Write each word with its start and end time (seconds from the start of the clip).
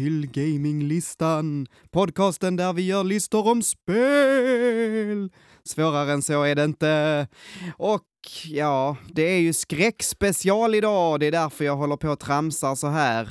till 0.00 0.26
Gaminglistan! 0.26 1.66
Podcasten 1.90 2.56
där 2.56 2.72
vi 2.72 2.82
gör 2.82 3.04
listor 3.04 3.48
om 3.48 3.62
spel! 3.62 5.30
Svårare 5.64 6.12
än 6.12 6.22
så 6.22 6.42
är 6.42 6.54
det 6.54 6.64
inte. 6.64 7.28
Och 7.76 8.06
ja, 8.46 8.96
det 9.08 9.22
är 9.22 9.38
ju 9.38 9.52
skräckspecial 9.52 10.74
idag. 10.74 11.20
Det 11.20 11.26
är 11.26 11.32
därför 11.32 11.64
jag 11.64 11.76
håller 11.76 11.96
på 11.96 12.08
och 12.08 12.18
tramsar 12.18 12.74
så 12.74 12.86
här. 12.86 13.28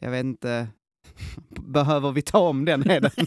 Jag 0.00 0.10
vet 0.10 0.24
inte. 0.24 0.68
Behöver 1.66 2.12
vi 2.12 2.22
ta 2.22 2.38
om 2.38 2.64
den 2.64 2.82
Heden? 2.82 3.10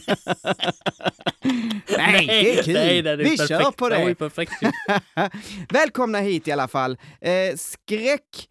Nej, 1.98 2.26
det 2.26 2.58
är 2.58 2.62
kul. 2.62 2.74
Nej, 2.74 3.02
det 3.02 3.10
är 3.10 3.16
vi 3.16 3.24
perfekt. 3.36 3.48
kör 3.48 3.70
på 3.70 3.88
Det 3.88 4.14
det. 4.18 5.30
Välkomna 5.74 6.18
hit 6.18 6.48
i 6.48 6.52
alla 6.52 6.68
fall. 6.68 6.98
Eh, 7.20 7.56
Skräcktober, 7.56 8.42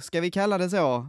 ska 0.00 0.20
vi 0.20 0.30
kalla 0.30 0.58
det 0.58 0.70
så? 0.70 1.06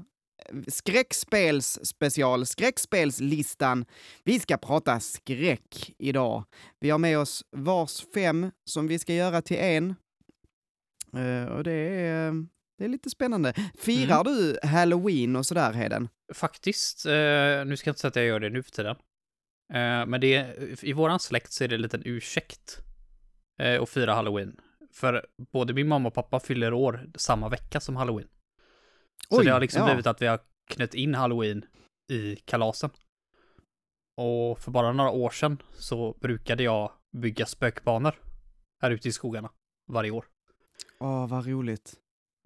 Skräckspelsspecial, 0.68 2.46
skräckspelslistan. 2.46 3.86
Vi 4.24 4.40
ska 4.40 4.58
prata 4.58 5.00
skräck 5.00 5.92
idag. 5.98 6.44
Vi 6.80 6.90
har 6.90 7.00
med 7.00 7.20
oss 7.20 7.46
vars 7.52 8.06
fem 8.14 8.52
som 8.66 8.88
vi 8.88 9.00
ska 9.00 9.14
göra 9.14 9.42
till 9.42 9.58
en. 9.58 9.96
Eh, 11.14 11.46
och 11.46 11.64
det 11.64 11.72
är, 11.72 12.32
det 12.78 12.86
är 12.86 12.90
lite 12.90 13.10
spännande. 13.10 13.54
Firar 13.78 14.24
du 14.24 14.60
halloween 14.64 15.36
och 15.36 15.46
sådär, 15.46 15.74
Heden? 15.74 16.10
Faktiskt, 16.34 17.06
eh, 17.06 17.12
nu 17.66 17.78
ska 17.78 17.88
jag 17.88 17.92
inte 17.92 18.00
säga 18.02 18.10
att 18.10 18.16
jag 18.16 18.26
gör 18.26 18.40
det 18.40 18.50
nu 18.50 18.64
för 18.64 18.72
tiden. 18.72 18.96
Eh, 19.74 20.06
men 20.06 20.22
det 20.22 20.34
är, 20.36 20.86
i 20.86 20.94
våran 20.94 21.20
släkt 21.20 21.52
så 21.52 21.64
är 21.64 21.68
det 21.68 21.76
en 21.76 21.82
liten 21.82 22.02
ursäkt 22.06 22.78
eh, 23.60 23.82
att 23.82 23.90
fira 23.90 24.14
halloween. 24.14 24.60
För 24.94 25.26
både 25.52 25.74
min 25.74 25.88
mamma 25.88 26.08
och 26.08 26.14
pappa 26.14 26.40
fyller 26.40 26.74
år 26.74 27.10
samma 27.16 27.50
vecka 27.50 27.80
som 27.80 27.96
halloween. 27.96 28.28
Så 29.30 29.40
Oj, 29.40 29.46
det 29.46 29.52
har 29.52 29.60
liksom 29.60 29.82
ja. 29.82 29.86
blivit 29.86 30.08
att 30.08 30.22
vi 30.22 30.28
har 30.28 30.40
knött 30.68 30.94
in 30.94 31.16
halloween 31.16 31.66
i 32.12 32.36
kalasen. 32.36 32.90
Och 34.18 34.60
för 34.60 34.72
bara 34.72 34.94
några 34.94 35.10
år 35.12 35.30
sedan 35.30 35.62
så 35.74 36.18
brukade 36.22 36.64
jag 36.64 36.92
bygga 37.18 37.46
spökbanor 37.46 38.16
här 38.82 38.92
ute 38.92 39.08
i 39.08 39.12
skogarna 39.12 39.50
varje 39.92 40.12
år. 40.12 40.26
Åh, 41.00 41.28
vad 41.28 41.48
roligt. 41.48 41.94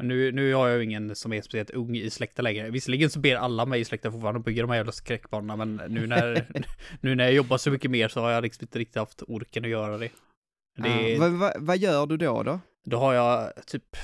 Nu, 0.04 0.32
nu 0.32 0.54
har 0.54 0.68
jag 0.68 0.78
ju 0.78 0.84
ingen 0.84 1.16
som 1.16 1.34
är 1.34 1.42
speciellt 1.42 1.70
ung 1.70 1.98
i 1.98 2.10
släkten 2.10 2.44
längre. 2.44 2.70
Visserligen 2.70 3.10
så 3.10 3.20
ber 3.20 3.36
alla 3.36 3.66
mig 3.66 3.82
i 3.82 3.86
släkten 3.86 4.12
fortfarande 4.12 4.40
att 4.40 4.46
bygga 4.46 4.62
de 4.62 4.70
här 4.70 4.78
jävla 4.78 4.92
skräckbanorna, 4.92 5.56
men 5.56 5.76
nu 5.76 6.08
när, 6.08 6.48
nu 7.02 7.16
när 7.16 7.24
jag 7.24 7.34
jobbar 7.34 7.58
så 7.58 7.72
mycket 7.72 7.92
mer 7.92 8.08
så 8.08 8.22
har 8.22 8.32
jag 8.32 8.44
liksom 8.44 8.64
inte 8.64 8.80
riktigt 8.80 8.96
haft 8.96 9.24
orken 9.28 9.64
att 9.64 9.70
göra 9.70 9.98
det. 9.98 10.10
det 10.76 11.10
Ja, 11.10 11.20
vad, 11.20 11.32
vad, 11.32 11.54
vad 11.60 11.78
gör 11.78 12.08
du 12.08 12.18
då? 12.18 12.44
då? 12.44 12.60
Då 12.86 12.98
har 12.98 13.14
jag 13.14 13.52
typ, 13.66 13.98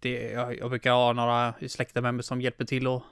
det, 0.00 0.30
jag, 0.30 0.58
jag 0.58 0.70
brukar 0.70 0.92
ha 0.92 1.12
några 1.12 1.54
i 1.60 2.00
med 2.00 2.14
mig 2.14 2.24
som 2.24 2.40
hjälper 2.40 2.64
till 2.64 2.86
och 2.86 3.02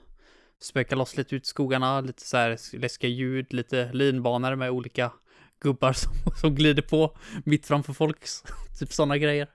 spöka 0.59 0.95
loss 0.95 1.17
lite 1.17 1.35
ut 1.35 1.43
i 1.43 1.45
skogarna, 1.45 2.01
lite 2.01 2.21
så 2.21 2.37
här 2.37 2.77
läskiga 2.77 3.09
ljud, 3.09 3.53
lite 3.53 3.93
linbanor 3.93 4.55
med 4.55 4.71
olika 4.71 5.11
gubbar 5.59 5.93
som, 5.93 6.11
som 6.41 6.55
glider 6.55 6.81
på 6.81 7.17
mitt 7.45 7.65
framför 7.65 7.93
folks, 7.93 8.43
typ 8.79 8.93
sådana 8.93 9.17
grejer. 9.17 9.47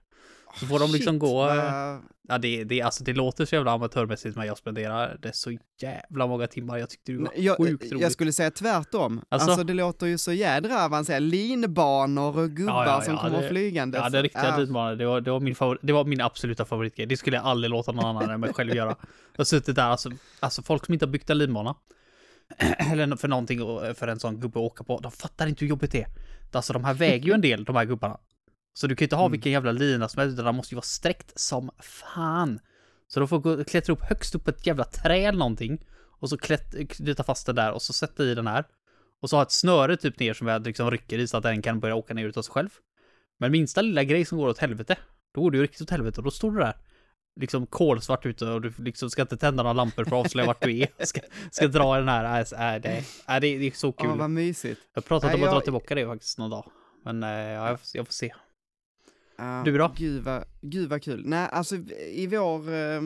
Så 0.60 0.66
får 0.66 0.78
de 0.78 0.90
liksom 0.92 1.12
Shit, 1.12 1.20
gå, 1.20 1.48
eh, 1.48 1.56
vad- 1.56 2.02
Ja, 2.28 2.38
det, 2.38 2.64
det, 2.64 2.82
alltså, 2.82 3.04
det 3.04 3.12
låter 3.12 3.44
så 3.44 3.54
jävla 3.54 3.72
amatörmässigt 3.72 4.36
men 4.36 4.46
jag 4.46 4.58
spenderar 4.58 5.16
det 5.22 5.34
så 5.36 5.58
jävla 5.80 6.26
många 6.26 6.46
timmar. 6.46 6.78
Jag 6.78 6.90
tyckte 6.90 7.12
det 7.12 7.18
var 7.18 7.30
Jag, 7.36 7.56
sjukt 7.56 7.84
roligt. 7.92 8.02
jag 8.02 8.12
skulle 8.12 8.32
säga 8.32 8.50
tvärtom. 8.50 9.22
Alltså? 9.28 9.50
Alltså? 9.50 9.64
det 9.64 9.74
låter 9.74 10.06
ju 10.06 10.18
så 10.18 10.32
jädra 10.32 10.84
avancerat. 10.84 11.22
Linbanor 11.22 12.38
och 12.38 12.50
gubbar 12.50 12.72
Ja, 12.86 12.86
ja, 12.86 13.00
som 13.00 13.14
ja, 13.14 13.20
kommer 13.20 13.42
det- 13.42 13.48
flygande. 13.48 13.98
Ja, 13.98 14.08
det 14.10 14.22
riktiga 14.22 14.56
linbanan, 14.58 14.98
det 14.98 15.06
var, 15.06 15.20
det, 15.20 15.30
var 15.30 15.40
min 15.40 15.54
det 15.82 15.92
var 15.92 16.04
min 16.04 16.20
absoluta 16.20 16.64
favoritgrej. 16.64 17.06
Det 17.06 17.16
skulle 17.16 17.36
jag 17.36 17.46
aldrig 17.46 17.70
låta 17.70 17.92
någon 17.92 18.04
annan 18.04 18.30
än 18.30 18.40
mig 18.40 18.52
själv 18.52 18.74
göra. 18.74 18.88
Jag 19.32 19.38
har 19.40 19.44
suttit 19.44 19.76
där, 19.76 19.82
alltså, 19.82 20.10
alltså 20.40 20.62
folk 20.62 20.84
som 20.86 20.92
inte 20.94 21.06
har 21.06 21.10
byggt 21.12 21.30
en 21.30 21.38
linbana, 21.38 21.74
eller 22.92 23.16
för 23.16 23.28
någonting 23.28 23.58
för 23.94 24.08
en 24.08 24.20
sån 24.20 24.40
gubbe 24.40 24.58
att 24.58 24.64
åka 24.64 24.84
på, 24.84 24.98
de 25.00 25.12
fattar 25.12 25.46
inte 25.46 25.64
hur 25.64 25.68
jobbigt 25.70 25.92
det 25.92 26.02
är. 26.02 26.08
Alltså 26.52 26.72
de 26.72 26.84
här 26.84 26.94
väger 26.94 27.26
ju 27.26 27.32
en 27.32 27.40
del, 27.40 27.64
de 27.64 27.76
här 27.76 27.84
gubbarna. 27.84 28.18
Så 28.74 28.86
du 28.86 28.96
kan 28.96 29.02
ju 29.02 29.06
inte 29.06 29.16
ha 29.16 29.22
Mm. 29.24 29.32
vilken 29.32 29.52
jävla 29.52 29.72
lina 29.72 30.08
som 30.08 30.20
helst, 30.20 30.32
utan 30.34 30.44
den 30.44 30.54
måste 30.54 30.74
ju 30.74 30.76
vara 30.76 30.82
sträckt 30.82 31.40
som 31.40 31.70
fan. 31.80 32.60
Så 33.08 33.20
de 33.20 33.28
får 33.28 33.38
gå, 33.38 33.64
klättra 33.64 33.92
upp 33.92 34.02
högst 34.02 34.34
upp 34.34 34.44
på 34.44 34.50
ett 34.50 34.66
jävla 34.66 34.84
träd 34.84 35.28
eller 35.28 35.38
någonting. 35.38 35.84
Och 36.20 36.28
så 36.28 36.36
knyta 36.88 37.24
fast 37.24 37.46
den 37.46 37.54
där 37.56 37.72
och 37.72 37.82
så 37.82 37.92
sätta 37.92 38.24
i 38.24 38.34
den 38.34 38.46
här. 38.46 38.64
Och 39.20 39.30
så 39.30 39.36
ha 39.36 39.42
ett 39.42 39.52
snöre 39.52 39.96
typ 39.96 40.18
ner 40.18 40.34
som 40.34 40.46
jag 40.46 40.66
liksom 40.66 40.90
rycker 40.90 41.18
i 41.18 41.26
så 41.28 41.36
att 41.36 41.42
den 41.42 41.62
kan 41.62 41.80
börja 41.80 41.94
åka 41.94 42.14
ner 42.14 42.26
utav 42.26 42.42
sig 42.42 42.52
själv. 42.52 42.68
Men 43.38 43.52
minsta 43.52 43.82
lilla 43.82 44.04
grej 44.04 44.24
som 44.24 44.38
går 44.38 44.48
åt 44.48 44.58
helvete, 44.58 44.96
då 45.34 45.40
går 45.40 45.50
det 45.50 45.56
ju 45.56 45.62
riktigt 45.62 45.80
åt 45.82 45.90
helvete 45.90 46.20
och 46.20 46.24
då 46.24 46.30
står 46.30 46.50
du 46.50 46.58
där. 46.58 46.76
Liksom 47.40 47.66
kolsvart 47.66 48.26
ute 48.26 48.46
och 48.46 48.60
du 48.60 48.72
liksom 48.78 49.10
ska 49.10 49.22
inte 49.22 49.36
tända 49.36 49.62
några 49.62 49.72
lampor 49.72 50.04
för 50.04 50.16
att 50.20 50.24
avslöja 50.26 50.46
vart 50.46 50.62
du 50.62 50.78
är. 50.78 51.04
Ska, 51.04 51.20
ska 51.50 51.68
dra 51.68 51.96
den 51.98 52.08
här, 52.08 52.24
äh, 52.54 52.74
äh, 52.74 52.80
det, 52.82 52.88
äh, 52.98 53.04
det, 53.28 53.58
det 53.58 53.66
är 53.66 53.70
så 53.70 53.92
kul. 53.92 54.10
Åh, 54.10 54.16
vad 54.16 54.30
mysigt. 54.30 54.80
Jag 54.94 55.02
har 55.02 55.06
pratat 55.08 55.34
om 55.34 55.42
att 55.42 55.48
dra 55.50 55.56
jag- 55.56 55.64
tillbaka 55.64 55.94
det 55.94 56.06
faktiskt 56.06 56.38
någon 56.38 56.50
dag. 56.50 56.70
Men 57.04 57.22
ja, 57.22 57.68
jag, 57.68 57.80
får, 57.80 57.86
jag 57.94 58.06
får 58.06 58.12
se. 58.12 58.34
Ja, 59.42 59.62
Du 59.64 59.78
då? 59.78 59.92
Gud 59.96 60.22
vad, 60.24 60.44
gud 60.60 60.88
vad 60.88 61.02
kul. 61.02 61.22
Nej, 61.26 61.48
alltså 61.52 61.76
i 62.12 62.26
vår... 62.26 62.72
Eh, 62.74 63.02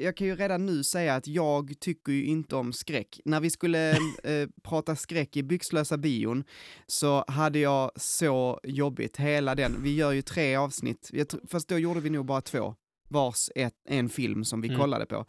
jag 0.00 0.16
kan 0.16 0.26
ju 0.26 0.36
redan 0.36 0.66
nu 0.66 0.84
säga 0.84 1.14
att 1.14 1.26
jag 1.26 1.74
tycker 1.80 2.12
ju 2.12 2.24
inte 2.24 2.56
om 2.56 2.72
skräck. 2.72 3.20
När 3.24 3.40
vi 3.40 3.50
skulle 3.50 3.90
eh, 4.24 4.48
prata 4.62 4.96
skräck 4.96 5.36
i 5.36 5.42
Byxlösa 5.42 5.96
bion 5.96 6.44
så 6.86 7.24
hade 7.28 7.58
jag 7.58 7.90
så 7.96 8.60
jobbigt 8.64 9.16
hela 9.16 9.54
den. 9.54 9.82
Vi 9.82 9.94
gör 9.94 10.12
ju 10.12 10.22
tre 10.22 10.56
avsnitt, 10.56 11.10
jag, 11.12 11.26
fast 11.48 11.68
då 11.68 11.78
gjorde 11.78 12.00
vi 12.00 12.10
nog 12.10 12.26
bara 12.26 12.40
två. 12.40 12.74
Vars 13.08 13.48
ett, 13.54 13.74
en 13.88 14.08
film 14.08 14.44
som 14.44 14.60
vi 14.60 14.68
Mm. 14.68 14.80
kollade 14.80 15.06
på. 15.06 15.24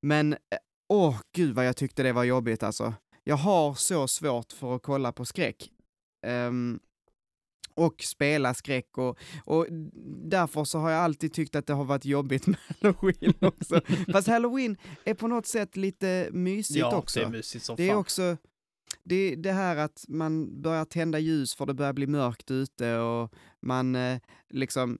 Men 0.00 0.32
eh, 0.32 0.38
åh 0.88 1.20
gud 1.36 1.54
vad 1.54 1.66
jag 1.66 1.76
tyckte 1.76 2.02
det 2.02 2.12
var 2.12 2.24
jobbigt 2.24 2.62
alltså. 2.62 2.94
Jag 3.24 3.36
har 3.36 3.74
så 3.74 4.08
svårt 4.08 4.52
för 4.52 4.76
att 4.76 4.82
kolla 4.82 5.12
på 5.12 5.24
skräck. 5.24 5.70
Ehm, 6.26 6.80
och 7.78 8.02
spela 8.02 8.54
skräck 8.54 8.98
och, 8.98 9.18
och 9.44 9.66
därför 10.24 10.64
så 10.64 10.78
har 10.78 10.90
jag 10.90 11.00
alltid 11.00 11.32
tyckt 11.32 11.56
att 11.56 11.66
det 11.66 11.72
har 11.72 11.84
varit 11.84 12.04
jobbigt 12.04 12.46
med 12.46 12.58
halloween 12.80 13.34
också. 13.40 13.80
Fast 14.12 14.28
halloween 14.28 14.76
är 15.04 15.14
på 15.14 15.28
något 15.28 15.46
sätt 15.46 15.76
lite 15.76 16.28
mysigt 16.32 16.78
ja, 16.78 16.96
också. 16.96 17.20
det 17.20 17.26
är 17.26 17.30
mysigt 17.30 17.64
som 17.64 17.76
Det 17.76 17.84
är 17.84 17.88
fan. 17.88 17.98
också 17.98 18.36
det, 19.04 19.34
det 19.36 19.52
här 19.52 19.76
att 19.76 20.04
man 20.08 20.62
börjar 20.62 20.84
tända 20.84 21.18
ljus 21.18 21.54
för 21.54 21.66
det 21.66 21.74
börjar 21.74 21.92
bli 21.92 22.06
mörkt 22.06 22.50
ute 22.50 22.96
och 22.96 23.32
man 23.60 23.94
eh, 23.96 24.20
liksom 24.50 24.98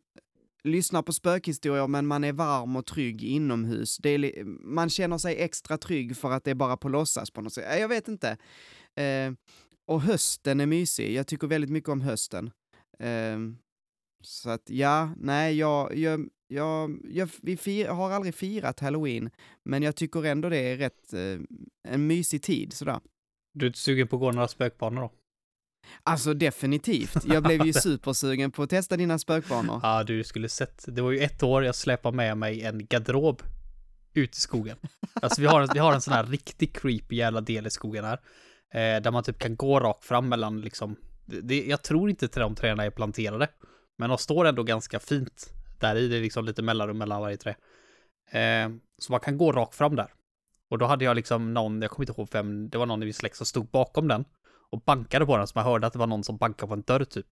lyssnar 0.65 1.03
på 1.03 1.13
spökhistorier 1.13 1.87
men 1.87 2.07
man 2.07 2.25
är 2.25 2.33
varm 2.33 2.77
och 2.77 2.87
trygg 2.87 3.25
inomhus. 3.25 3.97
Det 3.97 4.11
är, 4.11 4.45
man 4.45 4.91
känner 4.91 5.19
sig 5.19 5.37
extra 5.43 5.79
trygg 5.79 6.17
för 6.17 6.31
att 6.31 6.45
det 6.45 6.51
är 6.51 6.55
bara 6.55 6.77
på 6.77 6.89
låtsas 6.89 7.31
på 7.31 7.41
något 7.41 7.53
sätt. 7.53 7.81
Jag 7.81 7.89
vet 7.89 8.09
inte. 8.09 8.37
Eh, 8.95 9.33
och 9.87 10.03
hösten 10.03 10.61
är 10.61 10.67
mysig. 10.67 11.13
Jag 11.13 11.27
tycker 11.27 11.47
väldigt 11.47 11.71
mycket 11.71 11.89
om 11.89 12.01
hösten. 12.01 12.51
Eh, 12.99 13.39
så 14.23 14.51
att 14.51 14.71
ja, 14.71 15.11
nej, 15.17 15.59
jag, 15.59 15.97
jag, 15.97 16.29
jag, 16.49 16.99
jag 17.11 17.31
vi 17.43 17.57
fir, 17.57 17.89
har 17.89 18.11
aldrig 18.11 18.35
firat 18.35 18.81
halloween, 18.81 19.31
men 19.65 19.83
jag 19.83 19.97
tycker 19.97 20.25
ändå 20.25 20.49
det 20.49 20.59
är 20.59 20.77
rätt 20.77 21.13
eh, 21.13 21.39
en 21.89 22.07
mysig 22.07 22.43
tid 22.43 22.73
sådär. 22.73 23.01
Du 23.55 23.67
är 23.67 23.69
inte 23.69 23.79
sugen 23.79 24.09
på 24.09 24.17
att 24.17 24.21
gå 24.21 24.33
några 24.33 24.49
spökbanor 24.49 25.01
då? 25.01 25.13
Alltså 26.03 26.35
definitivt. 26.35 27.25
Jag 27.25 27.43
blev 27.43 27.67
ju 27.67 27.73
supersugen 27.83 28.51
på 28.51 28.63
att 28.63 28.71
testa 28.71 28.97
dina 28.97 29.19
spökbanor. 29.19 29.81
Ja, 29.83 30.05
du 30.05 30.25
skulle 30.25 30.49
sett. 30.49 30.85
Det 30.89 31.03
var 31.03 31.11
ju 31.11 31.19
ett 31.19 31.43
år 31.43 31.65
jag 31.65 31.75
släpade 31.75 32.17
med 32.17 32.39
mig 32.39 32.63
en 32.63 32.87
garderob 32.87 33.43
ut 34.15 34.37
i 34.37 34.41
skogen. 34.41 34.77
Alltså 35.15 35.41
vi 35.41 35.47
har, 35.47 35.69
vi 35.73 35.79
har 35.79 35.93
en 35.93 36.01
sån 36.01 36.15
här 36.15 36.25
riktigt 36.25 36.77
creepy 36.77 37.17
jävla 37.17 37.41
del 37.41 37.67
i 37.67 37.71
skogen 37.71 38.05
här. 38.05 38.21
Eh, 38.75 39.03
där 39.03 39.11
man 39.11 39.25
typ 39.25 39.39
kan 39.39 39.57
gå 39.57 39.81
rakt 39.81 40.05
fram 40.05 40.29
mellan 40.29 40.61
liksom, 40.61 40.97
det, 41.29 41.67
jag 41.67 41.83
tror 41.83 42.11
inte 42.11 42.25
att 42.25 42.33
de 42.33 42.55
träden 42.55 42.81
är 42.81 42.91
planterade. 42.91 43.49
Men 43.99 44.09
de 44.09 44.19
står 44.19 44.45
ändå 44.45 44.63
ganska 44.63 45.01
fint 45.01 45.53
där 45.79 45.97
i, 45.97 46.09
det 46.09 46.17
är 46.17 46.21
liksom 46.21 46.45
lite 46.45 46.63
mellanrum 46.63 46.99
mellan 46.99 47.21
varje 47.21 47.37
trä. 47.37 47.57
Eh, 48.31 48.71
så 48.99 49.13
man 49.13 49.21
kan 49.21 49.39
gå 49.39 49.53
rakt 49.53 49.75
fram 49.75 49.97
där. 49.97 50.13
Och 50.71 50.79
då 50.79 50.87
hade 50.87 51.05
jag 51.05 51.17
liksom 51.17 51.55
någon, 51.55 51.83
jag 51.83 51.91
kommer 51.91 52.09
inte 52.09 52.21
ihåg 52.21 52.29
vem, 52.33 52.69
det 52.69 52.79
var 52.79 52.87
någon 52.87 53.03
i 53.03 53.07
min 53.07 53.15
släkt 53.15 53.37
som 53.37 53.47
stod 53.47 53.71
bakom 53.71 54.09
den 54.09 54.25
och 54.71 54.81
bankade 54.81 55.27
på 55.27 55.37
den 55.37 55.47
så 55.47 55.53
man 55.55 55.65
hörde 55.65 55.87
att 55.87 55.93
det 55.93 55.99
var 55.99 56.07
någon 56.07 56.25
som 56.25 56.37
bankade 56.37 56.69
på 56.69 56.75
en 56.75 56.83
dörr 56.83 57.05
typ. 57.05 57.27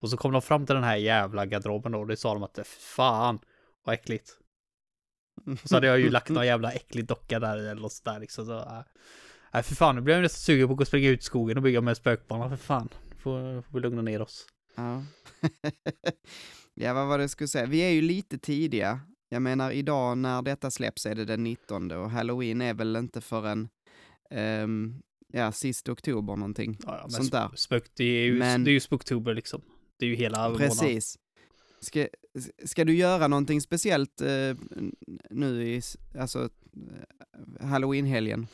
Och 0.00 0.10
så 0.10 0.16
kom 0.16 0.32
de 0.32 0.42
fram 0.42 0.66
till 0.66 0.74
den 0.74 0.84
här 0.84 0.96
jävla 0.96 1.46
garderoben 1.46 1.92
då 1.92 1.98
och 1.98 2.06
det 2.06 2.16
sa 2.16 2.34
de 2.34 2.42
att 2.42 2.58
fan 2.66 3.38
vad 3.84 3.94
äckligt. 3.94 4.30
Och 5.62 5.68
så 5.68 5.76
hade 5.76 5.86
jag 5.86 6.00
ju 6.00 6.10
lagt 6.10 6.28
någon 6.28 6.46
jävla 6.46 6.72
äcklig 6.72 7.06
docka 7.06 7.40
där 7.40 7.56
i 7.56 7.68
eller 7.68 7.82
något 7.82 7.92
sådär 7.92 8.20
liksom. 8.20 8.46
Så, 8.46 8.58
äh. 8.58 8.82
Nej 9.52 9.62
för 9.62 9.74
fan, 9.74 9.94
nu 9.94 10.00
blir 10.00 10.14
jag 10.14 10.22
nästan 10.22 10.40
sugen 10.40 10.68
på 10.68 10.72
att 10.72 10.76
gå 10.76 10.82
och 10.82 10.88
springa 10.88 11.08
ut 11.08 11.20
i 11.20 11.22
skogen 11.22 11.56
och 11.56 11.62
bygga 11.62 11.80
med 11.80 11.96
spökbana 11.96 12.48
för 12.48 12.56
fan. 12.56 12.88
Får, 13.22 13.62
får 13.62 13.72
vi 13.74 13.80
lugna 13.80 14.02
ner 14.02 14.22
oss. 14.22 14.46
Ja. 14.76 15.02
ja, 16.74 16.94
vad 16.94 17.08
var 17.08 17.18
det 17.18 17.22
jag 17.24 17.30
skulle 17.30 17.48
säga? 17.48 17.66
Vi 17.66 17.78
är 17.80 17.90
ju 17.90 18.02
lite 18.02 18.38
tidiga. 18.38 19.00
Jag 19.28 19.42
menar, 19.42 19.70
idag 19.70 20.18
när 20.18 20.42
detta 20.42 20.70
släpps 20.70 21.06
är 21.06 21.14
det 21.14 21.24
den 21.24 21.44
19 21.44 21.90
och 21.90 22.10
halloween 22.10 22.60
är 22.60 22.74
väl 22.74 22.96
inte 22.96 23.20
förrän, 23.20 23.68
um, 24.62 25.02
ja, 25.32 25.52
sista 25.52 25.92
oktober 25.92 26.36
någonting. 26.36 26.78
Ja, 26.86 26.98
ja, 27.02 27.08
Sånt 27.08 27.32
där. 27.32 27.44
sp- 27.48 27.54
Spök, 27.56 27.84
det 27.96 28.04
är 28.04 28.24
ju, 28.24 28.38
Men- 28.38 28.64
det 28.64 28.70
är 28.70 28.72
ju 28.72 28.80
spoktober 28.80 29.34
liksom. 29.34 29.62
Det 29.98 30.06
är 30.06 30.10
ju 30.10 30.16
hela 30.16 30.38
månaden. 30.48 30.68
Precis. 30.68 31.18
Ska, 31.80 32.06
ska 32.64 32.84
du 32.84 32.94
göra 32.94 33.28
någonting 33.28 33.60
speciellt 33.60 34.20
eh, 34.20 34.56
nu 35.30 35.68
i, 35.68 35.82
alltså, 36.18 36.48
eh, 37.60 37.66
halloween-helgen? 37.66 38.46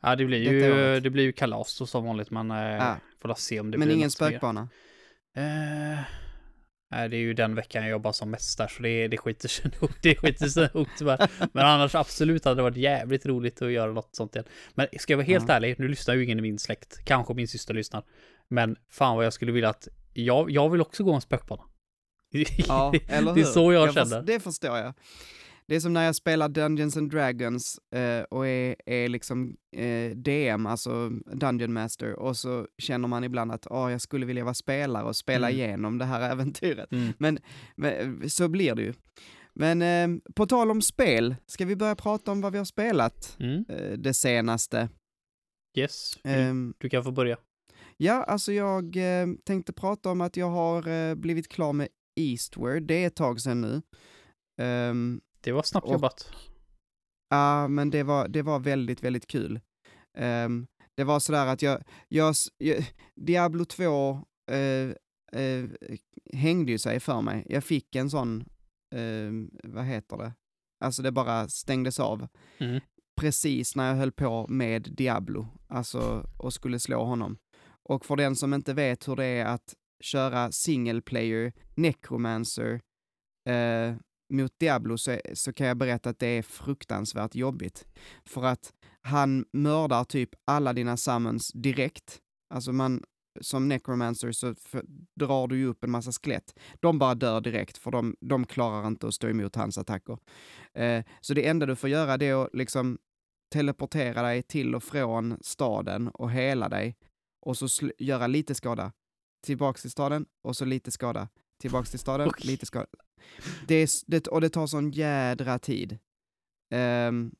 Ja, 0.00 0.16
det 0.16 0.24
blir 0.24 0.38
ju, 0.52 1.00
det 1.00 1.10
blir 1.10 1.24
ju 1.24 1.32
kalas 1.32 1.78
då 1.78 1.86
som 1.86 2.04
vanligt, 2.04 2.30
men 2.30 2.50
eh, 2.50 2.56
Ja. 2.58 2.96
Får 3.22 3.34
se 3.34 3.60
om 3.60 3.70
det 3.70 3.78
Men 3.78 3.88
blir 3.88 3.96
ingen 3.96 4.10
spökbana? 4.10 4.68
Eh, 5.36 5.98
nej, 6.90 7.08
det 7.08 7.16
är 7.16 7.20
ju 7.20 7.34
den 7.34 7.54
veckan 7.54 7.82
jag 7.82 7.90
jobbar 7.90 8.12
som 8.12 8.30
mest 8.30 8.58
där, 8.58 8.68
så 8.68 8.82
det, 8.82 9.08
det 9.08 9.18
skiter 9.18 9.48
sig 9.48 9.70
nog. 9.80 9.90
Det 10.02 10.16
skiter 10.16 10.46
sig 10.46 10.68
nog 10.74 10.86
tyvärr. 10.98 11.28
Men 11.52 11.66
annars 11.66 11.94
absolut 11.94 12.44
hade 12.44 12.56
det 12.56 12.62
varit 12.62 12.76
jävligt 12.76 13.26
roligt 13.26 13.62
att 13.62 13.72
göra 13.72 13.92
något 13.92 14.16
sånt 14.16 14.34
igen. 14.34 14.46
Men 14.74 14.86
ska 14.98 15.12
jag 15.12 15.18
vara 15.18 15.26
helt 15.26 15.48
Ja. 15.48 15.54
ärlig, 15.54 15.74
nu 15.78 15.88
lyssnar 15.88 16.14
ju 16.14 16.24
ingen 16.24 16.38
i 16.38 16.42
min 16.42 16.58
släkt. 16.58 17.04
Kanske 17.04 17.34
min 17.34 17.48
syster 17.48 17.74
lyssnar. 17.74 18.02
Men 18.48 18.76
fan 18.90 19.16
vad 19.16 19.24
jag 19.26 19.32
skulle 19.32 19.52
vilja 19.52 19.68
att, 19.68 19.88
jag, 20.12 20.50
jag 20.50 20.70
vill 20.70 20.80
också 20.80 21.04
gå 21.04 21.12
en 21.14 21.20
spökbana. 21.20 21.62
Ja, 22.68 22.92
eller 23.08 23.28
hur? 23.28 23.34
det 23.34 23.40
är 23.40 23.44
så 23.44 23.72
jag, 23.72 23.94
förs- 23.94 24.10
känner. 24.10 24.22
det 24.22 24.40
förstår 24.40 24.78
jag. 24.78 24.94
Det 25.70 25.76
är 25.76 25.80
som 25.80 25.92
när 25.92 26.04
jag 26.04 26.16
spelar 26.16 26.48
Dungeons 26.48 26.96
and 26.96 27.10
Dragons 27.10 27.78
eh, 27.94 28.22
och 28.22 28.46
är, 28.46 28.76
är 28.86 29.08
liksom 29.08 29.56
eh, 29.76 30.10
DM, 30.16 30.66
alltså 30.66 31.08
Dungeon 31.34 31.72
Master, 31.72 32.12
och 32.18 32.36
så 32.36 32.66
känner 32.78 33.08
man 33.08 33.24
ibland 33.24 33.52
att 33.52 33.66
åh, 33.70 33.92
jag 33.92 34.00
skulle 34.00 34.26
vilja 34.26 34.44
vara 34.44 34.54
spelare 34.54 35.04
och 35.04 35.16
spela 35.16 35.48
Mm. 35.50 35.58
igenom 35.60 35.98
det 35.98 36.04
här 36.04 36.30
äventyret. 36.32 36.92
Mm. 36.92 37.12
Men, 37.18 37.38
men 37.76 38.30
så 38.30 38.48
blir 38.48 38.74
det 38.74 38.82
ju. 38.82 38.94
Men 39.54 39.82
eh, 39.82 40.20
på 40.34 40.46
tal 40.46 40.70
om 40.70 40.82
spel, 40.82 41.36
ska 41.46 41.64
vi 41.64 41.76
börja 41.76 41.96
prata 41.96 42.32
om 42.32 42.40
vad 42.40 42.52
vi 42.52 42.58
har 42.58 42.64
spelat 42.64 43.36
Mm. 43.40 43.64
eh, 43.68 43.92
det 43.98 44.14
senaste? 44.14 44.88
Yes, 45.78 46.18
du, 46.22 46.30
Ehm, 46.30 46.74
du 46.78 46.88
kan 46.88 47.04
få 47.04 47.12
börja. 47.12 47.36
Ja, 47.96 48.24
alltså 48.24 48.52
jag 48.52 48.96
eh, 48.96 49.26
tänkte 49.44 49.72
prata 49.72 50.10
om 50.10 50.20
att 50.20 50.36
jag 50.36 50.50
har 50.50 50.88
eh, 50.88 51.14
blivit 51.14 51.48
klar 51.48 51.72
med 51.72 51.88
Eastward, 52.20 52.82
det 52.82 52.94
är 53.02 53.06
ett 53.06 53.16
tag 53.16 53.40
sedan 53.40 53.60
nu. 53.60 53.82
Ehm, 54.62 55.20
Det 55.40 55.52
var 55.52 55.62
snabbt 55.62 55.86
och- 55.86 55.92
jobbat. 55.92 56.32
Ja, 57.28 57.68
men 57.68 57.90
det 57.90 58.02
var, 58.02 58.28
det 58.28 58.42
var 58.42 58.58
väldigt, 58.58 59.02
väldigt 59.04 59.26
kul. 59.26 59.60
Ehm, 60.18 60.66
det 60.96 61.04
var 61.04 61.20
sådär 61.20 61.46
att 61.46 61.62
jag, 61.62 61.82
jag, 62.08 62.34
jag 62.58 62.84
Diablo 63.16 63.64
2 63.64 64.24
eh, 64.50 64.90
eh, 65.42 65.64
hängde 66.32 66.72
ju 66.72 66.78
sig 66.78 67.00
för 67.00 67.20
mig. 67.22 67.46
Jag 67.48 67.64
fick 67.64 67.96
en 67.96 68.10
sån, 68.10 68.40
eh, 68.94 69.30
vad 69.64 69.84
heter 69.84 70.16
det? 70.16 70.32
Alltså 70.84 71.02
det 71.02 71.12
bara 71.12 71.48
stängdes 71.48 72.00
av. 72.00 72.28
Mm. 72.58 72.80
Precis 73.20 73.76
när 73.76 73.88
jag 73.88 73.96
höll 73.96 74.12
på 74.12 74.46
med 74.48 74.82
Diablo, 74.96 75.48
alltså 75.68 76.26
och 76.38 76.52
skulle 76.52 76.78
slå 76.78 77.04
honom. 77.04 77.38
Och 77.88 78.06
för 78.06 78.16
den 78.16 78.36
som 78.36 78.54
inte 78.54 78.74
vet 78.74 79.08
hur 79.08 79.16
det 79.16 79.24
är 79.24 79.44
att 79.46 79.74
köra 80.02 80.52
single 80.52 81.00
player, 81.02 81.52
necromancer, 81.74 82.80
eh, 83.48 83.94
mot 84.30 84.58
Diablo 84.58 84.98
så, 84.98 85.18
så 85.34 85.52
kan 85.52 85.66
jag 85.66 85.76
berätta 85.76 86.10
att 86.10 86.18
det 86.18 86.26
är 86.26 86.42
fruktansvärt 86.42 87.34
jobbigt. 87.34 87.86
För 88.24 88.44
att 88.44 88.72
han 89.02 89.44
mördar 89.52 90.04
typ 90.04 90.30
alla 90.44 90.72
dina 90.72 90.96
summons 90.96 91.52
direkt. 91.54 92.18
Alltså 92.54 92.72
man, 92.72 93.02
som 93.40 93.68
necromancer 93.68 94.32
så 94.32 94.54
för, 94.54 94.84
drar 95.20 95.48
du 95.48 95.58
ju 95.58 95.66
upp 95.66 95.84
en 95.84 95.90
massa 95.90 96.12
skelett. 96.12 96.58
De 96.80 96.98
bara 96.98 97.14
dör 97.14 97.40
direkt 97.40 97.78
för 97.78 97.90
de, 97.90 98.16
de 98.20 98.46
klarar 98.46 98.86
inte 98.86 99.06
att 99.08 99.14
stå 99.14 99.28
emot 99.28 99.56
hans 99.56 99.78
attacker. 99.78 100.18
Eh, 100.74 101.04
så 101.20 101.34
det 101.34 101.46
enda 101.48 101.66
du 101.66 101.76
får 101.76 101.90
göra 101.90 102.16
det 102.16 102.26
är 102.26 102.44
att 102.44 102.54
liksom 102.54 102.98
teleportera 103.52 104.22
dig 104.22 104.42
till 104.42 104.74
och 104.74 104.82
från 104.82 105.38
staden 105.40 106.08
och 106.08 106.30
hela 106.30 106.68
dig 106.68 106.96
och 107.46 107.56
så 107.56 107.90
göra 107.98 108.26
lite 108.26 108.54
skada. 108.54 108.92
Tillbaks 109.46 109.82
till 109.82 109.90
staden 109.90 110.26
och 110.42 110.56
så 110.56 110.64
lite 110.64 110.90
skada. 110.90 111.28
Tillbaks 111.60 111.90
till 111.90 111.98
staden, 111.98 112.28
Oj. 112.28 112.46
lite 112.46 112.66
skada. 112.66 112.86
Det 113.66 113.74
är, 113.74 114.10
det, 114.10 114.26
och 114.26 114.40
det 114.40 114.50
tar 114.50 114.66
sån 114.66 114.90
jädra 114.90 115.58
tid. 115.58 115.98
Ehm, 116.74 117.34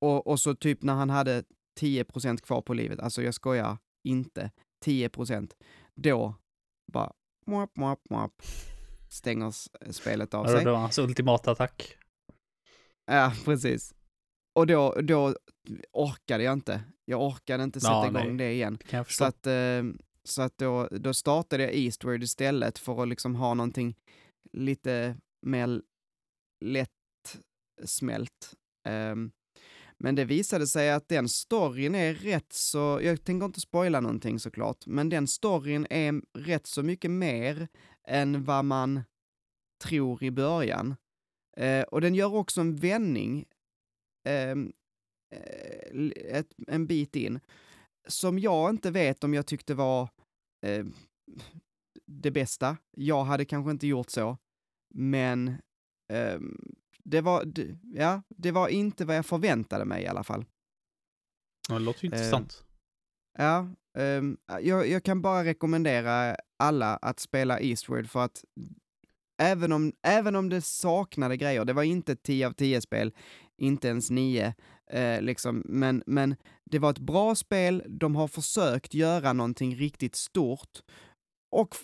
och, 0.00 0.26
och 0.26 0.40
så 0.40 0.54
typ 0.54 0.82
när 0.82 0.94
han 0.94 1.10
hade 1.10 1.44
10% 1.80 2.40
kvar 2.40 2.62
på 2.62 2.74
livet, 2.74 3.00
alltså 3.00 3.22
jag 3.22 3.34
skojar 3.34 3.78
inte, 4.04 4.50
10%, 4.84 5.52
då 5.94 6.34
bara 6.92 7.12
mwap, 7.46 7.76
mwap, 7.76 8.00
mwap, 8.10 8.42
stänger 9.10 9.54
spelet 9.92 10.34
av 10.34 10.46
sig. 10.46 10.64
Det 10.64 10.70
var 10.70 10.78
hans 10.78 10.98
ultimata 10.98 11.50
attack. 11.50 11.96
Ja, 13.06 13.32
precis. 13.44 13.94
Och 14.54 14.66
då, 14.66 15.00
då 15.02 15.36
orkade 15.92 16.44
jag 16.44 16.52
inte. 16.52 16.82
Jag 17.04 17.22
orkade 17.22 17.64
inte 17.64 17.80
sätta 17.80 17.92
Ja, 17.92 18.06
igång 18.08 18.36
nej. 18.36 18.46
det 18.46 18.52
igen. 18.52 18.78
Det 18.90 19.10
Så 19.10 19.24
att, 19.24 19.46
eh, 19.46 19.82
så 20.24 20.42
att 20.42 20.58
då, 20.58 20.88
då 20.90 21.14
startade 21.14 21.62
jag 21.62 21.74
Eastward 21.74 22.22
istället 22.22 22.78
för 22.78 23.02
att 23.02 23.08
liksom 23.08 23.34
ha 23.34 23.54
någonting 23.54 23.96
lite 24.52 25.16
mer 25.42 25.82
lättsmält. 26.64 28.54
Um, 28.88 29.32
men 29.98 30.14
det 30.14 30.24
visade 30.24 30.66
sig 30.66 30.92
att 30.92 31.08
den 31.08 31.28
storyn 31.28 31.94
är 31.94 32.14
rätt 32.14 32.52
så, 32.52 33.00
jag 33.02 33.24
tänker 33.24 33.46
inte 33.46 33.60
spoila 33.60 34.00
någonting 34.00 34.38
såklart, 34.38 34.86
men 34.86 35.08
den 35.08 35.26
storyn 35.26 35.86
är 35.90 36.22
rätt 36.38 36.66
så 36.66 36.82
mycket 36.82 37.10
mer 37.10 37.68
än 38.08 38.44
vad 38.44 38.64
man 38.64 39.02
tror 39.84 40.22
i 40.22 40.30
början. 40.30 40.94
Eh, 41.56 41.82
och 41.82 42.00
den 42.00 42.14
gör 42.14 42.34
också 42.34 42.60
en 42.60 42.76
vändning 42.76 43.44
ehm, 44.24 44.72
eh, 45.34 46.10
ett, 46.38 46.48
en 46.66 46.86
bit 46.86 47.16
in 47.16 47.40
som 48.08 48.38
jag 48.38 48.70
inte 48.70 48.90
vet 48.90 49.24
om 49.24 49.34
jag 49.34 49.46
tyckte 49.46 49.74
var 49.74 50.08
eh, 50.66 50.86
det 52.20 52.30
bästa. 52.30 52.76
Jag 52.90 53.24
hade 53.24 53.44
kanske 53.44 53.70
inte 53.70 53.86
gjort 53.86 54.10
så, 54.10 54.38
men 54.94 55.56
ehm, 56.12 56.74
det 57.04 57.20
var, 57.20 57.52
ja, 57.94 58.22
det 58.28 58.50
var 58.50 58.68
inte 58.68 59.04
vad 59.04 59.16
jag 59.16 59.26
förväntade 59.26 59.84
mig 59.84 60.02
i 60.02 60.06
alla 60.06 60.24
fall. 60.24 60.44
Ja, 61.68 61.74
det 61.74 61.80
låter 61.80 62.04
ju 62.04 62.08
eh, 62.08 62.14
intressant. 62.14 62.64
Ja, 63.38 63.68
ehm, 63.98 64.36
jag, 64.60 64.88
jag 64.88 65.02
kan 65.02 65.22
bara 65.22 65.44
rekommendera 65.44 66.36
alla 66.58 66.96
att 66.96 67.20
spela 67.20 67.60
Eastward 67.60 68.10
för 68.10 68.24
att 68.24 68.44
även 69.42 69.72
om, 69.72 69.92
även 70.02 70.36
om 70.36 70.48
det 70.48 70.60
saknade 70.60 71.36
grejer, 71.36 71.64
det 71.64 71.72
var 71.72 71.82
inte 71.82 72.16
10 72.16 72.46
av 72.46 72.52
10 72.52 72.80
spel, 72.80 73.12
inte 73.56 73.88
ens 73.88 74.10
9, 74.10 74.54
eh, 74.90 75.20
liksom, 75.20 75.62
men, 75.64 76.02
men 76.06 76.36
det 76.70 76.78
var 76.78 76.90
ett 76.90 76.98
bra 76.98 77.34
spel, 77.34 77.82
de 77.88 78.16
har 78.16 78.28
försökt 78.28 78.94
göra 78.94 79.32
någonting 79.32 79.76
riktigt 79.76 80.16
stort 80.16 80.82
och 81.50 81.76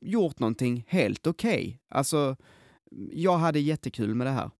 gjort 0.00 0.38
någonting 0.38 0.84
helt 0.88 1.26
okej. 1.26 1.80
Alltså, 1.88 2.36
jag 3.12 3.38
hade 3.38 3.60
jättekul 3.60 4.14
med 4.14 4.26
det 4.26 4.30
här. 4.30 4.50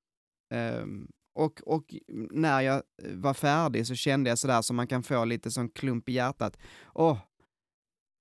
Ehm, 0.54 1.09
och, 1.35 1.61
och 1.66 1.94
när 2.30 2.61
jag 2.61 2.82
var 3.14 3.35
färdig 3.35 3.87
så 3.87 3.94
kände 3.94 4.30
jag 4.30 4.38
sådär 4.38 4.62
som 4.62 4.76
man 4.76 4.87
kan 4.87 5.02
få 5.02 5.25
lite 5.25 5.50
som 5.50 5.68
klump 5.68 6.09
i 6.09 6.12
hjärtat. 6.12 6.59
Åh, 6.94 7.18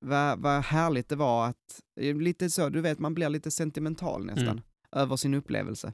vad, 0.06 0.40
vad 0.40 0.64
härligt 0.64 1.10
det 1.10 1.16
var 1.16 1.48
att, 1.48 1.82
eh, 2.02 2.16
lite 2.16 2.50
så, 2.50 2.70
du 2.70 2.82
vet, 2.82 3.00
man 3.00 3.14
blir 3.14 3.30
lite 3.30 3.52
sentimental 3.52 4.26
nästan 4.26 4.48
Mm. 4.48 4.62
över 4.92 5.16
sin 5.16 5.34
upplevelse. 5.34 5.94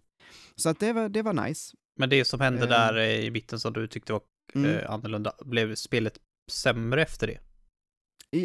Så 0.55 0.69
att 0.69 0.79
det 0.79 0.93
var, 0.93 1.09
det 1.09 1.21
var 1.21 1.33
nice. 1.47 1.75
Men 1.99 2.09
det 2.09 2.25
som 2.25 2.39
hände 2.39 2.61
eh, 2.63 2.69
där 2.69 2.97
eh, 2.97 3.19
i 3.25 3.31
mitten 3.31 3.59
som 3.59 3.73
du 3.73 3.87
tyckte 3.87 4.13
var 4.13 4.21
Mm. 4.55 4.71
eh, 4.71 4.91
annorlunda, 4.91 5.33
blev 5.45 5.75
spelet 5.75 6.19
sämre 6.51 7.01
efter 7.01 7.27
det? 7.27 7.39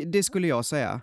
Det 0.06 0.22
skulle 0.22 0.46
jag 0.48 0.64
säga. 0.64 1.00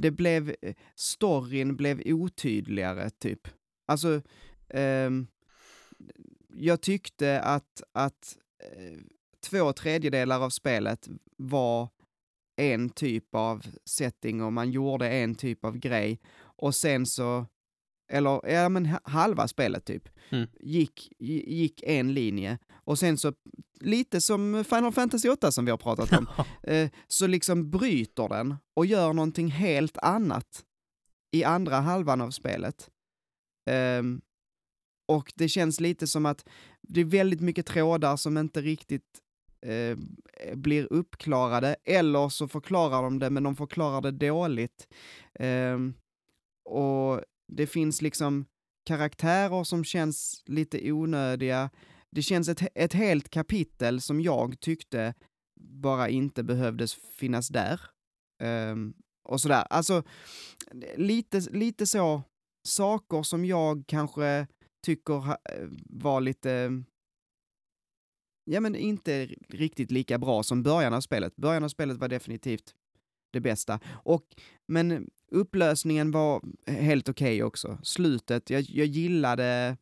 Det 0.00 0.10
blev, 0.10 0.54
eh, 0.62 0.74
storyn 0.94 1.76
blev 1.76 2.02
otydligare 2.06 3.10
typ. 3.10 3.48
Alltså, 3.86 4.22
ehm, 4.68 5.26
jag 6.54 6.80
tyckte 6.80 7.40
att, 7.40 7.82
att 7.92 8.36
eh, 8.62 8.98
två 9.50 9.72
tredjedelar 9.72 10.40
av 10.44 10.50
spelet 10.50 11.08
var 11.36 11.88
en 12.56 12.90
typ 12.90 13.34
av 13.34 13.66
setting 13.84 14.42
och 14.42 14.52
man 14.52 14.70
gjorde 14.70 15.08
en 15.10 15.34
typ 15.34 15.64
av 15.64 15.78
grej 15.78 16.20
och 16.40 16.74
sen 16.74 17.06
så, 17.06 17.46
eller 18.10 18.48
ja 18.48 18.68
men 18.68 18.86
ha- 18.86 19.00
halva 19.04 19.48
spelet 19.48 19.84
typ, 19.84 20.08
Mm. 20.30 20.48
gick, 20.60 21.12
gi- 21.18 21.52
gick 21.54 21.82
en 21.82 22.14
linje 22.14 22.58
och 22.88 22.98
sen 22.98 23.18
så, 23.18 23.32
lite 23.80 24.20
som 24.20 24.64
Final 24.64 24.92
Fantasy 24.92 25.28
8 25.28 25.52
som 25.52 25.64
vi 25.64 25.70
har 25.70 25.78
pratat 25.78 26.12
om, 26.12 26.26
eh, 26.62 26.90
så 27.06 27.26
liksom 27.26 27.70
bryter 27.70 28.28
den 28.28 28.54
och 28.76 28.86
gör 28.86 29.12
någonting 29.12 29.48
helt 29.48 29.98
annat 29.98 30.64
i 31.30 31.44
andra 31.44 31.76
halvan 31.76 32.20
av 32.20 32.30
spelet. 32.30 32.90
Ehm, 33.70 34.20
och 35.08 35.32
det 35.36 35.48
känns 35.48 35.80
lite 35.80 36.06
som 36.06 36.26
att 36.26 36.48
det 36.82 37.00
är 37.00 37.04
väldigt 37.04 37.40
mycket 37.40 37.66
trådar 37.66 38.16
som 38.16 38.38
inte 38.38 38.60
riktigt 38.60 39.18
eh, 39.62 39.98
blir 40.54 40.92
uppklarade, 40.92 41.76
eller 41.84 42.28
så 42.28 42.48
förklarar 42.48 43.02
de 43.02 43.18
det, 43.18 43.30
men 43.30 43.42
de 43.42 43.56
förklarar 43.56 44.00
det 44.00 44.10
dåligt. 44.10 44.88
Ehm, 45.34 45.94
och 46.64 47.20
det 47.48 47.66
finns 47.66 48.02
liksom 48.02 48.46
karaktärer 48.84 49.64
som 49.64 49.84
känns 49.84 50.42
lite 50.46 50.92
onödiga. 50.92 51.70
Det 52.10 52.22
känns 52.22 52.48
ett, 52.48 52.62
ett 52.74 52.92
helt 52.92 53.28
kapitel 53.28 54.00
som 54.00 54.20
jag 54.20 54.60
tyckte 54.60 55.14
bara 55.60 56.08
inte 56.08 56.42
behövdes 56.42 56.94
finnas 56.94 57.48
där. 57.48 57.80
Um, 58.42 58.94
och 59.24 59.40
sådär. 59.40 59.66
Alltså, 59.70 60.02
lite, 60.96 61.40
lite 61.40 61.86
så, 61.86 62.22
saker 62.68 63.22
som 63.22 63.44
jag 63.44 63.84
kanske 63.86 64.46
tycker 64.86 65.28
eh, 65.28 65.68
var 65.86 66.20
lite 66.20 66.82
ja 68.44 68.60
men 68.60 68.74
inte 68.74 69.26
riktigt 69.48 69.90
lika 69.90 70.18
bra 70.18 70.42
som 70.42 70.62
början 70.62 70.94
av 70.94 71.00
spelet. 71.00 71.36
Början 71.36 71.64
av 71.64 71.68
spelet 71.68 71.96
var 71.96 72.08
definitivt 72.08 72.74
det 73.32 73.40
bästa. 73.40 73.80
Och, 73.86 74.24
men 74.68 75.10
upplösningen 75.30 76.10
var 76.10 76.42
helt 76.66 77.08
okej 77.08 77.34
okay 77.36 77.42
också. 77.42 77.78
Slutet, 77.82 78.50
jag, 78.50 78.62
jag 78.62 78.86
gillade 78.86 79.76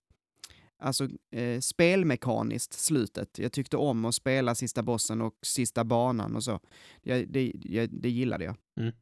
alltså 0.78 1.09
eh, 1.33 1.61
spelmekaniskt 1.61 2.73
slutet. 2.73 3.38
Jag 3.38 3.52
tyckte 3.52 3.76
om 3.76 4.04
att 4.04 4.14
spela 4.14 4.54
sista 4.54 4.83
bossen 4.83 5.21
och 5.21 5.35
sista 5.42 5.85
banan 5.85 6.37
och 6.37 6.45
så. 6.45 6.61
Jag, 7.02 7.28
det, 7.28 7.52
jag, 7.54 7.88
det 7.90 8.11
gillade 8.11 8.45
jag. 8.45 8.56
Mm. 8.80 8.92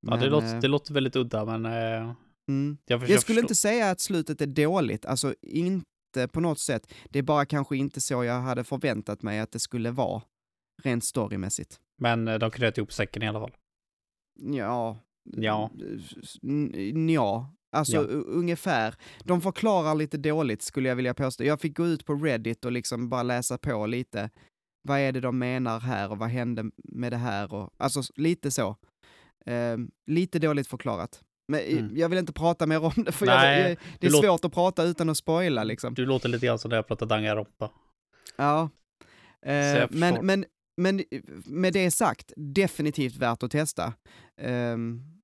Ja, 0.00 0.10
men, 0.10 0.20
det, 0.20 0.26
låter, 0.26 0.54
eh, 0.54 0.60
det 0.60 0.68
låter 0.68 0.94
väldigt 0.94 1.16
udda, 1.16 1.44
men 1.44 1.66
eh, 1.66 2.14
mm. 2.48 2.78
jag, 2.86 3.02
jag, 3.02 3.10
jag 3.10 3.20
skulle 3.20 3.40
inte 3.40 3.54
säga 3.54 3.90
att 3.90 4.00
slutet 4.00 4.40
är 4.40 4.46
dåligt, 4.46 5.06
alltså 5.06 5.34
inte 5.42 6.28
på 6.32 6.40
något 6.40 6.58
sätt. 6.58 6.94
Det 7.10 7.18
är 7.18 7.22
bara 7.22 7.46
kanske 7.46 7.76
inte 7.76 8.00
så 8.00 8.24
jag 8.24 8.40
hade 8.40 8.64
förväntat 8.64 9.22
mig 9.22 9.40
att 9.40 9.52
det 9.52 9.58
skulle 9.58 9.90
vara, 9.90 10.22
rent 10.82 11.04
storymässigt. 11.04 11.80
Men 11.98 12.28
eh, 12.28 12.38
de 12.38 12.50
knöt 12.50 12.78
ihop 12.78 12.92
säcken 12.92 13.22
i 13.22 13.28
alla 13.28 13.40
fall. 13.40 13.56
Ja. 14.40 15.00
Ja. 15.36 15.70
Ja, 17.08 17.54
Alltså 17.70 17.96
ja. 17.96 18.02
ungefär. 18.26 18.94
De 19.24 19.40
förklarar 19.40 19.94
lite 19.94 20.16
dåligt 20.16 20.62
skulle 20.62 20.88
jag 20.88 20.96
vilja 20.96 21.14
påstå. 21.14 21.44
Jag 21.44 21.60
fick 21.60 21.76
gå 21.76 21.86
ut 21.86 22.04
på 22.04 22.14
Reddit 22.14 22.64
och 22.64 22.72
liksom 22.72 23.08
bara 23.08 23.22
läsa 23.22 23.58
på 23.58 23.86
lite. 23.86 24.30
Vad 24.82 24.98
är 24.98 25.12
det 25.12 25.20
de 25.20 25.38
menar 25.38 25.80
här 25.80 26.10
och 26.10 26.18
vad 26.18 26.28
hände 26.28 26.70
med 26.84 27.12
det 27.12 27.16
här 27.16 27.54
och 27.54 27.70
alltså 27.76 28.02
lite 28.16 28.50
så. 28.50 28.76
Uh, 29.48 29.86
lite 30.06 30.38
dåligt 30.38 30.68
förklarat. 30.68 31.22
Men 31.48 31.60
mm. 31.60 31.96
jag 31.96 32.08
vill 32.08 32.18
inte 32.18 32.32
prata 32.32 32.66
mer 32.66 32.84
om 32.84 32.92
det 32.96 33.12
för 33.12 33.26
Nej, 33.26 33.68
jag, 33.68 33.78
det 34.00 34.06
är 34.06 34.10
svårt 34.10 34.44
att 34.44 34.52
prata 34.52 34.82
utan 34.82 35.08
att 35.08 35.16
spoila 35.16 35.64
liksom. 35.64 35.94
Du 35.94 36.06
låter 36.06 36.28
lite 36.28 36.46
grann 36.46 36.58
som 36.58 36.68
när 36.68 36.76
jag 36.76 36.86
pratar 36.86 37.06
Danganronpa. 37.06 37.70
Ja. 38.36 38.70
Uh, 39.46 39.86
men, 39.90 40.26
men, 40.26 40.44
men 40.76 41.04
med 41.44 41.72
det 41.72 41.90
sagt, 41.90 42.32
definitivt 42.36 43.16
värt 43.16 43.42
att 43.42 43.50
testa. 43.50 43.92
Um, 44.42 45.17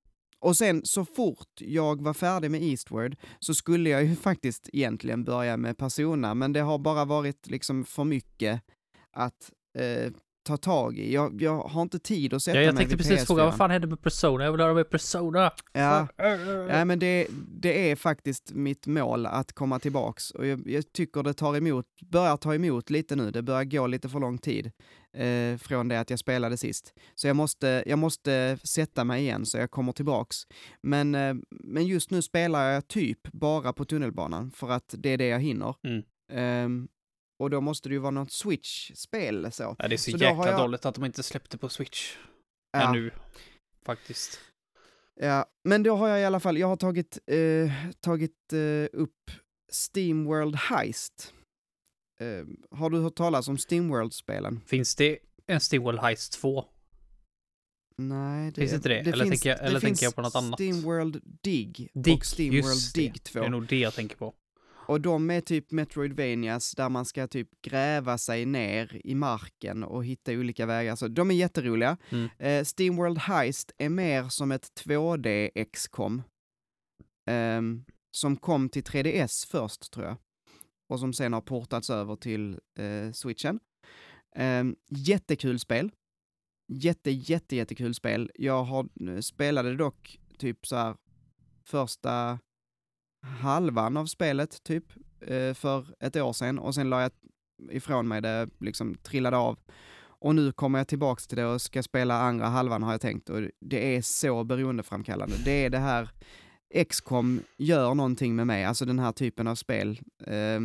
och 0.45 0.57
sen 0.57 0.81
så 0.85 1.05
fort 1.05 1.61
jag 1.61 2.01
var 2.01 2.13
färdig 2.13 2.51
med 2.51 2.63
Eastward 2.63 3.15
så 3.39 3.53
skulle 3.53 3.89
jag 3.89 4.03
ju 4.03 4.15
faktiskt 4.29 4.69
egentligen 4.73 5.23
börja 5.23 5.57
med 5.57 5.77
Persona, 5.77 6.33
men 6.33 6.53
det 6.53 6.59
har 6.59 6.77
bara 6.77 7.05
varit 7.05 7.47
liksom 7.47 7.85
för 7.85 8.03
mycket 8.03 8.61
att 9.11 9.51
eh, 9.77 10.11
ta 10.45 10.57
tag 10.57 10.97
i. 10.97 11.13
Jag, 11.13 11.41
jag 11.41 11.61
har 11.61 11.81
inte 11.81 11.99
tid 11.99 12.33
att 12.33 12.43
sätta 12.43 12.57
ja, 12.57 12.63
jag 12.63 12.73
mig 12.73 12.79
tänkte 12.79 12.97
precis 12.97 13.27
fråga, 13.27 13.45
vad 13.45 13.57
fan 13.57 13.71
hände 13.71 13.87
med 13.87 14.01
Persona? 14.01 14.43
Jag 14.43 14.51
vill 14.51 14.61
höra 14.61 14.73
med 14.73 14.89
Persona! 14.89 15.51
Ja, 15.73 16.07
ja 16.69 16.85
men 16.85 16.99
det, 16.99 17.27
det 17.47 17.91
är 17.91 17.95
faktiskt 17.95 18.51
mitt 18.53 18.87
mål 18.87 19.25
att 19.25 19.53
komma 19.53 19.79
tillbaks 19.79 20.31
och 20.31 20.45
jag, 20.45 20.69
jag 20.69 20.93
tycker 20.93 21.23
det 21.23 21.33
tar 21.33 21.57
emot, 21.57 21.85
börjar 22.11 22.37
ta 22.37 22.55
emot 22.55 22.89
lite 22.89 23.15
nu, 23.15 23.31
det 23.31 23.41
börjar 23.41 23.63
gå 23.63 23.87
lite 23.87 24.09
för 24.09 24.19
lång 24.19 24.37
tid 24.37 24.71
eh, 25.13 25.57
från 25.57 25.87
det 25.87 25.99
att 25.99 26.09
jag 26.09 26.19
spelade 26.19 26.57
sist. 26.57 26.93
Så 27.15 27.27
jag 27.27 27.35
måste, 27.35 27.83
jag 27.85 27.99
måste 27.99 28.57
sätta 28.63 29.03
mig 29.03 29.21
igen 29.21 29.45
så 29.45 29.57
jag 29.57 29.71
kommer 29.71 29.91
tillbaks. 29.91 30.37
Men, 30.81 31.15
eh, 31.15 31.35
men 31.49 31.87
just 31.87 32.11
nu 32.11 32.21
spelar 32.21 32.71
jag 32.71 32.87
typ 32.87 33.19
bara 33.31 33.73
på 33.73 33.85
tunnelbanan 33.85 34.51
för 34.51 34.71
att 34.71 34.95
det 34.97 35.09
är 35.09 35.17
det 35.17 35.27
jag 35.27 35.39
hinner. 35.39 35.75
Mm. 35.83 36.03
Um, 36.31 36.87
och 37.39 37.49
då 37.49 37.61
måste 37.61 37.89
det 37.89 37.93
ju 37.93 37.99
vara 37.99 38.11
något 38.11 38.31
Switch-spel 38.31 39.51
så. 39.51 39.75
Ja, 39.79 39.87
det 39.87 39.95
är 39.95 39.97
så, 39.97 40.11
så 40.11 40.17
jäkla 40.17 40.47
jag... 40.47 40.59
dåligt 40.59 40.85
att 40.85 40.95
de 40.95 41.05
inte 41.05 41.23
släppte 41.23 41.57
på 41.57 41.69
Switch. 41.69 42.17
Ja. 42.71 42.89
Ännu. 42.89 43.11
Faktiskt. 43.85 44.39
Ja, 45.19 45.45
men 45.63 45.83
då 45.83 45.95
har 45.95 46.07
jag 46.07 46.21
i 46.21 46.25
alla 46.25 46.39
fall, 46.39 46.57
jag 46.57 46.67
har 46.67 46.75
tagit, 46.75 47.19
eh, 47.27 47.71
tagit 47.99 48.53
eh, 48.53 48.99
upp 48.99 49.31
Steamworld 49.71 50.55
Heist. 50.55 51.33
Eh, 52.19 52.45
har 52.77 52.89
du 52.89 52.99
hört 52.99 53.15
talas 53.15 53.47
om 53.47 53.57
Steamworld-spelen? 53.57 54.61
Finns 54.65 54.95
det 54.95 55.19
en 55.47 55.59
Steamworld 55.59 55.99
Heist 55.99 56.33
2? 56.33 56.65
Nej, 57.97 58.51
det, 58.51 58.61
finns 58.61 58.73
inte 58.73 58.89
det? 58.89 59.01
det 59.01 59.11
eller 59.11 59.25
finns, 59.25 59.41
tänker 59.41 59.49
jag, 59.49 59.67
eller 59.67 59.79
tänker 59.79 60.05
jag 60.05 60.15
på 60.15 60.21
något 60.21 60.35
annat? 60.35 60.59
Steamworld 60.59 61.21
Dig, 61.41 61.89
Dig 61.93 62.13
och 62.13 62.25
Steamworld 62.25 62.93
Dig 62.95 63.13
2. 63.13 63.39
Det 63.39 63.45
är 63.45 63.49
nog 63.49 63.67
det 63.67 63.79
jag 63.79 63.93
tänker 63.93 64.15
på. 64.15 64.33
Och 64.87 65.01
de 65.01 65.29
är 65.29 65.41
typ 65.41 65.71
Metroidvanias 65.71 66.71
där 66.71 66.89
man 66.89 67.05
ska 67.05 67.27
typ 67.27 67.49
gräva 67.61 68.17
sig 68.17 68.45
ner 68.45 69.01
i 69.03 69.15
marken 69.15 69.83
och 69.83 70.05
hitta 70.05 70.31
olika 70.31 70.65
vägar. 70.65 70.95
Så 70.95 71.07
de 71.07 71.31
är 71.31 71.35
jätteroliga. 71.35 71.97
Mm. 72.09 72.29
Eh, 72.39 72.63
Steamworld 72.63 73.17
Heist 73.17 73.71
är 73.77 73.89
mer 73.89 74.29
som 74.29 74.51
ett 74.51 74.71
2D 74.85 75.49
XCOM. 75.73 76.23
Eh, 77.29 77.61
som 78.11 78.37
kom 78.37 78.69
till 78.69 78.83
3DS 78.83 79.47
först 79.47 79.91
tror 79.91 80.05
jag. 80.05 80.17
Och 80.89 80.99
som 80.99 81.13
sen 81.13 81.33
har 81.33 81.41
portats 81.41 81.89
över 81.89 82.15
till 82.15 82.59
eh, 82.79 83.11
switchen. 83.11 83.59
Eh, 84.35 84.63
jättekul 84.89 85.59
spel. 85.59 85.91
Jätte, 86.67 87.11
jätte, 87.11 87.55
jättekul 87.55 87.93
spel. 87.93 88.31
Jag 88.35 88.63
har, 88.63 89.09
eh, 89.09 89.19
spelade 89.19 89.75
dock 89.75 90.19
typ 90.37 90.67
så 90.67 90.75
här 90.75 90.95
första 91.63 92.39
halvan 93.25 93.97
av 93.97 94.05
spelet 94.05 94.63
typ 94.63 94.83
eh, 95.21 95.53
för 95.53 95.85
ett 95.99 96.15
år 96.15 96.33
sedan 96.33 96.59
och 96.59 96.75
sen 96.75 96.89
la 96.89 97.01
jag 97.01 97.11
ifrån 97.71 98.07
mig 98.07 98.21
det, 98.21 98.49
liksom 98.59 98.95
trillade 98.95 99.37
av. 99.37 99.59
Och 100.19 100.35
nu 100.35 100.51
kommer 100.51 100.79
jag 100.79 100.87
tillbaks 100.87 101.27
till 101.27 101.37
det 101.37 101.45
och 101.45 101.61
ska 101.61 101.83
spela 101.83 102.21
andra 102.21 102.45
halvan 102.45 102.83
har 102.83 102.91
jag 102.91 103.01
tänkt 103.01 103.29
och 103.29 103.41
det 103.61 103.95
är 103.95 104.01
så 104.01 104.43
beroendeframkallande. 104.43 105.35
Det 105.45 105.65
är 105.65 105.69
det 105.69 105.77
här, 105.77 106.09
XCOM 106.89 107.41
gör 107.57 107.95
någonting 107.95 108.35
med 108.35 108.47
mig, 108.47 108.63
alltså 108.63 108.85
den 108.85 108.99
här 108.99 109.11
typen 109.11 109.47
av 109.47 109.55
spel 109.55 109.99
eh, 110.25 110.59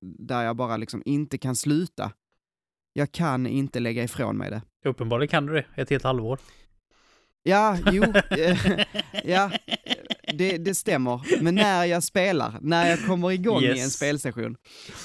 där 0.00 0.42
jag 0.42 0.56
bara 0.56 0.76
liksom 0.76 1.02
inte 1.04 1.38
kan 1.38 1.56
sluta. 1.56 2.12
Jag 2.92 3.12
kan 3.12 3.46
inte 3.46 3.80
lägga 3.80 4.04
ifrån 4.04 4.36
mig 4.36 4.50
det. 4.50 4.62
Uppenbarligen 4.84 5.28
kan 5.28 5.46
du 5.46 5.52
det, 5.52 5.66
ett 5.74 5.90
helt 5.90 6.04
halvår. 6.04 6.38
Ja, 7.42 7.78
jo, 7.92 8.04
eh, 8.30 8.58
ja, 9.24 9.50
det, 10.32 10.58
det 10.58 10.74
stämmer. 10.74 11.42
Men 11.42 11.54
när 11.54 11.84
jag 11.84 12.02
spelar, 12.02 12.58
när 12.60 12.90
jag 12.90 13.06
kommer 13.06 13.30
igång 13.30 13.62
yes. 13.62 13.78
i 13.78 13.80
en 13.80 13.90
spelsession, 13.90 14.56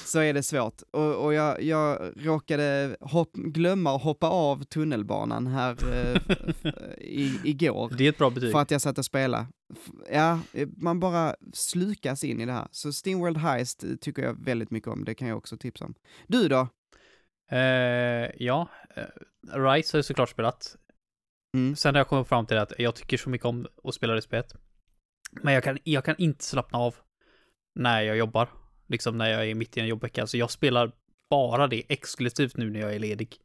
så 0.04 0.18
är 0.18 0.34
det 0.34 0.42
svårt. 0.42 0.82
Och, 0.90 1.24
och 1.24 1.34
jag, 1.34 1.62
jag 1.62 2.12
råkade 2.16 2.96
hopp, 3.00 3.32
glömma 3.34 3.96
att 3.96 4.02
hoppa 4.02 4.28
av 4.28 4.64
tunnelbanan 4.64 5.46
här 5.46 5.76
eh, 5.92 6.20
i, 6.98 7.40
igår. 7.44 7.92
Det 7.98 8.04
är 8.04 8.08
ett 8.08 8.18
bra 8.18 8.30
betyg. 8.30 8.52
För 8.52 8.60
att 8.60 8.70
jag 8.70 8.80
satt 8.80 8.98
och 8.98 9.04
spelade. 9.04 9.46
Ja, 10.12 10.40
man 10.76 11.00
bara 11.00 11.36
slukas 11.52 12.24
in 12.24 12.40
i 12.40 12.46
det 12.46 12.52
här. 12.52 12.68
Så 12.70 12.92
Steamworld 12.92 13.36
Heist 13.36 13.84
tycker 14.00 14.22
jag 14.22 14.44
väldigt 14.44 14.70
mycket 14.70 14.88
om, 14.88 15.04
det 15.04 15.14
kan 15.14 15.28
jag 15.28 15.38
också 15.38 15.56
tipsa 15.56 15.84
om. 15.84 15.94
Du 16.26 16.48
då? 16.48 16.68
Uh, 17.52 17.58
ja, 18.36 18.68
uh, 18.96 19.62
Rise 19.62 19.96
har 19.96 19.98
jag 19.98 20.04
såklart 20.04 20.28
spelat. 20.28 20.76
Mm. 21.54 21.76
Sen 21.76 21.94
har 21.94 22.00
jag 22.00 22.08
kommit 22.08 22.28
fram 22.28 22.46
till 22.46 22.58
att 22.58 22.72
jag 22.78 22.94
tycker 22.94 23.16
så 23.16 23.30
mycket 23.30 23.44
om 23.44 23.66
att 23.84 23.94
spela 23.94 24.14
det 24.14 24.22
spelet. 24.22 24.54
Men 25.32 25.54
jag 25.54 25.64
kan, 25.64 25.78
jag 25.84 26.04
kan 26.04 26.14
inte 26.18 26.44
slappna 26.44 26.78
av 26.78 26.94
när 27.74 28.00
jag 28.00 28.16
jobbar. 28.16 28.48
Liksom 28.88 29.18
när 29.18 29.30
jag 29.30 29.50
är 29.50 29.54
mitt 29.54 29.76
i 29.76 29.80
en 29.80 29.86
jobbvecka. 29.86 30.20
Alltså 30.20 30.36
jag 30.36 30.50
spelar 30.50 30.92
bara 31.30 31.66
det 31.66 31.82
exklusivt 31.88 32.56
nu 32.56 32.70
när 32.70 32.80
jag 32.80 32.94
är 32.94 32.98
ledig. 32.98 33.36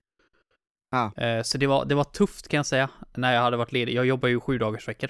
Ah. 0.92 1.44
Så 1.44 1.58
det 1.58 1.68
var, 1.68 1.86
det 1.86 1.96
var 1.96 2.04
tufft 2.04 2.48
kan 2.48 2.58
jag 2.58 2.66
säga, 2.66 2.90
när 3.14 3.34
jag 3.34 3.42
hade 3.42 3.58
varit 3.58 3.72
ledig. 3.72 3.94
Jag 3.94 4.06
jobbar 4.06 4.30
ju 4.30 4.40
sju 4.40 4.58
dagars 4.58 4.88
veckor. 4.88 5.10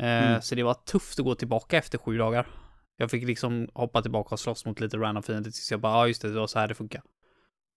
Eh, 0.00 0.28
mm. 0.28 0.42
Så 0.42 0.54
det 0.54 0.62
var 0.62 0.74
tufft 0.74 1.18
att 1.18 1.24
gå 1.24 1.34
tillbaka 1.34 1.78
efter 1.78 1.98
sju 1.98 2.18
dagar. 2.18 2.46
Jag 2.96 3.10
fick 3.10 3.24
liksom 3.24 3.68
hoppa 3.74 4.02
tillbaka 4.02 4.34
och 4.34 4.40
slåss 4.40 4.64
mot 4.64 4.80
lite 4.80 4.96
random 4.96 5.22
fiender 5.22 5.50
tills 5.50 5.70
jag 5.70 5.80
bara, 5.80 5.92
ja 5.92 5.98
ah, 5.98 6.06
just 6.06 6.22
det, 6.22 6.32
det 6.32 6.40
var 6.40 6.46
så 6.46 6.58
här 6.58 6.68
det 6.68 6.74
funkar. 6.74 7.02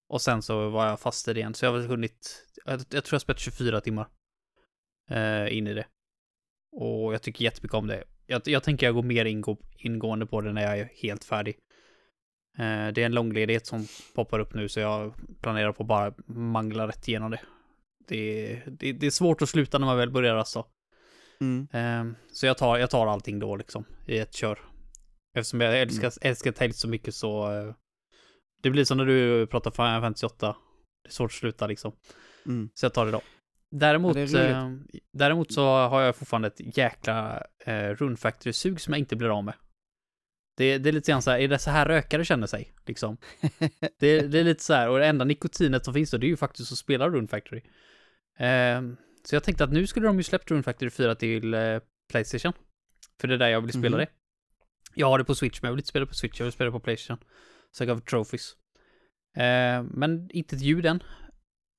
Och 0.10 0.22
sen 0.22 0.42
så 0.42 0.70
var 0.70 0.88
jag 0.88 1.00
fast 1.00 1.28
i 1.28 1.34
det 1.34 1.40
igen, 1.40 1.54
så 1.54 1.66
jag 1.66 1.72
har 1.72 1.80
hunnit, 1.80 2.46
jag, 2.66 2.74
jag 2.74 3.04
tror 3.04 3.16
jag 3.16 3.22
spelat 3.22 3.40
24 3.40 3.82
timmar. 3.82 4.08
Eh, 5.10 5.58
in 5.58 5.68
i 5.68 5.74
det. 5.74 5.86
Och 6.80 7.14
jag 7.14 7.22
tycker 7.22 7.44
jättemycket 7.44 7.76
om 7.76 7.88
det. 7.88 8.04
Jag, 8.26 8.42
jag 8.46 8.64
tänker 8.64 8.86
jag 8.86 8.96
går 8.96 9.04
mer 9.04 9.26
ingå, 9.26 9.58
ingående 9.78 10.26
på 10.26 10.42
det 10.42 10.54
när 10.54 10.62
jag 10.62 10.80
är 10.80 10.90
helt 11.02 11.24
färdig. 11.24 11.58
Eh, 12.58 12.88
det 12.94 13.02
är 13.02 13.06
en 13.06 13.16
långledighet 13.16 13.66
som 13.66 13.88
poppar 14.16 14.40
upp 14.40 14.54
nu 14.54 14.70
så 14.70 14.80
jag 14.80 15.14
planerar 15.42 15.72
på 15.72 15.84
att 15.84 15.88
bara 15.88 16.14
mangla 16.28 16.88
rätt 16.88 17.08
igenom 17.08 17.32
det. 17.32 17.40
Det, 18.08 18.62
det, 18.68 18.94
det 18.94 19.06
är 19.06 19.12
svårt 19.12 19.42
att 19.42 19.50
sluta 19.50 19.78
när 19.78 19.86
man 19.86 19.98
väl 19.98 20.12
börjar 20.12 20.36
alltså. 20.36 20.66
Mm. 21.42 21.68
Eh, 21.74 22.18
så 22.32 22.46
jag 22.46 22.58
tar, 22.58 22.78
jag 22.78 22.90
tar 22.90 23.08
allting 23.08 23.40
då 23.40 23.56
liksom 23.56 23.86
i 24.06 24.18
ett 24.18 24.34
kör. 24.34 24.60
Eftersom 25.34 25.62
jag 25.62 25.80
älskar, 25.80 26.08
mm. 26.08 26.18
älskar 26.22 26.52
Tales 26.52 26.80
så 26.80 26.88
mycket 26.88 27.16
så 27.16 27.52
eh, 27.54 27.74
det 28.64 28.70
blir 28.70 28.86
som 28.86 28.98
när 28.98 29.06
du 29.06 29.48
pratar 29.48 29.72
Final 29.72 30.02
Fantasy 30.02 30.26
8. 30.26 30.56
Det 31.04 31.10
är 31.10 31.12
svårt 31.12 31.32
att 31.32 31.36
sluta 31.38 31.68
liksom. 31.68 31.92
Mm. 32.46 32.70
Så 32.74 32.86
jag 32.86 32.94
tar 32.94 33.06
det 33.06 33.12
då. 33.12 33.22
Däremot, 33.80 34.18
ja, 34.18 34.40
eh, 34.40 34.72
däremot 35.14 35.52
så 35.52 35.66
har 35.66 36.02
jag 36.02 36.16
fortfarande 36.16 36.48
ett 36.48 36.78
jäkla 36.78 37.44
eh, 37.66 37.90
Rune 37.90 38.18
Factory-sug 38.18 38.82
som 38.82 38.94
jag 38.94 39.00
inte 39.00 39.16
blir 39.16 39.38
av 39.38 39.44
med. 39.44 39.54
Det, 40.58 40.78
det 40.78 40.90
är 40.90 40.94
lite 40.94 41.12
grann 41.12 41.22
så 41.22 41.32
här, 41.32 41.40
är 41.40 41.48
det 41.48 41.60
så 41.60 41.72
här 41.72 41.86
rökare 41.86 42.26
känner 42.26 42.48
sig? 42.48 42.74
Liksom. 42.86 43.18
det, 44.00 44.22
det, 44.22 44.40
är 44.40 44.44
lite 44.44 44.64
så 44.64 44.74
här, 44.74 44.90
och 44.90 45.00
det 45.00 45.06
enda 45.06 45.26
nikotinet 45.26 45.86
som 45.86 45.94
finns 45.94 46.12
då, 46.12 46.18
det 46.18 46.26
är 46.26 46.30
ju 46.30 46.38
faktiskt 46.38 46.72
att 46.72 46.78
spela 46.78 47.10
Rune 47.10 47.28
Factory. 47.28 47.62
Eh, 48.38 48.82
så 49.24 49.36
jag 49.36 49.44
tänkte 49.44 49.64
att 49.64 49.72
nu 49.72 49.88
skulle 49.88 50.08
de 50.08 50.18
ju 50.18 50.24
släppt 50.24 50.52
Rune 50.52 50.64
Factory 50.64 50.90
4 50.90 51.16
till 51.16 51.54
eh, 51.54 51.80
Playstation. 52.10 52.54
För 53.20 53.28
det 53.28 53.34
är 53.34 53.38
där 53.38 53.48
jag 53.48 53.62
vill 53.62 53.72
spela 53.72 53.98
mm 53.98 54.00
det. 54.00 54.08
Jag 54.94 55.08
har 55.08 55.18
det 55.18 55.26
på 55.26 55.36
Switch, 55.36 55.62
men 55.62 55.68
jag 55.68 55.74
vill 55.74 55.80
inte 55.80 55.90
spela 55.90 56.06
på 56.06 56.14
Switch, 56.14 56.40
jag 56.40 56.46
vill 56.46 56.54
spela 56.54 56.72
på 56.72 56.80
Playstation. 56.80 57.24
Så 57.72 57.84
jag 57.84 57.88
gav 57.88 58.00
trophies. 58.00 58.56
Eh, 59.36 59.84
men 59.84 60.30
inte 60.32 60.56
ett 60.56 60.62
ljud 60.62 60.86
än. 60.86 61.04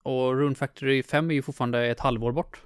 Och 0.03 0.37
Rune 0.37 0.55
Factory 0.55 1.03
5 1.03 1.31
är 1.31 1.35
ju 1.35 1.43
fortfarande 1.43 1.87
ett 1.87 2.01
halvår 2.01 2.33
bort. 2.33 2.63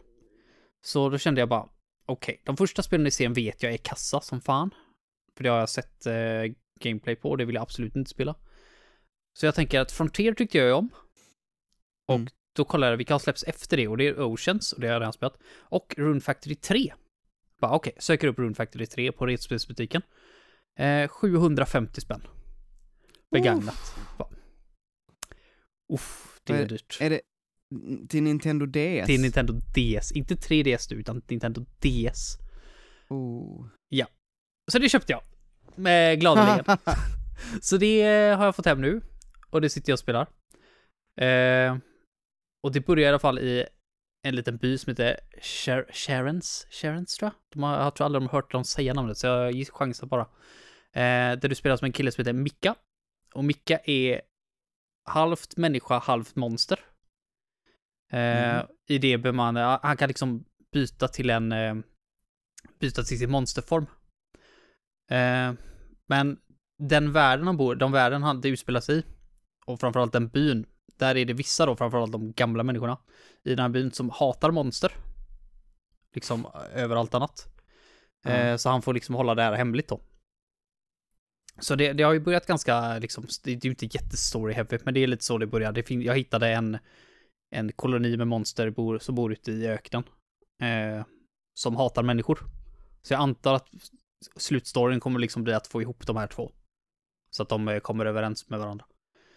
Så 0.83 1.09
då 1.09 1.19
kände 1.19 1.41
jag 1.41 1.49
bara, 1.49 1.69
okej, 2.07 2.43
de 2.45 2.57
första 2.57 2.83
spelen 2.83 3.07
i 3.07 3.11
serien 3.11 3.33
vet 3.33 3.62
jag 3.62 3.73
är 3.73 3.77
kassa 3.77 4.21
som 4.21 4.41
fan. 4.41 4.71
För 5.37 5.45
det 5.45 5.51
har 5.51 5.59
jag 5.59 5.69
sett 5.69 6.07
eh, 6.07 6.12
gameplay 6.81 7.17
på 7.17 7.31
och 7.31 7.39
det 7.39 7.45
vill 7.45 7.55
jag 7.55 7.62
absolut 7.62 7.97
inte 7.97 8.11
spela. 8.11 8.35
Så 9.33 9.47
jag 9.47 9.55
tänker 9.55 9.81
att 9.81 9.93
Frontier 9.93 10.35
tyckte 10.35 10.59
jag 10.59 10.79
om. 10.79 10.89
Och 12.09 12.15
Mm. 12.15 12.29
då 12.53 12.65
kollade 12.65 12.93
jag 12.93 12.97
vilka 12.97 13.15
har 13.15 13.19
släppts 13.19 13.43
efter 13.45 13.77
det 13.77 13.89
och 13.89 13.97
det 13.97 14.07
är 14.09 14.21
Oceans 14.23 14.73
och 14.73 14.81
det 14.81 14.87
har 14.87 14.93
jag 14.93 15.01
redan 15.01 15.12
spelat. 15.12 15.39
Och 15.59 15.95
Rune 15.99 16.21
Factory 16.21 16.55
3. 16.55 16.93
Bara 17.61 17.73
okej, 17.75 17.93
söker 17.99 18.29
upp 18.29 18.39
Rune 18.39 18.55
Factory 18.55 18.87
3 18.87 19.12
på 19.12 19.27
retspelsbutiken. 19.27 20.03
Eh, 20.79 21.09
750 21.09 22.01
spänn. 22.01 22.27
Begagnat. 23.31 23.95
Bara. 24.19 24.29
Uff, 25.93 26.32
det 26.47 26.53
är 26.53 26.63
är- 26.63 26.67
dyrt. 26.67 26.99
Är 27.01 27.11
det 27.11 27.21
till 28.09 28.23
Nintendo 28.23 28.67
DS? 28.67 29.07
Till 29.07 29.21
Nintendo 29.21 29.53
DS. 29.53 30.13
Inte 30.13 30.35
3DS 30.35 30.87
nu, 30.91 30.97
utan 30.97 31.23
Nintendo 31.29 31.61
DS. 31.81 32.39
Oh. 33.09 33.67
Så 34.73 34.79
det 34.79 34.89
köpte 34.89 35.13
jag. 35.13 35.23
Med 35.77 36.21
gladeligen. 36.21 36.65
Så 37.61 37.77
det 37.77 38.03
eh, 38.03 38.37
har 38.39 38.45
jag 38.45 38.57
fått 38.57 38.67
hem 38.67 38.81
nu. 38.81 39.01
Och 39.51 39.61
det 39.61 39.71
sitter 39.71 39.91
jag 39.91 39.95
och 39.95 39.99
spelar. 40.01 40.27
Eh, 41.21 41.77
och 42.63 42.73
det 42.73 42.81
börjar 42.81 43.05
i 43.07 43.09
alla 43.09 43.19
fall 43.19 43.39
i 43.39 43.67
en 44.23 44.37
liten 44.37 44.57
by 44.57 44.79
som 44.79 44.91
heter 44.91 45.21
Sher- 45.41 45.93
Sharons. 45.93 46.67
Sharons 46.71 47.17
tror 47.17 47.27
jag. 47.27 47.35
De 47.53 47.63
har, 47.63 47.85
jag 47.85 47.95
tror 47.95 48.05
aldrig 48.05 48.23
de 48.23 48.27
har 48.27 48.33
hört 48.33 48.53
dem 48.53 48.65
säga 48.65 48.95
namnet, 48.95 49.19
så 49.19 49.27
jag 49.27 49.67
chansen 49.73 50.09
bara. 50.09 50.23
Eh, 50.93 51.39
där 51.39 51.49
du 51.49 51.55
spelar 51.55 51.77
som 51.77 51.85
en 51.87 51.93
kille 51.93 52.13
som 52.13 52.23
heter 52.23 52.33
Micka. 52.33 52.75
Och 53.35 53.45
Micka 53.45 53.79
är 53.85 54.21
halvt 55.05 55.57
människa, 55.57 55.99
halvt 55.99 56.37
monster. 56.37 56.79
Eh, 58.13 58.55
Mhm. 58.57 58.67
I 58.89 58.99
det 58.99 59.19
bör 59.19 59.33
man, 59.33 59.57
han 59.57 59.97
kan 59.97 60.09
liksom 60.09 60.45
byta 60.73 61.09
till 61.09 61.31
en, 61.31 61.53
eh, 61.53 61.75
byta 62.81 63.03
till 63.03 63.19
sin 63.19 63.31
monsterform. 63.31 63.87
Eh, 65.11 65.53
men 66.07 66.39
den 66.79 67.13
världen 67.13 67.47
han 67.47 67.57
bor, 67.57 67.75
de 67.75 67.93
världen 67.93 68.23
han 68.23 68.41
det 68.41 68.49
utspelar 68.49 68.81
sig 68.81 68.99
i, 68.99 69.03
och 69.67 69.81
framförallt 69.81 70.13
den 70.13 70.29
byn, 70.29 70.67
där 70.99 71.17
är 71.17 71.25
det 71.25 71.33
vissa 71.33 71.67
då, 71.67 71.77
framförallt 71.77 72.13
de 72.13 72.33
gamla 72.33 72.63
människorna 72.63 72.99
i 73.45 73.51
den 73.51 73.59
här 73.59 73.69
byn 73.69 73.93
som 73.93 74.11
hatar 74.11 74.51
monster. 74.51 74.93
Liksom 76.15 76.47
över 76.75 76.97
allt 76.97 77.15
annat. 77.15 77.47
Eh, 78.27 78.47
Ja. 78.47 78.59
så 78.59 78.69
han 78.71 78.83
får 78.83 78.95
liksom 78.95 79.15
hålla 79.15 79.35
det 79.35 79.43
här 79.43 79.53
hemligt 79.53 79.89
då. 79.89 80.01
Så 81.59 81.75
det, 81.75 81.93
det 81.93 82.03
har 82.03 82.13
ju 82.13 82.21
börjat 82.21 82.47
ganska, 82.47 82.99
liksom, 82.99 83.27
det 83.45 83.51
är 83.53 83.65
ju 83.65 83.71
inte 83.71 83.87
jättestory 83.87 84.55
heavy, 84.55 84.79
men 84.85 84.95
det 84.95 85.01
är 85.01 85.07
lite 85.07 85.25
så 85.25 85.39
det 85.39 85.47
börjar. 85.47 85.73
Det 85.73 85.83
fin- 85.83 86.03
jag 86.03 86.17
hittade 86.17 86.49
en, 86.49 86.79
en 87.55 87.73
koloni 87.73 88.17
med 88.17 88.27
monster 88.29 88.71
bor, 88.71 88.99
som 88.99 89.15
bor 89.15 89.33
ute 89.33 89.53
i 89.53 89.67
öknen. 89.69 90.03
Eh, 90.63 91.05
som 91.55 91.77
hatar 91.77 92.03
människor. 92.03 92.39
Så 93.03 93.12
jag 93.15 93.21
antar 93.21 93.55
att 93.55 93.67
slutstoryn 94.37 95.01
kommer 95.01 95.21
liksom 95.21 95.45
bli 95.45 95.53
att 95.53 95.67
få 95.67 95.83
ihop 95.83 96.07
de 96.07 96.17
här 96.17 96.27
två. 96.27 96.53
Så 97.31 97.43
att 97.43 97.49
de 97.49 97.69
eh, 97.69 97.79
kommer 97.79 98.07
överens 98.07 98.51
med 98.51 98.59
varandra. 98.59 98.85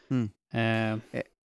Mm. 0.10 0.30
Eh, 0.54 1.00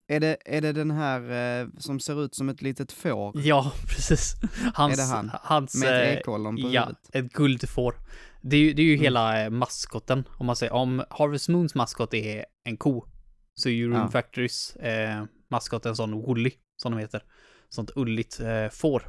Är, 0.08 0.20
det, 0.20 0.36
är 0.44 0.60
det 0.60 0.72
den 0.72 0.90
här 0.90 1.60
eh, 1.62 1.68
som 1.78 2.00
ser 2.00 2.24
ut 2.24 2.34
som 2.34 2.48
ett 2.48 2.62
litet 2.62 2.92
får? 2.92 3.32
ja, 3.40 3.72
precis. 3.88 4.34
Hans, 4.74 4.92
Är 4.98 5.02
det 5.02 5.08
han? 5.16 5.30
Hans, 5.42 5.74
Med 5.74 6.02
ett 6.02 6.08
eh, 6.14 6.18
ekollon 6.18 6.56
på 6.56 6.68
Ja, 6.68 6.80
huvudet? 6.82 7.10
ett 7.12 7.32
guldfår. 7.32 7.94
Det 8.42 8.56
är 8.56 8.60
ju, 8.60 8.72
det 8.72 8.82
är 8.82 8.86
ju 8.86 8.92
Mm. 8.94 9.02
hela 9.02 9.44
eh, 9.44 9.50
maskoten, 9.50 10.24
om 10.38 10.46
man 10.46 10.56
säger. 10.56 10.72
Om 10.72 11.04
Harvest 11.10 11.48
Moons 11.48 11.74
maskot 11.74 12.14
är 12.14 12.44
en 12.64 12.76
ko, 12.76 13.04
så 13.54 13.68
är 13.68 13.72
ju 13.72 13.86
Rune 13.88 13.98
Ja. 13.98 14.08
Factorys 14.10 14.76
eh, 14.76 15.24
maskot 15.50 15.86
en 15.86 15.96
sån 15.96 16.12
woolly, 16.12 16.52
som 16.82 16.92
de 16.92 16.98
heter. 17.00 17.22
Sånt 17.68 17.90
ulligt 17.96 18.40
eh, 18.40 18.68
får. 18.68 19.06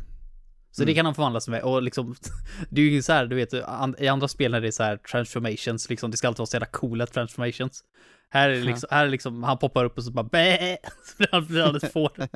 Så 0.72 0.82
det 0.84 0.91
Mm. 0.91 0.96
kan 0.96 1.06
han 1.06 1.15
förvandla 1.15 1.41
sig 1.41 1.52
med. 1.52 1.63
Och 1.63 1.82
liksom, 1.84 2.15
det 2.70 2.82
är 2.82 2.86
ju 2.86 3.02
så 3.02 3.13
här, 3.13 3.26
du 3.26 3.36
vet, 3.36 3.54
i 4.02 4.08
andra 4.08 4.28
spel 4.28 4.52
när 4.52 4.62
det 4.62 4.67
är 4.67 4.72
så 4.72 4.84
här 4.84 4.98
transformations, 4.98 5.89
liksom, 5.89 6.12
det 6.12 6.17
ska 6.17 6.28
alltid 6.28 6.39
vara 6.39 6.46
så 6.46 6.56
jävla 6.56 6.65
coola 6.67 7.06
transformations. 7.08 7.84
Här 8.30 8.50
är 8.50 8.54
det 8.54 8.63
liksom, 8.63 8.88
här 8.91 9.02
är 9.02 9.06
det 9.06 9.12
liksom, 9.12 9.44
han 9.44 9.58
poppar 9.58 9.86
upp 9.86 9.98
och 9.98 10.04
så 10.04 10.12
bara 10.12 10.24
bä, 10.24 10.78
så 11.06 11.17
blir 11.17 11.28
han, 11.32 11.46
blir 11.48 11.63
han 11.63 11.76
ett 11.76 11.91
får. 11.94 12.12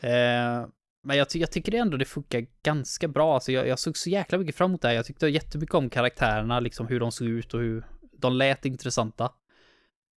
Eh, 0.00 0.66
men 1.08 1.16
jag, 1.16 1.26
jag 1.34 1.52
tycker 1.52 1.74
ändå 1.74 1.96
det 1.96 2.04
funkar 2.04 2.46
ganska 2.62 3.08
bra. 3.08 3.34
Alltså 3.34 3.52
jag, 3.52 3.68
jag 3.68 3.78
såg 3.78 3.96
så 3.96 4.10
jäkla 4.10 4.38
mycket 4.38 4.54
fram 4.56 4.70
emot 4.70 4.82
det 4.82 4.88
här. 4.88 4.94
Jag 4.94 5.06
tyckte 5.06 5.28
jättemycket 5.28 5.74
om 5.74 5.90
karaktärerna, 5.90 6.60
liksom 6.60 6.86
hur 6.86 7.00
de 7.00 7.12
såg 7.12 7.28
ut 7.28 7.54
och 7.54 7.60
hur 7.60 7.86
de 8.12 8.32
lät 8.36 8.64
intressanta. 8.64 9.24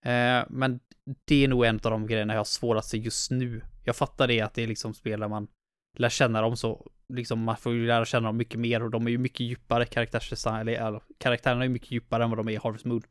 Eh, 0.06 0.44
men 0.50 0.80
det 1.26 1.44
är 1.44 1.48
nog 1.48 1.66
en 1.66 1.76
av 1.76 1.92
de 1.92 2.08
grejerna 2.08 2.34
jag 2.34 2.40
har 2.40 2.46
svårast 2.46 2.90
se 2.90 2.98
just 2.98 3.32
nu. 3.32 3.62
Jag 3.84 3.96
fattar 3.96 4.28
det 4.28 4.42
att 4.42 4.54
det 4.54 4.64
är 4.64 4.68
liksom 4.68 4.94
spel 4.94 5.20
där 5.20 5.28
man 5.28 5.48
lär 5.98 6.10
känna 6.10 6.42
dem 6.42 6.58
så, 6.58 6.92
liksom 7.14 7.40
man 7.40 7.58
får 7.58 7.74
ju 7.74 7.88
lära 7.88 8.06
känna 8.06 8.28
dem 8.28 8.38
mycket 8.38 8.60
mer 8.60 8.84
och 8.84 8.92
de 8.92 9.08
är 9.08 9.12
ju 9.12 9.18
mycket 9.18 9.40
djupare 9.40 9.86
karaktärsdesign, 9.86 10.56
eller 10.56 10.88
eller, 10.88 11.02
karaktärerna 11.18 11.66
är 11.66 11.70
mycket 11.70 11.92
djupare 11.92 12.24
än 12.24 12.30
vad 12.30 12.40
de 12.40 12.48
är 12.48 12.52
i 12.52 12.60
Harvest 12.64 12.86
Moon. 12.86 13.02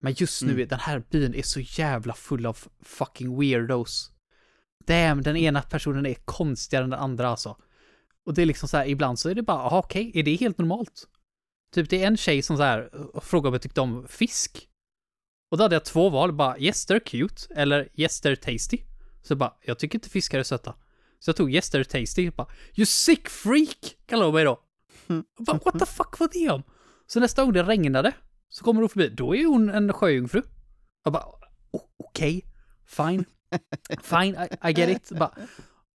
Men 0.00 0.12
just 0.16 0.42
nu, 0.42 0.52
Mm. 0.52 0.68
den 0.68 0.78
här 0.78 1.02
byn 1.10 1.34
är 1.34 1.42
så 1.42 1.60
jävla 1.60 2.14
full 2.14 2.46
av 2.46 2.58
fucking 2.82 3.40
weirdos. 3.40 4.12
Damn, 4.86 5.22
den 5.22 5.36
ena 5.36 5.62
personen 5.62 6.06
är 6.06 6.14
konstigare 6.14 6.84
än 6.84 6.90
den 6.90 7.00
andra 7.00 7.28
alltså. 7.28 7.56
Och 8.24 8.34
det 8.34 8.42
är 8.42 8.46
liksom 8.46 8.68
så 8.68 8.76
här, 8.76 8.86
ibland 8.86 9.18
så 9.18 9.28
är 9.28 9.34
det 9.34 9.42
bara, 9.42 9.58
aha, 9.58 9.78
okej, 9.78 10.12
är 10.14 10.22
det 10.22 10.36
helt 10.36 10.58
normalt? 10.58 11.08
Typ 11.74 11.90
det 11.90 12.02
är 12.02 12.06
en 12.06 12.16
tjej 12.16 12.42
som 12.42 12.56
så 12.56 12.62
här 12.62 12.90
eh, 12.92 13.20
frågar 13.20 13.48
om 13.48 13.54
jag 13.54 13.62
tyckte 13.62 13.80
om 13.80 14.06
fisk. 14.08 14.68
Och 15.50 15.58
då 15.58 15.64
hade 15.64 15.74
jag 15.74 15.84
två 15.84 16.10
val, 16.10 16.32
bara 16.32 16.58
yes 16.58 16.88
they're 16.88 17.04
cute, 17.04 17.54
eller 17.54 17.88
yes 17.94 18.22
they're 18.22 18.36
tasty. 18.36 18.78
Så 19.22 19.32
jag 19.32 19.38
bara, 19.38 19.54
jag 19.62 19.78
tycker 19.78 19.96
inte 19.96 20.10
fiskar 20.10 20.38
är 20.38 20.42
söta. 20.42 20.74
Så 21.18 21.28
jag 21.28 21.36
tog 21.36 21.54
yes 21.54 21.74
they're 21.74 21.84
tasty, 21.84 22.28
och 22.28 22.34
bara, 22.34 22.48
you 22.76 22.86
sick 22.86 23.28
freak, 23.28 23.96
kallade 24.06 24.26
hon 24.26 24.34
mig 24.34 24.44
då. 24.44 24.60
Och 25.38 25.44
bara, 25.44 25.60
what 25.64 25.78
the 25.78 25.86
fuck 25.86 26.18
var 26.18 26.28
det 26.32 26.50
om? 26.50 26.62
Så 27.06 27.20
nästa 27.20 27.44
gång 27.44 27.52
det 27.52 27.62
regnade, 27.62 28.12
så 28.48 28.64
kommer 28.64 28.80
hon 28.80 28.88
förbi, 28.88 29.08
då 29.08 29.36
är 29.36 29.46
hon 29.46 29.68
en 29.68 29.92
sjöjungfru. 29.92 30.42
Jag 31.04 31.12
bara, 31.12 31.24
okej, 31.70 31.88
okej, 31.98 32.44
fine, 32.86 33.24
fine, 34.02 34.36
I, 34.36 34.68
I 34.70 34.72
get 34.72 34.88
it. 34.88 35.18
Bara. 35.18 35.32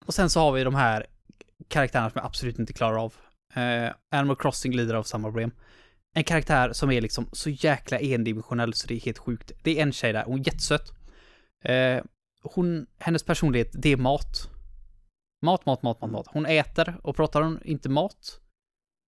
Och 0.05 0.13
sen 0.13 0.29
så 0.29 0.39
har 0.39 0.51
vi 0.51 0.63
de 0.63 0.75
här 0.75 1.05
karaktärerna 1.67 2.09
som 2.09 2.19
jag 2.19 2.25
absolut 2.25 2.59
inte 2.59 2.73
klarar 2.73 3.03
av. 3.03 3.13
Eh, 3.53 3.91
Animal 4.11 4.35
Crossing 4.35 4.75
lider 4.75 4.93
av 4.93 5.03
samma 5.03 5.27
problem. 5.27 5.51
En 6.15 6.23
karaktär 6.23 6.73
som 6.73 6.91
är 6.91 7.01
liksom 7.01 7.29
så 7.31 7.49
jäkla 7.49 7.99
endimensionell 7.99 8.73
så 8.73 8.87
det 8.87 8.93
är 8.93 8.99
helt 8.99 9.17
sjukt. 9.17 9.51
Det 9.63 9.79
är 9.79 9.83
en 9.83 9.91
tjej 9.93 10.13
där, 10.13 10.23
hon 10.23 10.39
är 10.39 10.47
jättesöt. 10.47 10.93
Eh, 11.63 12.03
hon, 12.43 12.87
hennes 12.99 13.23
personlighet, 13.23 13.71
det 13.73 13.89
är 13.89 13.97
mat. 13.97 14.49
Mat, 15.41 15.65
mat, 15.65 15.83
mat, 15.83 16.01
mat, 16.01 16.11
mat. 16.11 16.27
Hon 16.27 16.45
äter 16.45 16.99
och 17.03 17.15
pratar 17.15 17.41
hon 17.41 17.59
inte 17.63 17.89
mat, 17.89 18.39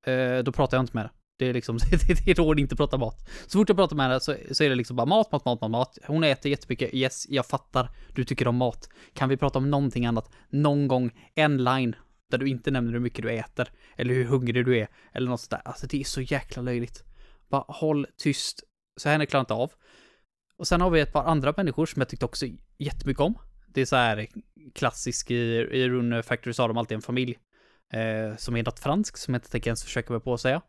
eh, 0.05 0.37
då 0.37 0.51
pratar 0.51 0.77
jag 0.77 0.83
inte 0.83 0.97
med 0.97 1.03
henne. 1.03 1.13
Det 1.39 1.45
är 1.45 1.53
liksom, 1.53 1.77
det, 1.91 2.25
det 2.25 2.31
är 2.31 2.35
då 2.35 2.45
hon 2.45 2.59
inte 2.59 2.75
pratar 2.75 2.97
mat. 2.97 3.29
Så 3.47 3.59
fort 3.59 3.69
jag 3.69 3.77
pratar 3.77 3.95
med 3.95 4.05
henne 4.05 4.19
så, 4.19 4.35
så 4.51 4.63
är 4.63 4.69
det 4.69 4.75
liksom 4.75 4.95
bara 4.95 5.05
mat, 5.05 5.31
mat, 5.31 5.45
mat, 5.45 5.61
mat, 5.61 5.71
mat. 5.71 5.97
Hon 6.07 6.23
äter 6.23 6.51
jättemycket. 6.51 6.93
Yes, 6.93 7.25
jag 7.29 7.45
fattar. 7.45 7.89
Du 8.15 8.23
tycker 8.23 8.47
om 8.47 8.55
mat. 8.55 8.89
Kan 9.13 9.29
vi 9.29 9.37
prata 9.37 9.59
om 9.59 9.69
någonting 9.69 10.05
annat? 10.05 10.31
Någon 10.49 10.87
gång, 10.87 11.11
en 11.35 11.63
line 11.63 11.95
där 12.31 12.37
du 12.37 12.49
inte 12.49 12.71
nämner 12.71 12.93
hur 12.93 12.99
mycket 12.99 13.23
du 13.23 13.31
äter. 13.31 13.71
Eller 13.97 14.13
hur 14.13 14.25
hungrig 14.25 14.65
du 14.65 14.77
är. 14.77 14.87
Eller 15.13 15.29
något 15.29 15.41
sånt 15.41 15.49
där. 15.49 15.61
Alltså 15.65 15.87
det 15.87 15.99
är 15.99 16.03
så 16.03 16.21
jäkla 16.21 16.61
löjligt. 16.61 17.03
Bara 17.49 17.65
håll 17.67 18.07
tyst. 18.17 18.63
Så 18.97 19.09
henne 19.09 19.25
klarar 19.25 19.39
jag 19.39 19.43
inte 19.43 19.53
av. 19.53 19.71
Och 20.57 20.67
sen 20.67 20.81
har 20.81 20.89
vi 20.89 20.99
ett 20.99 21.13
par 21.13 21.23
andra 21.23 21.53
människor 21.57 21.85
som 21.85 21.99
jag 21.99 22.09
tyckte 22.09 22.25
också 22.25 22.45
jättemycket 22.77 23.21
om. 23.21 23.37
Det 23.67 23.81
är 23.81 23.85
så 23.85 23.95
här 23.95 24.27
klassisk 24.75 25.31
i, 25.31 25.35
i 25.71 25.89
Rune 25.89 26.23
Factory 26.23 26.53
så 26.53 26.63
har 26.63 26.67
de 26.67 26.77
alltid 26.77 26.95
en 26.95 27.01
familj. 27.01 27.37
Eh, 27.93 28.37
som 28.37 28.55
är 28.55 28.63
något 28.63 28.79
franskt 28.79 29.19
som 29.19 29.33
jag 29.33 29.39
inte 29.39 29.49
tänker 29.49 29.69
ens 29.69 29.83
försöka 29.83 30.13
mig 30.13 30.21
på 30.21 30.33
att 30.33 30.41
säga. 30.41 30.61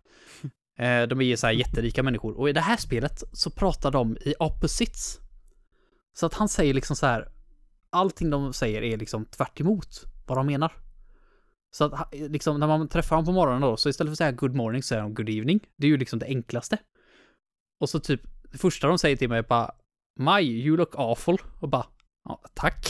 Eh, 0.81 1.03
de 1.09 1.21
är 1.21 1.25
ju 1.25 1.37
så 1.37 1.47
här 1.47 1.55
jätterika 1.55 2.03
människor. 2.03 2.39
Och 2.39 2.49
i 2.49 2.53
det 2.53 2.61
här 2.61 2.77
spelet 2.77 3.23
så 3.33 3.51
pratar 3.51 3.91
de 3.91 4.17
i 4.17 4.35
opposites. 4.39 5.19
Så 6.13 6.27
att 6.27 6.35
han 6.35 6.49
säger 6.49 6.75
liksom 6.75 6.97
så 6.97 7.07
här. 7.07 7.29
Allting 7.93 8.31
de 8.31 8.53
säger 8.53 8.83
är 8.83 8.97
liksom 8.97 9.25
tvärt 9.25 9.61
emot 9.61 10.07
vad 10.27 10.39
de 10.39 10.47
menar. 10.47 10.73
Så 11.71 11.85
att 11.85 12.09
liksom 12.13 12.61
när 12.61 12.67
man 12.67 12.89
träffar 12.89 13.17
dem 13.17 13.25
på 13.25 13.33
morgonen 13.33 13.61
då, 13.61 13.77
så 13.77 13.89
istället 13.89 14.09
för 14.09 14.13
att 14.13 14.19
säga 14.19 14.33
good 14.33 14.55
morning 14.55 14.83
så 14.83 14.87
säger 14.87 15.03
de 15.03 15.15
good 15.15 15.29
evening. 15.29 15.61
Det 15.77 15.87
är 15.87 15.89
ju 15.89 15.97
liksom 15.97 16.19
det 16.19 16.27
enklaste. 16.27 16.79
Och 17.81 17.91
så 17.91 18.01
typ, 18.01 18.21
det 18.53 18.59
första 18.59 18.89
de 18.89 18.99
säger 18.99 19.17
till 19.17 19.29
mig 19.29 19.39
är 19.39 19.43
bara 19.43 19.71
My, 20.19 20.41
you 20.41 20.77
look 20.77 20.95
awful. 20.95 21.39
Och 21.61 21.69
bara, 21.69 21.87
ja, 22.25 22.41
tack. 22.55 22.87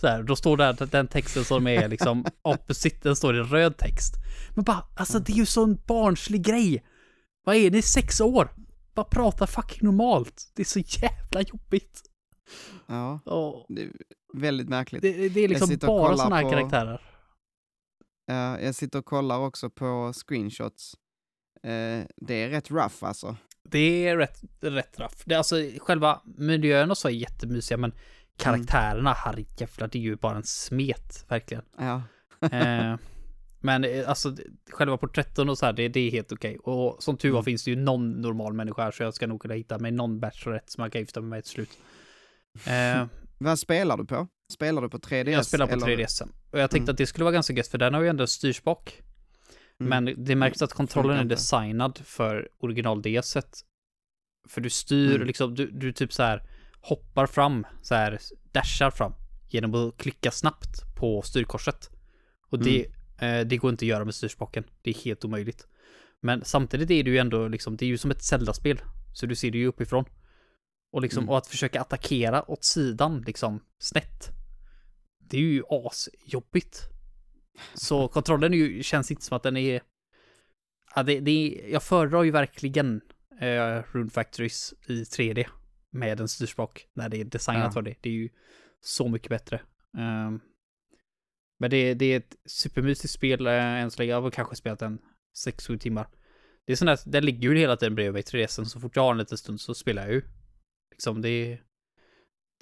Så 0.00 0.06
här, 0.06 0.22
då 0.22 0.36
står 0.36 0.56
där 0.56 0.86
den 0.90 1.08
texten 1.08 1.44
som 1.44 1.66
är 1.66 1.88
liksom 1.88 2.24
opposite, 2.42 3.08
den 3.08 3.16
står 3.16 3.36
i 3.36 3.40
röd 3.40 3.76
text. 3.76 4.14
Men 4.54 4.64
bara, 4.64 4.84
alltså 4.94 5.18
det 5.18 5.32
är 5.32 5.36
ju 5.36 5.46
sån 5.46 5.78
barnslig 5.86 6.42
grej. 6.42 6.82
Vad 7.44 7.56
är 7.56 7.70
ni, 7.70 7.82
sex 7.82 8.20
år? 8.20 8.48
Bara 8.94 9.04
prata 9.06 9.46
fucking 9.46 9.78
normalt. 9.86 10.52
Det 10.54 10.62
är 10.62 10.66
så 10.66 10.78
jävla 10.78 11.40
jobbigt. 11.42 12.02
Ja, 12.86 13.20
Och 13.24 13.66
det 13.68 13.82
är 13.82 13.90
väldigt 14.34 14.68
märkligt. 14.68 15.02
det, 15.02 15.28
det 15.28 15.40
är 15.40 15.48
liksom 15.48 15.76
bara 15.80 16.16
såna 16.16 16.36
här 16.36 16.42
på- 16.42 16.50
karaktärer. 16.50 17.00
Ja, 18.26 18.60
jag 18.60 18.74
sitter 18.74 18.98
och 18.98 19.04
kollar 19.04 19.38
också 19.38 19.70
på 19.70 20.12
screenshots. 20.12 20.94
Eh, 21.62 22.04
det 22.16 22.34
är 22.34 22.48
rätt 22.48 22.70
rough 22.70 23.04
alltså. 23.04 23.36
Det 23.64 24.06
är 24.08 24.16
rätt, 24.16 24.40
rätt 24.60 24.98
raff. 24.98 25.22
Det 25.24 25.34
är 25.34 25.38
alltså 25.38 25.56
själva 25.80 26.20
miljön 26.24 26.90
och 26.90 26.98
så 26.98 27.08
är 27.08 27.12
jättemysiga, 27.12 27.78
men 27.78 27.92
karaktärerna, 28.36 29.12
herrejävlar, 29.12 29.88
det 29.88 29.98
är 29.98 30.02
ju 30.02 30.16
bara 30.16 30.36
en 30.36 30.44
smet, 30.44 31.24
verkligen. 31.28 31.62
Ja. 31.78 32.02
Eh, 32.50 32.96
men 33.62 33.84
eh, 33.84 34.08
alltså, 34.08 34.36
själva 34.70 34.96
porträtten 34.96 35.48
och 35.48 35.58
så 35.58 35.66
här, 35.66 35.72
det, 35.72 35.88
det 35.88 36.00
är 36.00 36.10
helt 36.10 36.32
okej. 36.32 36.58
Och 36.58 37.02
som 37.02 37.16
tur 37.16 37.30
var 37.30 37.38
Mm. 37.38 37.44
finns 37.44 37.64
det 37.64 37.70
ju 37.70 37.76
någon 37.76 38.10
normal 38.20 38.52
människa 38.52 38.82
här, 38.82 38.90
så 38.90 39.02
jag 39.02 39.14
ska 39.14 39.26
nog 39.26 39.40
kunna 39.42 39.54
hitta 39.54 39.78
mig 39.78 39.90
någon 39.92 40.20
bachelorette 40.20 40.72
som 40.72 40.82
jag 40.82 40.92
kan 40.92 41.00
gifta 41.00 41.20
mig 41.20 41.30
med 41.30 41.44
till 41.44 41.52
slut. 41.52 41.70
Eh, 42.66 43.06
Vad 43.38 43.58
spelar 43.58 43.96
du 43.96 44.04
på? 44.04 44.28
Spelar 44.52 44.82
du 44.82 44.88
på 44.88 44.98
3DS? 44.98 45.30
jag 45.30 45.46
spelar 45.46 45.66
på 45.66 45.72
eller? 45.72 45.86
3DS. 45.86 46.22
Och 46.50 46.58
jag 46.58 46.70
tänkte 46.70 46.82
Mm. 46.90 46.92
att 46.92 46.98
det 46.98 47.06
skulle 47.06 47.24
vara 47.24 47.32
ganska 47.34 47.52
gött, 47.52 47.68
för 47.68 47.78
den 47.78 47.94
har 47.94 48.02
ju 48.02 48.08
ändå 48.08 48.26
styrspak. 48.26 49.02
Mm. 49.80 50.04
Men 50.04 50.24
det 50.24 50.36
märks 50.36 50.62
att 50.62 50.72
kontrollen 50.72 51.18
är 51.18 51.24
designad 51.24 51.98
för 52.04 52.48
original 52.58 53.02
ds 53.02 53.36
För 54.48 54.60
du 54.60 54.70
styr 54.70 55.14
Mm. 55.14 55.26
liksom, 55.26 55.54
du, 55.54 55.70
du 55.70 55.92
typ 55.92 56.12
så 56.12 56.22
här 56.22 56.42
hoppar 56.80 57.26
fram, 57.26 57.66
så 57.82 57.94
här 57.94 58.18
dashar 58.52 58.90
fram 58.90 59.12
genom 59.50 59.74
att 59.74 59.96
klicka 59.96 60.30
snabbt 60.30 60.94
på 60.96 61.22
styrkorset. 61.22 61.90
Och 62.50 62.58
det, 62.58 62.86
Mm. 62.86 62.92
Eh, 63.22 63.40
det 63.46 63.56
går 63.56 63.70
inte 63.70 63.84
att 63.84 63.88
göra 63.88 64.04
med 64.04 64.14
styrspaken. 64.14 64.64
Det 64.82 64.90
är 64.90 64.94
helt 64.94 65.24
omöjligt. 65.24 65.66
Men 66.20 66.44
samtidigt 66.44 66.90
är 66.90 67.02
det 67.04 67.10
ju 67.10 67.18
ändå 67.18 67.48
liksom, 67.48 67.76
det 67.76 67.84
är 67.84 67.88
ju 67.88 67.98
som 67.98 68.10
ett 68.10 68.22
Zelda-spel. 68.22 68.80
Så 69.14 69.26
du 69.26 69.34
ser 69.36 69.50
det 69.50 69.58
ju 69.58 69.66
uppifrån. 69.66 70.04
Och 70.92 71.02
liksom, 71.02 71.22
Mm. 71.22 71.28
och 71.30 71.38
att 71.38 71.46
försöka 71.46 71.80
attackera 71.80 72.50
åt 72.50 72.64
sidan, 72.64 73.22
liksom, 73.26 73.60
snett. 73.78 74.28
Det 75.18 75.36
är 75.36 75.40
ju 75.40 75.62
asjobbigt. 75.68 76.80
Så 77.74 78.08
kontrollen 78.16 78.52
ju, 78.52 78.82
känns 78.82 79.10
inte 79.10 79.22
som 79.22 79.36
att 79.36 79.42
den 79.42 79.56
är... 79.56 79.82
Ja, 80.94 81.02
det, 81.02 81.20
det 81.20 81.30
är, 81.30 81.72
jag 81.72 81.82
föredrar 81.82 82.22
ju 82.22 82.30
verkligen 82.30 83.00
eh, 83.40 83.82
Rune 83.92 84.10
Factories 84.10 84.74
i 84.86 85.02
3D 85.02 85.46
med 85.90 86.20
en 86.20 86.28
styrspak 86.28 86.86
när 86.94 87.08
det 87.08 87.20
är 87.20 87.24
designat 87.24 87.64
Ja. 87.64 87.70
för 87.72 87.82
det. 87.82 87.94
Det 88.00 88.08
är 88.08 88.14
ju 88.14 88.28
så 88.80 89.08
mycket 89.08 89.28
bättre. 89.28 89.60
Ehm, 89.98 90.40
men 91.62 91.70
det, 91.70 91.94
det 91.94 92.04
är 92.12 92.16
ett 92.16 92.36
supermysigt 92.46 93.10
spel 93.12 93.46
eh, 93.46 93.52
än 93.54 93.90
så 93.90 93.98
länge. 94.02 94.10
Jag 94.12 94.22
har 94.22 94.30
kanske 94.30 94.56
spelat 94.56 94.82
en 94.82 94.98
6-7 95.46 95.78
timmar. 95.78 96.06
Det 96.66 96.72
är 96.72 96.76
sånt 96.76 96.86
där, 97.04 97.10
den 97.12 97.24
ligger 97.24 97.48
ju 97.52 97.58
hela 97.58 97.76
tiden 97.76 97.94
bredvid 97.94 98.12
mig 98.12 98.20
i 98.20 98.44
3DS, 98.46 98.64
så 98.64 98.80
fort 98.80 98.96
jag 98.96 99.02
har 99.02 99.10
en 99.10 99.18
liten 99.18 99.38
stund 99.38 99.60
så 99.60 99.74
spelar 99.74 100.02
jag 100.02 100.12
ju. 100.12 100.22
Liksom 100.90 101.22
det... 101.22 101.58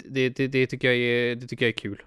Det, 0.03 0.29
det, 0.29 0.47
det, 0.47 0.67
tycker, 0.67 0.87
jag 0.91 0.97
är, 0.97 1.35
det 1.35 1.47
tycker 1.47 1.65
jag 1.65 1.69
är 1.73 1.77
kul. 1.77 2.01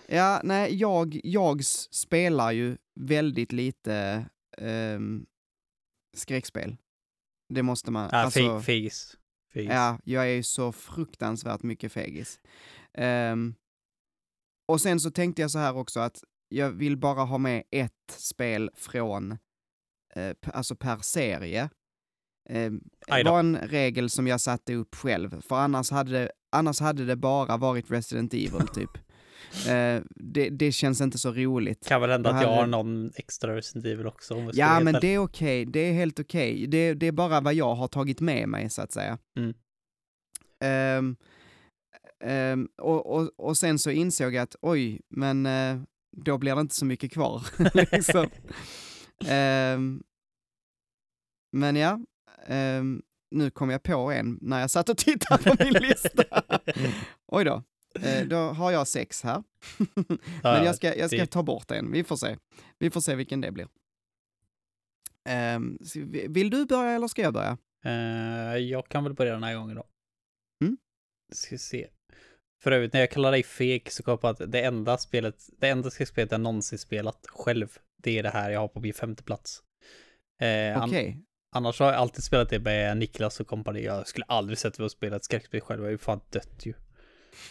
Ja, 0.06 0.40
nej, 0.44 0.74
jag, 0.74 1.20
jag 1.24 1.64
spelar 1.90 2.52
ju 2.52 2.76
väldigt 3.00 3.52
lite 3.52 4.26
ehm, 4.58 5.26
skräckspel. 6.16 6.76
Det 7.54 7.62
måste 7.62 7.90
man, 7.90 8.08
Ja, 8.12 8.18
alltså, 8.18 8.40
fe- 8.40 8.60
fegis. 8.60 9.16
Fegis. 9.52 9.70
ja, 9.70 9.98
jag 10.04 10.24
är 10.24 10.34
ju 10.34 10.42
så 10.42 10.72
fruktansvärt 10.72 11.62
mycket 11.62 11.92
fegis. 11.92 12.40
Ehm, 12.94 13.54
och 14.68 14.80
sen 14.80 15.00
så 15.00 15.10
tänkte 15.10 15.42
jag 15.42 15.50
så 15.50 15.58
här 15.58 15.76
också 15.76 16.00
att 16.00 16.24
jag 16.48 16.70
vill 16.70 16.96
bara 16.96 17.24
ha 17.24 17.38
med 17.38 17.62
ett 17.70 17.92
spel 18.16 18.70
från, 18.74 19.38
eh, 20.14 20.36
alltså 20.44 20.76
per 20.76 20.98
serie. 20.98 21.70
Aj 23.08 23.24
Det 23.24 23.30
var 23.30 23.40
en 23.40 23.56
regel 23.56 24.10
som 24.10 24.26
jag 24.26 24.40
satte 24.40 24.74
upp 24.74 24.94
själv, 24.94 25.40
för 25.42 25.56
annars 25.56 25.90
hade 25.90 26.10
det, 26.12 26.32
annars 26.52 26.80
hade 26.80 27.04
det 27.04 27.16
bara 27.16 27.56
varit 27.56 27.90
Resident 27.90 28.34
Evil 28.34 28.68
typ. 28.74 28.90
Eh, 29.68 30.02
det, 30.14 30.50
det 30.50 30.72
känns 30.72 31.00
inte 31.00 31.18
så 31.18 31.32
roligt. 31.32 31.86
Kan 31.86 32.00
väl 32.00 32.10
hända 32.10 32.30
Då 32.30 32.36
att 32.36 32.42
jag 32.42 32.48
har 32.48 32.66
någon 32.66 33.12
extra 33.16 33.56
Resident 33.56 33.86
Evil 33.86 34.06
också. 34.06 34.50
Ja, 34.52 34.80
men 34.80 34.96
det 35.00 35.14
är 35.14 35.18
okej. 35.18 35.64
Det 35.64 35.80
är 35.80 35.92
helt 35.92 36.20
okej. 36.20 36.66
Det, 36.66 36.94
det 36.94 37.06
är 37.06 37.12
bara 37.12 37.40
vad 37.40 37.54
jag 37.54 37.74
har 37.74 37.88
tagit 37.88 38.20
med 38.20 38.48
mig, 38.48 38.70
så 38.70 38.82
att 38.82 38.92
säga. 38.92 39.18
Mm. 39.38 39.54
Ehm, 40.64 41.16
ehm, 42.24 42.68
och, 42.82 43.06
och, 43.06 43.30
och 43.36 43.56
sen 43.56 43.78
så 43.78 43.90
insåg 43.90 44.34
jag 44.34 44.42
att 44.42 44.56
oj, 44.60 45.00
men 45.08 45.46
eh, 45.46 45.80
då 46.16 46.38
blir 46.38 46.54
det 46.54 46.60
inte 46.60 46.74
så 46.74 46.84
mycket 46.84 47.12
kvar. 47.12 47.46
liksom. 47.92 48.26
Ehm, 49.26 50.02
men 51.52 51.76
ja, 51.76 52.00
nu 53.30 53.50
kom 53.50 53.70
jag 53.70 53.82
på 53.82 54.10
en 54.10 54.38
när 54.40 54.60
jag 54.60 54.70
satt 54.70 54.88
och 54.88 54.98
tittade 54.98 55.42
på 55.42 55.64
min 55.64 55.72
lista. 55.72 56.24
oj 57.26 57.44
då. 57.44 57.62
Eh, 57.94 58.26
då 58.26 58.36
har 58.36 58.70
jag 58.70 58.88
sex 58.88 59.22
här. 59.22 59.42
Men 60.42 60.64
jag 60.64 60.76
ska, 60.76 60.96
jag 60.96 61.10
ska 61.10 61.26
ta 61.26 61.42
bort 61.42 61.70
en, 61.70 61.92
vi 61.92 62.04
får 62.04 62.16
se. 62.16 62.36
Vi 62.78 62.90
får 62.90 63.00
se 63.00 63.14
vilken 63.14 63.40
det 63.40 63.52
blir. 63.52 63.68
Ehm, 65.28 65.78
vill 66.28 66.50
du 66.50 66.66
börja 66.66 66.90
eller 66.90 67.08
ska 67.08 67.22
jag 67.22 67.34
börja? 67.34 67.58
Eh, 67.84 68.56
jag 68.56 68.88
kan 68.88 69.04
väl 69.04 69.14
börja 69.14 69.32
den 69.32 69.42
här 69.42 69.54
gången 69.54 69.76
då. 69.76 69.86
Mm. 70.64 70.78
Ska 71.32 71.58
se. 71.58 71.88
För 72.62 72.72
övrigt, 72.72 72.92
när 72.92 73.00
jag 73.00 73.10
kallar 73.10 73.32
dig 73.32 73.42
feg 73.42 73.92
så 73.92 74.02
kom 74.02 74.12
jag 74.12 74.20
på 74.20 74.28
att 74.28 74.52
det 74.52 74.60
enda 74.62 74.98
spelet, 74.98 75.48
det 75.58 75.68
enda 75.68 75.90
spelet 75.90 76.30
jag 76.30 76.40
någonsin 76.40 76.78
spelat 76.78 77.26
själv, 77.26 77.78
det 77.96 78.18
är 78.18 78.22
det 78.22 78.30
här 78.30 78.50
jag 78.50 78.60
har 78.60 78.68
på 78.68 78.80
min 78.80 78.94
femte 78.94 79.22
plats. 79.22 79.62
Eh, 80.40 80.84
Okej. 80.84 81.18
annars 81.52 81.80
har 81.80 81.86
jag 81.86 81.96
alltid 81.96 82.24
spelat 82.24 82.50
det 82.50 82.58
med 82.58 82.96
Niklas 82.96 83.40
och 83.40 83.46
kompani. 83.46 83.84
Jag 83.84 84.08
skulle 84.08 84.24
aldrig 84.24 84.58
sätta 84.58 84.82
mig 84.82 84.84
och 84.84 84.90
spela 84.90 85.16
ett 85.16 85.24
skräckspel 85.24 85.60
själv, 85.60 85.80
jag 85.80 85.86
är 85.86 85.92
ju 85.92 85.98
fan 85.98 86.20
dött 86.30 86.66
ju. 86.66 86.74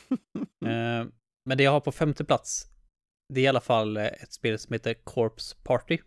Eh, 0.66 1.08
men 1.46 1.58
det 1.58 1.64
jag 1.64 1.72
har 1.72 1.80
på 1.80 1.92
femte 1.92 2.26
plats, 2.26 2.68
det 3.34 3.40
är 3.40 3.44
i 3.44 3.48
alla 3.48 3.62
fall 3.62 3.98
eh, 3.98 4.06
ett 4.06 4.34
spel 4.34 4.60
som 4.60 4.74
heter 4.74 4.94
Corpse 4.94 5.56
Party. 5.64 5.98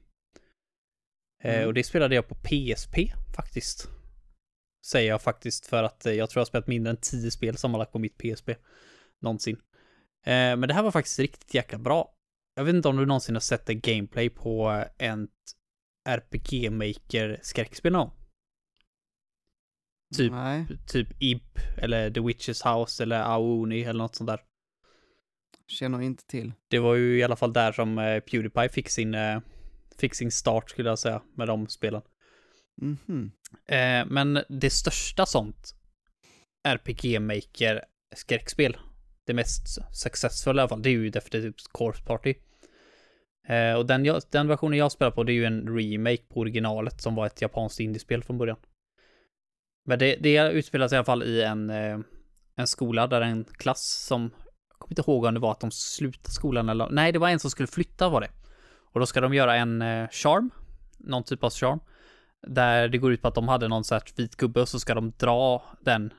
Eh, 1.43 1.55
Mm. 1.55 1.67
Och 1.67 1.75
det 1.75 1.85
spelade 1.85 2.15
jag 2.15 2.29
på 2.29 2.35
PSP 2.35 2.97
faktiskt. 3.37 3.89
Säger 4.87 5.09
jag 5.09 5.23
faktiskt 5.23 5.67
för 5.67 5.83
att 5.83 6.05
jag 6.05 6.31
tror 6.31 6.41
jag 6.41 6.41
har 6.41 6.47
spelat 6.47 6.67
mindre 6.67 6.91
än 6.91 6.97
10 6.97 7.31
spel 7.31 7.57
sammanlagt 7.57 7.93
på 7.93 7.99
mitt 7.99 8.19
PSP. 8.19 8.51
Någonsin. 9.21 9.57
Eh, 10.27 10.57
Men 10.57 10.61
det 10.61 10.75
här 10.75 10.83
var 10.83 10.91
faktiskt 10.91 11.19
riktigt 11.19 11.55
jäkla 11.55 11.79
bra. 11.79 12.15
Jag 12.55 12.65
vet 12.65 12.75
inte 12.75 12.89
om 12.89 12.97
du 12.97 13.07
någonsin 13.07 13.35
har 13.35 13.41
sett 13.41 13.69
en 13.69 13.81
gameplay 13.81 14.31
på 14.31 14.85
en 14.99 15.29
RPG 16.09 16.71
Maker 16.71 17.41
skräckspel 17.43 17.93
någon? 17.93 18.11
Typ 20.17 20.33
Nej, 20.33 20.67
typ 20.87 21.09
Ib 21.23 21.43
eller 21.77 22.11
The 22.11 22.21
Witches 22.21 22.67
House 22.67 23.03
eller 23.03 23.21
Aoni 23.21 23.83
eller 23.83 23.99
något 23.99 24.15
sånt 24.15 24.29
där. 24.29 24.41
Känner 25.69 26.01
inte 26.01 26.27
till. 26.27 26.53
Det 26.69 26.79
var 26.79 26.95
ju 26.95 27.19
i 27.19 27.23
alla 27.23 27.37
fall 27.37 27.53
där 27.53 27.73
som 27.73 27.99
eh, 27.99 28.21
Pewdiepie 28.21 28.69
fick 28.69 28.89
sin, 28.89 29.15
eh, 29.15 29.41
fick 29.99 30.15
sin 30.15 30.31
start 30.31 30.71
skulle 30.71 30.89
jag 30.89 30.99
säga 30.99 31.23
med 31.35 31.49
de 31.49 31.69
spelen. 31.69 32.03
Mhm. 32.83 33.33
Eh, 33.67 34.07
men 34.07 34.43
det 34.49 34.71
största 34.71 35.27
sånt 35.27 35.75
RPG 36.69 37.21
Maker 37.21 37.85
skräckspel, 38.15 38.77
det 39.27 39.35
mest 39.35 39.67
successful 39.93 40.57
i 40.57 40.61
alla 40.61 40.69
fall, 40.69 40.83
det 40.83 40.89
är 40.89 40.93
ju 40.93 41.11
definitivt 41.11 41.69
Corpse 41.73 42.03
Party. 42.05 42.35
Eh, 43.49 43.75
och 43.75 43.87
den, 43.87 44.05
jag, 44.05 44.23
den 44.31 44.49
versionen 44.49 44.79
jag 44.79 44.93
spelar 44.93 45.11
på, 45.11 45.25
det 45.25 45.33
är 45.33 45.35
ju 45.35 45.45
en 45.45 45.77
remake 45.79 46.23
på 46.29 46.41
originalet 46.41 47.01
som 47.01 47.15
var 47.15 47.27
ett 47.27 47.43
japanskt 47.43 47.81
indiespel 47.81 48.23
från 48.23 48.39
början. 48.39 48.57
Men 49.85 49.99
det, 49.99 50.17
det 50.17 50.51
utspelar 50.53 50.89
sig 50.89 50.97
i 50.97 50.99
alla 50.99 51.05
fall 51.05 51.23
i 51.23 51.43
en, 51.43 51.71
eh, 51.71 51.99
en 52.57 52.67
skola 52.67 53.07
där 53.07 53.21
en 53.21 53.45
klass 53.45 54.05
som, 54.07 54.23
jag 54.69 54.79
kommer 54.79 54.93
inte 54.93 55.11
ihåg 55.11 55.25
om 55.25 55.35
det 55.35 55.41
var 55.41 55.53
att 55.53 55.61
de 55.61 55.71
slutade 55.71 56.35
skolan 56.35 56.69
eller, 56.69 56.89
nej 56.91 57.13
det 57.13 57.19
var 57.19 57.29
en 57.29 57.39
som 57.39 57.51
skulle 57.51 57.67
flytta 57.67 58.09
var 58.09 58.21
det. 58.21 58.31
Och 58.93 59.01
då 59.01 59.07
ska 59.07 59.21
de 59.21 59.35
göra 59.35 59.57
en 59.57 59.83
eh, 59.83 60.09
charm, 60.09 60.51
någon 60.99 61.25
typ 61.25 61.45
av 61.45 61.51
charm. 61.51 61.81
Där 62.47 62.89
det 62.89 62.99
går 62.99 63.13
ut 63.13 63.23
på 63.23 63.29
att 63.29 63.35
de 63.35 63.49
hade 63.49 63.69
någon 63.69 63.85
sån 63.85 63.95
här 63.95 64.03
vit 64.17 64.37
gubbe 64.37 64.61
och 64.61 64.69
så 64.69 64.81
ska 64.81 64.95
de 64.95 65.13
dra 65.19 65.65
den. 65.81 66.13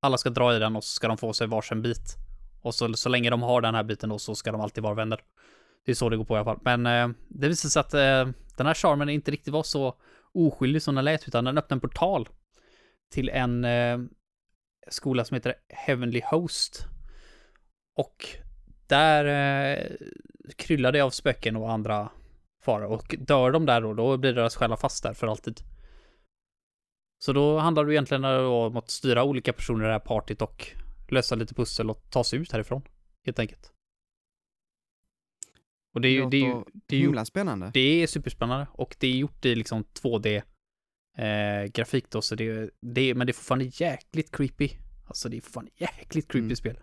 Alla 0.00 0.18
ska 0.18 0.30
dra 0.30 0.56
i 0.56 0.58
den 0.58 0.76
och 0.76 0.84
så 0.84 0.94
ska 0.94 1.08
de 1.08 1.18
få 1.18 1.32
sig 1.32 1.46
varsin 1.46 1.82
bit. 1.82 2.16
Och 2.62 2.74
så, 2.74 2.94
så 2.94 3.08
länge 3.08 3.30
de 3.30 3.42
har 3.42 3.60
den 3.60 3.74
här 3.74 3.82
biten 3.82 4.08
då 4.08 4.18
så 4.18 4.34
ska 4.34 4.52
de 4.52 4.60
alltid 4.60 4.82
vara 4.82 4.94
vänner. 4.94 5.20
Det 5.86 5.92
är 5.92 5.94
så 5.94 6.08
det 6.08 6.16
går 6.16 6.24
på 6.24 6.34
i 6.34 6.38
alla 6.38 6.44
fall. 6.44 6.58
Men 6.62 6.86
eh, 6.86 7.16
det 7.28 7.48
visar 7.48 7.68
sig 7.68 7.80
att 7.80 7.94
eh, 7.94 8.34
den 8.56 8.66
här 8.66 8.74
charmen 8.74 9.08
inte 9.08 9.30
riktigt 9.30 9.52
var 9.52 9.62
så 9.62 9.94
oskyldig 10.34 10.82
som 10.82 10.94
den 10.94 11.04
lät, 11.04 11.28
utan 11.28 11.44
den 11.44 11.58
öppnade 11.58 11.76
en 11.76 11.80
portal 11.80 12.28
till 13.12 13.28
en 13.28 13.64
eh, 13.64 13.98
skola 14.88 15.24
som 15.24 15.34
heter 15.34 15.54
Heavenly 15.68 16.22
Host. 16.30 16.86
Och 17.96 18.26
där 18.86 19.24
eh, 19.24 19.92
kryllar 20.56 20.92
det 20.92 21.00
av 21.00 21.10
spöken 21.10 21.56
och 21.56 21.72
andra 21.72 22.10
faror. 22.64 22.86
Och 22.86 23.14
dör 23.18 23.50
de 23.50 23.66
där 23.66 23.80
då, 23.80 23.94
då 23.94 24.16
blir 24.16 24.32
deras 24.32 24.56
själar 24.56 24.76
fast 24.76 25.02
där 25.02 25.12
för 25.12 25.26
alltid. 25.26 25.60
Så 27.18 27.32
då 27.32 27.58
handlar 27.58 27.84
det 27.84 27.94
egentligen 27.94 28.24
om 28.24 28.76
att 28.76 28.90
styra 28.90 29.24
olika 29.24 29.52
personer 29.52 29.84
i 29.84 29.86
det 29.86 29.92
här 29.92 29.98
partyt 29.98 30.42
och 30.42 30.68
lösa 31.08 31.34
lite 31.34 31.54
pussel 31.54 31.90
och 31.90 32.10
ta 32.10 32.24
sig 32.24 32.38
ut 32.38 32.52
härifrån. 32.52 32.82
Helt 33.26 33.38
enkelt. 33.38 33.72
Och 35.94 36.00
det 36.00 36.08
är 36.08 36.12
ju, 36.12 36.30
det 36.30 36.36
är 36.36 36.40
ju, 36.40 36.64
det 36.72 36.96
är 36.96 37.00
ju 37.00 37.06
himla 37.06 37.24
spännande. 37.24 37.70
det 37.74 38.02
är 38.02 38.06
superspännande 38.06 38.66
och 38.72 38.96
det 38.98 39.06
är 39.06 39.16
gjort 39.16 39.44
i 39.44 39.54
liksom 39.54 39.84
2D 39.84 40.42
eh, 41.16 42.20
så 42.20 42.34
det, 42.34 42.70
det 42.80 43.14
men 43.14 43.26
det 43.26 43.30
är 43.30 43.34
fortfarande 43.34 43.64
jäkligt 43.64 44.36
creepy. 44.36 44.70
Alltså 45.06 45.28
det 45.28 45.36
är 45.36 45.40
fortfarande 45.40 45.72
jäkligt 45.76 46.28
creepy 46.32 46.44
Mm. 46.44 46.56
spel. 46.56 46.78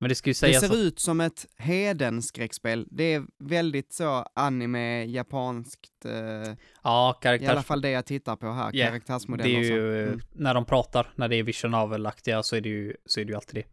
Men 0.00 0.08
det 0.08 0.14
ska 0.14 0.30
ju 0.30 0.32
Det 0.32 0.38
sägas 0.38 0.60
ser 0.60 0.70
att, 0.70 0.76
ut 0.76 0.98
som 0.98 1.20
ett 1.20 1.46
hedenskräckspel. 1.56 2.86
Det 2.90 3.04
är 3.14 3.24
väldigt 3.38 3.92
så 3.92 4.26
anime, 4.34 5.04
japanskt, 5.04 6.04
eh, 6.04 6.12
ja, 6.12 6.48
i 6.52 6.56
alla 6.82 7.14
karaktärs... 7.14 7.64
fall 7.64 7.80
det 7.80 7.90
jag 7.90 8.06
tittar 8.06 8.36
på 8.36 8.52
här, 8.52 8.70
Ja, 8.72 8.86
karaktärsmodeller 8.86 9.60
Det 9.60 9.66
är 9.66 9.74
ju, 9.74 10.06
Mm. 10.06 10.20
när 10.32 10.54
de 10.54 10.64
pratar, 10.64 11.12
när 11.16 11.28
det 11.28 11.36
är 11.36 11.42
vision 11.42 11.70
novel-aktiga 11.70 12.42
så 12.42 12.56
är 12.56 12.60
det 12.60 12.68
ju, 12.68 12.96
så 13.04 13.20
är 13.20 13.24
det 13.24 13.30
ju 13.30 13.36
alltid 13.36 13.64
det. 13.64 13.68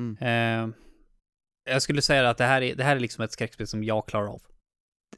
Mm. 0.00 0.16
Eh, 0.20 0.74
jag 1.72 1.82
skulle 1.82 2.02
säga 2.02 2.30
att 2.30 2.38
det 2.38 2.44
här 2.44 2.62
är, 2.62 2.74
det 2.74 2.84
här 2.84 2.96
är 2.96 3.00
liksom 3.00 3.24
ett 3.24 3.32
skräckspel 3.32 3.66
som 3.66 3.84
jag 3.84 4.06
klarar 4.08 4.26
av. 4.26 4.42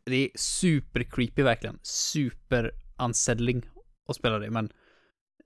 Det 0.05 0.17
är 0.17 0.31
super 0.35 1.03
creepy 1.03 1.43
verkligen. 1.43 1.79
Super 1.83 2.73
unsettling 2.99 3.63
att 4.09 4.17
spela 4.17 4.39
det, 4.39 4.51
men 4.51 4.73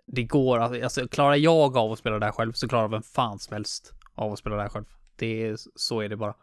det 0.06 0.24
går, 0.24 0.58
alltså 0.58 1.08
klarar 1.08 1.34
jag 1.34 1.76
av 1.76 1.92
att 1.92 1.98
spela 1.98 2.18
det 2.18 2.24
här 2.24 2.32
själv 2.32 2.52
så 2.52 2.68
klarar 2.68 2.88
vem 2.88 3.02
fan 3.02 3.38
som 3.38 3.52
helst 3.54 3.92
av 4.14 4.32
att 4.32 4.38
spela 4.38 4.56
det 4.56 4.62
här 4.62 4.68
själv. 4.68 4.84
Det 5.16 5.42
är, 5.42 5.56
så 5.74 6.00
är 6.00 6.08
det 6.08 6.16
bara. 6.16 6.34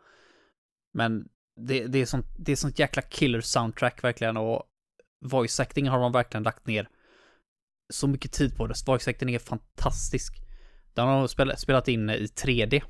Men 0.93 1.29
det, 1.55 1.87
det 1.87 2.01
är 2.01 2.05
sånt, 2.05 2.25
det 2.37 2.51
är 2.51 2.55
sånt 2.55 2.79
jäkla 2.79 3.01
killer 3.01 3.41
soundtrack 3.41 4.03
verkligen 4.03 4.37
och 4.37 4.63
voice 5.25 5.59
acting 5.59 5.87
har 5.87 5.99
de 5.99 6.11
verkligen 6.11 6.43
lagt 6.43 6.67
ner 6.67 6.89
så 7.93 8.07
mycket 8.07 8.31
tid 8.31 8.57
på 8.57 8.67
det. 8.67 8.75
Voice 8.87 9.07
acting 9.07 9.35
är 9.35 9.39
fantastisk. 9.39 10.33
Den 10.93 11.07
har 11.07 11.19
de 11.19 11.27
spelat, 11.27 11.59
spelat 11.59 11.87
in 11.87 12.09
i 12.09 12.25
3D. 12.25 12.83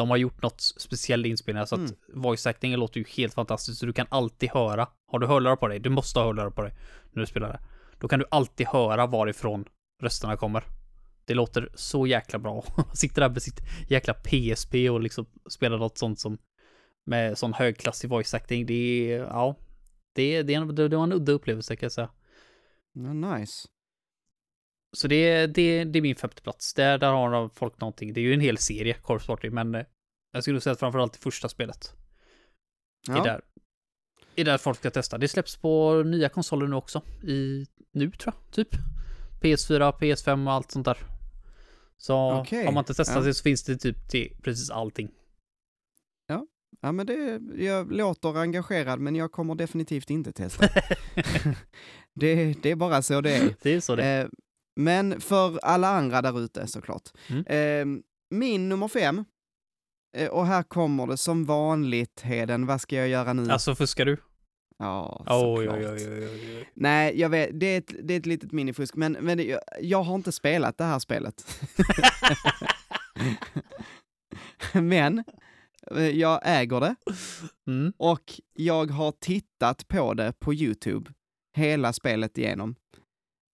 De 0.00 0.10
har 0.10 0.16
gjort 0.16 0.42
något 0.42 0.60
speciell 0.60 1.26
inspelning 1.26 1.66
så 1.66 1.74
att 1.74 1.80
Mm. 1.90 2.22
voice 2.22 2.46
acting 2.46 2.76
låter 2.76 2.98
ju 3.00 3.04
helt 3.16 3.34
fantastiskt 3.34 3.78
så 3.80 3.86
du 3.86 3.92
kan 3.92 4.06
alltid 4.10 4.50
höra. 4.50 4.88
Har 5.06 5.18
du 5.18 5.26
hörlurar 5.26 5.56
på 5.56 5.68
dig? 5.68 5.78
Du 5.78 5.90
måste 5.90 6.18
ha 6.18 6.26
hörlurar 6.26 6.50
på 6.50 6.62
dig 6.62 6.72
när 7.12 7.20
du 7.20 7.26
spelar 7.26 7.48
det. 7.48 7.60
Då 7.98 8.08
kan 8.08 8.18
du 8.18 8.24
alltid 8.30 8.66
höra 8.66 9.06
varifrån 9.06 9.64
rösterna 10.02 10.36
kommer. 10.36 10.64
Det 11.24 11.34
låter 11.34 11.68
så 11.74 12.06
jäkla 12.06 12.38
bra. 12.38 12.64
Man 12.76 12.96
sitter 12.96 13.20
där 13.20 13.28
med 13.28 13.42
sitt 13.42 13.60
jäkla 13.88 14.14
PSP 14.14 14.90
och 14.90 15.00
liksom 15.00 15.26
spelar 15.50 15.78
något 15.78 15.98
sånt 15.98 16.20
som 16.20 16.38
med 17.06 17.38
sån 17.38 17.52
högklassig 17.52 18.10
voice 18.10 18.34
acting. 18.34 18.66
Det 18.66 19.12
är, 19.12 19.18
ja, 19.18 19.56
det, 20.14 20.22
är- 20.36 20.42
det, 20.72 20.88
det 20.88 20.96
var 20.96 21.04
en 21.04 21.12
udda 21.12 21.32
upplevelse 21.32 21.76
kan 21.76 21.84
jag 21.86 21.92
säga. 21.92 22.10
Nice. 23.14 23.68
Så 24.92 25.08
det, 25.08 25.46
det, 25.46 25.84
det 25.84 25.98
är 25.98 26.02
min 26.02 26.16
femte 26.16 26.42
plats. 26.42 26.74
Där, 26.74 26.98
där 26.98 27.12
har 27.12 27.48
folk 27.48 27.80
någonting. 27.80 28.12
Det 28.12 28.20
är 28.20 28.22
ju 28.22 28.34
en 28.34 28.40
hel 28.40 28.58
serie, 28.58 28.94
Corpse 28.94 29.26
Party, 29.26 29.50
men 29.50 29.74
eh, 29.74 29.84
jag 30.32 30.42
skulle 30.42 30.60
säga 30.60 30.72
att 30.72 30.78
framförallt 30.78 31.12
det 31.12 31.18
första 31.18 31.48
spelet 31.48 31.94
är 33.08 33.16
Ja, 33.16 33.22
där. 33.22 33.40
Är 34.36 34.44
där 34.44 34.58
folk 34.58 34.78
ska 34.78 34.90
testa. 34.90 35.18
Det 35.18 35.28
släpps 35.28 35.56
på 35.56 36.02
nya 36.02 36.28
konsoler 36.28 36.66
nu 36.66 36.76
också. 36.76 37.02
I, 37.22 37.66
nu 37.92 38.10
tror 38.10 38.34
jag, 38.34 38.52
typ. 38.52 38.68
PS4, 39.40 39.98
PS5 39.98 40.46
och 40.46 40.52
allt 40.52 40.70
sånt 40.70 40.84
där. 40.84 40.98
Så 41.96 42.32
Okej, 42.32 42.64
har 42.64 42.72
man 42.72 42.82
inte 42.82 42.94
testat 42.94 43.16
ja. 43.16 43.22
det 43.22 43.34
så 43.34 43.42
finns 43.42 43.64
det 43.64 43.76
typ 43.76 44.08
till 44.08 44.36
precis 44.42 44.70
allting. 44.70 45.10
ja 46.80 46.92
men 46.92 47.06
det, 47.06 47.40
jag 47.64 47.92
låter 47.92 48.36
engagerad 48.36 49.00
men 49.00 49.16
jag 49.16 49.32
kommer 49.32 49.54
definitivt 49.54 50.10
inte 50.10 50.32
testa. 50.32 50.68
det, 52.14 52.62
det 52.62 52.70
är 52.70 52.76
bara 52.76 53.02
så 53.02 53.20
det 53.20 53.36
är. 53.36 53.54
Det 53.62 53.70
är 53.70 53.80
så 53.80 53.96
det 53.96 54.04
är. 54.04 54.24
Eh, 54.24 54.30
men 54.82 55.20
för 55.20 55.58
alla 55.62 55.88
andra 55.88 56.22
där 56.22 56.40
ute 56.40 56.66
såklart. 56.66 57.08
Mm. 57.28 57.46
Eh, 57.46 58.02
min 58.30 58.68
nummer 58.68 58.88
fem, 58.88 59.24
eh, 60.16 60.28
och 60.28 60.46
här 60.46 60.62
kommer 60.62 61.06
det 61.06 61.16
som 61.16 61.44
vanligt 61.44 62.20
Heden, 62.20 62.66
vad 62.66 62.80
ska 62.80 62.96
jag 62.96 63.08
göra 63.08 63.32
nu? 63.32 63.50
Alltså 63.50 63.74
fuskar 63.74 64.04
du? 64.04 64.16
ja, 64.78 65.16
såklart. 65.18 65.58
oj, 65.58 65.68
oj, 65.70 66.28
oj. 66.28 66.68
Nej, 66.74 67.20
jag 67.20 67.28
vet, 67.28 67.60
det 67.60 67.66
är 67.66 67.78
ett, 67.78 67.94
det 68.02 68.14
är 68.14 68.18
ett 68.20 68.26
litet 68.26 68.52
minifusk, 68.52 68.94
men, 68.96 69.12
men 69.12 69.38
det- 69.38 69.44
jag, 69.44 69.60
jag 69.80 70.02
har 70.02 70.14
inte 70.14 70.32
spelat 70.32 70.78
det 70.78 70.84
här 70.84 70.98
spelet. 70.98 71.60
men 74.72 75.24
eh, 75.96 76.08
jag 76.08 76.40
äger 76.44 76.80
det 76.80 76.94
Mm. 77.66 77.92
och 77.96 78.40
jag 78.54 78.90
har 78.90 79.12
tittat 79.12 79.88
på 79.88 80.14
det 80.14 80.32
på 80.38 80.54
YouTube, 80.54 81.10
hela 81.56 81.92
spelet 81.92 82.38
igenom. 82.38 82.74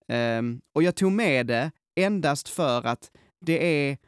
Ehm, 0.09 0.61
och 0.75 0.83
jag 0.83 0.95
tog 0.95 1.13
med 1.13 1.47
det 1.47 1.71
endast 1.97 2.49
för 2.49 2.87
att 2.87 3.11
det 3.41 3.89
är, 3.89 3.99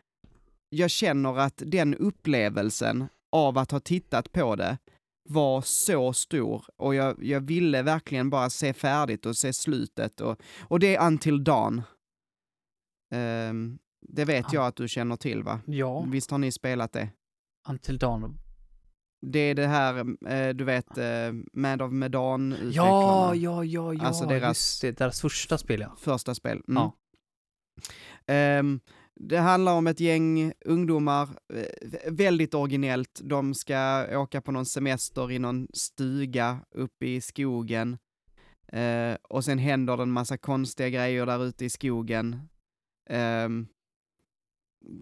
jag 0.69 0.91
känner 0.91 1.39
att 1.39 1.63
den 1.67 1.95
upplevelsen 1.95 3.09
av 3.33 3.59
att 3.59 3.71
ha 3.71 3.81
tittat 3.81 4.33
på 4.33 4.57
det 4.57 4.79
var 5.29 5.63
så 5.63 6.13
stor 6.13 6.65
och 6.77 6.95
jag, 6.95 7.25
jag 7.25 7.41
ville 7.41 7.83
verkligen 7.83 8.31
bara 8.31 8.51
se 8.51 8.73
färdigt 8.75 9.27
och 9.27 9.37
se 9.37 9.53
slutet 9.53 10.21
och, 10.21 10.41
och 10.61 10.81
det 10.81 10.97
är 10.97 11.07
Until 11.07 11.45
Dawn. 11.45 11.83
Ehm, 13.15 13.79
det 14.09 14.25
vet 14.25 14.53
jag 14.53 14.67
att 14.67 14.77
du 14.77 14.89
känner 14.89 15.17
till 15.17 15.43
va? 15.43 15.61
Ja, 15.67 16.01
Visst 16.01 16.31
har 16.31 16.39
ni 16.39 16.53
spelat 16.53 16.93
det? 16.93 17.09
Until 17.69 17.99
Dawn. 17.99 18.39
Det 19.21 19.39
är 19.39 19.55
det 19.55 19.67
här, 19.67 19.99
eh, 20.29 20.55
du 20.55 20.65
vet, 20.65 20.99
eh, 20.99 21.33
Mad 21.53 21.83
of 21.83 21.93
Medan 21.93 22.57
Ja, 22.73 23.35
ja, 23.35 23.65
ja, 23.65 23.95
ja. 23.95 24.07
Alltså 24.07 24.25
deras- 24.25 24.81
det, 24.81 24.99
deras 24.99 25.21
första 25.21 25.59
spel 25.59 25.81
ja. 25.81 25.97
första 25.99 26.35
spel. 26.35 26.63
Mm. 26.69 26.83
Ja. 26.83 26.93
Ehm, 28.27 28.81
det 29.21 29.39
handlar 29.39 29.73
om 29.75 29.87
ett 29.87 30.01
gäng 30.01 30.53
ungdomar, 30.65 31.29
eh, 31.55 32.13
väldigt 32.13 32.55
originellt. 32.55 33.21
De 33.25 33.55
ska 33.55 34.07
åka 34.19 34.41
på 34.41 34.53
någon 34.53 34.67
semester 34.67 35.31
i 35.31 35.39
någon 35.39 35.69
stuga 35.75 36.61
uppe 36.71 37.07
i 37.07 37.21
skogen. 37.21 37.99
Eh, 38.73 39.17
och 39.29 39.45
sen 39.45 39.59
händer 39.59 39.97
det 39.97 40.03
en 40.03 40.11
massa 40.11 40.39
konstiga 40.39 40.89
grejer 40.89 41.27
där 41.27 41.45
ute 41.45 41.65
i 41.65 41.71
skogen. 41.71 42.49
Ehm, 43.11 43.67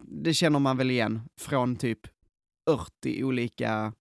det 0.05 0.35
känner 0.35 0.59
man 0.59 0.77
väl 0.77 0.91
igen 0.91 1.21
från 1.41 1.77
typ 1.77 2.01
40 2.69 3.25
olika, 3.25 3.93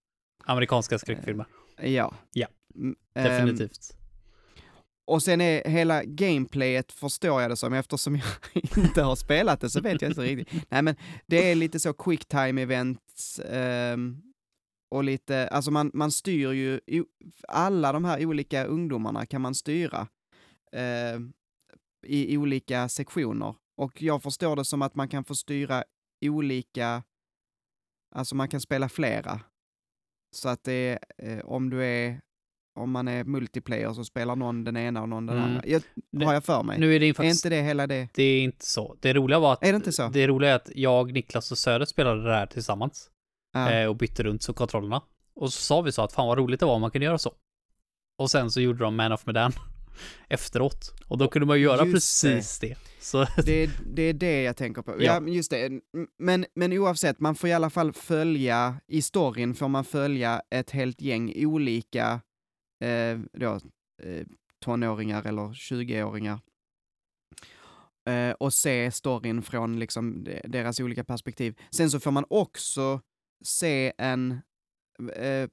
Amerikanska 0.46 1.00
skräckfilmer. 1.00 1.46
ja. 1.82 2.14
Ja, 2.34 2.48
Mm, 2.76 2.96
Definitivt. 3.14 3.98
Och 5.08 5.24
sen 5.24 5.42
är 5.42 5.70
hela 5.70 6.04
gameplayet, 6.04 6.92
förstår 6.92 7.42
jag 7.42 7.52
det 7.52 7.56
som, 7.56 7.74
eftersom 7.74 8.16
jag 8.16 8.26
inte 8.78 9.02
har 9.02 9.16
spelat 9.16 9.62
det 9.62 9.70
så 9.70 9.82
vet 9.82 10.02
jag 10.02 10.12
inte 10.12 10.22
riktigt. 10.22 10.64
Nej 10.70 10.82
men 10.82 10.96
det 11.28 11.52
är 11.52 11.56
lite 11.56 11.80
så 11.80 11.94
quick 11.94 12.26
time 12.26 12.62
events 12.62 13.40
ehm, 13.40 14.22
och 14.92 15.04
lite, 15.04 15.48
alltså 15.48 15.72
man, 15.72 15.92
man 15.94 16.12
styr 16.12 16.52
ju, 16.52 16.80
alla 17.48 17.92
de 17.92 18.06
här 18.06 18.26
olika 18.26 18.66
ungdomarna 18.66 19.26
kan 19.26 19.42
man 19.42 19.56
styra 19.56 20.08
ehm, 20.72 21.34
i, 22.06 22.34
i 22.34 22.38
olika 22.38 22.90
sektioner. 22.90 23.56
Och 23.78 24.02
jag 24.02 24.24
förstår 24.24 24.56
det 24.56 24.66
som 24.66 24.82
att 24.82 24.96
man 24.96 25.08
kan 25.10 25.24
få 25.24 25.36
styra 25.36 25.84
olika, 26.26 27.04
Alltså 28.16 28.36
man 28.36 28.50
kan 28.50 28.62
spela 28.62 28.90
flera. 28.90 29.42
Så 30.36 30.50
att 30.50 30.64
det 30.64 30.74
är, 30.74 31.00
eh, 31.38 31.46
om 31.46 31.70
du 31.70 31.84
är, 31.86 32.20
om 32.80 32.92
man 32.92 33.08
är 33.08 33.24
multiplayer 33.24 33.94
så 33.94 34.04
spelar 34.04 34.36
någon 34.36 34.64
den 34.64 34.78
ena 34.78 35.02
och 35.02 35.10
någon 35.10 35.26
den 35.26 35.38
Mm. 35.38 35.50
andra. 35.50 35.62
Jag, 35.68 35.82
har 36.26 36.34
jag 36.34 36.44
för 36.44 36.64
mig. 36.64 36.80
Nu 36.80 36.96
är 36.96 37.00
det 37.00 37.06
ju 37.06 37.10
Är 37.10 37.14
faktiskt... 37.14 37.46
inte 37.46 37.56
det 37.56 37.62
hela 37.62 37.88
det? 37.88 38.08
Det 38.14 38.24
är 38.24 38.42
inte 38.42 38.66
så. 38.66 38.96
Det 39.02 39.14
roliga 39.14 39.40
var 39.40 39.54
att... 39.54 39.64
Är 39.64 39.72
det 39.72 39.76
inte 39.76 39.92
så? 39.92 40.08
Det 40.08 40.28
roliga 40.28 40.52
är 40.52 40.56
att 40.56 40.70
jag, 40.76 41.12
Niklas 41.14 41.52
och 41.52 41.58
Söder 41.58 41.86
spelade 41.86 42.24
det 42.24 42.34
här 42.34 42.46
tillsammans. 42.46 43.10
Ja. 43.54 43.72
eh, 43.72 43.88
och 43.90 43.96
bytte 43.96 44.24
runt 44.24 44.44
så 44.44 44.54
kontrollerna. 44.54 45.02
Och 45.36 45.54
så 45.54 45.62
sa 45.62 45.82
vi 45.82 45.92
så 45.92 46.02
att 46.02 46.14
fan 46.14 46.28
vad 46.28 46.38
roligt 46.38 46.60
det 46.60 46.66
var 46.66 46.76
om 46.76 46.82
man 46.82 46.92
kunde 46.92 47.06
göra 47.06 47.18
så. 47.18 47.32
Och 48.18 48.32
sen 48.32 48.52
så 48.52 48.62
gjorde 48.62 48.84
de 48.84 48.96
Man 48.96 49.12
of 49.12 49.26
Medan 49.26 49.52
efteråt. 50.30 50.94
Och 51.08 51.18
då 51.18 51.28
kunde 51.28 51.46
man 51.46 51.62
göra 51.62 51.86
Just 51.86 51.94
precis 51.94 52.60
det. 52.60 52.76
Så 53.00 53.26
Det, 53.46 53.64
är, 53.64 53.70
det 53.86 54.02
är 54.02 54.14
det 54.14 54.42
jag 54.44 54.58
tänker 54.58 54.82
på. 54.82 54.92
Ja, 54.92 55.22
Ja. 55.22 55.28
just 55.28 55.52
det. 55.52 55.82
Men, 56.20 56.46
men 56.56 56.74
oavsett, 56.74 57.20
man 57.20 57.36
får 57.36 57.50
i 57.50 57.54
alla 57.54 57.70
fall 57.70 57.94
följa, 57.94 58.76
i 58.88 59.02
storyn 59.02 59.56
får 59.56 59.68
man 59.68 59.86
följa 59.86 60.42
ett 60.50 60.72
helt 60.72 61.02
gäng 61.02 61.46
olika 61.46 62.22
eh, 62.84 63.20
då, 63.34 63.54
eh, 64.04 64.26
tonåringar 64.66 65.28
eller 65.28 65.42
20-åringar. 65.54 66.40
Eh, 68.10 68.32
och 68.32 68.54
se 68.54 68.92
storyn 68.92 69.42
från 69.42 69.80
liksom 69.80 70.24
de- 70.24 70.42
deras 70.48 70.80
olika 70.80 71.04
perspektiv. 71.04 71.60
Sen 71.72 71.92
så 71.92 72.00
får 72.00 72.12
man 72.12 72.26
också 72.30 73.02
se 73.46 73.94
en 73.98 74.32
eh, 75.16 75.50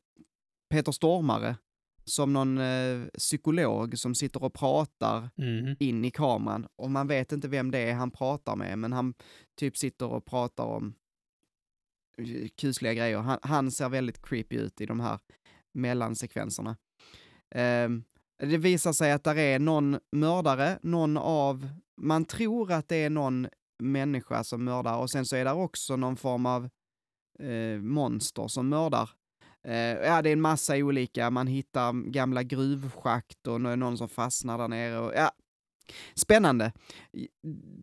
Peter 0.71 0.93
Stormare 0.93 1.57
som 2.05 2.33
någon 2.33 2.59
eh, 2.59 3.05
psykolog 3.19 3.99
som 3.99 4.15
sitter 4.15 4.43
och 4.45 4.55
pratar 4.55 5.31
Mhm. 5.37 5.77
in 5.79 6.05
i 6.05 6.11
kameran 6.11 6.67
och 6.77 6.91
man 6.91 7.07
vet 7.09 7.33
inte 7.33 7.49
vem 7.49 7.71
det 7.71 7.79
är 7.79 7.95
han 7.95 8.11
pratar 8.11 8.57
med, 8.57 8.79
men 8.79 8.93
han 8.93 9.15
typ 9.59 9.77
sitter 9.77 10.07
och 10.07 10.25
pratar 10.25 10.65
om 10.65 10.95
eh, 12.19 12.49
kusliga 12.57 12.95
grejer. 12.95 13.19
Han, 13.19 13.39
han 13.43 13.71
ser 13.71 13.89
väldigt 13.89 14.23
creepy 14.23 14.57
ut 14.57 14.81
i 14.81 14.87
de 14.87 15.01
här 15.01 15.19
mellansekvenserna. 15.75 16.77
Ehm, 17.55 18.05
det 18.39 18.59
visar 18.59 18.93
sig 18.93 19.13
att 19.13 19.25
där 19.25 19.37
är 19.39 19.59
någon 19.59 19.99
mördare, 20.13 20.79
någon 20.83 21.17
av, 21.17 21.69
man 22.01 22.25
tror 22.25 22.73
att 22.73 22.89
det 22.89 22.97
är 22.97 23.11
någon 23.11 23.49
människa 23.83 24.45
som 24.45 24.65
mördar 24.65 24.97
och 24.99 25.11
sen 25.11 25.27
så 25.27 25.37
är 25.37 25.45
där 25.45 25.55
också 25.55 25.97
någon 25.97 26.17
form 26.17 26.47
av 26.47 26.69
eh, 27.39 27.79
monster 27.81 28.49
som 28.49 28.69
mördar. 28.69 29.11
Eh, 29.65 29.75
ja, 29.75 30.23
det 30.23 30.29
är 30.29 30.33
en 30.33 30.41
massa 30.41 30.77
olika, 30.77 31.31
man 31.31 31.47
hittar 31.47 32.11
gamla 32.11 32.43
gruvschakt 32.43 33.47
och 33.47 33.61
någon 33.61 33.99
som 33.99 34.09
fastnar 34.09 34.59
där 34.59 34.69
nere. 34.69 34.99
Och, 34.99 35.15
ja. 35.15 35.31
Spännande. 36.15 36.73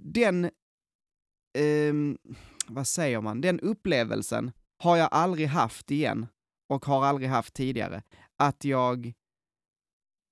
Den, 0.04 0.50
ehm, 1.58 2.18
vad 2.68 2.88
säger 2.88 3.22
man, 3.22 3.42
den 3.42 3.60
upplevelsen 3.60 4.52
har 4.84 4.98
jag 4.98 5.10
aldrig 5.12 5.48
haft 5.48 5.92
igen 5.92 6.28
och 6.70 6.86
har 6.86 7.06
aldrig 7.06 7.30
haft 7.30 7.54
tidigare. 7.54 8.04
Att 8.38 8.66
jag 8.66 9.14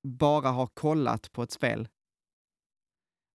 bara 0.08 0.50
har 0.50 0.68
kollat 0.68 1.32
på 1.32 1.44
ett 1.44 1.52
spel 1.52 1.88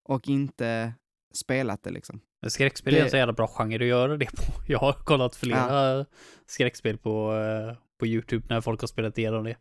och 0.09 0.29
inte 0.29 0.94
spelat 1.35 1.83
det 1.83 1.90
liksom. 1.90 2.20
Men 2.42 2.50
Skräckspel 2.50 2.94
är 2.94 2.98
Det- 2.98 3.05
en 3.05 3.11
så 3.11 3.16
jävla 3.16 3.33
bra 3.33 3.46
genre 3.46 3.76
att 3.85 3.87
göra 3.88 4.16
det 4.16 4.26
på. 4.26 4.42
Jag 4.66 4.78
har 4.78 4.92
kollat 4.92 5.37
flera 5.37 6.07
skräckspel 6.46 6.98
på, 6.98 7.35
eh, 7.35 7.76
på 7.98 8.07
YouTube 8.07 8.46
när 8.48 8.61
folk 8.61 8.81
har 8.81 8.88
spelat 8.88 9.18
igenom 9.18 9.44
det. 9.44 9.57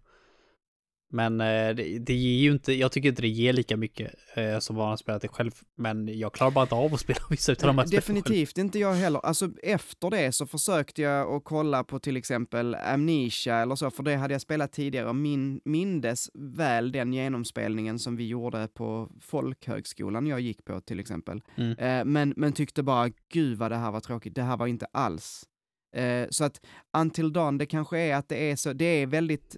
Men 1.13 1.41
eh, 1.41 1.75
det, 1.75 1.99
det 1.99 2.13
ger 2.13 2.39
ju 2.39 2.51
inte, 2.51 2.73
jag 2.73 2.91
tycker 2.91 3.09
inte 3.09 3.21
det 3.21 3.27
ger 3.27 3.53
lika 3.53 3.77
mycket 3.77 4.13
eh, 4.35 4.59
som 4.59 4.75
man 4.75 4.89
har 4.89 4.97
spelat 4.97 5.21
det 5.21 5.27
själv. 5.27 5.51
Men 5.77 6.19
jag 6.19 6.33
klarar 6.33 6.51
bara 6.51 6.63
inte 6.63 6.75
av 6.75 6.93
att 6.93 6.99
spela 6.99 7.19
vissa 7.29 7.51
utav 7.51 7.67
de 7.67 7.77
här. 7.77 7.87
Definitivt 7.87 8.57
inte 8.57 8.79
jag 8.79 8.93
heller. 8.93 9.25
Alltså 9.25 9.49
efter 9.63 10.09
det 10.09 10.31
så 10.31 10.45
försökte 10.45 11.01
jag 11.01 11.35
att 11.35 11.43
kolla 11.43 11.83
på 11.83 11.99
till 11.99 12.17
exempel 12.17 12.75
Amnesia 12.75 13.57
eller 13.57 13.75
så, 13.75 13.91
för 13.91 14.03
det 14.03 14.15
hade 14.15 14.33
jag 14.33 14.41
spelat 14.41 14.71
tidigare 14.71 15.09
och 15.09 15.15
min, 15.15 15.61
mindes 15.65 16.29
väl 16.33 16.91
den 16.91 17.13
genomspelningen 17.13 17.99
som 17.99 18.15
vi 18.15 18.27
gjorde 18.27 18.67
på 18.67 19.09
folkhögskolan 19.21 20.27
jag 20.27 20.39
gick 20.39 20.65
på 20.65 20.81
till 20.81 20.99
exempel. 20.99 21.41
Mm. 21.55 21.77
Eh, 21.77 22.05
men, 22.05 22.33
men 22.37 22.53
tyckte 22.53 22.83
bara, 22.83 23.09
gud 23.33 23.57
vad 23.57 23.71
det 23.71 23.77
här 23.77 23.91
var 23.91 23.99
tråkigt, 23.99 24.35
det 24.35 24.43
här 24.43 24.57
var 24.57 24.67
inte 24.67 24.85
alls. 24.91 25.45
Eh, 25.91 26.27
så 26.29 26.43
att 26.43 26.65
Until 26.97 27.33
Dawn, 27.33 27.57
det 27.57 27.65
kanske 27.65 27.99
är 27.99 28.15
att 28.15 28.29
det 28.29 28.51
är 28.51 28.55
så, 28.55 28.73
det 28.73 28.85
är 28.85 29.07
väldigt 29.07 29.57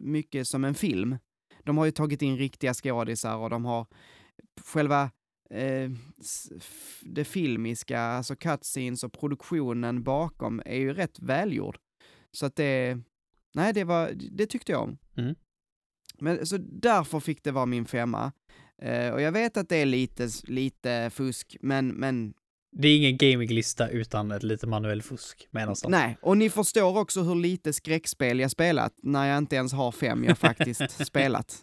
mycket 0.00 0.48
som 0.48 0.64
en 0.64 0.74
film. 0.74 1.18
De 1.64 1.78
har 1.78 1.84
ju 1.84 1.90
tagit 1.90 2.22
in 2.22 2.36
riktiga 2.36 2.74
skådisar 2.74 3.36
och 3.36 3.50
de 3.50 3.64
har 3.64 3.86
själva 4.64 5.10
eh, 5.50 5.90
det 7.02 7.24
filmiska, 7.24 8.00
alltså 8.00 8.36
cutscenes 8.36 9.04
och 9.04 9.12
produktionen 9.12 10.02
bakom 10.02 10.62
är 10.64 10.78
ju 10.78 10.94
rätt 10.94 11.18
välgjord. 11.18 11.78
Så 12.32 12.46
att 12.46 12.56
det, 12.56 12.98
nej 13.54 13.72
det 13.72 13.84
var, 13.84 14.12
det 14.30 14.46
tyckte 14.46 14.72
jag 14.72 14.82
om. 14.82 14.98
Mm. 15.16 15.34
Men 16.18 16.46
så 16.46 16.56
därför 16.58 17.20
fick 17.20 17.44
det 17.44 17.52
vara 17.52 17.66
min 17.66 17.84
femma. 17.84 18.32
Eh, 18.82 19.12
och 19.12 19.20
jag 19.20 19.32
vet 19.32 19.56
att 19.56 19.68
det 19.68 19.76
är 19.76 19.86
lite, 19.86 20.28
lite 20.44 21.10
fusk, 21.10 21.56
men, 21.60 21.88
men 21.88 22.34
Det 22.76 22.88
är 22.88 22.96
ingen 22.96 23.16
gaminglista 23.16 23.88
utan 23.88 24.30
ett 24.30 24.42
lite 24.42 24.66
manuell 24.66 25.02
fusk 25.02 25.48
med 25.50 25.62
någonstans. 25.62 25.90
nej. 25.90 26.16
Och 26.22 26.36
ni 26.36 26.50
förstår 26.50 26.98
också 26.98 27.22
hur 27.22 27.34
lite 27.34 27.72
skräckspel 27.72 28.40
jag 28.40 28.50
spelat 28.50 28.92
när 29.02 29.26
jag 29.28 29.38
inte 29.38 29.56
ens 29.56 29.72
har 29.72 29.92
fem 29.92 30.24
jag 30.24 30.38
faktiskt 30.38 31.06
spelat. 31.06 31.56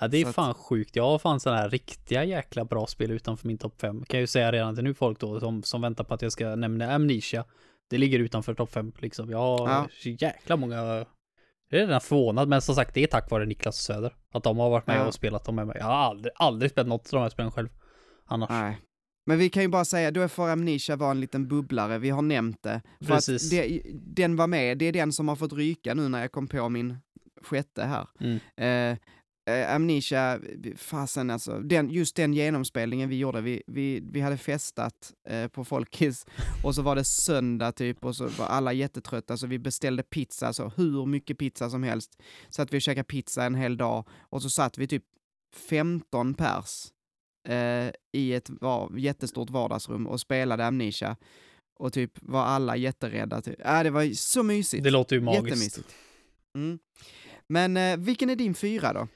Ja, 0.00 0.08
det 0.08 0.18
är 0.18 0.22
Så 0.22 0.28
att- 0.28 0.34
fan 0.34 0.54
sjukt. 0.54 0.96
Jag 0.96 1.04
har 1.04 1.18
fan 1.18 1.40
sådana 1.40 1.60
här 1.60 1.70
riktiga 1.70 2.24
jäkla 2.24 2.64
bra 2.64 2.86
spel 2.86 3.10
utanför 3.10 3.46
min 3.46 3.58
topp 3.58 3.80
5. 3.80 4.04
Kan 4.04 4.18
jag 4.18 4.20
ju 4.20 4.26
säga 4.26 4.52
redan 4.52 4.74
till 4.74 4.84
nu 4.84 4.94
folk 4.94 5.20
då 5.20 5.40
som, 5.40 5.62
som 5.62 5.80
väntar 5.80 6.04
på 6.04 6.14
att 6.14 6.22
jag 6.22 6.32
ska 6.32 6.56
nämna 6.56 6.92
Amnesia. 6.94 7.44
Det 7.90 7.98
ligger 7.98 8.18
utanför 8.18 8.54
topp 8.54 8.72
5 8.72 8.92
liksom. 8.98 9.30
Jag 9.30 9.38
har 9.38 9.68
Ja. 9.68 9.88
jäkla 10.04 10.56
många... 10.56 10.76
Jag 11.70 11.80
är 11.80 11.86
redan 11.86 12.00
förvånad, 12.00 12.48
men 12.48 12.62
som 12.62 12.74
sagt 12.74 12.94
det 12.94 13.02
är 13.02 13.06
tack 13.06 13.30
vare 13.30 13.46
Niklas 13.46 13.76
och 13.78 13.94
Söder. 13.94 14.14
Att 14.32 14.42
de 14.44 14.58
har 14.58 14.70
varit 14.70 14.86
med 14.86 14.96
Ja. 15.00 15.06
och 15.06 15.14
spelat 15.14 15.44
dem 15.44 15.54
med 15.54 15.66
mig. 15.66 15.76
Jag 15.78 15.84
har 15.86 15.92
aldrig, 15.94 16.32
aldrig 16.36 16.70
spelat 16.70 16.88
något 16.88 17.06
av 17.06 17.10
de 17.10 17.22
här 17.22 17.28
spelen 17.28 17.50
själv. 17.52 17.68
Annars. 18.26 18.50
Nej. 18.50 18.78
Men 19.24 19.38
vi 19.38 19.50
kan 19.50 19.62
ju 19.62 19.68
bara 19.68 19.84
säga, 19.84 20.10
då 20.10 20.28
får 20.28 20.48
Amnesia 20.48 20.96
vara 20.96 21.10
en 21.10 21.20
liten 21.20 21.48
bubblare, 21.48 21.98
vi 21.98 22.10
har 22.10 22.22
nämnt 22.22 22.62
det. 22.62 22.82
För 23.00 23.06
Precis. 23.06 23.44
att 23.44 23.50
det, 23.50 23.82
den 23.94 24.36
var 24.36 24.46
med, 24.46 24.78
det 24.78 24.84
är 24.84 24.92
den 24.92 25.12
som 25.12 25.28
har 25.28 25.36
fått 25.36 25.52
ryka 25.52 25.94
nu 25.94 26.08
när 26.08 26.20
jag 26.20 26.32
kom 26.32 26.48
på 26.48 26.68
min 26.68 26.96
sjätte 27.42 27.84
här. 27.84 28.08
Mm. 28.20 28.38
Eh, 28.56 28.98
eh, 29.54 29.74
Amnesia, 29.74 30.40
fasen 30.76 31.30
alltså, 31.30 31.58
den, 31.58 31.90
just 31.90 32.16
den 32.16 32.34
genomspelningen 32.34 33.08
vi 33.08 33.18
gjorde, 33.18 33.40
vi, 33.40 33.62
vi, 33.66 34.00
vi 34.12 34.20
hade 34.20 34.36
festat 34.36 35.12
eh, 35.28 35.48
på 35.48 35.64
Folkis 35.64 36.26
och 36.64 36.74
så 36.74 36.82
var 36.82 36.96
det 36.96 37.04
söndag 37.04 37.72
typ 37.72 38.04
och 38.04 38.16
så 38.16 38.26
var 38.28 38.46
alla 38.46 38.72
jättetrötta 38.72 39.36
så 39.36 39.46
vi 39.46 39.58
beställde 39.58 40.02
pizza, 40.02 40.46
alltså 40.46 40.72
hur 40.76 41.06
mycket 41.06 41.38
pizza 41.38 41.70
som 41.70 41.82
helst. 41.82 42.22
Så 42.48 42.62
att 42.62 42.72
vi 42.72 42.80
käkade 42.80 43.04
pizza 43.04 43.44
en 43.44 43.54
hel 43.54 43.76
dag 43.76 44.08
och 44.20 44.42
så 44.42 44.50
satt 44.50 44.78
vi 44.78 44.86
typ 44.86 45.04
15 45.68 46.34
pers 46.34 46.86
eh, 47.48 47.90
i 48.12 48.34
ett 48.34 48.50
var, 48.50 48.98
jättestort 48.98 49.50
vardagsrum 49.50 50.06
och 50.06 50.20
spelade 50.20 50.66
Amnesia. 50.66 51.16
Och 51.78 51.92
typ 51.92 52.12
var 52.22 52.42
alla 52.42 52.76
jätterädda. 52.76 53.42
Typ. 53.42 53.66
Äh, 53.66 53.82
det 53.82 53.90
var 53.90 54.14
så 54.14 54.42
mysigt. 54.42 54.84
Det 54.84 54.90
låter 54.90 55.16
ju 55.16 55.22
magiskt. 55.22 55.80
Mm. 56.54 56.78
Men 57.46 57.76
eh, 57.76 57.96
vilken 57.96 58.30
är 58.30 58.36
din 58.36 58.54
fyra 58.54 58.92
då? 58.92 59.08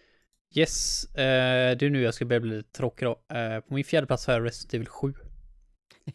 Yes, 0.55 1.05
eh, 1.15 1.77
det 1.77 1.87
är 1.87 1.91
nu 1.91 2.03
jag 2.03 2.15
ska 2.15 2.25
börja 2.25 2.41
bli 2.41 2.57
lite 2.57 2.73
tråkig 2.73 3.09
då. 3.09 3.37
Eh, 3.37 3.61
på 3.61 3.75
min 3.75 3.85
fjärde 3.85 4.07
plats 4.07 4.27
har 4.27 4.35
jag 4.35 4.45
Resident 4.45 4.75
Evil 4.75 4.89
7. 4.89 5.15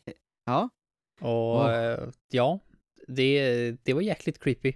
Ja. 0.45 0.69
Och 1.21 1.71
eh, 1.71 2.09
ja, 2.31 2.59
det, 3.07 3.71
det 3.83 3.93
var 3.93 4.01
jäkligt 4.01 4.43
creepy. 4.43 4.73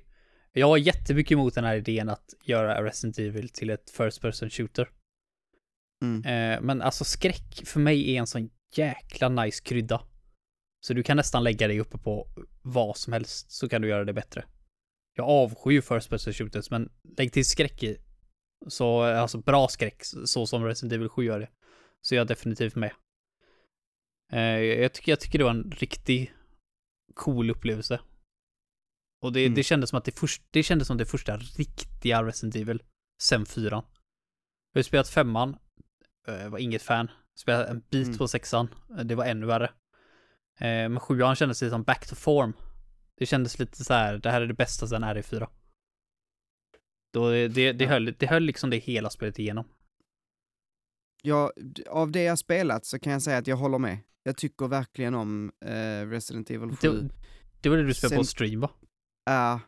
Jag 0.52 0.68
har 0.68 0.78
jättemycket 0.78 1.32
emot 1.32 1.56
den 1.56 1.64
här 1.64 1.76
idén 1.76 2.10
att 2.10 2.34
göra 2.44 2.84
Resident 2.84 3.20
Evil 3.20 3.50
till 3.50 3.70
ett 3.70 3.90
first 3.90 4.22
person 4.22 4.50
shooter. 4.50 4.90
Mm. 6.06 6.54
Eh, 6.56 6.62
men 6.62 6.82
alltså 6.82 7.04
skräck 7.04 7.62
för 7.66 7.80
mig 7.80 8.16
är 8.16 8.20
en 8.20 8.28
sån 8.28 8.50
jäkla 8.76 9.30
nice 9.30 9.64
krydda. 9.64 10.02
Så 10.86 10.94
du 10.94 11.04
kan 11.04 11.18
nästan 11.18 11.44
lägga 11.44 11.68
dig 11.68 11.80
uppe 11.80 11.98
på 11.98 12.28
vad 12.62 12.98
som 12.98 13.14
helst 13.14 13.52
så 13.52 13.70
kan 13.70 13.82
du 13.82 13.88
göra 13.88 14.06
det 14.06 14.14
bättre. 14.14 14.46
Jag 15.14 15.30
avskyr 15.30 15.82
first 15.82 16.10
person 16.10 16.34
shooters 16.34 16.70
men 16.72 16.90
lägg 17.18 17.34
till 17.34 17.46
skräck 17.46 17.84
i. 17.84 17.98
Så, 18.68 19.02
alltså 19.02 19.38
bra 19.38 19.68
skräck 19.68 20.02
så 20.26 20.46
som 20.48 20.64
Resident 20.66 20.94
Evil 20.94 21.10
7 21.10 21.24
gör 21.26 21.40
det. 21.40 21.50
Så 22.02 22.16
jag 22.16 22.22
är 22.22 22.26
definitivt 22.26 22.76
med. 22.76 22.92
Eh, 24.32 24.60
jag, 24.60 24.94
tycker, 24.94 25.12
jag 25.12 25.20
tycker 25.20 25.38
det 25.38 25.44
var 25.44 25.52
en 25.52 25.72
riktig 25.72 26.34
cool 27.14 27.50
upplevelse. 27.50 28.00
Och 29.22 29.34
det, 29.34 29.40
Mm. 29.46 29.56
det 29.56 29.64
kändes 29.64 29.90
som 29.90 29.98
att 29.98 30.06
det, 30.06 30.20
först, 30.20 30.44
det 30.52 30.64
kändes 30.64 30.88
som 30.88 30.98
det 30.98 31.06
första 31.06 31.38
riktiga 31.38 32.24
Resident 32.24 32.56
Evil 32.56 32.84
sen 33.22 33.46
fyran. 33.46 33.84
Jag 34.74 34.80
har 34.80 34.84
spelat 34.84 35.10
femman, 35.10 35.58
eh, 36.28 36.50
var 36.50 36.60
inget 36.60 36.82
fan. 36.82 37.12
Spelade 37.36 37.66
en 37.70 37.80
bit 37.90 38.08
Mm. 38.08 38.18
på 38.18 38.28
sexan, 38.28 38.68
eh, 38.98 39.04
det 39.06 39.16
var 39.16 39.26
ännu 39.26 39.46
värre. 39.46 39.66
Eh, 40.60 40.90
men 40.90 41.00
sjuan 41.00 41.36
kändes 41.36 41.62
lite 41.62 41.70
som 41.72 41.84
back 41.84 42.08
to 42.08 42.16
form. 42.16 42.54
Det 43.18 43.26
kändes 43.26 43.60
lite 43.60 43.84
så 43.84 43.94
här, 43.94 44.18
det 44.18 44.32
här 44.32 44.42
är 44.42 44.48
det 44.48 44.54
bästa 44.54 44.88
sen 44.88 45.04
RE4. 45.04 45.48
Då 47.14 47.30
det, 47.30 47.48
det, 47.48 47.72
det, 47.74 47.86
höll, 47.86 48.16
det 48.20 48.28
höll 48.28 48.44
liksom 48.44 48.70
det 48.70 48.78
hela 48.78 49.10
spelet 49.10 49.40
igenom. 49.40 49.66
Ja, 51.24 51.52
av 51.90 52.12
det 52.12 52.24
jag 52.24 52.40
spelat 52.40 52.86
så 52.86 53.00
kan 53.00 53.14
jag 53.14 53.22
säga 53.22 53.38
att 53.38 53.48
jag 53.48 53.58
håller 53.58 53.78
med. 53.78 53.98
Jag 54.24 54.38
tycker 54.38 54.68
verkligen 54.68 55.16
om 55.16 55.52
eh, 55.66 56.08
Resident 56.10 56.50
Evil 56.50 56.76
7. 56.76 56.76
Det, 56.92 57.10
Det 57.62 57.70
var 57.70 57.78
det 57.78 57.84
du 57.84 57.94
spelade 57.94 58.16
på 58.16 58.24
Sen- 58.24 58.28
stream 58.32 58.60
va? 58.60 58.70
Ja. 59.26 59.60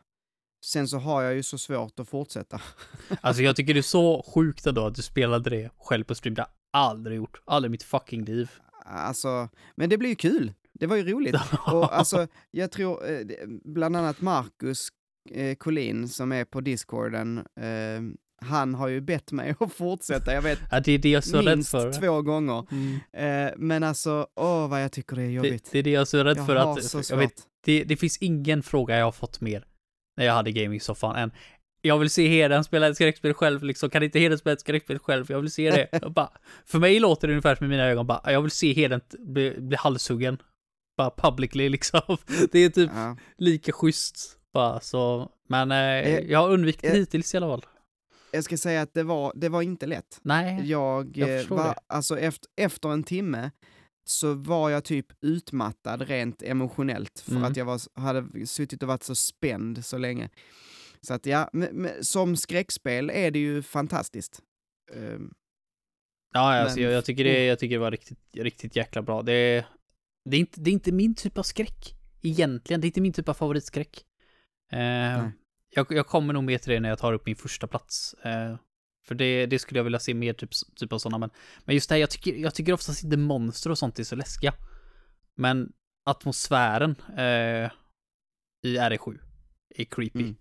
Sen 0.64 0.88
så 0.88 0.98
har 0.98 1.22
jag 1.22 1.34
ju 1.34 1.42
så 1.42 1.58
svårt 1.58 2.00
att 2.00 2.08
fortsätta. 2.08 2.60
Alltså 3.20 3.42
jag 3.42 3.56
tycker 3.56 3.74
det 3.74 3.80
är 3.80 3.82
så 3.82 4.22
sjukt 4.34 4.66
ändå 4.66 4.86
att 4.86 4.94
du 4.94 5.02
spelade 5.02 5.50
det 5.50 5.70
själv 5.78 6.04
på 6.04 6.14
stream. 6.14 6.34
Det 6.34 6.42
har 6.42 6.48
jag 6.72 6.80
aldrig 6.90 7.16
gjort. 7.16 7.40
Aldrig 7.44 7.70
i 7.70 7.72
mitt 7.72 7.82
fucking 7.82 8.24
liv. 8.24 8.50
Alltså, 8.84 9.48
men 9.76 9.90
det 9.90 9.98
blir 9.98 10.08
ju 10.10 10.16
kul. 10.16 10.52
Det 10.72 10.86
var 10.86 10.96
ju 10.96 11.12
roligt. 11.12 11.36
Och 11.66 11.96
alltså, 11.98 12.26
jag 12.50 12.70
tror 12.72 13.10
eh, 13.10 13.18
det- 13.18 13.46
bland 13.64 13.96
annat 13.96 14.20
Marcus 14.20 14.88
eh, 15.30 15.54
Collin 15.56 16.08
som 16.08 16.32
är 16.32 16.44
på 16.44 16.60
discorden, 16.60 17.38
eh, 17.38 18.02
han 18.40 18.74
har 18.74 18.88
ju 18.88 19.00
bett 19.00 19.32
mig 19.32 19.54
att 19.60 19.72
fortsätta, 19.72 20.32
jag 20.34 20.42
vet, 20.42 20.58
Ja, 20.70 20.80
det 20.80 20.92
är 20.92 20.98
det 20.98 21.08
jag 21.10 21.18
är 21.18 21.22
så 21.22 21.36
rädd 21.42 21.56
minst 21.58 21.70
för. 21.70 21.92
två 21.92 22.22
gånger. 22.22 22.66
Mm. 22.70 23.54
Men 23.56 23.82
alltså, 23.82 24.26
åh 24.36 24.68
vad 24.68 24.82
jag 24.82 24.92
tycker 24.92 25.16
det 25.16 25.22
är 25.22 25.26
Det, 25.26 25.32
jobbigt. 25.32 25.68
det 25.72 25.78
är 25.78 25.82
det 25.82 25.90
jag 25.90 26.00
är 26.00 26.04
så 26.04 26.24
rädd 26.24 26.36
jag 26.36 26.46
för 26.46 26.56
att, 26.56 27.10
jag 27.10 27.16
vet, 27.16 27.42
det, 27.64 27.84
det 27.84 27.96
finns 27.96 28.16
ingen 28.18 28.62
fråga 28.62 28.96
jag 28.98 29.04
har 29.04 29.12
fått 29.12 29.40
mer 29.40 29.64
när 30.18 30.24
jag 30.24 30.32
hade 30.32 30.50
gaming-soffan 30.52 31.16
än 31.16 31.30
jag 31.82 31.98
vill 31.98 32.10
se 32.10 32.28
Heden 32.28 32.64
spela 32.64 32.88
ett 32.88 32.94
skräckspel 32.96 33.34
själv 33.34 33.62
liksom, 33.64 33.90
kan 33.90 34.02
inte 34.02 34.18
Heden 34.18 34.38
spela 34.38 34.52
ett 34.52 34.60
skräckspel 34.60 34.98
själv? 34.98 35.26
Jag 35.28 35.40
vill 35.40 35.50
se 35.50 35.70
det. 35.70 35.88
Jag 36.02 36.12
bara, 36.12 36.30
för 36.66 36.78
mig 36.78 37.00
låter 37.00 37.28
det 37.28 37.32
ungefär 37.32 37.54
som 37.54 37.66
i 37.66 37.68
mina 37.68 37.84
ögon 37.84 38.06
bara, 38.06 38.32
jag 38.32 38.42
vill 38.42 38.50
se 38.50 38.72
Heden 38.72 39.00
bli, 39.18 39.54
bli 39.60 39.76
halshuggen. 39.76 40.38
Bara 40.96 41.10
publicly 41.10 41.68
liksom. 41.68 42.00
Det 42.52 42.58
är 42.58 42.68
typ 42.70 42.90
Ja. 42.94 43.16
lika 43.38 43.72
schysst. 43.72 44.38
Bara 44.54 44.80
så, 44.80 45.30
men 45.48 45.70
eh, 45.72 45.78
Eh, 45.78 46.18
jag 46.20 46.38
har 46.38 46.50
undvikit 46.50 46.82
det 46.82 46.88
eh, 46.88 46.94
hittills 46.94 47.34
i 47.34 47.36
alla 47.36 47.46
fall. 47.46 47.66
Jag 48.32 48.44
ska 48.44 48.56
säga 48.56 48.82
att 48.82 48.94
det 48.94 49.02
var, 49.02 49.32
det 49.34 49.48
var 49.48 49.62
inte 49.62 49.86
lätt. 49.86 50.18
Nej, 50.22 50.62
Jag, 50.70 51.16
jag 51.16 51.30
eh, 51.30 51.38
förstår 51.38 51.56
var, 51.56 51.64
det. 51.64 51.74
alltså 51.86 52.18
efter, 52.18 52.48
efter 52.56 52.88
en 52.88 53.02
timme 53.02 53.50
så 54.08 54.34
var 54.34 54.70
jag 54.70 54.84
typ 54.84 55.06
utmattad 55.20 56.02
rent 56.02 56.42
emotionellt 56.42 57.20
för 57.20 57.32
Mm. 57.32 57.44
att 57.44 57.56
jag 57.56 57.64
var, 57.64 58.00
hade 58.00 58.46
suttit 58.46 58.82
och 58.82 58.88
varit 58.88 59.02
så 59.02 59.14
spänd 59.14 59.84
så 59.84 59.98
länge. 59.98 60.30
Så 61.00 61.14
att 61.14 61.26
ja, 61.26 61.50
som 62.00 62.36
skräckspel 62.36 63.10
är 63.10 63.30
det 63.30 63.38
ju 63.38 63.62
fantastiskt. 63.62 64.40
Ehm, 64.94 65.32
Ja, 66.32 66.40
alltså, 66.54 66.76
Men- 66.76 66.84
jag, 66.84 66.92
jag, 66.92 67.04
tycker 67.04 67.24
det, 67.24 67.44
jag 67.44 67.58
tycker 67.58 67.74
det 67.74 67.80
var 67.80 67.90
riktigt, 67.90 68.18
riktigt 68.36 68.76
jäkla 68.76 69.02
bra. 69.02 69.22
Det, 69.22 69.32
är- 69.32 69.66
det, 70.24 70.36
är 70.36 70.40
inte, 70.40 70.60
det 70.60 70.70
är 70.70 70.72
inte 70.72 70.92
min 70.92 71.14
typ 71.14 71.38
av 71.38 71.42
skräck. 71.42 71.94
Egentligen, 72.22 72.80
det 72.80 72.84
är 72.84 72.88
inte 72.88 73.00
min 73.00 73.12
typ 73.12 73.28
av 73.28 73.34
favoritskräck. 73.34 74.04
Eh, 74.72 75.28
jag, 75.70 75.86
jag 75.90 76.06
kommer 76.06 76.32
nog 76.34 76.44
med 76.44 76.62
till 76.62 76.72
det 76.72 76.80
när 76.80 76.88
jag 76.88 76.98
tar 76.98 77.12
upp 77.12 77.26
min 77.26 77.36
första 77.36 77.66
plats. 77.66 78.14
Eh, 78.14 78.56
för 79.08 79.14
det, 79.14 79.46
det 79.46 79.58
skulle 79.58 79.78
jag 79.78 79.84
vilja 79.84 79.98
se 79.98 80.14
mer 80.14 80.32
typ, 80.32 80.50
typ 80.76 80.92
av 80.92 80.98
sådana. 80.98 81.18
Men, 81.18 81.30
men 81.64 81.74
just 81.74 81.88
det 81.88 81.94
här, 81.94 82.00
jag 82.00 82.10
tycker, 82.10 82.34
jag 82.34 82.54
tycker 82.54 82.72
oftast 82.72 83.04
inte 83.04 83.16
monster 83.16 83.70
och 83.70 83.78
sånt 83.78 83.98
är 83.98 84.04
så 84.04 84.16
läskiga. 84.16 84.54
Men 85.34 85.72
atmosfären 86.04 86.96
eh, 87.16 87.70
i 88.62 88.78
RE7 88.78 89.18
är 89.74 89.84
creepy. 89.84 90.20
Mm. 90.20 90.36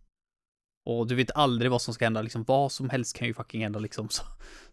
Och 0.86 1.07
du 1.07 1.15
vet 1.15 1.32
aldrig 1.36 1.72
vad 1.72 1.82
som 1.82 1.93
ska 1.93 2.05
hända, 2.05 2.22
liksom 2.22 2.43
vad 2.43 2.72
som 2.72 2.89
helst 2.89 3.15
kan 3.15 3.28
ju 3.28 3.34
fucking 3.34 3.63
hända 3.63 3.80
liksom. 3.80 4.09
Så, 4.11 4.24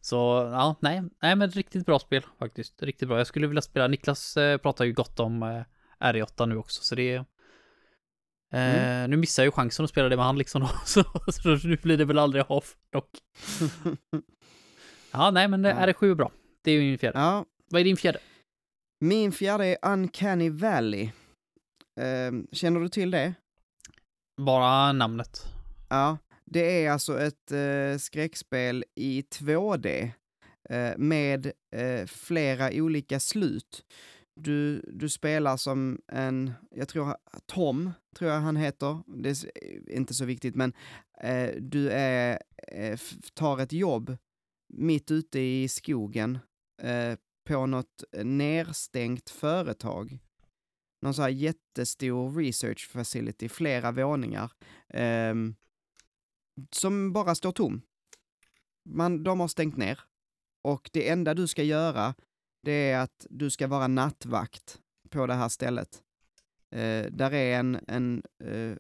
så 0.01 0.17
ja, 0.53 0.77
nej, 0.81 1.03
nej 1.23 1.37
men 1.37 1.51
riktigt 1.51 1.87
bra 1.87 1.99
spel 1.99 2.23
faktiskt. 2.39 2.83
Riktigt 2.83 3.09
bra. 3.09 3.19
Jag 3.19 3.27
skulle 3.27 3.47
vilja 3.47 3.63
spela, 3.63 3.89
Niklas 3.89 4.37
eh, 4.37 4.59
pratar 4.59 4.85
ju 4.85 4.93
gott 4.93 5.21
om 5.21 5.43
eh, 5.43 5.65
RE8 6.01 6.47
nu 6.47 6.57
också, 6.57 6.83
så 6.83 6.95
det 6.95 7.25
är... 8.55 8.77
Eh, 8.77 8.95
Mm. 9.05 9.11
Nu 9.11 9.17
missar 9.17 9.43
jag 9.43 9.47
ju 9.47 9.53
chansen 9.53 9.85
att 9.85 9.91
spela 9.91 10.09
det 10.09 10.17
med 10.17 10.25
han 10.25 10.39
liksom 10.39 10.61
då, 10.63 10.71
så, 10.87 11.05
så 11.33 11.69
nu 11.69 11.77
blir 11.83 11.97
det 11.97 12.05
väl 12.05 12.19
aldrig 12.19 12.45
av 12.49 12.65
dock. 12.93 13.11
Ja, 15.13 15.31
nej 15.31 15.49
men 15.49 15.65
Ja. 15.65 15.71
ja. 15.71 15.93
RE7 15.93 16.11
är 16.11 16.15
bra. 16.15 16.31
Det 16.63 16.71
är 16.71 16.75
ju 16.75 16.81
min 16.81 16.99
fjärde. 16.99 17.19
ja, 17.19 17.45
Vad 17.71 17.81
är 17.81 17.85
din 17.85 17.97
fjärde? 17.97 18.19
min 19.01 19.33
fjärde 19.33 19.65
är 19.67 19.77
Uncanny 19.83 20.51
Valley. 20.51 21.11
Ehm, 22.01 22.47
känner 22.53 22.81
du 22.81 22.89
till 22.89 23.11
det? 23.11 23.35
Bara 24.41 24.93
namnet. 24.93 25.47
Ja, 25.89 26.19
det 26.45 26.85
är 26.85 26.91
alltså 26.91 27.21
ett 27.21 27.53
eh, 27.53 27.99
skräckspel 27.99 28.85
i 28.95 29.21
2D 29.23 30.11
eh, 30.71 30.93
med 30.97 31.53
eh, 31.77 32.07
flera 32.07 32.71
olika 32.73 33.21
slut. 33.21 33.85
Du, 34.37 34.81
du 34.93 35.09
spelar 35.09 35.57
som 35.57 36.01
en, 36.09 36.53
jag 36.71 36.89
tror 36.89 37.17
Tom, 37.47 37.93
tror 38.17 38.31
jag 38.31 38.41
han 38.41 38.57
heter, 38.57 39.03
det 39.07 39.29
är 39.29 39.51
eh, 39.63 39.97
inte 39.97 40.15
så 40.15 40.25
viktigt, 40.25 40.55
men 40.55 40.73
eh, 41.21 41.51
du 41.61 41.91
är, 41.91 42.43
eh, 42.69 42.99
tar 43.35 43.59
ett 43.59 43.73
jobb 43.73 44.17
mitt 44.69 45.11
ute 45.11 45.41
i 45.41 45.69
skogen 45.69 46.39
eh, 46.83 47.19
på 47.45 47.67
något 47.67 48.05
nerstängt 48.23 49.31
företag. 49.31 50.19
Någon 51.03 51.15
så 51.15 51.23
här 51.23 51.29
jättestor 51.29 52.37
research 52.37 52.89
facility, 52.89 53.49
flera 53.49 53.93
våningar. 53.93 54.53
Ehm, 54.89 55.55
som 56.71 57.13
bara 57.13 57.35
står 57.35 57.53
tom. 57.53 57.83
Man, 58.85 59.23
de 59.23 59.41
har 59.41 59.49
stängt 59.49 59.77
ner. 59.77 60.01
Och 60.63 60.91
det 60.93 61.09
enda 61.09 61.35
du 61.35 61.47
ska 61.47 61.63
göra, 61.63 62.15
det 62.65 62.91
är 62.91 62.99
att 62.99 63.27
du 63.31 63.51
ska 63.51 63.67
vara 63.67 63.89
nattvakt 63.89 64.81
på 65.11 65.27
det 65.27 65.35
här 65.35 65.49
stället. 65.49 66.03
Eh, 66.71 67.07
där 67.11 67.35
är 67.35 67.59
en, 67.59 67.79
en 67.89 68.23
eh, 68.45 68.77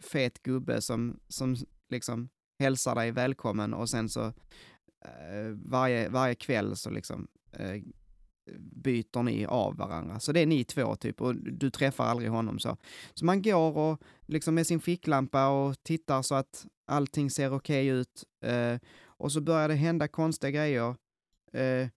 fet 0.00 0.42
gubbe 0.42 0.80
som, 0.80 1.20
som 1.28 1.56
liksom 1.90 2.28
hälsar 2.58 2.94
dig 2.94 3.10
välkommen 3.10 3.74
och 3.74 3.90
sen 3.90 4.08
så 4.08 4.24
eh, 5.04 5.52
varje, 5.54 6.08
varje 6.08 6.34
kväll 6.34 6.76
så 6.76 6.90
liksom 6.90 7.28
eh, 7.52 7.82
byter 8.58 9.22
ni 9.22 9.46
av 9.46 9.76
varandra. 9.76 10.20
Så 10.20 10.32
det 10.32 10.40
är 10.40 10.46
ni 10.46 10.64
två 10.64 10.96
typ 10.96 11.20
och 11.20 11.34
du 11.34 11.70
träffar 11.70 12.04
aldrig 12.04 12.30
honom 12.30 12.58
så. 12.58 12.76
Så 13.14 13.24
man 13.24 13.42
går 13.42 13.76
och 13.76 14.02
liksom 14.26 14.54
med 14.54 14.66
sin 14.66 14.80
ficklampa 14.80 15.48
och 15.48 15.82
tittar 15.82 16.22
så 16.22 16.34
att 16.34 16.66
allting 16.86 17.30
ser 17.30 17.54
okej 17.54 17.86
ut. 17.86 18.24
Eh, 18.44 18.78
och 19.04 19.32
så 19.32 19.40
börjar 19.40 19.68
det 19.68 19.74
hända 19.74 20.08
konstiga 20.08 20.50
grejer. 20.50 20.96
Eh, 21.52 21.88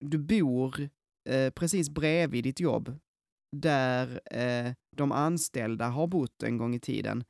du 0.00 0.18
bor 0.18 0.88
eh, 1.28 1.50
precis 1.50 1.90
bredvid 1.90 2.44
ditt 2.44 2.60
jobb 2.60 2.98
där 3.56 4.20
eh, 4.30 4.72
de 4.96 5.12
anställda 5.12 5.88
har 5.88 6.06
bott 6.06 6.42
en 6.42 6.58
gång 6.58 6.74
i 6.74 6.80
tiden. 6.80 7.24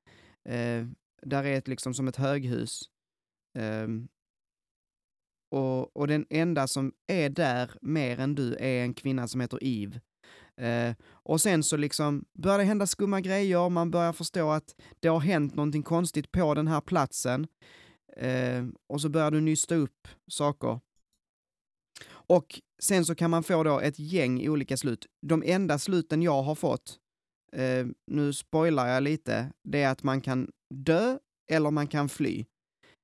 Eh, 0.48 0.86
där 1.22 1.44
är 1.44 1.58
ett 1.58 1.68
liksom 1.68 1.94
som 1.94 2.08
ett 2.08 2.16
höghus. 2.16 2.80
Ehm, 3.58 4.08
och, 5.54 5.96
och 5.96 6.06
den 6.06 6.26
enda 6.30 6.66
som 6.66 6.92
är 7.06 7.30
där 7.30 7.70
mer 7.82 8.20
än 8.20 8.34
du 8.34 8.54
är 8.54 8.82
en 8.82 8.94
kvinna 8.94 9.28
som 9.28 9.40
heter 9.40 9.58
Eve. 9.62 10.00
Eh, 10.56 10.94
och 11.04 11.40
sen 11.40 11.62
så 11.62 11.76
liksom 11.76 12.24
börjar 12.38 12.58
det 12.58 12.64
hända 12.64 12.86
skumma 12.86 13.20
grejer, 13.20 13.68
man 13.68 13.90
börjar 13.90 14.12
förstå 14.12 14.50
att 14.50 14.74
det 15.00 15.08
har 15.08 15.20
hänt 15.20 15.54
någonting 15.54 15.82
konstigt 15.82 16.32
på 16.32 16.54
den 16.54 16.68
här 16.68 16.80
platsen. 16.80 17.46
Eh, 18.16 18.66
och 18.86 19.00
så 19.00 19.08
börjar 19.08 19.30
du 19.30 19.40
nysta 19.40 19.74
upp 19.74 20.08
saker. 20.30 20.80
Och 22.28 22.60
sen 22.82 23.04
så 23.04 23.14
kan 23.14 23.30
man 23.30 23.42
få 23.42 23.62
då 23.62 23.80
ett 23.80 23.98
gäng 23.98 24.48
olika 24.48 24.76
slut. 24.76 25.06
De 25.26 25.42
enda 25.46 25.78
sluten 25.78 26.22
jag 26.22 26.42
har 26.42 26.54
fått, 26.54 26.98
eh, 27.52 27.86
nu 28.06 28.32
spoilar 28.32 28.86
jag 28.88 29.02
lite, 29.02 29.52
det 29.64 29.82
är 29.82 29.88
att 29.90 30.02
man 30.02 30.20
kan 30.20 30.50
dö 30.74 31.18
eller 31.50 31.70
man 31.70 31.86
kan 31.86 32.08
fly. 32.08 32.44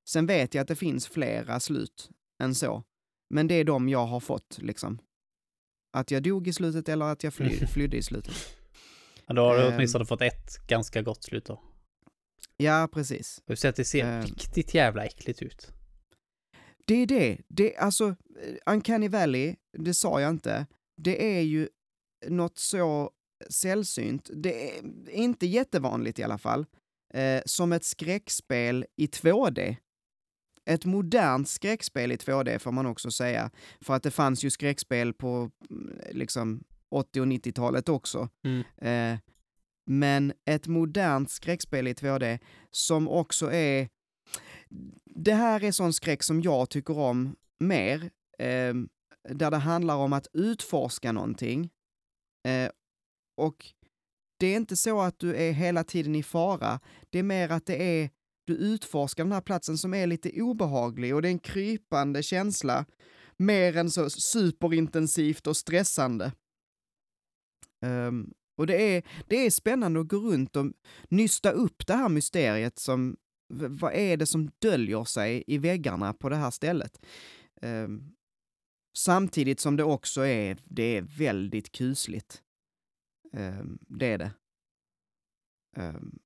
Sen 0.09 0.25
vet 0.25 0.53
jag 0.53 0.61
att 0.61 0.67
det 0.67 0.75
finns 0.75 1.07
flera 1.07 1.59
slut 1.59 2.09
än 2.43 2.55
så. 2.55 2.83
Men 3.33 3.47
det 3.47 3.55
är 3.55 3.63
de 3.63 3.89
jag 3.89 4.05
har 4.05 4.19
fått, 4.19 4.57
liksom. 4.61 4.99
Att 5.97 6.11
jag 6.11 6.23
dog 6.23 6.47
i 6.47 6.53
slutet 6.53 6.89
eller 6.89 7.05
att 7.05 7.23
jag 7.23 7.33
fly, 7.33 7.49
flydde 7.73 7.97
i 7.97 8.01
slutet. 8.03 8.33
Ja, 9.27 9.33
då 9.33 9.41
har 9.41 9.57
du 9.57 9.63
Ehm. 9.67 9.73
åtminstone 9.73 10.05
fått 10.05 10.21
ett 10.21 10.67
ganska 10.67 11.01
gott 11.01 11.23
slut 11.23 11.45
då. 11.45 11.61
Ja, 12.57 12.89
precis. 12.93 13.41
Du 13.45 13.55
ser 13.55 13.69
att 13.69 13.75
det 13.75 13.85
ser 13.85 14.05
Ehm. 14.05 14.21
riktigt 14.25 14.73
jävla 14.73 15.05
äckligt 15.05 15.41
ut. 15.41 15.71
Det 16.85 16.95
är 16.95 17.05
det. 17.05 17.37
det 17.47 17.77
alltså, 17.77 18.07
eh, 18.41 18.73
Uncanny 18.73 19.07
Valley, 19.07 19.55
det 19.77 19.93
sa 19.93 20.21
jag 20.21 20.29
inte, 20.29 20.65
det 20.97 21.37
är 21.37 21.41
ju 21.41 21.69
något 22.27 22.57
så 22.57 23.11
sällsynt, 23.49 24.29
det 24.33 24.69
är 24.69 24.81
inte 25.09 25.45
jättevanligt 25.45 26.19
i 26.19 26.23
alla 26.23 26.37
fall, 26.37 26.65
eh, 27.13 27.41
som 27.45 27.71
ett 27.71 27.83
skräckspel 27.83 28.85
i 28.95 29.07
2D. 29.07 29.77
Ett 30.65 30.85
modernt 30.85 31.49
skräckspel 31.49 32.11
i 32.11 32.15
2D 32.15 32.59
får 32.59 32.71
man 32.71 32.85
också 32.85 33.11
säga, 33.11 33.51
för 33.81 33.93
att 33.93 34.03
det 34.03 34.11
fanns 34.11 34.43
ju 34.43 34.49
skräckspel 34.49 35.13
på 35.13 35.51
mm, 35.69 35.99
liksom 36.11 36.63
80 36.91 37.21
och 37.21 37.27
90-talet 37.27 37.89
också. 37.89 38.29
Mm. 38.43 38.63
Eh, 38.77 39.19
men 39.85 40.33
ett 40.45 40.67
modernt 40.67 41.31
skräckspel 41.31 41.87
i 41.87 41.93
2D 41.93 42.39
som 42.71 43.07
också 43.07 43.51
är... 43.51 43.89
Det 45.19 45.33
här 45.33 45.63
är 45.63 45.71
sån 45.71 45.93
skräck 45.93 46.23
som 46.23 46.41
jag 46.41 46.69
tycker 46.69 46.97
om 46.97 47.35
mer, 47.59 48.03
eh, 48.39 48.73
där 49.29 49.51
det 49.51 49.57
handlar 49.57 49.95
om 49.95 50.13
att 50.13 50.27
utforska 50.33 51.11
någonting. 51.11 51.69
Eh, 52.47 52.71
och 53.37 53.65
det 54.39 54.47
är 54.47 54.55
inte 54.55 54.75
så 54.75 55.01
att 55.01 55.19
du 55.19 55.35
är 55.35 55.51
hela 55.51 55.83
tiden 55.83 56.15
i 56.15 56.23
fara, 56.23 56.79
det 57.09 57.19
är 57.19 57.23
mer 57.23 57.49
att 57.49 57.65
det 57.65 58.01
är 58.01 58.09
du 58.47 58.53
utforskar 58.55 59.23
den 59.23 59.31
här 59.31 59.41
platsen 59.41 59.77
som 59.77 59.93
är 59.93 60.07
lite 60.07 60.41
obehaglig 60.41 61.15
och 61.15 61.21
det 61.21 61.27
är 61.27 61.31
en 61.31 61.39
krypande 61.39 62.23
känsla, 62.23 62.85
mer 63.37 63.77
än 63.77 63.91
så 63.91 64.09
superintensivt 64.09 65.47
och 65.47 65.57
stressande. 65.57 66.31
Um, 67.85 68.33
Och 68.57 68.67
det 68.67 68.95
är, 68.95 69.03
det 69.27 69.45
är 69.45 69.51
spännande 69.51 69.99
att 69.99 70.07
gå 70.07 70.17
runt 70.17 70.55
och 70.55 70.65
nysta 71.09 71.51
upp 71.51 71.87
det 71.87 71.93
här 71.93 72.09
mysteriet 72.09 72.79
som, 72.79 73.17
vad 73.47 73.93
är 73.93 74.17
det 74.17 74.25
som 74.25 74.51
döljer 74.59 75.03
sig 75.03 75.43
i 75.47 75.57
väggarna 75.57 76.13
på 76.13 76.29
det 76.29 76.35
här 76.35 76.51
stället? 76.51 77.05
Ehm, 77.61 78.15
samtidigt 78.97 79.59
som 79.59 79.75
det 79.75 79.83
också 79.83 80.25
är, 80.25 80.57
det 80.63 80.97
är 80.97 81.01
väldigt 81.01 81.71
kusligt. 81.71 82.43
Ehm, 83.33 83.79
det 83.81 84.05
är 84.05 84.17
det. 84.17 84.31
Ehm, 85.77 86.19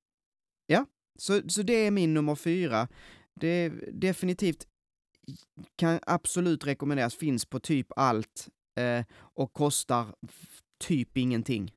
ja, 0.66 0.86
så, 1.18 1.48
så 1.48 1.62
det 1.62 1.72
är 1.72 1.90
min 1.90 2.14
nummer 2.14 2.34
fyra. 2.34 2.88
Det 3.34 3.48
är 3.48 3.90
definitivt 3.92 4.66
kan 5.76 5.98
absolut 6.06 6.66
rekommenderas, 6.66 7.14
finns 7.14 7.44
på 7.44 7.60
typ 7.60 7.86
allt 7.96 8.48
eh, 8.78 9.04
och 9.12 9.52
kostar 9.52 10.14
typ 10.78 11.16
ingenting. 11.16 11.72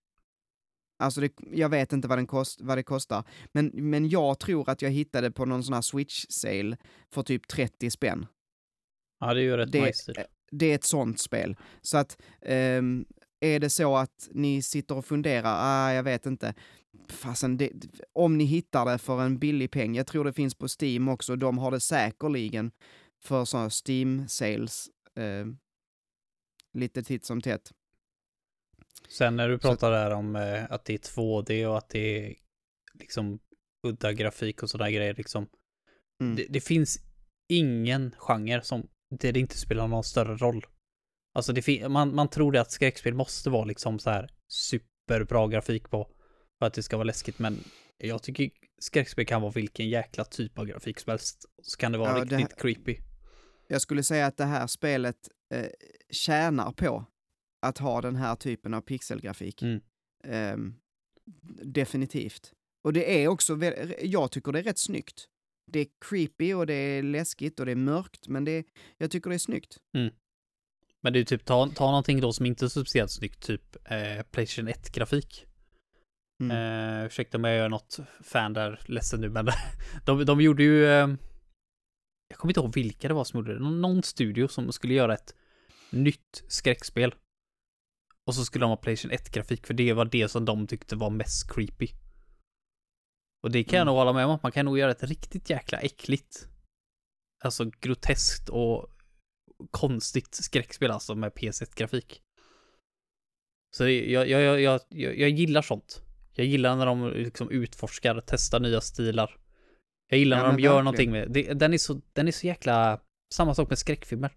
Alltså, 1.03 1.21
det, 1.21 1.31
jag 1.51 1.69
vet 1.69 1.93
inte 1.93 2.07
vad, 2.07 2.17
den 2.17 2.27
kost, 2.27 2.61
vad 2.61 2.77
det 2.77 2.83
kostar, 2.83 3.23
men, 3.51 3.71
men 3.73 4.09
jag 4.09 4.39
tror 4.39 4.69
att 4.69 4.81
jag 4.81 4.89
hittade 4.91 5.31
på 5.31 5.45
någon 5.45 5.63
sån 5.63 5.73
här 5.73 5.81
Switch-sale 5.81 6.77
för 7.13 7.23
typ 7.23 7.47
30 7.47 7.89
spänn. 7.91 8.25
Ja, 9.19 9.33
det 9.33 9.39
är 9.39 9.43
ju 9.43 9.57
rätt 9.57 9.71
Det- 9.71 9.81
nice. 9.85 10.13
typ. 10.13 10.25
Det 10.51 10.65
är 10.71 10.75
ett 10.75 10.83
sånt 10.83 11.19
spel. 11.19 11.55
Så 11.81 11.97
att 11.97 12.21
ehm, 12.41 13.05
är 13.39 13.59
det 13.59 13.69
så 13.69 13.95
att 13.97 14.29
ni 14.31 14.61
sitter 14.61 14.95
och 14.97 15.05
funderar, 15.05 15.55
ah, 15.57 15.93
jag 15.93 16.03
vet 16.03 16.25
inte, 16.25 16.53
fasen, 17.09 17.57
det, 17.57 17.71
om 18.13 18.37
ni 18.37 18.43
hittar 18.43 18.85
det 18.85 18.97
för 18.97 19.21
en 19.21 19.39
billig 19.39 19.71
peng, 19.71 19.95
jag 19.95 20.07
tror 20.07 20.25
det 20.25 20.33
finns 20.33 20.55
på 20.55 20.67
Steam 20.81 21.07
också, 21.07 21.35
de 21.35 21.57
har 21.57 21.71
det 21.71 21.79
säkerligen 21.79 22.71
för 23.23 23.45
sådana 23.45 23.69
Steam-sales 23.69 24.87
eh, 25.15 25.45
lite 26.73 27.03
titt 27.03 27.25
som 27.25 27.41
tätt. 27.41 27.71
Sen 29.09 29.35
när 29.35 29.49
du 29.49 29.55
Så- 29.59 29.61
pratar 29.67 29.91
där 29.91 30.11
om 30.11 30.35
eh, 30.35 30.71
att 30.71 30.85
det 30.85 30.93
är 30.93 30.97
2D 30.97 31.65
och 31.67 31.77
att 31.77 31.89
det 31.89 31.99
är 32.27 32.35
liksom 32.99 33.39
udda 33.87 34.13
grafik 34.13 34.63
och 34.63 34.69
sådana 34.69 34.91
grejer 34.91 35.13
liksom. 35.13 35.47
Mm. 36.21 36.35
Det, 36.35 36.45
det 36.49 36.61
finns 36.61 36.99
ingen 37.49 38.15
genre 38.17 38.61
som 38.61 38.87
där 39.19 39.31
det 39.31 39.39
inte 39.39 39.57
spelar 39.57 39.87
någon 39.87 40.03
större 40.03 40.35
roll. 40.35 40.65
Alltså 41.35 41.53
det 41.53 41.89
man, 41.89 42.15
man 42.15 42.29
tror 42.29 42.51
det 42.51 42.61
att 42.61 42.71
skräckspel 42.71 43.13
måste 43.13 43.49
vara 43.49 43.65
liksom 43.65 43.99
så 43.99 44.09
här 44.09 44.29
superbra 44.47 45.47
grafik 45.47 45.89
på 45.89 46.09
för 46.59 46.65
att 46.67 46.73
det 46.73 46.83
ska 46.83 46.97
vara 46.97 47.03
läskigt 47.03 47.39
men 47.39 47.63
jag 47.97 48.23
tycker 48.23 48.49
skräckspel 48.81 49.25
kan 49.25 49.41
vara 49.41 49.51
vilken 49.51 49.89
jäkla 49.89 50.25
typ 50.25 50.59
av 50.59 50.65
grafik 50.65 50.99
som 50.99 51.09
helst. 51.11 51.45
Så 51.61 51.77
kan 51.77 51.91
det 51.91 51.97
vara 51.97 52.17
Ja, 52.17 52.25
det- 52.25 52.37
riktigt 52.37 52.59
creepy. 52.61 52.97
Jag 53.67 53.81
skulle 53.81 54.03
säga 54.03 54.25
att 54.25 54.37
det 54.37 54.45
här 54.45 54.67
spelet 54.67 55.17
eh, 55.53 55.65
tjänar 56.11 56.71
på 56.71 57.05
att 57.63 57.77
ha 57.77 58.01
den 58.01 58.15
här 58.15 58.35
typen 58.35 58.73
av 58.73 58.81
pixelgrafik. 58.81 59.61
Mm. 59.61 59.81
Ehm, 60.23 60.73
definitivt. 61.63 62.53
Och 62.83 62.93
det 62.93 63.23
är 63.23 63.27
också, 63.27 63.59
jag 64.01 64.31
tycker 64.31 64.51
det 64.51 64.59
är 64.59 64.63
rätt 64.63 64.77
snyggt. 64.77 65.27
Det 65.71 65.79
är 65.79 65.87
creepy 66.05 66.53
och 66.53 66.67
det 66.67 66.73
är 66.73 67.03
läskigt 67.03 67.59
och 67.59 67.65
det 67.65 67.71
är 67.71 67.75
mörkt, 67.75 68.27
men 68.27 68.45
det 68.45 68.65
jag 68.97 69.11
tycker 69.11 69.29
det 69.29 69.35
är 69.35 69.39
snyggt. 69.39 69.77
Men 71.01 71.13
det 71.13 71.19
är 71.19 71.23
typ, 71.23 71.45
ta, 71.45 71.67
ta 71.67 71.85
någonting 71.85 72.21
då 72.21 72.33
som 72.33 72.45
inte 72.45 72.65
är 72.65 72.69
speciellt 72.69 73.11
snyggt, 73.11 73.43
typ 73.43 73.91
eh, 73.91 74.23
Playstation 74.31 74.69
1-grafik. 74.69 75.45
Mm. 76.43 76.99
Eh, 76.99 77.05
ursäkta 77.05 77.37
mig, 77.37 77.55
jag 77.55 77.65
är 77.65 77.69
något 77.69 77.99
fan 78.23 78.53
där, 78.53 78.79
ledsen 78.85 79.21
nu, 79.21 79.29
men 79.29 79.47
de, 80.05 80.25
de 80.25 80.41
gjorde 80.41 80.63
ju... 80.63 80.85
Eh, 80.85 81.09
jag 82.27 82.37
kommer 82.37 82.51
inte 82.51 82.59
ihåg 82.59 82.75
vilka 82.75 83.07
det 83.07 83.13
var 83.13 83.23
som 83.23 83.37
gjorde 83.37 83.53
det. 83.53 83.59
Någon 83.59 84.03
studio 84.03 84.47
som 84.47 84.71
skulle 84.71 84.93
göra 84.93 85.13
ett 85.13 85.35
nytt 85.89 86.43
skräckspel. 86.47 87.15
Och 88.27 88.35
så 88.35 88.45
skulle 88.45 88.63
de 88.63 88.69
ha 88.69 88.77
Playstation 88.77 89.17
1-grafik, 89.17 89.67
för 89.67 89.73
det 89.73 89.93
var 89.93 90.05
det 90.05 90.29
som 90.29 90.45
de 90.45 90.67
tyckte 90.67 90.95
var 90.95 91.09
mest 91.09 91.51
creepy. 91.53 91.87
Och 93.43 93.51
det 93.51 93.63
kan 93.63 93.77
jag 93.77 93.81
Mm. 93.81 93.85
nog 93.91 93.95
hålla 93.95 94.13
med 94.13 94.25
om, 94.25 94.31
att 94.31 94.43
man 94.43 94.51
kan 94.51 94.65
nog 94.65 94.77
göra 94.79 94.91
ett 94.91 95.03
riktigt 95.03 95.49
jäkla 95.49 95.79
äckligt. 95.79 96.47
Alltså 97.43 97.71
groteskt 97.79 98.49
och 98.49 98.89
konstigt 99.71 100.35
skräckspel 100.35 100.91
alltså 100.91 101.15
med 101.15 101.31
PS1-grafik. 101.31 102.21
Så 103.75 103.87
jag, 103.89 104.29
jag, 104.29 104.61
jag, 104.61 104.81
jag, 104.89 105.29
gillar 105.29 105.61
sånt. 105.61 106.01
Jag 106.33 106.45
gillar 106.45 106.75
när 106.75 106.85
de 106.85 107.09
liksom 107.13 107.49
utforskar, 107.49 108.23
testar 108.27 108.59
nya 108.59 108.81
stilar. 108.81 109.37
Jag 110.09 110.19
gillar 110.19 110.37
när 110.37 110.47
de 110.51 110.59
gör 110.59 110.81
någonting 110.83 111.11
med 111.11 111.31
det. 111.31 111.53
Den 111.53 111.73
är 111.73 111.77
så, 111.77 112.01
den 112.13 112.27
är 112.27 112.31
så 112.31 112.47
jäkla, 112.47 113.01
samma 113.33 113.55
sak 113.55 113.69
med 113.69 113.77
skräckfilmer. 113.77 114.31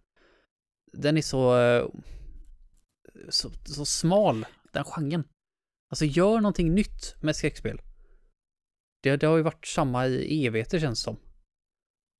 Den 0.92 1.16
är 1.16 1.22
så, 1.22 1.58
eh, 1.58 1.86
så, 3.28 3.50
så 3.64 3.84
smal, 3.84 4.46
den 4.72 4.84
genren. 4.84 5.24
Alltså 5.90 6.04
gör 6.04 6.40
någonting 6.40 6.74
nytt 6.74 7.14
med 7.22 7.36
skräckspel. 7.36 7.80
Det, 9.02 9.16
det 9.16 9.26
har 9.26 9.36
ju 9.36 9.42
varit 9.42 9.66
samma 9.66 10.06
i 10.06 10.46
evigheter 10.46 10.78
känns 10.80 11.00
det 11.00 11.04
som. 11.04 11.16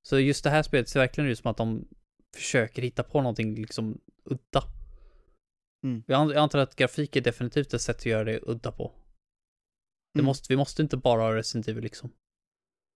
Så 0.07 0.19
just 0.19 0.43
det 0.43 0.49
här 0.49 0.63
spelet 0.63 0.89
ser 0.89 0.99
verkligen 0.99 1.29
ut 1.29 1.39
som 1.39 1.51
att 1.51 1.57
de 1.57 1.87
försöker 2.35 2.81
hitta 2.81 3.03
på 3.03 3.21
någonting 3.21 3.55
liksom 3.55 4.01
udda. 4.23 4.63
Mm. 5.83 6.03
Jag, 6.07 6.21
an- 6.21 6.29
jag 6.29 6.37
antar 6.37 6.59
att 6.59 6.75
grafik 6.75 7.15
är 7.15 7.21
definitivt 7.21 7.73
ett 7.73 7.81
sätt 7.81 7.95
att 7.97 8.05
göra 8.05 8.23
det 8.23 8.39
udda 8.41 8.71
på. 8.71 8.93
Det 10.13 10.19
Mm. 10.19 10.25
måste, 10.25 10.53
vi 10.53 10.57
måste 10.57 10.81
inte 10.81 10.97
bara 10.97 11.21
ha 11.21 11.35
Resident 11.35 11.67
Evil 11.67 11.83
liksom. 11.83 12.09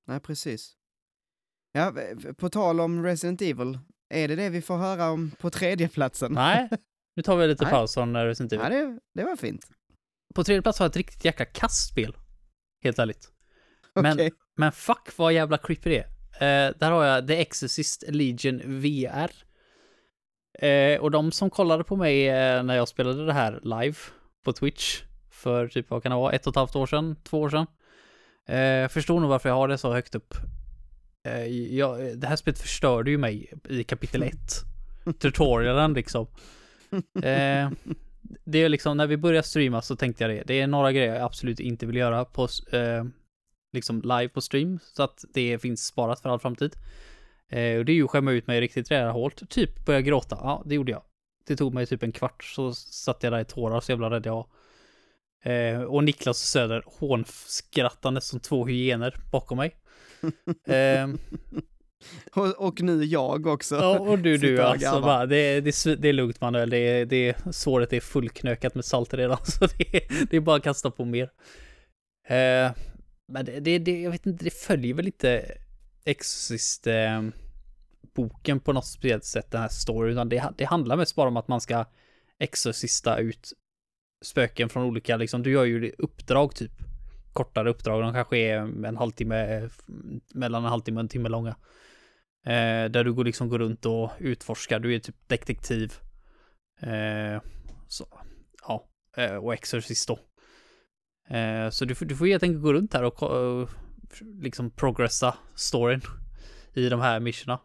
Nej, 0.07 0.19
precis. 0.19 0.73
Ja, 1.71 1.93
på 2.37 2.49
tal 2.49 2.79
om 2.79 3.03
Resident 3.03 3.41
Evil, 3.41 3.79
är 4.09 4.27
det 4.27 4.35
det 4.35 4.49
vi 4.49 4.61
får 4.61 4.77
höra 4.77 5.09
om 5.09 5.31
på 5.31 5.49
tredje 5.49 5.89
platsen? 5.89 6.33
Nej, 6.33 6.69
nu 7.15 7.23
tar 7.23 7.37
vi 7.37 7.47
lite 7.47 7.63
Nej. 7.63 7.73
paus 7.73 7.93
från 7.93 8.15
eh, 8.15 8.23
Resident 8.23 8.53
Evil. 8.53 8.63
Ja, 8.63 8.69
det, 8.85 8.99
det 9.13 9.23
var 9.23 9.35
fint. 9.35 9.67
På 10.35 10.43
tredje 10.43 10.61
plats 10.61 10.79
har 10.79 10.83
jag 10.85 10.89
ett 10.89 10.95
riktigt 10.97 11.25
jäkla 11.25 11.45
kastspel. 11.45 12.17
Helt 12.83 12.99
ärligt. 12.99 13.29
Men- 13.95 14.13
Okej. 14.13 14.31
Men 14.57 14.71
fuck 14.71 15.17
vad 15.17 15.33
jävla 15.33 15.57
creepy 15.57 15.89
det 15.89 15.99
är. 15.99 16.07
Eh, 16.67 16.73
där 16.79 16.91
har 16.91 17.03
jag 17.03 17.27
The 17.27 17.35
Exorcist 17.41 18.03
Legion 18.07 18.61
VR. 18.81 19.31
Eh, 20.65 20.99
och 21.01 21.11
de 21.11 21.31
som 21.31 21.49
kollade 21.49 21.83
på 21.83 21.95
mig 21.95 22.29
eh, 22.29 22.63
när 22.63 22.75
jag 22.75 22.87
spelade 22.87 23.25
det 23.25 23.33
här 23.33 23.59
live 23.63 23.95
på 24.43 24.53
Twitch 24.53 25.01
för 25.29 25.67
typ, 25.67 25.89
vad 25.89 26.03
kan 26.03 26.09
det 26.11 26.15
vara, 26.15 26.31
ett 26.33 26.47
och 26.47 26.51
ett 26.51 26.55
halvt 26.55 26.75
år 26.75 26.85
sedan, 26.85 27.15
två 27.23 27.41
år 27.41 27.49
sedan. 27.49 27.67
Eh, 28.47 28.87
förstår 28.87 29.19
nog 29.19 29.29
varför 29.29 29.49
jag 29.49 29.55
har 29.55 29.67
det 29.67 29.77
så 29.77 29.93
högt 29.93 30.15
upp. 30.15 30.33
Eh, 31.27 31.45
jag, 31.75 32.19
det 32.19 32.27
här 32.27 32.35
spelet 32.35 32.59
förstörde 32.59 33.11
ju 33.11 33.17
mig 33.17 33.53
i 33.69 33.83
kapitel 33.83 34.23
1. 34.23 34.33
Tutorialen 35.19 35.93
liksom. 35.93 36.27
Eh, 37.23 37.69
det 38.45 38.57
är 38.57 38.69
liksom, 38.69 38.97
när 38.97 39.07
vi 39.07 39.17
började 39.17 39.47
streama 39.47 39.81
så 39.81 39.95
tänkte 39.95 40.23
jag 40.23 40.31
det. 40.31 40.43
Det 40.47 40.61
är 40.61 40.67
några 40.67 40.91
grejer 40.91 41.13
jag 41.13 41.23
absolut 41.23 41.59
inte 41.59 41.85
vill 41.85 41.95
göra 41.95 42.25
på, 42.25 42.47
eh, 42.71 43.03
liksom 43.73 44.01
live 44.01 44.29
på 44.29 44.41
stream. 44.41 44.79
Så 44.83 45.03
att 45.03 45.25
det 45.33 45.59
finns 45.61 45.85
sparat 45.85 46.19
för 46.19 46.29
all 46.29 46.39
framtid. 46.39 46.75
Eh, 47.49 47.77
och 47.77 47.85
det 47.85 47.91
är 47.91 47.95
ju 47.95 48.03
att 48.03 48.09
skämma 48.09 48.31
ut 48.31 48.47
mig 48.47 48.61
riktigt 48.61 48.91
rejält 48.91 49.13
hårt. 49.13 49.49
Typ 49.49 49.85
börja 49.85 50.01
gråta. 50.01 50.37
Ja, 50.41 50.63
det 50.65 50.75
gjorde 50.75 50.91
jag. 50.91 51.03
Det 51.47 51.55
tog 51.55 51.73
mig 51.73 51.85
typ 51.85 52.03
en 52.03 52.11
kvart 52.11 52.43
så 52.43 52.73
satt 52.73 53.23
jag 53.23 53.33
där 53.33 53.39
i 53.39 53.45
tårar 53.45 53.79
så 53.79 53.91
jävla 53.91 54.09
rädd 54.09 54.25
jag 54.25 54.33
var. 54.33 54.47
Eh, 55.43 55.81
och 55.81 56.03
Niklas 56.03 56.37
Söder 56.37 56.83
hånskrattandes 56.85 58.27
som 58.27 58.39
två 58.39 58.65
hyener 58.65 59.15
bakom 59.31 59.57
mig. 59.57 59.75
Eh, 60.65 61.07
Och, 62.33 62.67
och 62.67 62.81
nu 62.81 63.03
jag 63.03 63.47
också. 63.47 63.75
Ja, 63.75 63.99
och 63.99 64.19
du, 64.19 64.37
du 64.37 64.61
alltså 64.61 65.01
bara, 65.01 65.25
det, 65.25 65.61
det, 65.61 65.95
det 65.95 66.09
är 66.09 66.13
lugnt 66.13 66.41
Manuel, 66.41 66.69
det 66.69 66.77
är, 66.77 67.05
det 67.05 67.35
såret 67.51 67.93
är 67.93 67.99
fullknökat 67.99 68.75
med 68.75 68.85
salt 68.85 69.13
redan, 69.13 69.37
så 69.45 69.65
det 69.65 70.07
det 70.29 70.37
är 70.37 70.39
bara 70.39 70.55
att 70.55 70.63
kasta 70.63 70.91
på 70.91 71.05
mer. 71.05 71.31
Eh, 72.27 72.71
men 73.27 73.45
det, 73.45 73.59
det, 73.59 73.79
det, 73.79 74.01
jag 74.01 74.11
vet 74.11 74.25
inte, 74.25 74.43
det 74.43 74.53
följer 74.53 74.93
väl 74.93 75.05
inte 75.05 75.57
Exorcist 76.05 76.87
eh, 76.87 77.21
boken 78.15 78.59
på 78.59 78.73
något 78.73 78.85
speciellt 78.85 79.25
sätt, 79.25 79.51
den 79.51 79.61
här 79.61 79.69
storyn, 79.69 80.13
utan 80.13 80.29
det, 80.29 80.53
det 80.57 80.65
handlar 80.65 80.97
mest 80.97 81.15
bara 81.15 81.27
om 81.27 81.37
att 81.37 81.47
man 81.47 81.61
ska 81.61 81.85
exorcista 82.39 83.17
ut 83.17 83.53
spöken 84.25 84.69
från 84.69 84.83
olika, 84.83 85.17
liksom, 85.17 85.43
du 85.43 85.51
gör 85.51 85.65
ju 85.65 85.91
uppdrag 85.97 86.55
typ. 86.55 86.71
Kortare 87.33 87.69
uppdrag, 87.69 88.01
de 88.01 88.13
kanske 88.13 88.37
är 88.37 88.85
en 88.85 88.97
halvtimme, 88.97 89.69
mellan 90.33 90.63
en 90.63 90.69
halvtimme 90.69 90.97
och 90.97 91.03
en 91.03 91.07
timme 91.07 91.29
långa. 91.29 91.55
Eh, 92.45 92.91
där 92.91 93.03
du 93.03 93.13
går 93.13 93.23
liksom 93.25 93.49
går 93.49 93.59
runt 93.59 93.85
och 93.85 94.11
utforskar. 94.19 94.79
Du 94.79 94.95
är 94.95 94.99
typ 94.99 95.15
detektiv. 95.27 95.93
Eh, 96.81 97.41
så, 97.87 98.05
ja, 98.67 98.89
eh, 99.17 99.35
och 99.35 99.53
exorcist 99.53 100.07
då. 100.07 100.19
Eh, 101.35 101.69
så 101.69 101.85
du, 101.85 101.93
du 101.93 102.15
får 102.15 102.25
helt 102.27 102.43
enkelt 102.43 102.63
gå 102.63 102.73
runt 102.73 102.93
här 102.93 103.03
och 103.03 103.15
ko- 103.15 103.67
liksom 104.41 104.71
progressa 104.71 105.37
storyn 105.55 106.01
i 106.73 106.89
de 106.89 106.99
här 107.01 107.19
missionerna. 107.19 107.61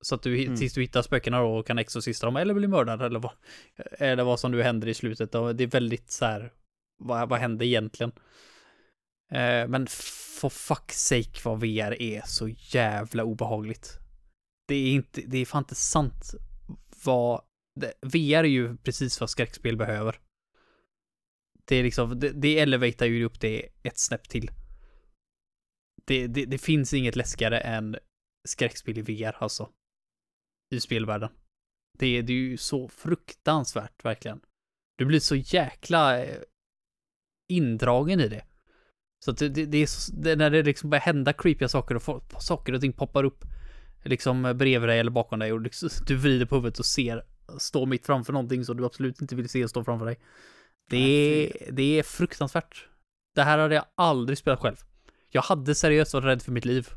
Så 0.00 0.14
att 0.14 0.22
du 0.22 0.42
Mm. 0.44 0.56
tills 0.56 0.74
du 0.74 0.80
hittar 0.80 1.02
spökena 1.02 1.40
då 1.40 1.56
och 1.58 1.66
kan 1.66 1.78
exorcista 1.78 2.26
dem 2.26 2.36
eller 2.36 2.54
bli 2.54 2.66
mördad 2.68 3.02
eller 3.02 3.18
vad, 3.20 3.32
eller 3.98 4.24
vad 4.24 4.40
som 4.40 4.50
nu 4.50 4.62
händer 4.62 4.88
i 4.88 4.94
slutet. 4.94 5.34
Och 5.34 5.56
det 5.56 5.64
är 5.64 5.68
väldigt 5.68 6.10
så 6.10 6.24
här, 6.24 6.52
vad, 6.98 7.28
vad 7.28 7.38
händer 7.38 7.66
egentligen? 7.66 8.12
Eh, 9.30 9.68
men 9.68 9.86
for 10.40 10.48
fuck's 10.48 10.92
sake 10.92 11.40
vad 11.44 11.60
VR 11.60 12.02
är 12.02 12.22
så 12.26 12.48
jävla 12.48 13.24
obehagligt. 13.24 13.98
Det 14.68 14.74
är 14.74 14.92
inte, 14.92 15.20
det 15.20 15.38
är 15.38 15.46
fan 15.46 15.62
inte 15.62 15.74
sant 15.74 16.34
vad, 17.04 17.42
det, 17.80 17.92
VR 18.02 18.44
är 18.44 18.44
ju 18.44 18.76
precis 18.76 19.20
vad 19.20 19.30
skräckspel 19.30 19.76
behöver. 19.76 20.20
Det 21.64 21.76
är 21.76 21.82
liksom, 21.82 22.20
det, 22.20 22.30
det 22.30 22.58
elevatar 22.58 23.06
ju 23.06 23.24
upp 23.24 23.40
det 23.40 23.68
ett 23.82 23.98
snäpp 23.98 24.28
till. 24.28 24.50
Det, 26.06 26.26
det, 26.26 26.46
det 26.46 26.58
finns 26.58 26.94
inget 26.94 27.16
läskigare 27.16 27.60
än 27.60 27.96
skräckspel 28.48 28.98
i 28.98 29.02
VR 29.02 29.36
alltså. 29.42 29.72
I 30.74 30.80
spelvärlden. 30.80 31.30
Det, 31.98 32.22
det 32.22 32.32
är 32.32 32.36
ju 32.36 32.56
så 32.56 32.88
fruktansvärt 32.88 34.04
verkligen. 34.04 34.40
Du 34.98 35.04
blir 35.04 35.20
så 35.20 35.36
jäkla 35.36 36.24
eh, 36.24 36.42
indragen 37.48 38.20
i 38.20 38.28
det. 38.28 38.47
Så 39.24 39.30
att 39.30 39.38
det, 39.38 39.48
det, 39.48 39.78
är 39.78 39.86
så, 39.86 40.12
det, 40.12 40.36
när 40.36 40.50
det 40.50 40.62
liksom 40.62 40.90
börjar 40.90 41.02
hända 41.02 41.32
creepiga 41.32 41.68
saker 41.68 41.94
och 41.94 42.02
få- 42.02 42.22
saker 42.38 42.72
och 42.72 42.80
ting 42.80 42.92
poppar 42.92 43.24
upp 43.24 43.44
liksom 44.04 44.42
bredvid 44.42 44.88
dig 44.88 44.98
eller 44.98 45.10
bakom 45.10 45.38
dig 45.38 45.52
och 45.52 45.60
liksom, 45.60 45.88
du 46.06 46.16
vrider 46.16 46.46
på 46.46 46.54
huvudet 46.54 46.78
och 46.78 46.86
ser 46.86 47.24
stå 47.58 47.86
mitt 47.86 48.06
framför 48.06 48.32
någonting 48.32 48.64
som 48.64 48.76
du 48.76 48.84
absolut 48.84 49.20
inte 49.20 49.36
vill 49.36 49.48
se 49.48 49.68
stå 49.68 49.84
framför 49.84 50.06
dig. 50.06 50.20
Det 50.90 50.96
är, 50.98 51.72
det 51.72 51.98
är 51.98 52.02
fruktansvärt. 52.02 52.88
Det 53.34 53.42
här 53.42 53.58
hade 53.58 53.74
jag 53.74 53.84
aldrig 53.94 54.38
spelat 54.38 54.60
själv. 54.60 54.76
Jag 55.30 55.42
hade 55.42 55.74
seriöst 55.74 56.14
varit 56.14 56.24
rädd 56.24 56.42
för 56.42 56.52
mitt 56.52 56.64
liv. 56.64 56.88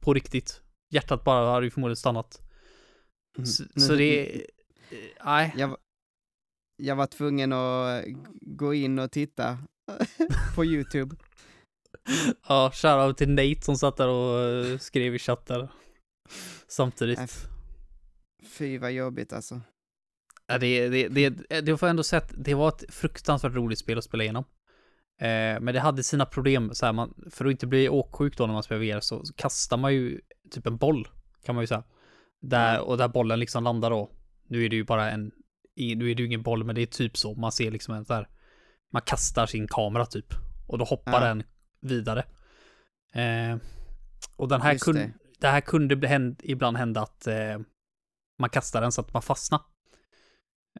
På 0.00 0.14
riktigt. 0.14 0.60
Hjärtat 0.90 1.24
bara 1.24 1.50
hade 1.50 1.66
ju 1.66 1.70
förmodligen 1.70 1.96
stannat. 1.96 2.40
Mm. 3.36 3.46
Så, 3.46 3.64
så 3.76 3.94
det 3.94 4.36
är... 4.36 4.46
Nej. 5.24 5.54
Jag, 5.56 5.76
jag 6.76 6.96
var 6.96 7.06
tvungen 7.06 7.52
att 7.52 8.04
gå 8.40 8.74
in 8.74 8.98
och 8.98 9.10
titta 9.10 9.58
på 10.54 10.64
YouTube. 10.64 11.16
Ja, 12.48 12.70
shoutout 12.74 13.18
till 13.18 13.30
Nate 13.30 13.60
som 13.62 13.76
satt 13.76 13.96
där 13.96 14.08
och 14.08 14.40
eh, 14.40 14.78
skrev 14.78 15.14
i 15.14 15.18
chatten. 15.18 15.68
Samtidigt. 16.68 17.48
Fy 18.58 18.78
vad 18.78 18.92
jobbigt 18.92 19.32
alltså. 19.32 19.60
Ja, 20.46 20.58
det, 20.58 20.88
det, 20.88 21.08
det, 21.08 21.60
det 21.60 21.76
får 21.76 21.86
jag 21.86 21.90
ändå 21.90 22.02
att 22.12 22.34
det 22.36 22.54
var 22.54 22.68
ett 22.68 22.84
fruktansvärt 22.94 23.52
roligt 23.54 23.78
spel 23.78 23.98
att 23.98 24.04
spela 24.04 24.22
igenom. 24.22 24.44
Eh, 25.20 25.60
men 25.60 25.74
det 25.74 25.80
hade 25.80 26.02
sina 26.02 26.26
problem, 26.26 26.74
så 26.74 26.86
här, 26.86 26.92
man, 26.92 27.14
för 27.30 27.44
att 27.44 27.50
inte 27.50 27.66
bli 27.66 27.88
åksjuk 27.88 28.36
då 28.36 28.46
när 28.46 28.52
man 28.54 28.62
spelar 28.62 28.80
VR 28.80 29.00
så, 29.00 29.24
så 29.24 29.34
kastar 29.34 29.76
man 29.76 29.94
ju 29.94 30.20
typ 30.50 30.66
en 30.66 30.76
boll, 30.76 31.08
kan 31.44 31.54
man 31.54 31.62
ju 31.62 31.66
säga. 31.66 31.84
Där, 32.40 32.80
och 32.80 32.98
där 32.98 33.08
bollen 33.08 33.40
liksom 33.40 33.64
landar 33.64 33.90
då. 33.90 34.10
Nu 34.48 34.64
är 34.64 34.68
det 34.68 34.76
ju 34.76 34.84
bara 34.84 35.10
en, 35.10 35.32
nu 35.76 36.10
är 36.10 36.14
det 36.14 36.22
ju 36.22 36.26
ingen 36.26 36.42
boll, 36.42 36.64
men 36.64 36.74
det 36.74 36.82
är 36.82 36.86
typ 36.86 37.16
så. 37.16 37.34
Man 37.34 37.52
ser 37.52 37.70
liksom 37.70 37.94
en 37.94 38.04
så 38.04 38.14
här, 38.14 38.28
man 38.92 39.02
kastar 39.02 39.46
sin 39.46 39.68
kamera 39.68 40.06
typ. 40.06 40.26
Och 40.68 40.78
då 40.78 40.84
hoppar 40.84 41.12
Ja. 41.12 41.20
den 41.20 41.42
vidare. 41.82 42.24
Eh, 43.12 43.56
och 44.36 44.48
den 44.48 44.60
här 44.62 44.78
kunde, 44.78 45.00
det. 45.00 45.12
det. 45.40 45.48
här 45.48 45.60
kunde 45.60 46.08
händ, 46.08 46.40
ibland 46.44 46.76
hända 46.76 47.00
att 47.00 47.26
eh, 47.26 47.58
man 48.38 48.50
kastar 48.50 48.80
den 48.80 48.92
så 48.92 49.00
att 49.00 49.12
man 49.12 49.22
fastnar. 49.22 49.60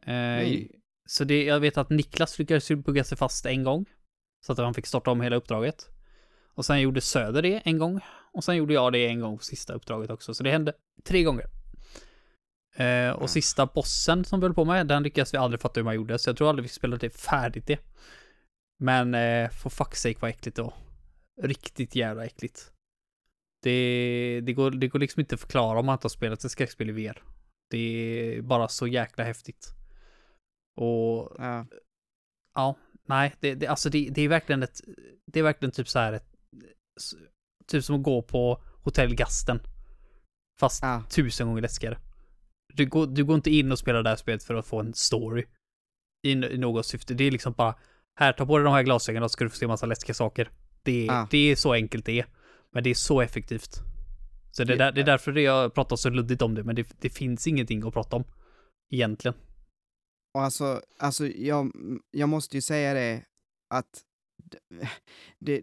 Eh, 0.03 0.59
så 1.05 1.23
det, 1.23 1.43
jag 1.43 1.59
vet 1.59 1.77
att 1.77 1.89
Niklas 1.89 2.39
lyckades 2.39 2.71
bugga 2.71 3.03
sig 3.03 3.17
fast 3.17 3.45
en 3.45 3.63
gång. 3.63 3.85
Så 4.45 4.51
att 4.51 4.57
han 4.57 4.73
fick 4.73 4.87
starta 4.87 5.11
om 5.11 5.21
hela 5.21 5.35
uppdraget. 5.35 5.89
Och 6.55 6.65
sen 6.65 6.81
gjorde 6.81 7.01
Söder 7.01 7.41
det 7.41 7.61
en 7.65 7.77
gång. 7.77 7.99
Och 8.33 8.43
sen 8.43 8.55
gjorde 8.55 8.73
jag 8.73 8.93
det 8.93 9.07
en 9.07 9.19
gång 9.19 9.37
på 9.37 9.43
sista 9.43 9.73
uppdraget 9.73 10.09
också. 10.09 10.33
Så 10.33 10.43
det 10.43 10.51
hände 10.51 10.73
tre 11.03 11.23
gånger. 11.23 11.45
Eh, 12.75 13.09
och 13.11 13.23
Ja. 13.23 13.27
sista 13.27 13.65
bossen 13.65 14.25
som 14.25 14.39
vi 14.39 14.45
höll 14.45 14.53
på 14.53 14.65
med, 14.65 14.87
den 14.87 15.03
lyckades 15.03 15.33
vi 15.33 15.37
aldrig 15.37 15.61
fatta 15.61 15.79
hur 15.79 15.85
man 15.85 15.95
gjorde. 15.95 16.19
Så 16.19 16.29
jag 16.29 16.37
tror 16.37 16.49
aldrig 16.49 16.63
vi 16.63 16.69
spelade 16.69 17.07
det 17.07 17.17
färdigt 17.17 17.67
det. 17.67 17.79
Men 18.79 19.13
eh, 19.13 19.49
for 19.49 19.69
fuck's 19.69 19.95
sake 19.95 20.17
vad 20.19 20.29
äckligt 20.29 20.55
det 20.55 20.61
var. 20.61 20.73
Riktigt 21.41 21.95
jävla 21.95 22.25
äckligt. 22.25 22.71
Det, 23.61 24.41
det, 24.43 24.53
går, 24.53 24.71
det 24.71 24.87
går 24.87 24.99
liksom 24.99 25.19
inte 25.19 25.35
att 25.35 25.41
förklara 25.41 25.79
om 25.79 25.85
man 25.85 25.93
inte 25.93 26.05
har 26.05 26.09
spelat 26.09 26.43
ett 26.43 26.51
skräckspel 26.51 26.89
i 26.89 26.91
VR. 26.91 27.23
Det 27.69 27.77
är 27.77 28.41
bara 28.41 28.67
så 28.67 28.87
jäkla 28.87 29.23
häftigt. 29.23 29.67
Och 30.75 31.35
Ja. 31.37 31.65
ja, 32.53 32.75
nej, 33.05 33.35
det, 33.39 33.55
det, 33.55 33.67
alltså 33.67 33.89
det, 33.89 34.09
det 34.09 34.21
är 34.21 34.27
verkligen 34.29 34.63
ett, 34.63 34.81
det 35.25 35.39
är 35.39 35.43
verkligen 35.43 35.71
typ 35.71 35.87
så 35.87 35.99
här 35.99 36.13
ett, 36.13 36.27
typ 37.67 37.83
som 37.83 37.95
att 37.95 38.03
gå 38.03 38.21
på 38.21 38.63
Hotell 38.83 39.15
Gasten. 39.15 39.59
Fast 40.59 40.83
Ja. 40.83 41.03
tusen 41.09 41.47
gånger 41.47 41.61
läskigare. 41.61 41.97
Du 42.73 42.85
går, 42.85 43.07
du 43.07 43.25
går 43.25 43.35
inte 43.35 43.51
in 43.51 43.71
och 43.71 43.79
spelar 43.79 44.03
det 44.03 44.09
här 44.09 44.15
spelet 44.15 44.43
för 44.43 44.55
att 44.55 44.65
få 44.65 44.79
en 44.79 44.93
story. 44.93 45.45
I, 46.27 46.31
i 46.31 46.57
något 46.57 46.85
syfte. 46.85 47.13
Det 47.13 47.23
är 47.23 47.31
liksom 47.31 47.53
bara, 47.53 47.75
här, 48.19 48.33
ta 48.33 48.45
på 48.45 48.57
dig 48.57 48.65
de 48.65 48.73
här 48.73 48.83
glasögonen 48.83 49.29
så 49.29 49.33
ska 49.33 49.43
du 49.43 49.49
få 49.49 49.55
se 49.55 49.67
massa 49.67 49.85
läskiga 49.85 50.13
saker. 50.13 50.51
Det, 50.83 51.05
Ja. 51.05 51.27
det 51.31 51.51
är 51.51 51.55
så 51.55 51.73
enkelt 51.73 52.05
det 52.05 52.19
är. 52.19 52.25
Men 52.71 52.83
det 52.83 52.89
är 52.89 52.93
så 52.93 53.21
effektivt. 53.21 53.79
Så 54.51 54.63
det, 54.63 54.73
är 54.73 54.77
där, 54.77 54.91
det 54.91 55.01
är 55.01 55.05
därför 55.05 55.31
det 55.31 55.41
jag 55.41 55.73
pratar 55.73 55.95
så 55.95 56.09
luddigt 56.09 56.41
om 56.41 56.55
det, 56.55 56.63
men 56.63 56.75
det, 56.75 56.87
det 57.01 57.09
finns 57.09 57.47
ingenting 57.47 57.83
att 57.87 57.93
prata 57.93 58.15
om. 58.15 58.23
Egentligen. 58.91 59.35
Och 60.33 60.41
alltså, 60.41 60.81
alltså 60.99 61.27
jag, 61.27 61.71
jag 62.11 62.29
måste 62.29 62.57
ju 62.57 62.61
säga 62.61 62.93
det 62.93 63.23
att 63.69 64.01
det, 65.39 65.61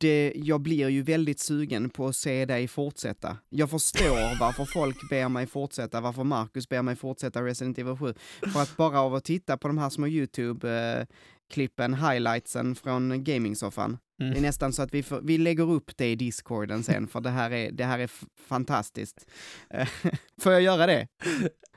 det, 0.00 0.32
jag 0.36 0.60
blir 0.60 0.88
ju 0.88 1.02
väldigt 1.02 1.40
sugen 1.40 1.90
på 1.90 2.06
att 2.06 2.16
se 2.16 2.44
dig 2.44 2.68
fortsätta. 2.68 3.36
Jag 3.48 3.70
förstår 3.70 4.38
varför 4.40 4.64
folk 4.64 5.10
ber 5.10 5.28
mig 5.28 5.46
fortsätta, 5.46 6.00
varför 6.00 6.24
Marcus 6.24 6.68
ber 6.68 6.82
mig 6.82 6.96
fortsätta 6.96 7.44
Resident 7.44 7.78
Evil 7.78 7.96
7. 7.96 8.14
För 8.52 8.60
att 8.62 8.76
bara 8.76 9.00
av 9.00 9.14
att 9.14 9.24
titta 9.24 9.56
på 9.56 9.68
de 9.68 9.78
här 9.78 9.90
små 9.90 10.06
YouTube-klippen, 10.06 11.94
highlightsen 11.94 12.74
från 12.74 13.24
gamingsoffan, 13.24 13.98
Mm. 14.20 14.32
det 14.32 14.38
är 14.38 14.42
nästan 14.42 14.72
så 14.72 14.82
att 14.82 14.94
vi, 14.94 15.02
får, 15.02 15.20
vi 15.22 15.38
lägger 15.38 15.70
upp 15.70 15.96
det 15.96 16.06
i 16.06 16.14
discorden 16.16 16.82
sen, 16.82 17.08
för 17.08 17.20
det 17.20 17.30
här 17.30 17.50
är, 17.50 17.72
det 17.72 17.84
här 17.84 17.98
är 17.98 18.10
fantastiskt. 18.48 19.26
Får 20.42 20.52
jag 20.52 20.62
göra 20.62 20.86
det? 20.86 21.08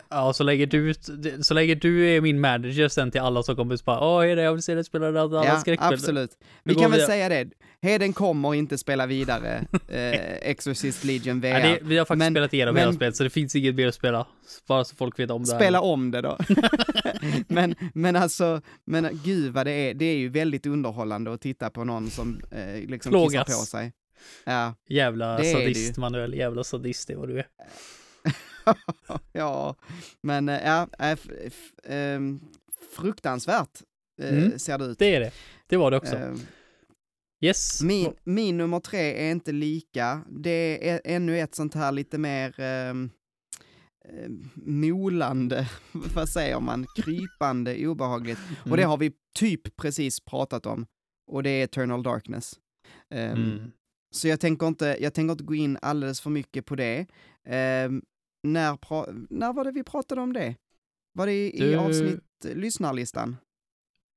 Ja, 0.09 0.33
så 0.33 0.43
lägger 0.43 0.67
du 0.67 0.93
så 1.43 1.53
lägger 1.53 1.75
du 1.75 2.09
är 2.09 2.21
min 2.21 2.39
manager 2.39 2.87
sen 2.87 3.11
till 3.11 3.21
alla 3.21 3.43
som 3.43 3.55
kommer 3.55 3.73
och 3.75 3.79
bara 3.85 3.99
Åh, 3.99 4.25
är 4.31 4.35
det 4.35 4.41
jag 4.41 4.53
vill 4.53 4.63
se 4.63 4.75
dig 4.75 4.83
spela 4.83 5.11
det 5.11 5.21
alla 5.21 5.45
Ja, 5.45 5.59
skräckspel. 5.59 5.93
absolut. 5.93 6.31
Vi 6.63 6.75
kan 6.75 6.91
väl 6.91 7.01
säga 7.01 7.29
det. 7.29 7.49
Heden 7.83 8.13
kommer 8.13 8.53
inte 8.55 8.77
spela 8.77 9.05
vidare 9.05 9.65
eh, 9.87 10.49
Exorcist 10.49 11.03
Legion 11.03 11.41
VR. 11.41 11.47
Ja, 11.47 11.59
det, 11.59 11.79
vi 11.81 11.97
har 11.97 12.05
faktiskt 12.05 12.19
Men- 12.19 12.33
spelat 12.33 12.53
igenom 12.53 12.73
men- 12.73 12.81
hela 12.81 12.93
spelet, 12.93 13.15
så 13.15 13.23
det 13.23 13.29
finns 13.29 13.55
inget 13.55 13.75
mer 13.75 13.87
att 13.87 13.95
spela. 13.95 14.27
Bara 14.67 14.83
så 14.83 14.95
folk 14.95 15.19
vet 15.19 15.31
om 15.31 15.43
det 15.43 15.51
här. 15.51 15.59
Spela 15.59 15.81
om 15.81 16.11
det 16.11 16.21
då. 16.21 16.37
men, 17.47 17.75
men 17.93 18.15
alltså, 18.15 18.61
men 18.85 19.19
gud 19.23 19.53
vad 19.53 19.65
det 19.67 19.71
är, 19.71 19.93
det 19.93 20.05
är 20.05 20.17
ju 20.17 20.29
väldigt 20.29 20.65
underhållande 20.65 21.33
att 21.33 21.41
titta 21.41 21.69
på 21.69 21.83
någon 21.83 22.09
som 22.09 22.41
eh, 22.51 22.89
liksom 22.89 23.09
Plågas. 23.11 23.45
kissar 23.47 23.59
på 23.59 23.65
sig. 23.65 23.93
Ja, 24.43 24.73
Jävla 24.89 25.37
Det 25.37 25.43
sadist. 25.51 25.97
Manuel. 25.97 26.33
Jävla 26.33 26.63
sadist 26.63 27.09
är 27.09 27.15
vad 27.15 27.27
du 27.29 27.39
är. 27.39 27.47
ja, 29.33 29.75
men 30.23 30.49
eh, 30.49 30.59
ja, 30.65 30.87
äh, 30.99 31.17
ehm, 31.87 32.39
fruktansvärt 32.95 33.69
eh, 34.21 34.29
Mm. 34.37 34.59
ser 34.59 34.77
det 34.77 34.85
ut. 34.85 34.99
Det 34.99 35.15
är 35.15 35.19
det. 35.19 35.31
Det 35.67 35.77
var 35.77 35.91
det 35.91 35.97
också. 35.97 36.15
Yes. 37.41 37.81
Min, 37.83 38.13
min 38.23 38.57
nummer 38.57 38.79
tre 38.79 39.27
är 39.27 39.31
inte 39.31 39.51
lika. 39.51 40.21
Det 40.29 40.89
är 40.89 41.01
ännu 41.05 41.39
ett 41.39 41.55
sånt 41.55 41.73
här 41.73 41.91
lite 41.91 42.17
mer 42.17 42.59
ehm, 42.59 43.09
molande, 44.55 45.69
vad 46.15 46.29
säger 46.29 46.59
man, 46.59 46.85
krypande, 46.95 47.87
obehagligt. 47.87 48.39
Och 48.63 48.77
det 48.77 48.83
Mm. 48.83 48.89
har 48.89 48.97
vi 48.97 49.11
typ 49.39 49.75
precis 49.75 50.19
pratat 50.19 50.65
om. 50.65 50.85
Och 51.31 51.43
det 51.43 51.49
är 51.49 51.63
Eternal 51.63 52.03
Darkness. 52.03 52.59
Ehm, 53.09 53.31
Mm. 53.43 53.71
Så 54.13 54.27
jag 54.27 54.39
tänker, 54.39 54.67
inte, 54.67 54.97
jag 54.99 55.13
tänker 55.13 55.31
inte 55.31 55.43
gå 55.43 55.55
in 55.55 55.77
alldeles 55.81 56.21
för 56.21 56.29
mycket 56.29 56.65
på 56.65 56.75
det. 56.75 57.05
Ehm, 57.47 58.01
när, 58.43 58.77
när 59.33 59.53
var 59.53 59.63
det 59.65 59.71
vi 59.71 59.83
pratade 59.83 60.21
om 60.21 60.33
det? 60.33 60.55
Var 61.13 61.25
det 61.25 61.33
i, 61.33 61.57
i 61.57 61.59
Du- 61.59 61.75
avsnitt, 61.77 62.23
lyssnarlistan? 62.43 63.37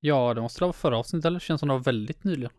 Ja, 0.01 0.35
det 0.35 0.41
måste 0.41 0.61
vara 0.65 0.73
förra 0.73 0.99
avsnittet, 0.99 1.25
eller? 1.27 1.39
Känns 1.41 1.61
som 1.61 1.69
det 1.69 1.75
var 1.75 1.81
väldigt 1.83 2.25
nyligen. 2.25 2.51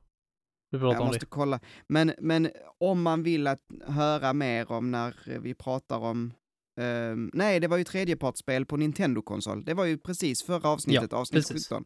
Du 0.72 0.80
pratade 0.80 0.94
Jag 0.94 1.02
om 1.02 1.08
måste 1.08 1.20
det. 1.26 1.30
kolla. 1.30 1.60
Men, 1.88 2.14
men 2.20 2.52
om 2.80 3.02
man 3.02 3.24
vill 3.24 3.48
att 3.48 3.62
höra 3.88 4.34
mer 4.34 4.72
om 4.72 4.92
när 4.92 5.40
vi 5.40 5.54
pratar 5.54 5.98
om 5.98 6.34
ehm, 6.82 7.32
nej, 7.34 7.60
det 7.60 7.68
var 7.68 7.78
ju 7.78 7.84
tredjepartsspel 7.84 8.66
på 8.66 8.78
Nintendo-konsol. 8.78 9.66
Det 9.66 9.74
var 9.74 9.86
ju 9.86 9.98
precis 9.98 10.44
förra 10.44 10.70
avsnittet, 10.70 11.14
avsnitt 11.14 11.48
precis. 11.48 11.68
17. 11.68 11.86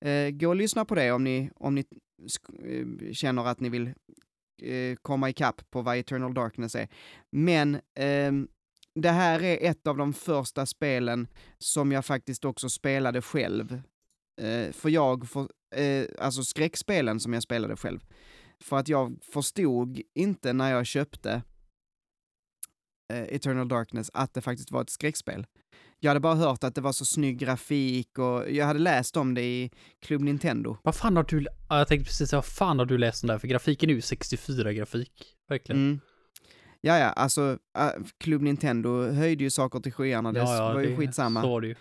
Eh, 0.00 0.30
gå 0.30 0.48
och 0.48 0.56
lyssna 0.56 0.84
på 0.84 0.94
det 0.94 1.12
om 1.12 1.24
ni, 1.24 1.50
om 1.54 1.74
ni 1.74 1.84
eh, 2.64 3.12
känner 3.12 3.46
att 3.46 3.60
ni 3.60 3.68
vill 3.68 3.86
eh, 4.62 4.96
komma 5.02 5.30
ikapp 5.30 5.70
på 5.70 5.82
vad 5.82 5.96
Eternal 5.96 6.34
Darkness 6.34 6.74
är. 6.74 6.88
Men 7.32 7.80
ehm, 7.98 8.48
det 8.94 9.10
här 9.10 9.42
är 9.42 9.70
ett 9.70 9.86
av 9.86 9.96
de 9.96 10.12
första 10.12 10.66
spelen 10.66 11.28
som 11.58 11.92
jag 11.92 12.04
faktiskt 12.04 12.44
också 12.44 12.68
spelade 12.68 13.22
själv. 13.22 13.82
Eh, 14.40 14.72
för 14.72 14.88
jag, 14.88 15.28
för, 15.28 15.48
eh, 15.70 16.04
alltså 16.18 16.42
skräckspelen 16.42 17.20
som 17.20 17.32
jag 17.32 17.42
spelade 17.42 17.76
själv. 17.76 18.00
För 18.60 18.76
att 18.76 18.88
jag 18.88 19.18
förstod 19.32 20.00
inte 20.14 20.52
när 20.52 20.72
jag 20.72 20.86
köpte 20.86 21.42
eh, 23.12 23.22
Eternal 23.22 23.68
Darkness 23.68 24.10
att 24.14 24.34
det 24.34 24.40
faktiskt 24.40 24.70
var 24.70 24.82
ett 24.82 24.90
skräckspel. 24.90 25.46
Jag 26.02 26.10
hade 26.10 26.20
bara 26.20 26.34
hört 26.34 26.64
att 26.64 26.74
det 26.74 26.80
var 26.80 26.92
så 26.92 27.04
snygg 27.04 27.38
grafik 27.38 28.18
och 28.18 28.50
jag 28.50 28.66
hade 28.66 28.78
läst 28.78 29.16
om 29.16 29.34
det 29.34 29.42
i 29.42 29.70
Club 30.00 30.20
Nintendo. 30.20 30.76
Vad 30.82 30.94
fan 30.94 31.16
har 31.16 31.24
du... 31.24 31.46
Ja, 31.68 31.78
jag 31.78 31.88
tänkte 31.88 32.04
precis 32.04 32.32
vad 32.32 32.44
fan 32.44 32.78
har 32.78 32.86
du 32.86 32.98
läst 32.98 33.24
om 33.24 33.26
det 33.26 33.32
här? 33.32 33.38
För 33.38 33.48
grafiken 33.48 33.90
är 33.90 33.94
ju 33.94 34.00
64-grafik. 34.00 35.12
Verkligen. 35.48 35.80
Mm. 35.80 36.00
Ja, 36.80 36.98
ja, 36.98 37.06
alltså 37.06 37.58
äh, 37.78 37.88
Club 38.18 38.42
Nintendo 38.42 39.10
höjde 39.10 39.44
ju 39.44 39.50
saker 39.50 39.80
till 39.80 39.92
skyarna, 39.92 40.32
det 40.32 40.40
var 40.40 40.80
ju 40.80 40.96
skitsamma. 40.96 41.42
Så 41.42 41.48
var 41.48 41.60
det 41.60 41.66
ju. 41.66 41.74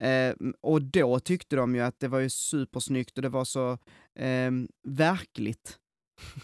Eh, 0.00 0.34
och 0.60 0.82
då 0.82 1.20
tyckte 1.20 1.56
de 1.56 1.74
ju 1.74 1.80
att 1.80 2.00
det 2.00 2.08
var 2.08 2.18
ju 2.18 2.30
supersnyggt 2.30 3.16
och 3.16 3.22
det 3.22 3.28
var 3.28 3.44
så 3.44 3.72
eh, 4.18 4.50
verkligt. 4.88 5.76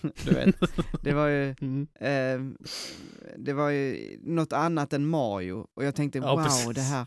du 0.25 0.31
vet, 0.35 0.57
det 1.03 1.13
var 1.13 1.27
ju, 1.27 1.55
Mm. 1.61 1.87
eh, 2.01 2.67
det 3.39 3.53
var 3.53 3.71
ju 3.71 4.17
något 4.23 4.53
annat 4.53 4.93
än 4.93 5.07
Mario 5.07 5.67
och 5.75 5.85
jag 5.85 5.95
tänkte 5.95 6.19
Ja, 6.19 6.37
wow, 6.37 6.45
precis. 6.45 6.75
det 6.75 6.81
här, 6.81 7.07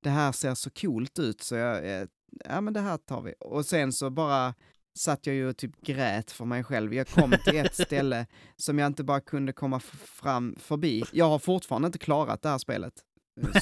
det 0.00 0.10
här 0.10 0.32
ser 0.32 0.54
så 0.54 0.70
coolt 0.70 1.18
ut 1.18 1.40
så 1.42 1.54
jag, 1.54 2.00
eh, 2.00 2.06
ja 2.44 2.60
men 2.60 2.74
det 2.74 2.80
här 2.80 2.96
tar 2.96 3.22
vi. 3.22 3.34
Och 3.40 3.66
sen 3.66 3.92
så 3.92 4.10
bara 4.10 4.54
satt 4.98 5.26
jag 5.26 5.36
ju 5.36 5.48
och 5.48 5.56
typ 5.56 5.80
grät 5.82 6.30
för 6.30 6.44
mig 6.44 6.64
själv. 6.64 6.94
Jag 6.94 7.08
kom 7.08 7.34
till 7.44 7.56
ett 7.56 7.74
ställe 7.86 8.26
som 8.56 8.78
jag 8.78 8.86
inte 8.86 9.04
bara 9.04 9.20
kunde 9.20 9.52
komma 9.52 9.80
fram 9.80 10.56
förbi. 10.58 11.02
Jag 11.12 11.28
har 11.28 11.38
fortfarande 11.38 11.86
inte 11.86 11.98
klarat 11.98 12.42
det 12.42 12.48
här 12.48 12.58
spelet, 12.58 12.94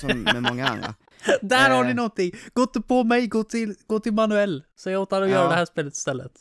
som 0.01 0.23
med 0.23 0.43
många 0.43 0.69
andra. 0.69 0.95
Där 1.43 1.71
har 1.71 1.83
Eh. 1.83 1.89
ni 1.89 1.95
någonting! 1.95 2.33
Gå 2.53 2.63
inte 2.63 2.81
på 2.81 3.05
mig, 3.05 3.27
gå 3.27 3.45
till, 3.45 3.75
gå 3.87 4.01
till 4.01 4.13
Manuel. 4.13 4.65
Säg 4.81 4.97
åt 4.97 5.11
honom 5.11 5.25
att 5.25 5.31
Ja. 5.31 5.37
göra 5.37 5.49
det 5.49 5.55
här 5.55 5.65
spelet 5.65 5.95
istället. 5.95 6.33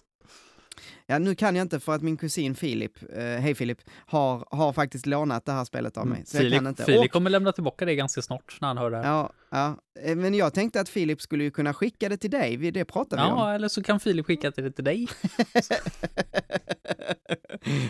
Ja, 1.09 1.19
nu 1.19 1.35
kan 1.35 1.55
jag 1.55 1.65
inte 1.65 1.79
för 1.79 1.95
att 1.95 2.01
min 2.01 2.17
kusin 2.17 2.55
Filip, 2.55 2.91
eh, 3.15 3.23
hej 3.23 3.55
Filip, 3.55 3.77
har, 4.05 4.47
har 4.51 4.73
faktiskt 4.73 5.05
lånat 5.05 5.45
det 5.45 5.51
här 5.51 5.65
spelet 5.65 5.97
av 5.97 6.07
mig. 6.07 6.23
Så 6.25 6.37
jag 6.37 6.41
kan 6.43 6.51
Filip, 6.51 6.67
inte. 6.67 6.83
Filip 6.85 7.05
Och- 7.05 7.11
kommer 7.11 7.29
lämna 7.29 7.51
tillbaka 7.51 7.85
det 7.85 7.95
ganska 7.95 8.21
snart 8.21 8.57
när 8.61 8.67
han 8.67 8.77
hör 8.77 8.91
det 8.91 8.97
här. 8.97 9.03
Ja, 9.03 9.29
ja, 9.51 9.77
Eh, 10.03 10.15
men 10.15 10.33
jag 10.33 10.53
tänkte 10.53 10.81
att 10.81 10.89
Filip 10.89 11.21
skulle 11.21 11.43
ju 11.43 11.51
kunna 11.51 11.73
skicka 11.73 12.09
det 12.09 12.17
till 12.17 12.31
dig, 12.31 12.57
Vi- 12.57 12.71
det 12.71 12.85
pratade 12.85 13.21
vi 13.21 13.27
om. 13.31 13.37
Ja, 13.37 13.53
eller 13.53 13.67
så 13.67 13.83
kan 13.83 13.99
Filip 13.99 14.25
skicka 14.25 14.51
det 14.51 14.71
till 14.71 14.83
dig. 14.83 15.07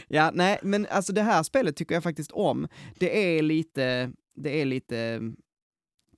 ja, 0.08 0.32
nej, 0.34 0.60
men 0.62 0.88
alltså 0.89 1.14
det 1.14 1.22
här 1.22 1.43
spelet 1.43 1.76
tycker 1.76 1.95
jag 1.95 2.04
faktiskt 2.04 2.32
om. 2.32 2.68
Det 3.00 3.38
är 3.38 3.41
lite, 3.41 4.12
det 4.38 4.62
är 4.62 4.66
lite 4.66 4.98
mm, 4.98 5.36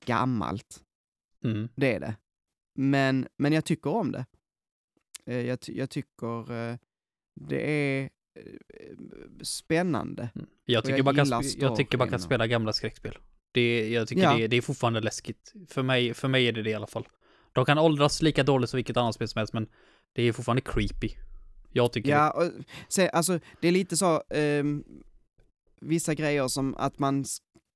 gammalt, 0.06 0.84
Mm. 1.44 1.70
det 1.76 1.94
är 1.94 2.00
det. 2.00 2.16
Men, 2.76 3.28
men 3.38 3.54
jag 3.54 3.66
tycker 3.66 3.90
om 3.90 4.12
det. 4.12 4.26
Eh, 5.26 5.46
Jag, 5.46 5.60
jag 5.68 5.90
tycker 5.90 6.52
eh, 6.52 6.78
det 7.36 7.62
är 7.72 8.10
eh, 8.36 8.42
spännande. 9.42 10.30
Jag 10.66 10.80
Och 10.80 10.86
tycker, 10.86 10.98
jag 10.98 11.06
man 11.06 11.16
kan, 11.16 11.44
jag 11.58 11.76
tycker 11.76 11.98
man 11.98 12.10
kan 12.10 12.20
spela 12.20 12.48
gamla 12.48 12.74
skräckspel. 12.74 13.18
Det, 13.52 13.90
jag 13.90 14.08
tycker 14.08 14.22
Ja. 14.24 14.38
det, 14.38 14.48
det 14.48 14.58
är 14.58 14.62
fortfarande 14.62 15.00
läskigt. 15.02 15.54
För 15.68 15.84
mig, 15.84 16.14
för 16.14 16.28
mig 16.28 16.48
är 16.48 16.52
det 16.52 16.64
det 16.64 16.70
i 16.70 16.74
alla 16.74 16.88
fall. 16.88 17.08
De 17.54 17.66
kan 17.66 17.78
åldras 17.78 18.22
lika 18.22 18.44
dåligt 18.44 18.70
som 18.70 18.78
vilket 18.78 18.98
annat 18.98 19.16
spel 19.16 19.28
som 19.28 19.40
helst, 19.40 19.54
men 19.54 19.68
det 20.14 20.24
är 20.24 20.32
fortfarande 20.34 20.62
creepy. 20.62 21.10
Jag 21.72 21.94
tycker 21.94 22.10
Ja, 22.10 22.32
och, 22.32 22.52
se, 22.88 23.10
alltså 23.10 23.40
det 23.62 23.68
är 23.68 23.72
lite 23.72 23.98
så, 23.98 24.24
ehm, 24.30 24.84
vissa 25.82 26.14
grejer 26.14 26.48
som 26.48 26.76
att 26.78 27.00
man 27.00 27.26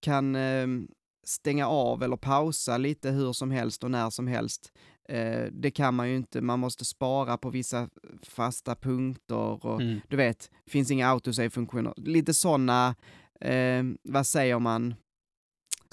kan 0.03 0.35
ehm, 0.35 0.87
stänga 1.23 1.67
av 1.67 2.03
eller 2.03 2.17
pausa 2.17 2.77
lite 2.77 3.11
hur 3.11 3.33
som 3.33 3.51
helst 3.51 3.83
och 3.83 3.91
när 3.91 4.09
som 4.09 4.27
helst. 4.27 4.71
Eh, 5.09 5.45
det 5.51 5.71
kan 5.71 5.95
man 5.95 6.09
ju 6.09 6.15
inte, 6.15 6.41
man 6.41 6.59
måste 6.59 6.85
spara 6.85 7.37
på 7.37 7.49
vissa 7.49 7.89
fasta 8.23 8.75
punkter 8.75 9.65
och. 9.65 9.81
Mm. 9.81 9.99
du 10.09 10.17
vet, 10.17 10.51
finns 10.67 10.91
inga 10.91 11.09
autosave-funktioner. 11.09 11.93
Lite 11.97 12.33
sådana, 12.33 12.95
eh, 13.41 13.83
vad 14.03 14.27
säger 14.27 14.59
man, 14.59 14.95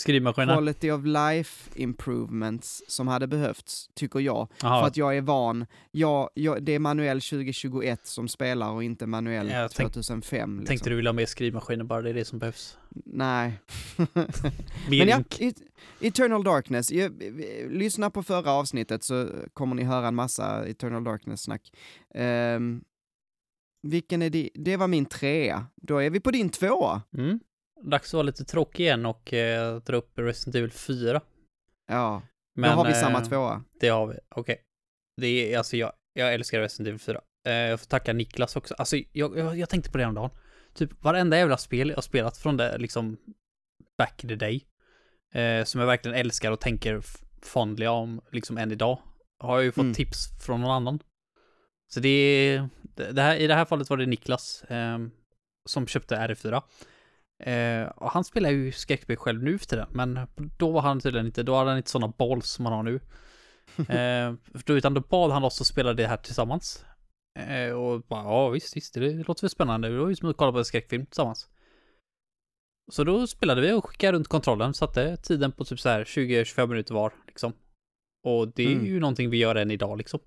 Skrivmaskinen. 0.00 0.56
quality 0.56 0.90
of 0.90 1.04
life 1.04 1.70
improvements 1.74 2.82
som 2.88 3.08
hade 3.08 3.26
behövts, 3.26 3.90
tycker 3.94 4.20
jag. 4.20 4.48
Jaha. 4.62 4.80
För 4.80 4.86
att 4.86 4.96
jag 4.96 5.16
är 5.16 5.20
van. 5.20 5.66
Jag, 5.90 6.30
jag, 6.34 6.62
det 6.62 6.72
är 6.72 6.78
manuell 6.78 7.20
2021 7.20 8.06
som 8.06 8.28
spelar 8.28 8.70
och 8.70 8.84
inte 8.84 9.06
manuell 9.06 9.48
tänk- 9.48 9.92
2005. 9.92 10.50
Liksom. 10.50 10.66
Tänkte 10.66 10.90
du 10.90 10.96
vilja 10.96 11.08
ha 11.08 11.14
med 11.14 11.28
skrivmaskinen 11.28 11.86
bara, 11.86 12.02
det 12.02 12.10
är 12.10 12.14
det 12.14 12.24
som 12.24 12.38
behövs. 12.38 12.78
Nej. 13.04 13.60
Mer 14.88 15.06
Men 15.06 15.08
ja, 15.08 15.22
Eternal 16.00 16.44
Darkness. 16.44 16.90
Lyssna 17.68 18.10
på 18.10 18.22
förra 18.22 18.52
avsnittet 18.52 19.04
så 19.04 19.28
kommer 19.54 19.74
ni 19.74 19.82
höra 19.82 20.08
en 20.08 20.14
massa 20.14 20.66
Eternal 20.66 21.04
Darkness-snack. 21.04 21.72
Um, 22.14 22.84
vilken 23.82 24.22
är 24.22 24.30
det? 24.30 24.50
Det 24.54 24.76
var 24.76 24.88
min 24.88 25.06
trea. 25.06 25.66
Då 25.76 25.98
är 25.98 26.10
vi 26.10 26.20
på 26.20 26.30
din 26.30 26.48
tvåa. 26.48 27.02
Mm. 27.16 27.40
Dags 27.82 28.08
att 28.08 28.12
vara 28.12 28.22
lite 28.22 28.44
tråkig 28.44 28.84
igen 28.84 29.06
och 29.06 29.32
eh, 29.32 29.76
dra 29.76 29.96
upp 29.96 30.18
Resident 30.18 30.54
Evil 30.54 30.70
4. 30.72 31.20
Ja, 31.88 32.22
Men, 32.54 32.70
då 32.70 32.76
har 32.76 32.84
vi 32.84 32.90
eh, 32.92 33.00
samma 33.00 33.20
tvåa. 33.20 33.64
Det 33.80 33.88
har 33.88 34.06
vi, 34.06 34.18
okej. 34.28 34.62
Det 35.16 35.26
är, 35.54 35.58
alltså 35.58 35.76
jag, 35.76 35.92
jag 36.12 36.34
älskar 36.34 36.60
Resident 36.60 36.88
Evil 36.88 37.00
4. 37.00 37.20
Eh, 37.46 37.52
jag 37.52 37.80
får 37.80 37.86
tacka 37.86 38.12
Niklas 38.12 38.56
också. 38.56 38.74
Alltså 38.78 38.96
jag, 39.12 39.38
jag, 39.38 39.58
jag 39.58 39.68
tänkte 39.68 39.90
på 39.90 39.98
det 39.98 40.04
dagen. 40.04 40.30
Typ 40.74 41.04
varenda 41.04 41.36
jävla 41.38 41.56
spel 41.56 41.90
jag 41.90 42.04
spelat 42.04 42.36
från 42.36 42.56
det, 42.56 42.78
liksom, 42.78 43.16
back 43.98 44.24
in 44.24 44.28
the 44.28 44.36
day. 44.36 44.66
Eh, 45.34 45.64
som 45.64 45.80
jag 45.80 45.86
verkligen 45.88 46.16
älskar 46.16 46.52
och 46.52 46.60
tänker 46.60 47.00
fondliga 47.42 47.90
om, 47.90 48.20
liksom 48.32 48.58
än 48.58 48.72
idag. 48.72 48.98
Har 49.38 49.56
jag 49.56 49.64
ju 49.64 49.72
fått 49.72 49.82
Mm. 49.82 49.94
tips 49.94 50.44
från 50.46 50.60
någon 50.60 50.70
annan. 50.70 51.02
Så 51.92 52.00
det 52.00 52.08
är, 52.08 52.68
det 53.12 53.22
här, 53.22 53.36
i 53.36 53.46
det 53.46 53.54
här 53.54 53.64
fallet 53.64 53.90
var 53.90 53.96
det 53.96 54.06
Niklas, 54.06 54.62
eh, 54.64 54.98
som 55.68 55.86
köpte 55.86 56.16
RE4. 56.16 56.62
Eh, 57.40 57.88
och 57.88 58.10
han 58.10 58.24
spelar 58.24 58.50
ju 58.50 58.72
skräckspel 58.72 59.16
själv 59.16 59.42
nu 59.42 59.58
för 59.58 59.66
tiden, 59.66 59.88
men 59.90 60.20
då 60.58 60.70
var 60.70 60.80
han 60.80 61.00
tydligen 61.00 61.26
inte, 61.26 61.42
då 61.42 61.56
hade 61.56 61.70
han 61.70 61.76
inte 61.76 61.90
sådana 61.90 62.12
balls 62.18 62.46
som 62.50 62.66
han 62.66 62.74
har 62.74 62.82
nu. 62.82 62.94
eh, 63.88 64.34
då, 64.64 64.74
utan 64.74 64.94
då 64.94 65.00
bad 65.00 65.30
han 65.30 65.44
oss 65.44 65.60
att 65.60 65.66
spela 65.66 65.94
det 65.94 66.06
här 66.06 66.16
tillsammans. 66.16 66.84
Eh, 67.38 67.72
och 67.72 68.02
bara, 68.02 68.24
ja 68.24 68.48
visst, 68.48 68.76
visst, 68.76 68.94
det 68.94 69.12
låter 69.28 69.42
väl 69.42 69.50
spännande. 69.50 69.88
Det 69.88 69.98
var 69.98 70.08
ju 70.08 70.16
som 70.16 70.30
att 70.30 70.36
kolla 70.36 70.52
på 70.52 70.58
en 70.58 70.64
skräckfilm 70.64 71.06
tillsammans. 71.06 71.48
Så 72.92 73.04
då 73.04 73.26
spelade 73.26 73.60
vi 73.60 73.72
och 73.72 73.86
skickade 73.86 74.12
runt 74.12 74.28
kontrollen, 74.28 74.74
satte 74.74 75.16
tiden 75.16 75.52
på 75.52 75.64
typ 75.64 75.80
så 75.80 75.88
här 75.88 76.04
20-25 76.04 76.66
minuter 76.66 76.94
var, 76.94 77.12
liksom. 77.26 77.52
Och 78.24 78.48
det 78.54 78.62
är 78.62 78.72
Mm. 78.72 78.86
ju 78.86 79.00
någonting 79.00 79.30
vi 79.30 79.36
gör 79.36 79.54
än 79.54 79.70
idag, 79.70 79.98
liksom. 79.98 80.20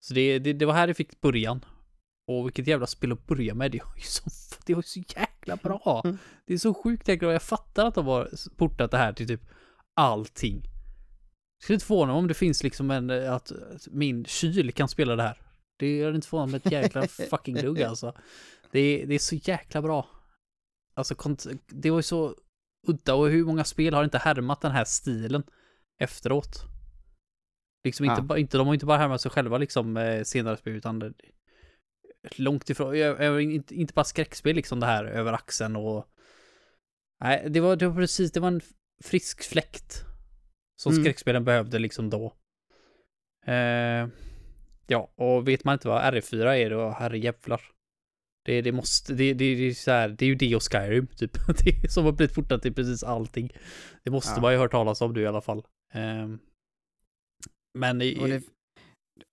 Så 0.00 0.14
det, 0.14 0.38
det, 0.38 0.52
det 0.52 0.66
var 0.66 0.74
här 0.74 0.86
det 0.86 0.94
fick 0.94 1.20
början. 1.20 1.64
Och 2.28 2.46
vilket 2.46 2.66
jävla 2.66 2.86
spel 2.86 3.12
att 3.12 3.26
börja 3.26 3.54
med. 3.54 3.72
Det 3.72 3.84
var 3.84 3.96
ju 3.96 4.02
så, 4.02 4.30
det 4.66 4.74
var 4.74 4.82
så 4.82 5.00
jäkla 5.16 5.56
bra. 5.56 6.02
Mm. 6.04 6.18
Det 6.46 6.54
är 6.54 6.58
så 6.58 6.74
sjukt 6.74 7.08
jäkla 7.08 7.26
bra. 7.26 7.32
Jag 7.32 7.42
fattar 7.42 7.86
att 7.86 7.94
de 7.94 8.06
har 8.06 8.30
portat 8.56 8.90
det 8.90 8.96
här 8.96 9.12
till 9.12 9.28
typ 9.28 9.42
allting. 9.94 10.62
Jag 11.58 11.62
skulle 11.62 11.74
inte 11.74 11.86
förvåna 11.86 12.12
mig 12.12 12.18
om 12.18 12.28
det 12.28 12.34
finns 12.34 12.62
liksom 12.62 12.90
en, 12.90 13.10
eh, 13.10 13.32
att 13.32 13.52
att 13.52 13.88
min 13.90 14.24
kyl 14.24 14.72
kan 14.72 14.88
spela 14.88 15.16
det 15.16 15.22
här. 15.22 15.40
Det 15.78 15.86
är 15.86 16.14
inte 16.14 16.28
förvånad 16.28 16.50
med 16.50 16.66
ett 16.66 16.72
jäkla 16.72 17.08
fucking 17.30 17.54
dugg 17.54 17.82
alltså. 17.82 18.14
Det 18.72 18.80
är, 18.80 19.06
det 19.06 19.14
är 19.14 19.18
så 19.18 19.34
jäkla 19.34 19.82
bra. 19.82 20.08
Alltså 20.94 21.14
det 21.68 21.90
var 21.90 21.98
ju 21.98 22.02
så 22.02 22.34
udda 22.86 23.14
och 23.14 23.28
hur 23.28 23.44
många 23.44 23.64
spel 23.64 23.94
har 23.94 24.04
inte 24.04 24.18
härmat 24.18 24.60
den 24.60 24.72
här 24.72 24.84
stilen 24.84 25.42
efteråt? 25.98 26.64
Liksom 27.84 28.06
inte, 28.06 28.26
Ja. 28.28 28.38
inte, 28.38 28.58
de 28.58 28.66
har 28.66 28.74
inte 28.74 28.86
bara 28.86 28.98
härmat 28.98 29.20
sig 29.20 29.30
själva 29.30 29.58
liksom 29.58 29.96
eh, 29.96 30.22
senare 30.22 30.56
spel 30.56 30.74
utan 30.76 30.98
det, 30.98 31.12
långt 32.36 32.70
ifrån, 32.70 32.98
jag, 32.98 33.22
jag, 33.24 33.42
inte, 33.42 33.74
inte 33.74 33.94
bara 33.94 34.04
skräckspel 34.04 34.56
liksom 34.56 34.80
det 34.80 34.86
här 34.86 35.04
över 35.04 35.32
axeln 35.32 35.76
och 35.76 36.08
Nej, 37.20 37.46
det 37.50 37.60
var, 37.60 37.76
det 37.76 37.88
var 37.88 37.96
precis, 37.96 38.32
det 38.32 38.40
var 38.40 38.48
en 38.48 38.60
frisk 39.04 39.42
fläkt 39.42 40.04
som 40.80 40.92
Mm. 40.92 41.04
skräckspelen 41.04 41.44
behövde 41.44 41.78
liksom 41.78 42.10
då. 42.10 42.34
Eh, 43.46 44.08
ja, 44.86 45.12
och 45.16 45.48
vet 45.48 45.64
man 45.64 45.72
inte 45.72 45.88
vad 45.88 46.14
RE4 46.14 46.46
är 46.56 46.70
då, 46.70 46.90
herrejävlar. 46.90 47.60
Det, 48.44 48.62
det 48.62 48.72
måste, 48.72 49.14
det, 49.14 49.34
det, 49.34 49.54
det 49.54 49.62
är 49.68 49.74
så 49.74 49.90
här, 49.90 50.08
det 50.08 50.24
är 50.24 50.26
ju 50.28 50.34
det 50.34 50.56
och 50.56 50.62
Skyrim 50.72 51.06
typ. 51.06 51.32
Det 51.64 51.92
som 51.92 52.04
har 52.04 52.12
blivit 52.12 52.34
portat 52.34 52.62
till 52.62 52.74
precis 52.74 53.02
allting. 53.04 53.52
Det 54.04 54.10
måste 54.10 54.32
Ja. 54.36 54.40
man 54.40 54.52
ju 54.52 54.58
hört 54.58 54.70
talas 54.70 55.00
om 55.00 55.12
nu 55.12 55.20
i 55.20 55.26
alla 55.26 55.40
fall. 55.40 55.66
Eh, 55.94 56.28
men 57.78 58.02
i, 58.02 58.18
Och, 58.20 58.28
det, 58.28 58.42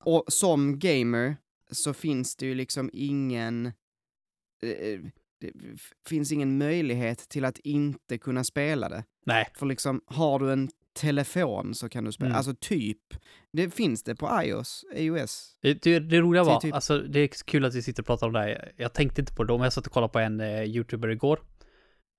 och 0.03 0.23
som 0.27 0.79
gamer 0.79 1.35
så 1.73 1.93
finns 1.93 2.35
det 2.35 2.45
ju 2.45 2.55
liksom 2.55 2.89
ingen... 2.93 3.65
eh, 3.65 4.99
Det 5.39 5.51
f- 5.73 5.91
finns 6.07 6.31
ingen 6.31 6.57
möjlighet 6.57 7.29
till 7.29 7.45
att 7.45 7.57
inte 7.57 8.17
kunna 8.17 8.43
spela 8.43 8.89
det. 8.89 9.03
nej, 9.25 9.47
För 9.55 9.65
liksom, 9.65 10.01
har 10.05 10.39
du 10.39 10.51
en 10.53 10.69
telefon 10.95 11.75
så 11.75 11.89
kan 11.89 12.03
du 12.03 12.11
spela, 12.11 12.27
Mm. 12.29 12.37
alltså 12.37 12.55
typ. 12.59 12.97
Det 13.53 13.69
finns 13.69 14.03
det 14.03 14.15
på 14.15 14.41
iOS, 14.43 14.85
iOS. 14.95 15.57
Det, 15.61 15.73
det, 15.83 15.99
det 15.99 16.19
roliga 16.21 16.43
Det 16.43 16.49
var, 16.49 16.59
typ- 16.59 16.73
alltså 16.73 16.99
det 16.99 17.19
är 17.19 17.27
kul 17.45 17.65
att 17.65 17.73
vi 17.75 17.81
sitter 17.81 18.03
och 18.03 18.07
pratar 18.07 18.27
om 18.27 18.33
det 18.33 18.39
här. 18.39 18.71
Jag 18.77 18.93
tänkte 18.93 19.21
inte 19.21 19.33
på 19.33 19.43
det 19.43 19.47
då, 19.47 19.57
men 19.57 19.63
jag 19.63 19.73
satt 19.73 19.87
och 19.87 19.93
kollade 19.93 20.13
på 20.13 20.19
en 20.19 20.39
eh, 20.39 20.63
YouTuber 20.63 21.07
igår. 21.09 21.39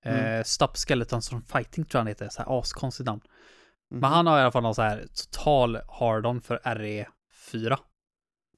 Eh, 0.05 0.19
Mm. 0.19 0.43
Stop 0.43 0.67
Skeletons 0.75 1.29
from 1.29 1.41
Fighting 1.41 1.85
tror 1.85 1.97
jag 1.99 1.99
han 1.99 2.07
heter, 2.07 2.29
så 2.29 2.41
här 2.41 2.59
askonstigt 2.59 3.05
namn. 3.05 3.21
Mhm. 3.91 3.99
Men 3.99 4.09
han 4.11 4.27
har 4.27 4.37
i 4.39 4.41
alla 4.41 4.51
fall 4.51 4.63
någon 4.63 4.75
så 4.75 4.81
här 4.81 5.07
total 5.13 5.75
hard-on 5.77 6.41
för 6.41 6.57
RE4. 6.63 7.77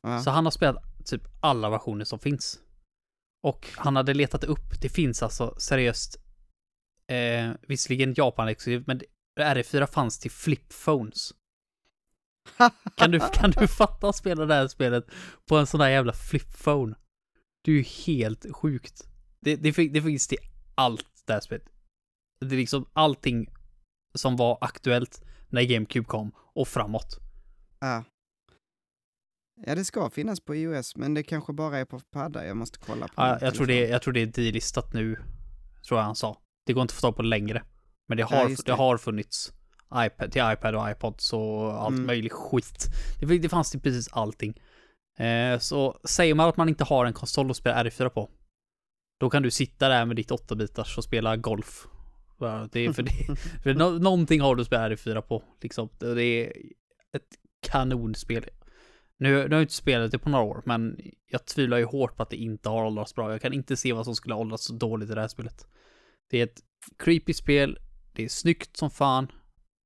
Ja. 0.08 0.22
Så 0.22 0.30
han 0.30 0.46
har 0.46 0.52
spelat 0.52 0.84
typ 1.06 1.22
alla 1.40 1.70
versioner 1.70 2.06
som 2.06 2.20
finns. 2.20 2.60
Och 3.44 3.68
han 3.76 3.96
hade 3.96 4.14
letat 4.14 4.44
upp, 4.44 4.82
det 4.82 4.90
finns 4.90 5.24
alltså 5.24 5.56
seriöst, 5.60 6.20
eh, 7.08 7.52
visserligen 7.68 8.14
Japan 8.18 8.48
exklusivt, 8.48 8.88
men 8.88 9.02
RE4 9.40 9.86
fanns 9.86 10.20
till 10.20 10.32
flip 10.32 10.74
phones. 10.86 11.34
Kan 12.96 13.12
du, 13.12 13.20
kan 13.34 13.52
du 13.52 13.68
fatta 13.68 14.10
att 14.10 14.16
spela 14.16 14.46
det 14.46 14.54
här 14.54 14.68
spelet 14.68 15.06
på 15.46 15.58
en 15.58 15.68
sån 15.68 15.80
där 15.80 15.90
jävla 15.90 16.14
flip 16.14 16.64
phone? 16.64 16.96
Det 17.64 17.72
är 17.72 17.76
ju 17.76 17.84
helt 17.84 18.46
sjukt. 18.56 19.08
Det, 19.40 19.56
det, 19.56 19.72
det 19.72 20.02
finns 20.02 20.28
till 20.28 20.38
allt 20.76 21.24
det 21.26 21.34
här 21.34 21.40
spelet. 21.40 21.70
Det 22.40 22.56
är 22.56 22.60
liksom 22.60 22.90
allting 22.94 23.50
som 24.14 24.36
var 24.36 24.58
aktuellt 24.62 25.26
när 25.50 25.64
GameCube 25.64 26.06
kom 26.06 26.32
och 26.38 26.68
framåt. 26.68 27.20
Ja. 27.80 28.04
Ja, 29.66 29.76
det 29.76 29.86
ska 29.86 30.10
finnas 30.10 30.40
på 30.40 30.56
iOS, 30.56 30.96
men 30.96 31.14
det 31.14 31.24
kanske 31.24 31.54
bara 31.54 31.78
är 31.78 31.86
på 31.86 32.00
padda. 32.12 32.46
Jag 32.46 32.58
måste 32.58 32.80
kolla 32.80 33.08
på 33.08 33.14
Ja, 33.18 33.38
jag, 33.42 33.54
tror 33.56 33.68
det, 33.68 33.88
jag 33.88 34.02
tror 34.02 34.14
det 34.14 34.22
är 34.22 34.26
delistat 34.26 34.94
nu, 34.94 35.16
tror 35.88 36.00
jag 36.00 36.06
han 36.06 36.16
sa. 36.16 36.38
Det 36.66 36.74
går 36.74 36.82
inte 36.82 36.92
att 36.92 36.96
få 36.96 37.02
tag 37.02 37.16
på 37.16 37.22
längre. 37.24 37.64
Men 38.08 38.18
det 38.18 38.22
Ja, 38.22 38.28
har, 38.38 38.50
just 38.50 38.66
det. 38.66 38.72
det. 38.72 38.76
har 38.76 38.98
funnits 38.98 39.52
iPad, 40.06 40.32
till 40.32 40.42
iPad 40.54 40.76
och 40.76 40.90
iPod, 40.92 41.16
så 41.22 41.68
allt 41.70 41.94
Mm. 41.94 42.06
möjligt 42.08 42.32
skit. 42.34 42.86
Det, 43.20 43.38
det 43.38 43.50
fanns 43.50 43.72
till 43.72 43.80
precis 43.82 44.10
allting. 44.12 44.62
Eh, 45.20 45.60
så 45.60 46.00
säger 46.04 46.36
man 46.36 46.50
att 46.50 46.58
man 46.58 46.70
inte 46.70 46.84
har 46.84 47.06
en 47.06 47.14
konsol 47.14 47.52
att 47.52 47.58
spela 47.58 47.84
R4 47.84 48.10
på, 48.10 48.30
då 49.20 49.30
kan 49.30 49.44
du 49.44 49.52
sitta 49.52 49.90
där 49.90 50.06
med 50.06 50.16
ditt 50.16 50.32
8-bitars 50.32 50.98
och 50.98 51.04
spela 51.04 51.38
golf. 51.38 51.88
Ja, 52.40 52.68
Det 52.72 52.86
är 52.86 52.94
för 52.94 53.04
det. 53.04 53.36
För 53.64 53.74
nå- 53.74 53.90
någonting 54.00 54.42
har 54.42 54.56
du 54.56 54.62
att 54.62 54.68
spela 54.68 54.90
R4 54.90 55.22
på, 55.22 55.44
liksom. 55.62 55.90
Det 56.00 56.24
är 56.24 56.48
ett 57.14 57.28
kanonspel. 57.62 58.46
Nu, 59.20 59.30
nu 59.30 59.38
har 59.38 59.50
jag 59.50 59.62
inte 59.62 59.74
spelat 59.74 60.12
det 60.12 60.20
på 60.20 60.30
några 60.30 60.44
år, 60.44 60.62
men 60.66 61.00
jag 61.28 61.46
tvivlar 61.46 61.78
ju 61.78 61.86
hårt 61.86 62.16
på 62.16 62.24
att 62.24 62.30
det 62.30 62.38
inte 62.38 62.70
har 62.70 62.86
åldrats 62.86 63.16
bra. 63.16 63.32
Jag 63.32 63.42
kan 63.42 63.54
inte 63.54 63.78
se 63.78 63.94
vad 63.94 64.06
som 64.06 64.16
skulle 64.16 64.36
ha 64.36 64.42
åldrats 64.42 64.66
så 64.66 64.74
dåligt 64.74 65.10
i 65.10 65.14
det 65.14 65.22
här 65.22 65.28
spelet. 65.28 65.68
Det 66.30 66.40
är 66.40 66.44
ett 66.44 66.62
creepy 66.98 67.34
spel, 67.34 67.80
det 68.14 68.24
är 68.24 68.30
snyggt 68.30 68.78
som 68.78 68.90
fan. 68.90 69.32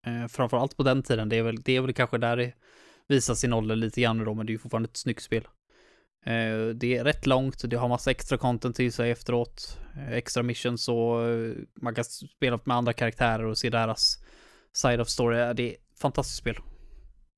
Eh, 0.05 0.27
framförallt 0.27 0.77
på 0.77 0.84
den 0.84 1.03
tiden, 1.03 1.29
det 1.29 1.36
är 1.36 1.43
väl, 1.43 1.61
det 1.61 1.75
är 1.75 1.82
väl 1.82 1.93
kanske 1.93 2.17
där 2.17 2.38
det 2.38 2.53
visar 3.07 3.36
sin 3.36 3.53
ålder 3.53 3.75
lite 3.75 4.01
grann 4.01 4.25
då, 4.25 4.34
men 4.34 4.45
det 4.45 4.49
är 4.49 4.53
ju 4.53 4.59
fortfarande 4.59 4.89
ett 4.89 4.97
snyggt 4.97 5.23
spel. 5.23 5.47
Eh, 6.25 6.67
det 6.75 6.97
är 6.97 7.03
rätt 7.03 7.25
långt, 7.25 7.69
det 7.69 7.75
har 7.75 7.88
massa 7.88 8.11
extra 8.11 8.38
content 8.38 8.75
till 8.75 8.93
sig 8.93 9.11
efteråt. 9.11 9.77
Eh, 9.95 10.13
extra 10.13 10.43
missions 10.43 10.88
och 10.88 11.29
eh, 11.29 11.53
man 11.82 11.95
kan 11.95 12.03
spela 12.05 12.59
med 12.63 12.77
andra 12.77 12.93
karaktärer 12.93 13.43
och 13.45 13.57
se 13.57 13.69
deras 13.69 14.23
side 14.73 15.01
of 15.01 15.07
story. 15.07 15.53
Det 15.53 15.63
är 15.63 15.73
ett 15.73 15.99
fantastiskt 16.01 16.39
spel. 16.39 16.57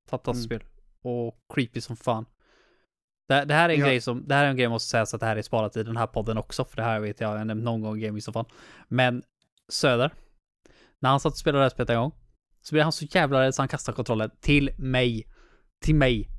Fantastiskt 0.10 0.46
spel. 0.46 0.64
Och 1.04 1.36
creepy 1.54 1.82
som 1.82 1.96
fan. 1.96 2.26
Det, 3.28 3.46
det 3.46 3.54
här 3.54 3.70
är 3.70 3.74
en 3.74 3.80
Ja. 3.80 3.86
grej 3.86 4.02
som, 4.02 4.28
det 4.28 4.36
här 4.36 4.46
är 4.46 4.50
en 4.50 4.56
grej 4.56 4.64
jag 4.64 4.70
måste 4.72 4.90
säga 4.90 5.06
så 5.06 5.16
att 5.16 5.20
det 5.20 5.26
här 5.26 5.36
är 5.36 5.42
sparat 5.42 5.78
i 5.78 5.84
den 5.84 5.98
här 5.98 6.08
podden 6.08 6.38
också, 6.38 6.66
för 6.66 6.76
det 6.76 6.84
här 6.84 7.00
vet 7.00 7.22
jag, 7.22 7.40
jag 7.40 7.48
nämnt 7.48 7.64
någon 7.64 7.82
gång 7.82 7.98
i 7.98 8.02
Gaming 8.02 8.22
som 8.22 8.34
fan. 8.34 8.46
Men 8.88 9.24
Söder, 9.70 10.12
när 11.00 11.10
han 11.10 11.20
satt 11.20 11.32
och 11.32 11.38
spelade 11.38 11.60
det 11.60 11.64
här 11.66 11.70
spelet 11.70 11.90
en 11.90 11.98
gång, 11.98 12.12
så 12.62 12.76
blev 12.76 12.84
han 12.84 12.92
så 12.92 13.06
jävla 13.06 13.42
rädd 13.42 13.56
så 13.56 13.62
han 13.62 13.68
kastade 13.70 13.96
kontrollen 13.96 14.32
till 14.42 14.70
mig. 14.78 15.28
Till 15.82 15.96
mig. 15.96 16.30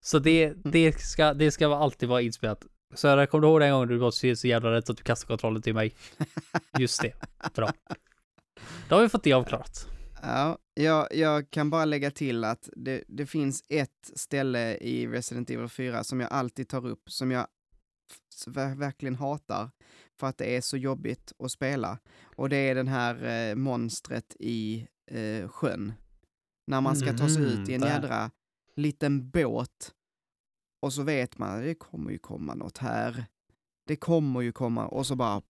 Så 0.00 0.18
det, 0.18 0.52
det, 0.64 1.00
ska, 1.00 1.34
det 1.34 1.50
ska 1.50 1.76
alltid 1.76 2.08
vara 2.08 2.20
inspelat. 2.20 2.66
Söder, 2.94 3.26
kommer 3.26 3.42
du 3.42 3.48
ihåg 3.48 3.60
den 3.60 3.72
gången 3.72 3.88
du 3.88 3.96
var 3.96 4.10
så 4.10 4.36
så 4.36 4.46
jävla 4.48 4.72
rädd 4.72 4.86
så 4.86 4.92
att 4.92 4.98
du 4.98 5.04
kastade 5.04 5.28
kontrollen 5.28 5.62
till 5.62 5.74
mig? 5.74 5.94
Just 6.78 7.02
det. 7.02 7.12
Bra. 7.54 7.70
Då 8.88 8.94
har 8.96 9.02
vi 9.02 9.08
fått 9.08 9.24
det 9.24 9.32
avklarat. 9.32 9.88
Ja, 10.22 10.58
jag, 10.74 11.14
jag 11.14 11.50
kan 11.50 11.70
bara 11.70 11.84
lägga 11.84 12.10
till 12.10 12.44
att 12.44 12.68
det, 12.76 13.04
det 13.08 13.26
finns 13.26 13.64
ett 13.68 14.10
ställe 14.14 14.76
i 14.76 15.06
Resident 15.06 15.50
Evil 15.50 15.68
4 15.68 16.04
som 16.04 16.20
jag 16.20 16.32
alltid 16.32 16.68
tar 16.68 16.86
upp, 16.86 17.10
som 17.10 17.30
jag 17.30 17.46
verkligen 18.76 19.14
hatar 19.14 19.70
för 20.20 20.26
att 20.26 20.38
det 20.38 20.56
är 20.56 20.60
så 20.60 20.76
jobbigt 20.76 21.32
att 21.38 21.50
spela. 21.50 21.98
Och 22.36 22.48
det 22.48 22.56
är 22.56 22.74
den 22.74 22.88
här 22.88 23.24
eh, 23.50 23.54
monstret 23.54 24.36
i 24.40 24.86
eh, 25.10 25.48
sjön. 25.48 25.92
När 26.66 26.80
man 26.80 26.96
ska 26.96 27.16
ta 27.16 27.28
sig 27.28 27.42
ut 27.42 27.68
i 27.68 27.74
en 27.74 27.80
där. 27.80 27.88
jädra 27.88 28.30
liten 28.76 29.30
båt 29.30 29.94
och 30.82 30.92
så 30.92 31.02
vet 31.02 31.38
man 31.38 31.58
att 31.58 31.64
det 31.64 31.74
kommer 31.74 32.10
ju 32.10 32.18
komma 32.18 32.54
något 32.54 32.78
här. 32.78 33.24
Det 33.86 33.96
kommer 33.96 34.40
ju 34.40 34.52
komma 34.52 34.86
och 34.86 35.06
så 35.06 35.16
bara 35.16 35.42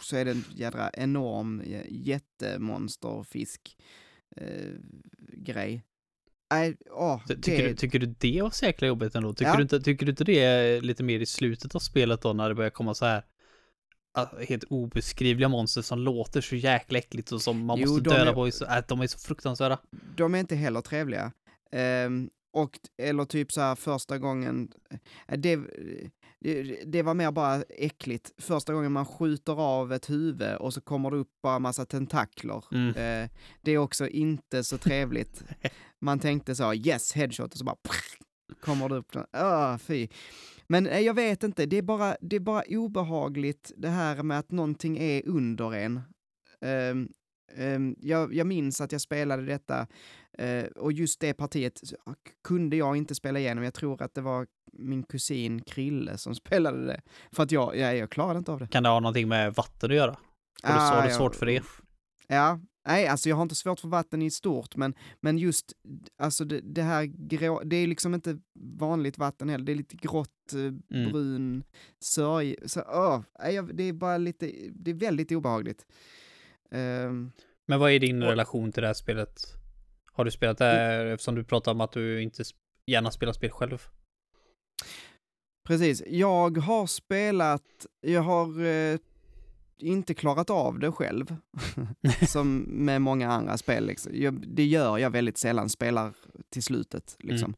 så 0.00 0.16
är 0.16 0.24
det 0.24 0.30
en 0.30 0.44
jädra 0.54 0.90
enorm 0.94 1.62
jättemonsterfisk 1.88 3.76
eh, 4.36 4.72
grej. 5.32 5.82
Åh, 6.90 7.20
Ty- 7.28 7.34
det, 7.34 7.42
Tycker, 7.42 7.68
du, 7.68 7.74
tycker 7.76 7.98
du 7.98 8.06
det 8.06 8.42
var 8.42 8.50
så 8.50 8.64
jäkla 8.64 8.88
jobbigt 8.88 9.14
ändå? 9.14 9.32
Tycker, 9.34 9.50
Ja. 9.50 9.56
du 9.56 9.62
inte, 9.62 9.80
tycker 9.80 10.06
du 10.06 10.10
inte 10.10 10.24
det 10.24 10.38
är 10.40 10.80
lite 10.80 11.02
mer 11.02 11.20
i 11.20 11.26
slutet 11.26 11.74
av 11.74 11.78
spelet 11.78 12.22
då 12.22 12.32
när 12.32 12.48
det 12.48 12.54
börjar 12.54 12.70
komma 12.70 12.94
så 12.94 13.04
här 13.06 13.24
ah, 14.12 14.26
helt 14.48 14.64
obeskrivliga 14.64 15.48
monster 15.48 15.82
som 15.82 15.98
låter 15.98 16.40
så 16.40 16.56
jäkla 16.56 16.98
äckligt 16.98 17.32
och 17.32 17.42
som 17.42 17.64
man 17.66 17.78
Jo, 17.78 17.88
måste 17.88 18.10
döda 18.10 18.30
är- 18.30 18.34
på. 18.34 18.48
i 18.48 18.52
så- 18.52 18.64
Äh, 18.64 18.84
de 18.88 19.00
är 19.00 19.06
så 19.06 19.18
fruktansvärda. 19.18 19.78
de 20.16 20.34
är 20.34 20.38
inte 20.38 20.56
heller 20.56 20.80
trevliga. 20.80 21.32
Ehm, 21.72 22.30
och, 22.52 22.78
eller 23.02 23.24
typ 23.24 23.52
så 23.52 23.60
här 23.60 23.74
första 23.74 24.18
gången, 24.18 24.72
eh, 25.28 25.38
det, 25.38 25.58
det, 26.40 26.82
det 26.86 27.02
var 27.02 27.14
mer 27.14 27.30
bara 27.30 27.62
äckligt. 27.62 28.32
Första 28.38 28.72
gången 28.72 28.92
man 28.92 29.06
skjuter 29.06 29.60
av 29.60 29.92
ett 29.92 30.10
huvud 30.10 30.56
och 30.56 30.74
så 30.74 30.80
kommer 30.80 31.10
det 31.10 31.16
upp 31.16 31.32
bara 31.42 31.58
massa 31.58 31.86
tentakler. 31.86 32.64
Mm. 32.72 32.88
Eh, 32.88 33.30
det 33.60 33.72
är 33.72 33.78
också 33.78 34.08
inte 34.08 34.64
så 34.64 34.78
trevligt. 34.78 35.44
Man 36.02 36.18
tänkte 36.18 36.54
så, 36.54 36.74
yes, 36.74 37.12
headshot, 37.12 37.52
och 37.52 37.58
så 37.58 37.64
bara 37.64 37.76
kommer 38.60 38.88
det 38.88 38.94
upp. 38.94 39.16
Åh, 39.32 39.76
fy. 39.78 40.08
Men 40.66 40.86
eh, 40.86 40.98
jag 41.00 41.14
vet 41.14 41.42
inte, 41.42 41.66
det 41.66 41.76
är, 41.76 41.82
bara, 41.82 42.16
det 42.20 42.36
är 42.36 42.40
bara 42.40 42.62
obehagligt 42.68 43.72
det 43.76 43.88
här 43.88 44.22
med 44.22 44.38
att 44.38 44.50
någonting 44.50 44.98
är 44.98 45.28
under 45.28 45.74
en. 45.74 46.00
Ehm, 47.56 47.96
jag, 48.00 48.34
jag 48.34 48.46
minns 48.46 48.80
att 48.80 48.92
jag 48.92 49.00
spelade 49.00 49.44
detta 49.44 49.80
eh, 49.80 49.86
och 50.76 50.92
just 50.92 51.20
det 51.20 51.34
partiet 51.34 51.78
så 51.82 51.96
kunde 52.44 52.76
jag 52.76 52.96
inte 52.96 53.14
spela 53.14 53.38
igenom. 53.38 53.64
Jag 53.64 53.74
tror 53.74 54.02
att 54.02 54.14
det 54.14 54.20
var 54.20 54.46
min 54.72 55.02
kusin 55.02 55.62
Krille 55.62 56.18
som 56.18 56.34
spelade 56.44 56.86
det. 56.86 57.00
För 57.32 57.42
att 57.42 57.52
jag, 57.52 57.76
jag, 57.76 57.96
jag 57.96 58.10
klarade 58.10 58.38
inte 58.38 58.52
av 58.52 58.58
det. 58.58 58.66
Kan 58.68 58.82
det 58.82 58.88
ha 58.88 59.00
någonting 59.00 59.28
med 59.28 59.54
vatten 59.54 59.90
att 59.90 59.96
göra? 59.96 60.16
Har 60.62 60.74
du, 60.74 60.78
har 60.80 60.96
du 61.02 61.08
Ah, 61.08 61.10
ja, 61.10 61.16
svårt 61.16 61.34
för 61.34 61.46
det? 61.46 61.62
Ja, 62.28 62.60
nej, 62.86 63.06
alltså 63.06 63.28
jag 63.28 63.36
har 63.36 63.42
inte 63.42 63.54
svårt 63.54 63.80
för 63.80 63.88
vatten 63.88 64.22
i 64.22 64.30
stort, 64.30 64.76
men, 64.76 64.94
men 65.20 65.38
just 65.38 65.72
alltså 66.18 66.44
det, 66.44 66.60
det 66.60 66.82
här 66.82 67.04
grå, 67.04 67.62
det 67.64 67.76
är 67.76 67.86
liksom 67.86 68.14
inte 68.14 68.38
vanligt 68.60 69.18
vatten 69.18 69.48
heller, 69.48 69.64
det 69.64 69.72
är 69.72 69.76
lite 69.76 69.96
grått, 69.96 70.52
eh, 70.54 70.96
Mm. 70.98 71.12
brun, 71.12 71.64
sörj, 72.04 72.56
så, 72.66 72.80
jag- 73.52 73.76
det 73.76 73.82
är 73.82 73.92
bara 73.92 74.18
lite, 74.18 74.52
det 74.72 74.90
är 74.90 74.94
väldigt 74.94 75.32
obehagligt. 75.32 75.86
Ehm, 76.70 77.32
Men 77.66 77.80
vad 77.80 77.90
är 77.92 77.98
din 77.98 78.22
Och- 78.22 78.28
relation 78.28 78.72
till 78.72 78.80
det 78.80 78.86
här 78.86 78.94
spelet? 78.94 79.40
Har 80.20 80.24
du 80.24 80.30
spelat 80.30 80.58
det 80.58 80.64
här 80.64 81.06
eftersom 81.06 81.34
du 81.34 81.44
pratar 81.44 81.72
om 81.72 81.80
att 81.80 81.92
du 81.92 82.22
inte 82.22 82.44
gärna 82.86 83.10
spelar 83.10 83.32
spel 83.32 83.50
själv? 83.50 83.78
precis, 85.70 86.02
jag 86.06 86.58
har 86.58 86.86
spelat, 86.86 87.86
jag 88.00 88.22
har 88.22 88.64
eh, 88.64 88.98
inte 89.78 90.14
klarat 90.14 90.50
av 90.50 90.78
det 90.78 90.92
själv, 90.92 91.36
som 92.28 92.58
med 92.58 93.02
många 93.02 93.30
andra 93.30 93.58
spel. 93.58 93.86
Liksom. 93.86 94.12
Jag, 94.14 94.54
det 94.56 94.64
gör 94.64 94.98
jag 94.98 95.10
väldigt 95.10 95.38
sällan, 95.38 95.68
spelar 95.68 96.14
till 96.52 96.62
slutet. 96.62 97.16
Liksom. 97.18 97.54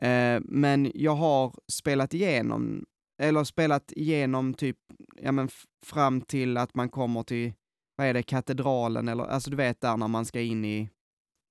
Eh, 0.00 0.40
men 0.44 0.92
jag 0.94 1.14
har 1.14 1.54
spelat 1.68 2.14
igenom, 2.14 2.84
eller 3.22 3.44
spelat 3.44 3.92
igenom 3.92 4.54
typ, 4.54 4.78
ja 5.22 5.32
men 5.32 5.48
fram 5.86 6.20
till 6.20 6.56
att 6.56 6.74
man 6.74 6.88
kommer 6.88 7.22
till, 7.22 7.52
vad 7.96 8.06
är 8.06 8.14
det, 8.14 8.22
katedralen 8.22 9.08
eller, 9.08 9.24
alltså 9.24 9.50
du 9.50 9.56
vet 9.56 9.80
där 9.80 9.96
när 9.96 10.08
man 10.08 10.24
ska 10.24 10.40
in 10.40 10.64
i, 10.64 10.88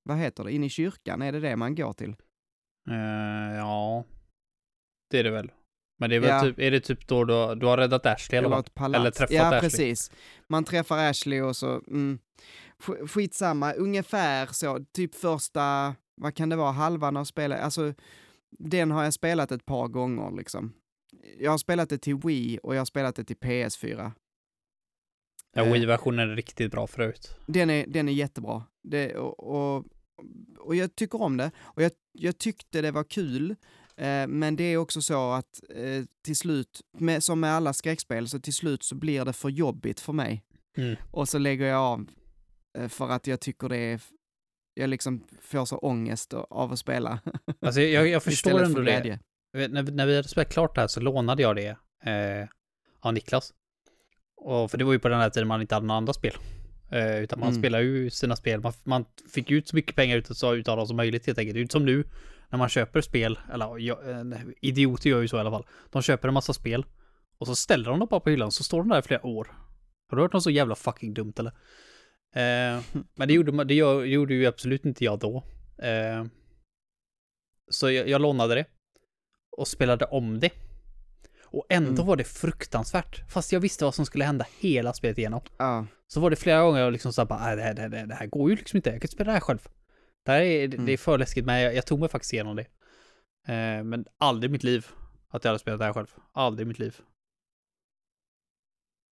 vad 0.03 0.17
heter 0.17 0.43
det, 0.43 0.51
in 0.51 0.63
i 0.63 0.69
kyrkan, 0.69 1.21
är 1.21 1.31
det 1.31 1.39
det 1.39 1.55
man 1.55 1.75
går 1.75 1.93
till? 1.93 2.15
Eh, 2.89 3.55
ja, 3.57 4.03
det 5.09 5.19
är 5.19 5.23
det 5.23 5.31
väl. 5.31 5.51
Men 5.99 6.09
det 6.09 6.15
är 6.15 6.19
väl 6.19 6.29
Ja. 6.29 6.41
typ, 6.41 6.59
är 6.59 6.71
det 6.71 6.79
typ 6.79 7.07
då 7.07 7.23
du, 7.25 7.55
du 7.55 7.65
har 7.65 7.77
räddat 7.77 8.05
Ashley 8.05 8.37
eller 8.37 8.47
Eller 8.47 8.63
vad? 8.75 8.95
Eller 8.95 9.11
träffat 9.11 9.31
ja, 9.31 9.45
Ashley. 9.47 9.61
precis. 9.61 10.11
Man 10.49 10.63
träffar 10.63 10.97
Ashley 11.09 11.41
och 11.41 11.55
så, 11.55 11.81
mm, 11.87 12.19
sk- 12.79 13.07
skitsamma, 13.07 13.73
ungefär 13.73 14.45
så, 14.51 14.85
typ 14.93 15.15
första, 15.15 15.95
vad 16.21 16.35
kan 16.35 16.49
det 16.49 16.55
vara, 16.55 16.71
halvan 16.71 17.17
av 17.17 17.25
spelet, 17.25 17.61
alltså 17.61 17.93
den 18.59 18.91
har 18.91 19.03
jag 19.03 19.13
spelat 19.13 19.51
ett 19.51 19.65
par 19.65 19.87
gånger 19.87 20.31
liksom. 20.37 20.73
Jag 21.39 21.51
har 21.51 21.57
spelat 21.57 21.89
det 21.89 21.97
till 21.97 22.15
Wii 22.15 22.59
och 22.63 22.75
jag 22.75 22.79
har 22.79 22.85
spelat 22.85 23.15
det 23.15 23.23
till 23.23 23.37
PS4. 23.37 24.11
Ja, 25.55 25.61
Eh, 25.65 25.71
Wii-versionen 25.73 26.29
är 26.31 26.35
riktigt 26.35 26.71
bra 26.71 26.87
förut. 26.87 27.35
Den 27.47 27.69
är, 27.69 27.85
den 27.87 28.09
är 28.09 28.13
jättebra. 28.13 28.63
Det, 28.83 29.15
och, 29.15 29.39
och, 29.75 29.85
och 30.59 30.75
jag 30.75 30.95
tycker 30.95 31.21
om 31.21 31.37
det. 31.37 31.51
Och 31.59 31.81
jag, 31.81 31.91
jag 32.11 32.37
tyckte 32.37 32.81
det 32.81 32.91
var 32.91 33.03
kul. 33.03 33.55
Eh, 33.95 34.27
men 34.27 34.55
det 34.55 34.63
är 34.63 34.77
också 34.77 35.01
så 35.01 35.31
att 35.31 35.61
eh, 35.69 36.03
till 36.23 36.35
slut, 36.35 36.81
med, 36.97 37.23
som 37.23 37.39
med 37.39 37.53
alla 37.53 37.73
skräckspel, 37.73 38.29
så 38.29 38.39
till 38.39 38.53
slut 38.53 38.83
så 38.83 38.95
blir 38.95 39.25
det 39.25 39.33
för 39.33 39.49
jobbigt 39.49 39.99
för 39.99 40.13
mig. 40.13 40.43
Mm. 40.77 40.95
Och 41.11 41.29
så 41.29 41.37
lägger 41.37 41.65
jag 41.65 41.79
av 41.79 42.09
eh, 42.77 42.87
för 42.87 43.09
att 43.09 43.27
jag 43.27 43.39
tycker 43.39 43.69
det 43.69 43.77
är, 43.77 44.01
jag 44.73 44.89
liksom 44.89 45.23
får 45.41 45.65
så 45.65 45.77
ångest 45.77 46.33
av 46.33 46.71
att 46.71 46.79
spela. 46.79 47.19
Alltså 47.61 47.81
jag, 47.81 48.07
jag 48.07 48.23
förstår 48.23 48.63
ändå 48.63 48.75
för 48.75 48.83
det. 48.83 49.19
Vet, 49.53 49.71
När, 49.71 49.83
när 49.83 50.05
vi 50.05 50.15
hade 50.15 50.27
spelat 50.27 50.53
klart 50.53 50.75
det 50.75 50.81
här 50.81 50.87
så 50.87 50.99
lånade 50.99 51.41
jag 51.41 51.55
det 51.55 51.77
eh, 52.03 52.47
av 52.99 53.13
Niklas. 53.13 53.53
Och 54.35 54.71
för 54.71 54.77
det 54.77 54.83
var 54.83 54.93
ju 54.93 54.99
på 54.99 55.09
den 55.09 55.19
här 55.19 55.29
tiden 55.29 55.47
man 55.47 55.61
inte 55.61 55.75
hade 55.75 55.87
några 55.87 55.97
andra 55.97 56.13
spel. 56.13 56.37
Eh, 56.93 57.19
utan 57.23 57.39
man 57.39 57.49
Mm. 57.49 57.61
spelade 57.61 57.83
ju 57.83 58.09
sina 58.09 58.35
spel. 58.35 58.61
Man, 58.61 58.73
man 58.83 59.05
fick 59.33 59.51
ut 59.51 59.67
så 59.67 59.75
mycket 59.75 59.95
pengar 59.95 60.17
utav, 60.17 60.55
utav 60.55 60.77
dem 60.77 60.87
som 60.87 60.97
möjligt 60.97 61.25
helt 61.25 61.37
enkelt. 61.37 61.53
Det 61.53 61.59
är 61.59 61.61
inte 61.61 61.71
som 61.73 61.85
nu 61.85 62.03
när 62.49 62.57
man 62.57 62.69
köper 62.69 63.01
spel, 63.01 63.39
eller 63.53 63.77
ja, 63.79 63.99
idioter 64.61 65.09
gör 65.09 65.21
ju 65.21 65.27
så 65.27 65.37
i 65.37 65.39
alla 65.39 65.51
fall. 65.51 65.65
De 65.91 66.01
köper 66.01 66.27
en 66.27 66.33
massa 66.33 66.53
spel 66.53 66.85
och 67.37 67.47
så 67.47 67.55
ställer 67.55 67.89
de 67.89 67.99
dem 67.99 68.07
bara 68.11 68.19
på 68.19 68.29
hyllan 68.29 68.51
så 68.51 68.63
står 68.63 68.77
de 68.79 68.89
där 68.89 68.99
i 68.99 69.01
flera 69.01 69.25
år. 69.25 69.47
Har 70.09 70.17
du 70.17 70.21
hört 70.23 70.33
något 70.33 70.43
så 70.43 70.49
jävla 70.49 70.75
fucking 70.75 71.13
dumt 71.13 71.33
eller? 71.39 71.51
Eh, 72.35 72.81
men 73.15 73.27
det 73.27 73.33
gjorde, 73.33 73.63
det 73.63 73.73
gjorde 73.73 74.33
ju 74.33 74.45
absolut 74.45 74.85
inte 74.85 75.03
jag 75.05 75.19
då. 75.19 75.43
Eh, 75.77 76.25
så 77.71 77.91
jag, 77.91 78.09
jag 78.09 78.21
lånade 78.21 78.55
det 78.55 78.65
och 79.57 79.67
spelade 79.67 80.05
om 80.05 80.39
det. 80.39 80.49
Och 81.53 81.65
ändå 81.69 81.91
Mm. 81.91 82.05
var 82.05 82.15
det 82.15 82.23
fruktansvärt. 82.23 83.31
Fast 83.31 83.51
jag 83.51 83.59
visste 83.59 83.85
vad 83.85 83.95
som 83.95 84.05
skulle 84.05 84.25
hända 84.25 84.45
hela 84.59 84.93
spelet 84.93 85.17
igenom. 85.17 85.41
Ja. 85.57 85.85
Så 86.07 86.19
var 86.19 86.29
det 86.29 86.35
flera 86.35 86.61
gånger 86.61 86.79
jag 86.79 86.93
liksom 86.93 87.13
sa 87.13 87.25
bara, 87.25 87.39
"Nej, 87.39 87.55
det, 87.55 87.61
här- 87.63 87.73
det, 87.73 87.81
här- 87.81 87.89
det, 87.89 87.97
här- 88.15 88.21
det 88.21 88.27
går 88.27 88.49
ju 88.49 88.55
liksom 88.55 88.77
inte, 88.77 88.89
jag 88.89 88.93
kan 89.01 89.05
inte 89.05 89.13
spela 89.15 89.27
det 89.31 89.33
här 89.33 89.39
själv. 89.41 89.67
Det 90.25 90.31
här 90.31 90.41
är, 90.41 90.67
det 90.67 90.77
Mm. 90.77 90.89
är 90.93 90.97
för 90.97 91.17
läskigt, 91.17 91.45
men 91.45 91.61
jag, 91.61 91.75
jag 91.75 91.85
tog 91.85 91.99
mig 91.99 92.09
faktiskt 92.09 92.33
igenom 92.33 92.55
det. 92.55 92.65
Eh, 93.47 93.83
men 93.83 94.05
aldrig 94.17 94.49
i 94.49 94.51
mitt 94.51 94.63
liv 94.63 94.87
att 95.29 95.43
jag 95.43 95.49
hade 95.49 95.59
spelat 95.59 95.79
det 95.79 95.85
här 95.85 95.93
själv. 95.93 96.13
Aldrig 96.31 96.65
i 96.65 96.67
mitt 96.67 96.79
liv. 96.79 96.97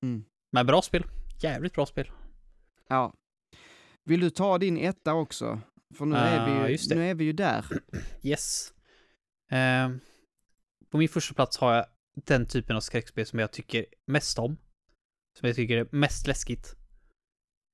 Mm. 0.03 0.23
Men 0.51 0.65
bra 0.65 0.81
spel. 0.81 1.03
Jävligt 1.41 1.73
bra 1.73 1.85
spel. 1.85 2.11
ja. 2.87 3.13
Vill 4.03 4.19
du 4.19 4.29
ta 4.29 4.57
din 4.57 4.77
etta 4.77 5.13
också? 5.13 5.61
För 5.97 6.05
nu, 6.05 6.15
är, 6.15 6.39
Ah, 6.39 6.45
vi 6.65 6.71
ju, 6.71 6.77
det. 6.77 6.95
nu 6.95 7.09
är 7.09 7.13
vi 7.15 7.23
ju 7.23 7.33
där. 7.33 7.65
Yes. 8.23 8.73
Eh, 9.51 9.89
på 10.91 10.97
min 10.97 11.09
första 11.09 11.33
plats 11.33 11.57
har 11.57 11.73
jag 11.75 11.85
den 12.27 12.45
typen 12.45 12.75
av 12.75 12.79
skräckspel 12.81 13.25
som 13.25 13.39
jag 13.39 13.51
tycker 13.51 13.85
mest 14.07 14.39
om. 14.39 14.57
Som 15.39 15.47
jag 15.47 15.55
tycker 15.55 15.77
är 15.77 15.87
mest 15.91 16.27
läskigt. 16.27 16.75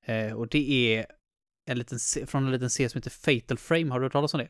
Eh, 0.06 0.34
och 0.34 0.48
det 0.48 0.96
är 0.98 1.06
en 1.70 1.78
liten, 1.78 2.00
från 2.28 2.46
en 2.46 2.52
liten 2.52 2.70
serie 2.70 2.90
som 2.90 2.98
heter 3.00 3.10
Fatal 3.42 3.58
Frame. 3.58 3.92
Har 3.92 4.00
du 4.00 4.06
hört 4.06 4.14
talas 4.14 4.34
om 4.34 4.38
det? 4.40 4.50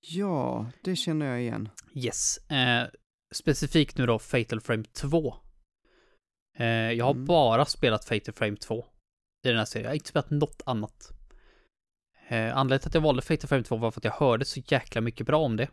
Ja, 0.00 0.70
det 0.82 0.96
känner 0.96 1.26
jag 1.26 1.40
igen. 1.42 1.68
Yes. 1.94 2.38
Eh, 2.50 2.86
specifikt 3.34 3.98
nu 3.98 4.06
då 4.06 4.18
Fatal 4.18 4.60
Frame 4.60 4.84
2. 4.84 5.34
Eh, 6.58 6.66
jag 6.66 7.04
har 7.04 7.12
Mm. 7.12 7.24
bara 7.24 7.64
spelat 7.64 8.04
Fatal 8.04 8.34
Frame 8.34 8.56
2 8.56 8.84
i 9.46 9.48
den 9.48 9.58
här 9.58 9.64
serien. 9.64 9.84
Jag 9.84 9.90
har 9.90 9.94
inte 9.94 10.08
spelat 10.08 10.30
något 10.30 10.62
annat. 10.66 11.12
Eh, 12.28 12.56
anledningen 12.56 12.80
till 12.80 12.88
att 12.88 12.94
jag 12.94 13.00
valde 13.00 13.22
Fatal 13.22 13.48
Frame 13.48 13.64
2 13.64 13.76
var 13.76 13.90
för 13.90 14.00
att 14.00 14.04
jag 14.04 14.12
hörde 14.12 14.44
så 14.44 14.60
jäkla 14.66 15.00
mycket 15.00 15.26
bra 15.26 15.38
om 15.38 15.56
det. 15.56 15.68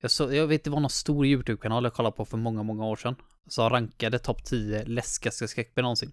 Jag, 0.00 0.10
så, 0.10 0.34
jag 0.34 0.46
vet, 0.46 0.64
det 0.64 0.70
var 0.70 0.80
någon 0.80 0.90
stor 0.90 1.26
YouTube-kanal 1.26 1.84
jag 1.84 1.92
kollade 1.92 2.16
på 2.16 2.24
för 2.24 2.36
många, 2.36 2.62
många 2.62 2.86
år 2.86 2.96
sedan. 2.96 3.16
Som 3.48 3.70
rankade 3.70 4.18
topp 4.18 4.44
10 4.44 4.84
läskigaste 4.84 5.48
skräckspel 5.48 5.82
någonsin. 5.82 6.12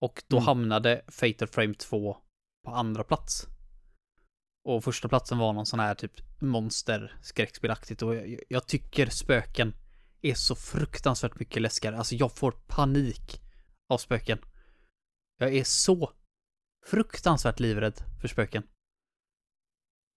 Och 0.00 0.22
då 0.28 0.36
Mm. 0.36 0.46
hamnade 0.46 1.04
Fatal 1.08 1.48
Frame 1.48 1.74
2 1.74 2.16
på 2.64 2.70
andra 2.70 3.04
plats. 3.04 3.46
Och 4.64 4.84
första 4.84 5.08
platsen 5.08 5.38
var 5.38 5.52
någon 5.52 5.66
sån 5.66 5.80
här 5.80 5.94
typ 5.94 6.40
monster 6.40 7.18
skräckspelaktigt 7.22 8.02
och 8.02 8.14
jag, 8.14 8.38
jag 8.48 8.66
tycker 8.66 9.06
spöken 9.06 9.74
är 10.22 10.34
så 10.34 10.54
fruktansvärt 10.54 11.38
mycket 11.38 11.62
läskigare. 11.62 11.98
Alltså 11.98 12.14
jag 12.14 12.36
får 12.36 12.50
panik 12.50 13.40
av 13.88 13.98
spöken. 13.98 14.38
Jag 15.38 15.54
är 15.54 15.64
så 15.64 16.10
fruktansvärt 16.86 17.60
livrädd 17.60 18.00
för 18.20 18.28
spöken. 18.28 18.62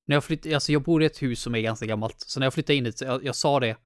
När 0.08 0.16
jag 0.16 0.24
flyttade, 0.24 0.56
alltså 0.56 0.72
jag 0.72 0.84
bor 0.84 1.04
i 1.04 1.06
ett 1.06 1.22
hus 1.22 1.42
som 1.42 1.56
är 1.56 1.60
ganska 1.62 1.86
gammalt, 1.86 2.20
så 2.20 2.40
när 2.40 2.46
jag 2.46 2.54
flyttade 2.54 2.76
in 2.78 2.84
dit, 2.84 3.02
jag, 3.02 3.26
jag 3.26 3.36
sa 3.36 3.60
det 3.60 3.78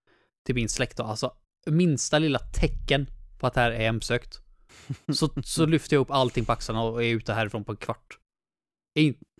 till 0.46 0.56
min 0.56 0.70
släkt 0.70 0.98
då, 0.98 1.04
alltså 1.04 1.34
minsta 1.66 2.20
lilla 2.20 2.40
tecken 2.40 3.08
på 3.40 3.48
att 3.48 3.54
det 3.54 3.62
här 3.62 3.72
är 3.72 3.80
hemsökt, 3.80 4.40
så, 5.14 5.30
så 5.44 5.66
lyfter 5.66 5.96
jag 5.96 6.02
upp 6.02 6.12
allting 6.12 6.46
på 6.46 6.52
axlarna 6.52 6.84
och 6.84 7.04
är 7.04 7.08
ute 7.16 7.34
härifrån 7.34 7.64
på 7.64 7.72
en 7.72 7.78
kvart. 7.78 8.18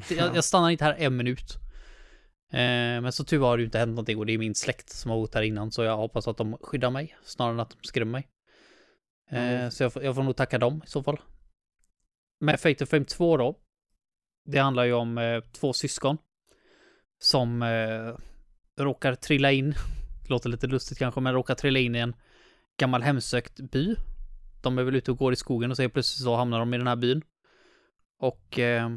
Jag, 0.10 0.36
jag 0.36 0.44
stannar 0.44 0.70
inte 0.70 0.84
här 0.84 0.96
en 0.98 1.18
minut. 1.18 1.58
Eh, 2.54 3.02
men 3.02 3.12
så 3.12 3.24
tur 3.24 3.40
har 3.40 3.58
det 3.58 3.62
ju 3.62 3.66
inte 3.66 3.80
hänt 3.80 3.90
någonting 3.90 4.18
och 4.18 4.26
det 4.26 4.34
är 4.34 4.38
min 4.38 4.56
släkt 4.56 4.90
som 4.90 5.12
har 5.12 5.18
bott 5.18 5.34
här 5.36 5.42
innan 5.42 5.72
så 5.72 5.84
jag 5.84 5.98
hoppas 5.98 6.28
att 6.28 6.38
de 6.38 6.58
skyddar 6.62 6.90
mig 6.90 7.18
snarare 7.24 7.54
än 7.54 7.60
att 7.60 7.70
de 7.70 7.78
skrämmer 7.88 8.12
mig. 8.12 8.28
Eh, 9.32 9.38
Mm. 9.60 9.72
Så 9.72 9.84
jag, 9.84 9.94
får- 9.94 10.04
jag 10.04 10.16
får 10.16 10.24
nog 10.24 10.36
tacka 10.36 10.58
dem 10.58 10.82
i 10.86 10.90
så 10.90 11.04
fall. 11.04 11.20
Med 12.40 12.60
Fatal 12.60 12.88
Frame 12.88 13.06
2 13.06 13.38
då. 13.38 13.60
Det 14.46 14.58
handlar 14.60 14.84
ju 14.84 14.94
om 14.94 15.18
eh, 15.18 15.42
två 15.52 15.74
syskon. 15.74 16.18
Som 17.24 17.62
eh, 17.62 18.16
råkar 18.84 19.16
trilla 19.16 19.52
in. 19.52 19.74
Låter 20.30 20.50
lite 20.50 20.68
lustigt 20.68 20.98
kanske, 20.98 21.22
men 21.22 21.34
råkar 21.34 21.56
trilla 21.56 21.80
in 21.80 21.96
i 21.96 22.00
en 22.00 22.16
gammal 22.80 23.02
hemsökt 23.02 23.60
by. 23.60 23.96
De 24.62 24.78
är 24.78 24.84
väl 24.84 24.96
ute 24.96 25.12
och 25.12 25.18
går 25.18 25.34
i 25.34 25.36
skogen 25.36 25.72
och 25.72 25.78
så 25.78 25.90
plötsligt 25.90 26.24
så 26.24 26.36
hamnar 26.36 26.60
de 26.60 26.74
i 26.74 26.78
den 26.78 26.88
här 26.88 26.96
byn. 26.96 27.22
Och 28.20 28.60
eh, 28.60 28.90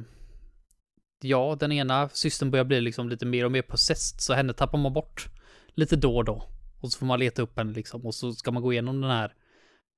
ja, 1.22 1.56
den 1.60 1.72
ena 1.72 2.08
systern 2.08 2.50
börjar 2.50 2.64
bli 2.64 2.80
liksom 2.80 3.08
lite 3.08 3.26
mer 3.26 3.44
och 3.44 3.52
mer 3.52 3.62
possessed, 3.62 4.20
så 4.20 4.34
henne 4.34 4.52
tappar 4.52 4.78
man 4.78 4.92
bort 4.92 5.28
lite 5.74 5.96
då 5.96 6.16
och 6.16 6.24
då. 6.24 6.48
Och 6.80 6.92
så 6.92 6.98
får 6.98 7.06
man 7.06 7.18
leta 7.18 7.42
upp 7.42 7.58
henne 7.58 7.72
liksom, 7.72 8.06
och 8.06 8.14
så 8.14 8.32
ska 8.32 8.50
man 8.50 8.62
gå 8.62 8.72
igenom 8.72 9.00
den 9.00 9.10
här 9.10 9.34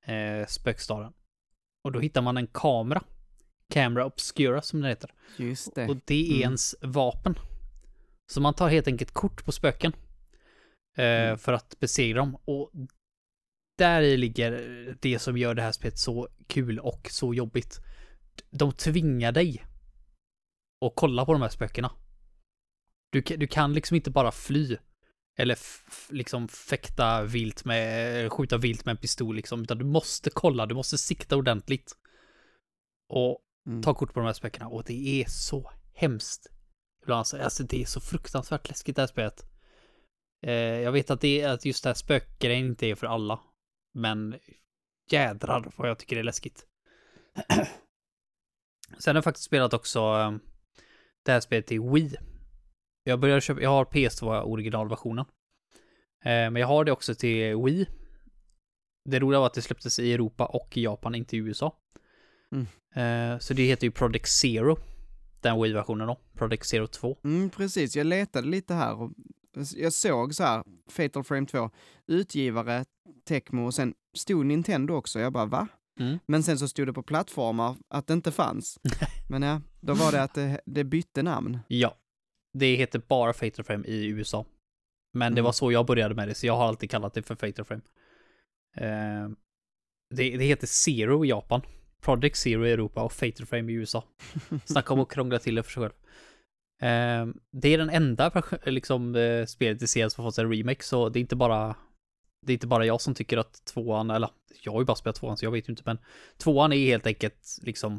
eh, 0.06 0.46
spökstaden. 0.46 1.12
Och 1.84 1.92
då 1.92 2.00
hittar 2.00 2.22
man 2.22 2.36
en 2.36 2.46
kamera. 2.46 3.02
Camera 3.70 4.06
Obscura 4.06 4.62
som 4.62 4.80
den 4.80 4.88
heter. 4.88 5.10
Just 5.36 5.74
det. 5.74 5.88
Och 5.88 5.96
det 6.04 6.28
är 6.28 6.30
Mm. 6.30 6.42
ens 6.42 6.74
vapen. 6.80 7.34
Så 8.32 8.40
man 8.40 8.54
tar 8.54 8.68
helt 8.68 8.88
enkelt 8.88 9.10
kort 9.12 9.44
på 9.44 9.52
spöken. 9.52 9.92
Eh, 10.96 11.04
Mm. 11.26 11.38
För 11.38 11.52
att 11.52 11.78
besegra 11.80 12.18
dem. 12.18 12.36
Och 12.44 12.70
där 13.78 14.16
ligger 14.16 14.52
det 15.00 15.18
som 15.18 15.36
gör 15.38 15.54
det 15.54 15.62
här 15.62 15.72
spelet 15.72 15.98
så 15.98 16.28
kul 16.46 16.78
och 16.78 17.08
så 17.10 17.34
jobbigt. 17.34 17.80
De 18.50 18.72
tvingar 18.72 19.32
dig 19.32 19.64
att 20.86 20.92
kolla 20.96 21.24
på 21.26 21.32
de 21.32 21.42
här 21.42 21.48
spökena. 21.48 21.90
Du, 23.12 23.20
du 23.20 23.46
kan 23.46 23.72
liksom 23.72 23.94
inte 23.94 24.10
bara 24.10 24.32
fly. 24.32 24.76
Eller 25.38 25.58
liksom 26.10 26.48
fäkta 26.48 27.22
vilt 27.22 27.64
med, 27.64 28.32
skjuta 28.32 28.58
vilt 28.58 28.84
med 28.84 28.92
en 28.92 28.96
pistol 28.96 29.36
liksom. 29.36 29.62
Utan 29.62 29.78
du 29.78 29.84
måste 29.84 30.30
kolla, 30.30 30.66
du 30.66 30.74
måste 30.74 30.98
sikta 30.98 31.36
ordentligt. 31.36 31.92
Och 33.08 33.42
Mm. 33.66 33.82
ta 33.82 33.94
kort 33.94 34.12
på 34.14 34.20
de 34.20 34.26
här 34.26 34.32
spökena 34.32 34.68
och 34.68 34.84
det 34.84 35.20
är 35.22 35.24
så 35.28 35.70
hemskt. 35.94 36.46
Ibland 37.06 37.18
alltså, 37.18 37.38
alltså 37.38 37.62
det 37.62 37.82
är 37.82 37.86
så 37.86 38.00
fruktansvärt 38.00 38.68
läskigt 38.68 38.96
det 38.96 39.02
här 39.02 39.06
spelet. 39.06 39.46
Eh, 40.42 40.52
jag 40.54 40.92
vet 40.92 41.10
att 41.10 41.20
det 41.20 41.44
att 41.44 41.64
just 41.64 41.82
det 41.82 41.88
här 41.88 41.94
spökgrejen 41.94 42.66
inte 42.66 42.86
är 42.86 42.94
för 42.94 43.06
alla. 43.06 43.40
Men 43.94 44.38
jädrar 45.10 45.72
vad 45.76 45.88
jag 45.88 45.98
tycker 45.98 46.16
det 46.16 46.22
är 46.22 46.24
läskigt. 46.24 46.66
Sen 48.98 49.14
har 49.14 49.14
jag 49.14 49.24
faktiskt 49.24 49.46
spelat 49.46 49.74
också 49.74 50.00
eh, 50.00 50.32
det 51.24 51.32
här 51.32 51.40
spelet 51.40 51.72
i 51.72 51.78
Wii. 51.78 52.16
Jag 53.04 53.20
började 53.20 53.40
köpa, 53.40 53.60
jag 53.60 53.70
har 53.70 53.84
PS2 53.84 54.42
originalversionen. 54.42 55.24
Eh, 56.24 56.50
men 56.50 56.56
jag 56.56 56.66
har 56.66 56.84
det 56.84 56.92
också 56.92 57.14
till 57.14 57.56
Wii. 57.56 57.86
Det 59.04 59.18
roliga 59.18 59.40
var 59.40 59.46
att 59.46 59.54
det 59.54 59.62
släpptes 59.62 59.98
i 59.98 60.12
Europa 60.12 60.46
och 60.46 60.76
i 60.76 60.82
Japan, 60.82 61.14
inte 61.14 61.36
i 61.36 61.38
USA. 61.38 61.76
Mm. 62.52 62.66
Eh, 62.94 63.38
så 63.38 63.54
det 63.54 63.62
heter 63.62 63.86
ju 63.86 63.90
Project 63.90 64.28
Zero. 64.28 64.78
Den 65.46 65.62
Wii-versionen 65.62 66.06
då. 66.06 66.16
Project 66.34 66.66
Zero 66.66 66.86
2. 66.86 67.18
Mm, 67.24 67.50
precis, 67.50 67.96
jag 67.96 68.06
letade 68.06 68.48
lite 68.48 68.74
här 68.74 68.94
och 69.02 69.12
jag 69.76 69.92
såg 69.92 70.34
så 70.34 70.42
här, 70.44 70.64
Fatal 70.90 71.24
Frame 71.24 71.46
2, 71.46 71.70
utgivare, 72.06 72.84
Tecmo 73.24 73.66
och 73.66 73.74
sen 73.74 73.94
stod 74.16 74.46
Nintendo 74.46 74.94
också. 74.94 75.20
Jag 75.20 75.32
bara, 75.32 75.44
va? 75.46 75.68
Mm. 76.00 76.18
Men 76.26 76.42
sen 76.42 76.58
så 76.58 76.68
stod 76.68 76.86
det 76.86 76.92
på 76.92 77.02
plattformar 77.02 77.76
att 77.88 78.06
det 78.06 78.12
inte 78.14 78.32
fanns. 78.32 78.78
Men 79.28 79.42
ja, 79.42 79.60
då 79.80 79.94
var 79.94 80.12
det 80.12 80.22
att 80.22 80.34
det, 80.34 80.60
det 80.66 80.84
bytte 80.84 81.22
namn. 81.22 81.58
Ja. 81.68 81.96
Det 82.52 82.74
heter 82.76 82.98
bara 83.08 83.32
Fatal 83.32 83.64
Frame 83.64 83.86
i 83.86 84.06
USA. 84.06 84.46
Men 85.12 85.32
det 85.34 85.38
Mm. 85.40 85.44
var 85.44 85.52
så 85.52 85.72
jag 85.72 85.86
började 85.86 86.14
med 86.14 86.28
det, 86.28 86.34
så 86.34 86.46
jag 86.46 86.56
har 86.56 86.64
alltid 86.68 86.90
kallat 86.90 87.14
det 87.14 87.22
för 87.22 87.34
Fatal 87.34 87.64
Frame. 87.64 87.82
Eh, 88.76 89.28
det, 90.10 90.36
det 90.36 90.44
heter 90.44 90.66
Zero 90.66 91.24
i 91.24 91.28
Japan. 91.28 91.60
Project 92.02 92.36
Zero 92.36 92.66
i 92.66 92.72
Europa 92.72 93.02
och 93.02 93.12
Fatal 93.12 93.46
Frame 93.46 93.72
i 93.72 93.74
USA. 93.74 94.04
Snacka 94.64 94.92
om 94.92 95.00
att 95.00 95.10
krångla 95.10 95.38
till 95.38 95.54
det 95.54 95.62
för 95.62 95.70
sig 95.70 95.82
själv. 95.82 95.92
Eh, 96.82 97.34
det 97.52 97.74
är 97.74 97.78
den 97.78 97.90
enda 97.90 98.30
vers- 98.30 98.66
liksom, 98.66 99.14
eh, 99.14 99.46
spelet 99.46 99.82
i 99.82 99.86
serien 99.86 100.10
som 100.10 100.24
har 100.24 100.30
fått 100.30 100.38
en 100.38 100.52
remake, 100.52 100.84
så 100.84 101.08
det 101.08 101.18
är 101.18 101.20
inte 101.20 101.36
bara 101.36 101.76
det 102.46 102.52
är 102.52 102.54
inte 102.54 102.66
bara 102.66 102.86
jag 102.86 103.00
som 103.00 103.14
tycker 103.14 103.38
att 103.38 103.64
tvåan, 103.64 104.10
eller 104.10 104.30
jag 104.62 104.72
har 104.72 104.80
ju 104.80 104.84
bara 104.84 104.96
spelat 104.96 105.16
tvåan 105.16 105.36
så 105.36 105.44
jag 105.44 105.50
vet 105.50 105.68
ju 105.68 105.72
inte, 105.72 105.82
men 105.86 105.98
tvåan 106.38 106.72
är 106.72 106.76
helt 106.76 107.06
enkelt 107.06 107.58
liksom 107.62 107.98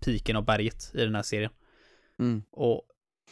piken 0.00 0.36
av 0.36 0.44
berget 0.44 0.90
i 0.94 1.04
den 1.04 1.14
här 1.14 1.22
serien. 1.22 1.50
Mm. 2.18 2.42
Och 2.50 2.82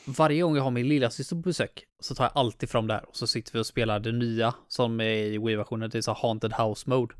varje 0.06 0.42
gång 0.42 0.56
jag 0.56 0.62
har 0.62 0.70
min 0.70 0.88
lilla 0.88 1.10
syster 1.10 1.36
på 1.36 1.42
besök 1.42 1.84
så 2.00 2.14
tar 2.14 2.24
jag 2.24 2.32
alltid 2.34 2.68
fram 2.70 2.86
det 2.86 2.94
här 2.94 3.08
och 3.08 3.16
så 3.16 3.26
sitter 3.26 3.52
vi 3.52 3.58
och 3.58 3.66
spelar 3.66 4.00
det 4.00 4.12
nya 4.12 4.54
som 4.68 5.00
är 5.00 5.04
i 5.04 5.38
Wii-versionen, 5.38 5.90
det 5.90 5.98
är 5.98 6.02
så 6.02 6.12
Haunted 6.12 6.52
House 6.52 6.90
Mode. 6.90 7.14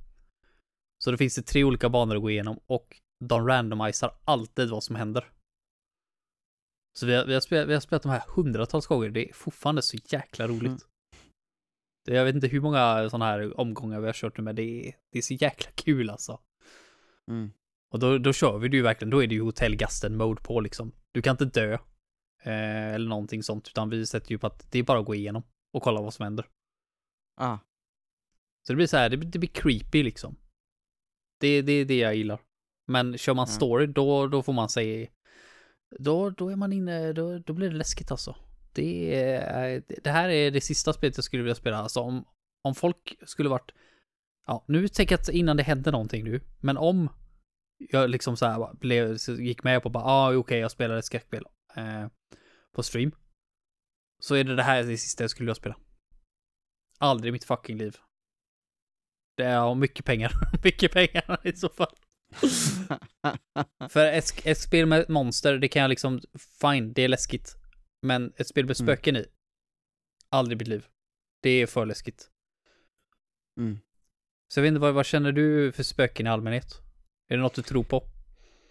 Så 0.98 1.10
det 1.10 1.16
finns 1.16 1.34
det 1.34 1.42
tre 1.42 1.64
olika 1.64 1.88
banor 1.88 2.16
att 2.16 2.22
gå 2.22 2.30
igenom 2.30 2.60
och 2.66 3.00
de 3.24 3.46
randomiserar 3.46 4.14
alltid 4.24 4.70
vad 4.70 4.84
som 4.84 4.96
händer. 4.96 5.32
Så 6.98 7.06
vi 7.06 7.14
har, 7.14 7.24
vi 7.24 7.34
har, 7.34 7.40
spelat, 7.40 7.68
vi 7.68 7.74
har 7.74 7.80
spelat 7.80 8.02
de 8.02 8.08
här 8.08 8.22
hundratals 8.28 8.86
gånger, 8.86 9.08
det 9.08 9.30
är 9.30 9.32
fortfarande 9.32 9.82
så 9.82 9.96
jäkla 10.08 10.46
roligt. 10.48 10.66
Mm. 10.66 10.78
Jag 12.04 12.24
vet 12.24 12.34
inte 12.34 12.48
hur 12.48 12.60
många 12.60 13.10
sådana 13.10 13.24
här 13.24 13.60
omgångar 13.60 14.00
vi 14.00 14.06
har 14.06 14.12
kört 14.12 14.38
nu, 14.38 14.44
men 14.44 14.56
det 14.56 14.62
är, 14.62 14.94
det 15.12 15.18
är 15.18 15.22
så 15.22 15.34
jäkla 15.34 15.70
kul 15.74 16.10
alltså. 16.10 16.40
Mm. 17.30 17.50
Och 17.90 17.98
då, 17.98 18.18
då 18.18 18.32
kör 18.32 18.58
vi 18.58 18.68
det 18.68 18.76
ju 18.76 18.82
verkligen, 18.82 19.10
då 19.10 19.22
är 19.22 19.26
det 19.26 19.34
ju 19.34 19.42
hotellgasten 19.42 20.16
mode 20.16 20.42
på 20.42 20.60
liksom. 20.60 20.92
Du 21.12 21.22
kan 21.22 21.34
inte 21.34 21.44
dö. 21.44 21.78
Eh, 22.42 22.94
eller 22.94 23.08
någonting 23.08 23.42
sånt, 23.42 23.68
utan 23.68 23.90
vi 23.90 24.06
sätter 24.06 24.30
ju 24.30 24.38
på 24.38 24.46
att 24.46 24.72
det 24.72 24.78
är 24.78 24.82
bara 24.82 24.98
att 24.98 25.06
gå 25.06 25.14
igenom 25.14 25.42
och 25.72 25.82
kolla 25.82 26.00
vad 26.00 26.14
som 26.14 26.22
händer. 26.22 26.46
Ah, 27.36 27.58
Så 28.66 28.72
det 28.72 28.76
blir 28.76 28.86
så 28.86 28.96
här, 28.96 29.10
det, 29.10 29.16
det 29.16 29.38
blir 29.38 29.50
creepy 29.50 30.02
liksom. 30.02 30.36
Det, 31.38 31.48
är 31.48 31.84
det 31.84 31.98
jag 31.98 32.14
gillar. 32.14 32.40
Men 32.86 33.18
kör 33.18 33.34
man 33.34 33.46
Ja. 33.48 33.54
story, 33.54 33.86
då, 33.86 34.26
då 34.26 34.42
får 34.42 34.52
man 34.52 34.68
säga 34.68 35.08
då, 35.98 36.30
då 36.30 36.48
är 36.48 36.56
man 36.56 36.72
inne, 36.72 37.12
då, 37.12 37.38
då 37.38 37.52
blir 37.52 37.70
det 37.70 37.76
läskigt 37.76 38.10
alltså. 38.10 38.36
Det, 38.72 39.14
är, 39.14 39.82
det 40.02 40.10
här 40.10 40.28
är 40.28 40.50
det 40.50 40.60
sista 40.60 40.92
spelet 40.92 41.16
jag 41.16 41.24
skulle 41.24 41.42
vilja 41.42 41.54
spela. 41.54 41.76
Alltså 41.76 42.00
om, 42.00 42.24
om 42.62 42.74
folk 42.74 43.18
skulle 43.22 43.48
varit, 43.48 43.72
ja, 44.46 44.64
nu 44.68 44.88
tänker 44.88 45.12
jag 45.12 45.20
att 45.20 45.28
innan 45.28 45.56
det 45.56 45.62
hände 45.62 45.90
någonting 45.90 46.24
nu, 46.24 46.40
men 46.60 46.76
om 46.76 47.08
jag 47.78 48.10
liksom 48.10 48.36
så 48.36 48.46
här 48.46 48.74
blev, 48.74 49.16
gick 49.38 49.62
med 49.62 49.82
på 49.82 49.90
bara, 49.90 50.04
ah, 50.04 50.28
okej, 50.28 50.38
okay, 50.38 50.58
jag 50.58 50.70
spelar 50.70 50.96
ett 50.96 51.04
skräckspel 51.04 51.44
eh, 51.76 52.06
på 52.74 52.82
stream. 52.82 53.12
Så 54.20 54.34
är 54.34 54.44
det 54.44 54.56
det 54.56 54.62
här 54.62 54.82
det 54.82 54.98
sista 54.98 55.24
jag 55.24 55.30
skulle 55.30 55.44
vilja 55.44 55.54
spela. 55.54 55.76
Aldrig 56.98 57.28
i 57.28 57.32
mitt 57.32 57.44
fucking 57.44 57.78
liv. 57.78 57.96
Det 59.38 59.44
är 59.44 59.74
mycket 59.74 60.04
pengar. 60.04 60.32
mycket 60.64 60.92
pengar 60.92 61.40
i 61.44 61.52
så 61.52 61.68
fall. 61.68 61.94
För 63.90 64.06
ett, 64.06 64.46
ett, 64.46 64.58
spel 64.58 64.86
med 64.86 65.10
monster, 65.10 65.58
det 65.58 65.68
kan 65.68 65.82
jag 65.82 65.88
liksom, 65.88 66.20
fine, 66.60 66.92
det 66.92 67.02
är 67.02 67.08
läskigt. 67.08 67.56
Men 68.02 68.32
ett 68.36 68.48
spel 68.48 68.64
med 68.64 68.80
mm. 68.80 68.86
spöken 68.86 69.16
mm. 69.16 69.26
i, 69.26 69.30
aldrig 70.28 70.56
i 70.56 70.58
mitt 70.58 70.68
liv. 70.68 70.86
Det 71.42 71.50
är 71.50 71.66
för 71.66 71.86
läskigt. 71.86 72.30
Mm. 73.60 73.78
Så 74.48 74.60
jag 74.60 74.62
vet 74.62 74.68
inte, 74.68 74.80
vad, 74.80 74.94
vad 74.94 75.06
känner 75.06 75.32
du 75.32 75.72
för 75.72 75.82
spöken 75.82 76.26
i 76.26 76.30
allmänhet? 76.30 76.80
Är 77.28 77.36
det 77.36 77.42
något 77.42 77.54
du 77.54 77.62
tror 77.62 77.84
på? 77.84 78.04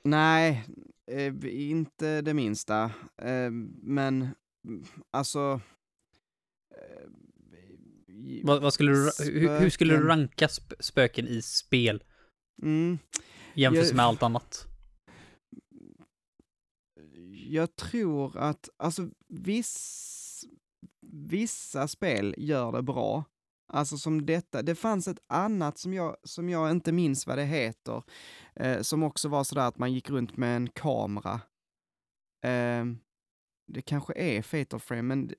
Nej, 0.03 0.63
eh, 1.11 1.34
inte 1.72 2.22
det 2.22 2.34
minsta. 2.34 2.91
Eh, 3.22 3.51
men, 3.82 4.30
alltså... 5.11 5.61
Vad, 8.43 8.61
vad, 8.61 8.74
skulle 8.74 8.91
du, 8.91 9.11
hur, 9.20 9.59
hur, 9.59 9.70
skulle 9.70 9.97
du 9.97 10.07
ranka 10.07 10.47
spöken 10.80 11.28
i 11.28 11.41
spel? 11.41 12.03
Mm. 12.61 12.99
Jämfört 13.53 13.93
med 13.93 14.05
allt 14.05 14.24
annat? 14.24 14.68
Jag 17.49 17.76
tror 17.76 18.38
att, 18.38 18.70
alltså 18.78 19.09
viss, 19.28 20.45
vissa 21.11 21.88
spel 21.88 22.36
gör 22.38 22.72
det 22.72 22.82
bra. 22.82 23.24
Alltså 23.74 23.97
som 23.97 24.26
detta, 24.26 24.61
det 24.61 24.76
fanns 24.76 25.07
ett 25.07 25.20
annat 25.28 25.78
som 25.78 25.93
jag, 25.93 26.18
som 26.24 26.49
jag 26.49 26.72
inte 26.72 26.91
minns 26.91 27.28
vad 27.28 27.38
det 27.38 27.45
heter, 27.45 28.03
eh, 28.55 28.82
som 28.82 29.03
också 29.03 29.30
var 29.30 29.43
sådär 29.43 29.68
att 29.68 29.78
man 29.78 29.93
gick 29.93 30.09
runt 30.09 30.38
med 30.38 30.55
en 30.55 30.70
kamera. 30.70 31.41
Eh, 32.43 32.86
det 33.68 33.82
kanske 33.82 34.13
är 34.15 34.41
Fatal 34.41 34.80
Frame, 34.80 35.01
men... 35.01 35.32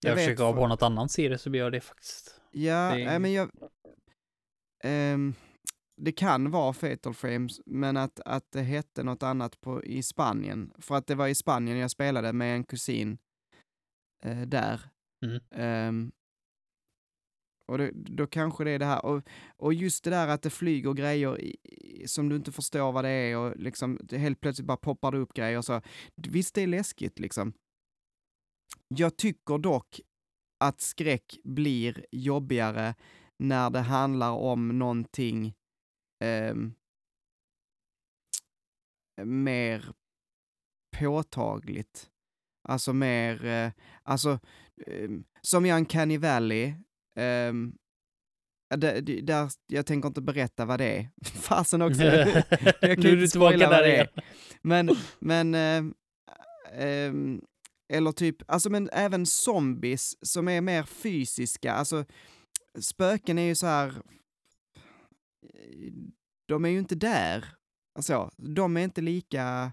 Jag, 0.00 0.10
jag 0.10 0.18
försöker 0.18 0.44
ha 0.44 0.52
på 0.52 0.66
något 0.66 0.82
annan 0.82 1.08
serie 1.08 1.38
så 1.38 1.50
blir 1.50 1.60
jag 1.60 1.72
det 1.72 1.80
faktiskt. 1.80 2.40
Ja, 2.50 2.94
det... 2.94 3.02
äh, 3.02 3.18
men 3.18 3.32
jag... 3.32 3.50
Um, 4.84 5.34
det 5.96 6.12
kan 6.12 6.50
vara 6.50 6.72
Fatal 6.72 7.14
Frames, 7.14 7.60
men 7.66 7.96
att, 7.96 8.20
att 8.20 8.52
det 8.52 8.62
hette 8.62 9.02
något 9.02 9.22
annat 9.22 9.60
på, 9.60 9.84
i 9.84 10.02
Spanien. 10.02 10.72
För 10.78 10.94
att 10.94 11.06
det 11.06 11.14
var 11.14 11.28
i 11.28 11.34
Spanien 11.34 11.78
jag 11.78 11.90
spelade 11.90 12.32
med 12.32 12.54
en 12.54 12.64
kusin 12.64 13.18
uh, 14.26 14.42
där. 14.42 14.80
Mm. 15.24 15.88
Um, 15.88 16.12
och 17.66 17.78
det, 17.78 17.90
då 17.94 18.26
kanske 18.26 18.64
det 18.64 18.70
är 18.70 18.78
det 18.78 18.84
här. 18.84 19.04
Och, 19.04 19.22
och 19.56 19.74
just 19.74 20.04
det 20.04 20.10
där 20.10 20.28
att 20.28 20.42
det 20.42 20.50
flyger 20.50 20.92
grejer 20.92 21.40
i, 21.40 21.56
som 22.06 22.28
du 22.28 22.36
inte 22.36 22.52
förstår 22.52 22.92
vad 22.92 23.04
det 23.04 23.10
är 23.10 23.36
och 23.36 23.56
liksom 23.56 23.98
helt 24.10 24.40
plötsligt 24.40 24.66
bara 24.66 24.76
poppar 24.76 25.12
det 25.12 25.18
upp 25.18 25.32
grejer 25.34 25.62
så. 25.62 25.82
Visst, 26.16 26.54
det 26.54 26.62
är 26.62 26.66
läskigt 26.66 27.18
liksom. 27.18 27.52
Jag 28.88 29.16
tycker 29.16 29.58
dock 29.58 30.00
att 30.60 30.80
skräck 30.80 31.38
blir 31.44 32.06
jobbigare 32.10 32.94
när 33.38 33.70
det 33.70 33.80
handlar 33.80 34.30
om 34.30 34.78
någonting 34.78 35.54
eh, 36.24 36.54
mer 39.24 39.92
påtagligt. 40.98 42.08
Alltså 42.68 42.92
mer, 42.92 43.44
eh, 43.44 43.70
alltså 44.02 44.38
eh, 44.86 45.10
som 45.40 45.66
i 45.66 45.72
Uncanny 45.72 46.18
Valley, 46.18 46.64
eh, 47.16 47.52
där, 48.76 49.22
där, 49.22 49.50
jag 49.66 49.86
tänker 49.86 50.06
inte 50.08 50.22
berätta 50.22 50.64
vad 50.64 50.80
det 50.80 50.96
är. 50.98 51.10
Fasen 51.24 51.82
också. 51.82 52.02
jag 52.02 52.34
kan 52.80 53.00
nu 53.00 53.12
är 53.12 53.16
du 53.16 53.28
tillbaka 53.28 53.56
där 53.56 53.86
igen. 53.86 54.06
Men, 54.62 54.90
men, 55.18 55.54
eh, 55.54 55.84
eh, 56.86 57.12
eller 57.92 58.12
typ, 58.12 58.36
alltså 58.46 58.70
men 58.70 58.88
även 58.92 59.26
zombies 59.26 60.16
som 60.22 60.48
är 60.48 60.60
mer 60.60 60.82
fysiska, 60.82 61.72
alltså 61.72 62.04
spöken 62.78 63.38
är 63.38 63.42
ju 63.42 63.54
så 63.54 63.66
här, 63.66 64.02
de 66.48 66.64
är 66.64 66.68
ju 66.68 66.78
inte 66.78 66.94
där. 66.94 67.44
Alltså, 67.94 68.30
de 68.36 68.76
är 68.76 68.84
inte 68.84 69.00
lika 69.00 69.72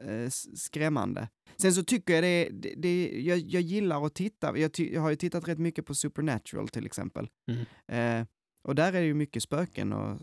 eh, 0.00 0.30
skrämmande. 0.54 1.28
Sen 1.56 1.72
så 1.72 1.84
tycker 1.84 2.14
jag 2.14 2.22
det, 2.22 2.48
det, 2.52 2.74
det 2.76 3.20
jag, 3.20 3.38
jag 3.38 3.62
gillar 3.62 4.06
att 4.06 4.14
titta, 4.14 4.58
jag, 4.58 4.70
jag, 4.78 5.00
har 5.00 5.10
ju 5.10 5.16
tittat 5.16 5.48
rätt 5.48 5.58
mycket 5.58 5.86
på 5.86 5.94
Supernatural 5.94 6.68
till 6.68 6.86
exempel. 6.86 7.28
Mm. 7.50 8.20
Eh, 8.20 8.26
och 8.64 8.74
där 8.74 8.92
är 8.92 9.00
det 9.00 9.06
ju 9.06 9.14
mycket 9.14 9.42
spöken 9.42 9.92
och, 9.92 10.20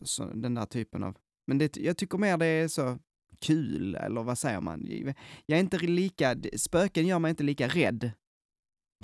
och 0.00 0.08
så, 0.08 0.24
den 0.24 0.54
där 0.54 0.66
typen 0.66 1.02
av, 1.02 1.16
men 1.46 1.58
det, 1.58 1.76
jag 1.76 1.96
tycker 1.96 2.18
mer 2.18 2.36
det 2.36 2.46
är 2.46 2.68
så 2.68 2.98
kul, 3.46 3.94
eller 3.94 4.22
vad 4.22 4.38
säger 4.38 4.60
man? 4.60 4.86
Jag 5.46 5.56
är 5.56 5.60
inte 5.60 5.78
lika, 5.78 6.36
spöken 6.56 7.06
gör 7.06 7.18
mig 7.18 7.30
inte 7.30 7.42
lika 7.42 7.68
rädd, 7.68 8.10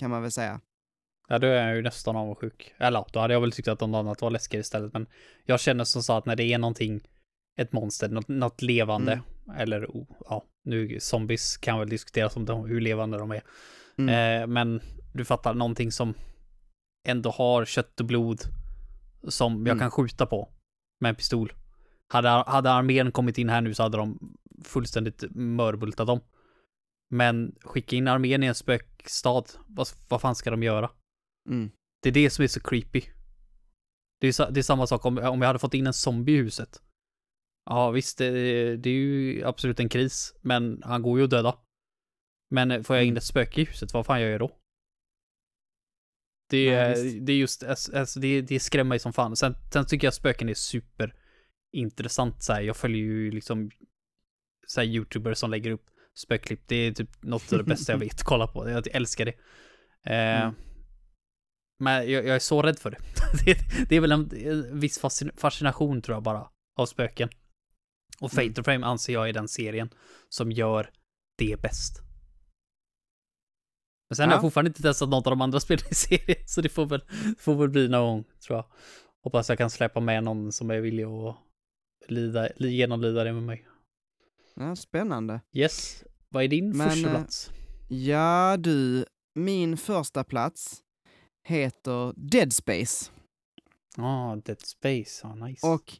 kan 0.00 0.10
man 0.10 0.22
väl 0.22 0.32
säga. 0.32 0.60
Ja, 1.28 1.38
då 1.38 1.46
är 1.46 1.66
jag 1.66 1.76
ju 1.76 1.82
nästan 1.82 2.16
avundsjuk. 2.16 2.74
Eller 2.78 3.04
då 3.12 3.20
hade 3.20 3.34
jag 3.34 3.40
väl 3.40 3.52
tyckt 3.52 3.68
att 3.68 3.80
något 3.80 3.98
annat 3.98 4.22
var 4.22 4.30
läskigare 4.30 4.60
istället. 4.60 4.92
Men 4.92 5.06
jag 5.44 5.60
känner 5.60 5.84
som 5.84 6.02
så 6.02 6.12
att 6.12 6.26
när 6.26 6.36
det 6.36 6.44
är 6.44 6.58
någonting, 6.58 7.00
ett 7.60 7.72
monster, 7.72 8.08
något, 8.08 8.28
något 8.28 8.62
levande, 8.62 9.12
mm. 9.12 9.60
eller 9.60 9.86
oh, 9.86 10.06
ja, 10.28 10.44
nu 10.64 11.00
zombies 11.00 11.56
kan 11.56 11.78
väl 11.78 11.88
diskuteras 11.88 12.36
om 12.36 12.44
de, 12.44 12.68
hur 12.68 12.80
levande 12.80 13.18
de 13.18 13.30
är. 13.30 13.42
Mm. 13.98 14.42
Eh, 14.42 14.46
men 14.46 14.80
du 15.12 15.24
fattar, 15.24 15.54
någonting 15.54 15.92
som 15.92 16.14
ändå 17.08 17.30
har 17.30 17.64
kött 17.64 18.00
och 18.00 18.06
blod 18.06 18.40
som 19.28 19.52
jag 19.52 19.72
mm. 19.72 19.78
kan 19.78 19.90
skjuta 19.90 20.26
på 20.26 20.48
med 21.00 21.08
en 21.08 21.14
pistol. 21.14 21.52
Hade, 22.08 22.28
hade 22.28 22.70
armén 22.70 23.12
kommit 23.12 23.38
in 23.38 23.48
här 23.48 23.60
nu 23.60 23.74
så 23.74 23.82
hade 23.82 23.96
de 23.96 24.36
fullständigt 24.64 25.24
mörbultat 25.30 26.06
dem. 26.06 26.20
Men 27.10 27.54
skicka 27.60 27.96
in 27.96 28.08
armén 28.08 28.42
i 28.42 28.46
en 28.46 28.54
spökstad, 28.54 29.44
vad, 29.66 29.88
vad 30.08 30.20
fan 30.20 30.34
ska 30.34 30.50
de 30.50 30.62
göra? 30.62 30.90
Mm. 31.48 31.70
Det 32.02 32.08
är 32.08 32.12
det 32.12 32.30
som 32.30 32.42
är 32.42 32.48
så 32.48 32.60
creepy. 32.60 33.02
Det 34.20 34.26
är, 34.28 34.50
det 34.50 34.60
är 34.60 34.62
samma 34.62 34.86
sak 34.86 35.06
om, 35.06 35.18
om 35.18 35.40
jag 35.40 35.46
hade 35.46 35.58
fått 35.58 35.74
in 35.74 35.86
en 35.86 35.92
zombie 35.92 36.32
i 36.32 36.36
huset. 36.36 36.82
Ja 37.64 37.90
visst, 37.90 38.18
det, 38.18 38.76
det 38.76 38.90
är 38.90 38.94
ju 38.94 39.44
absolut 39.44 39.80
en 39.80 39.88
kris, 39.88 40.34
men 40.40 40.82
han 40.84 41.02
går 41.02 41.18
ju 41.18 41.24
att 41.24 41.30
döda. 41.30 41.58
Men 42.50 42.84
får 42.84 42.96
jag 42.96 43.04
in 43.04 43.08
mm. 43.08 43.16
ett 43.16 43.24
spöke 43.24 43.60
i 43.60 43.64
huset, 43.64 43.94
vad 43.94 44.06
fan 44.06 44.20
gör 44.20 44.28
jag 44.28 44.40
då? 44.40 44.56
Det 46.50 46.68
är, 46.68 46.94
Nej, 46.94 47.20
det 47.20 47.32
är 47.32 47.36
just, 47.36 47.62
alltså, 47.62 48.20
det, 48.20 48.40
det 48.40 48.60
skrämmer 48.60 48.88
mig 48.88 48.98
som 48.98 49.12
fan. 49.12 49.36
Sen, 49.36 49.54
sen 49.72 49.86
tycker 49.86 50.06
jag 50.06 50.14
spöken 50.14 50.48
är 50.48 50.54
super 50.54 51.14
intressant 51.72 52.42
så 52.42 52.52
här. 52.52 52.60
Jag 52.60 52.76
följer 52.76 53.02
ju 53.02 53.30
liksom 53.30 53.70
så 54.70 54.82
youtubers 54.82 55.38
som 55.38 55.50
lägger 55.50 55.70
upp 55.70 55.86
spökklipp. 56.14 56.60
Det 56.66 56.76
är 56.76 56.92
typ 56.92 57.22
något 57.22 57.52
av 57.52 57.58
det 57.58 57.64
bästa 57.64 57.92
jag 57.92 57.98
vet 58.00 58.14
att 58.14 58.22
kolla 58.22 58.46
på. 58.46 58.70
Jag 58.70 58.88
älskar 58.92 59.24
det. 59.24 59.34
Eh, 60.06 60.42
mm. 60.42 60.54
Men 61.78 62.10
jag, 62.10 62.26
jag, 62.26 62.34
är 62.34 62.38
så 62.38 62.62
rädd 62.62 62.78
för 62.78 62.90
det. 62.90 62.98
det, 63.44 63.58
det 63.88 63.96
är 63.96 64.00
väl 64.00 64.12
en, 64.12 64.30
en 64.34 64.80
viss 64.80 64.98
fascination 65.36 66.02
tror 66.02 66.16
jag 66.16 66.22
bara 66.22 66.48
av 66.76 66.86
spöken. 66.86 67.28
Och 68.20 68.34
mm. 68.34 68.48
Fatal 68.48 68.64
Frame 68.64 68.86
anser 68.86 69.12
jag 69.12 69.28
är 69.28 69.32
den 69.32 69.48
serien 69.48 69.90
som 70.28 70.52
gör 70.52 70.90
det 71.38 71.62
bäst. 71.62 72.02
Men 74.08 74.16
sen 74.16 74.22
ja. 74.22 74.28
har 74.28 74.34
jag 74.34 74.42
fortfarande 74.42 74.68
inte 74.68 74.82
testat 74.82 75.08
något 75.08 75.26
av 75.26 75.30
de 75.30 75.40
andra 75.40 75.60
spelen 75.66 75.84
i 75.90 75.94
serien, 75.94 76.46
så 76.46 76.60
det 76.60 76.68
får 76.68 76.86
väl, 76.86 77.04
får 77.38 77.54
väl 77.54 77.68
bli 77.68 77.88
någon 77.88 78.00
gång, 78.00 78.24
tror 78.46 78.56
jag. 78.56 78.66
Hoppas 79.22 79.48
jag 79.48 79.58
kan 79.58 79.70
släppa 79.70 80.00
med 80.00 80.24
någon 80.24 80.52
som 80.52 80.70
är 80.70 80.80
villig 80.80 81.04
att 81.04 81.36
lida, 82.08 82.48
genomlida 82.58 83.24
det 83.24 83.32
med 83.32 83.42
mig. 83.42 83.69
Ja, 84.60 84.76
spännande. 84.76 85.40
Yes. 85.52 86.04
Vad 86.28 86.44
är 86.44 86.48
din 86.48 86.76
Men, 86.76 86.90
första 86.90 87.08
eh, 87.08 87.14
plats? 87.14 87.50
Ja 87.88 88.56
du, 88.56 89.04
min 89.34 89.76
första 89.76 90.24
plats 90.24 90.82
heter 91.48 92.12
Dead 92.16 92.52
Space. 92.52 93.10
Ja, 93.96 94.32
ah, 94.32 94.36
Dead 94.36 94.60
Space, 94.60 95.26
ah, 95.26 95.34
nice. 95.34 95.66
Och, 95.66 95.98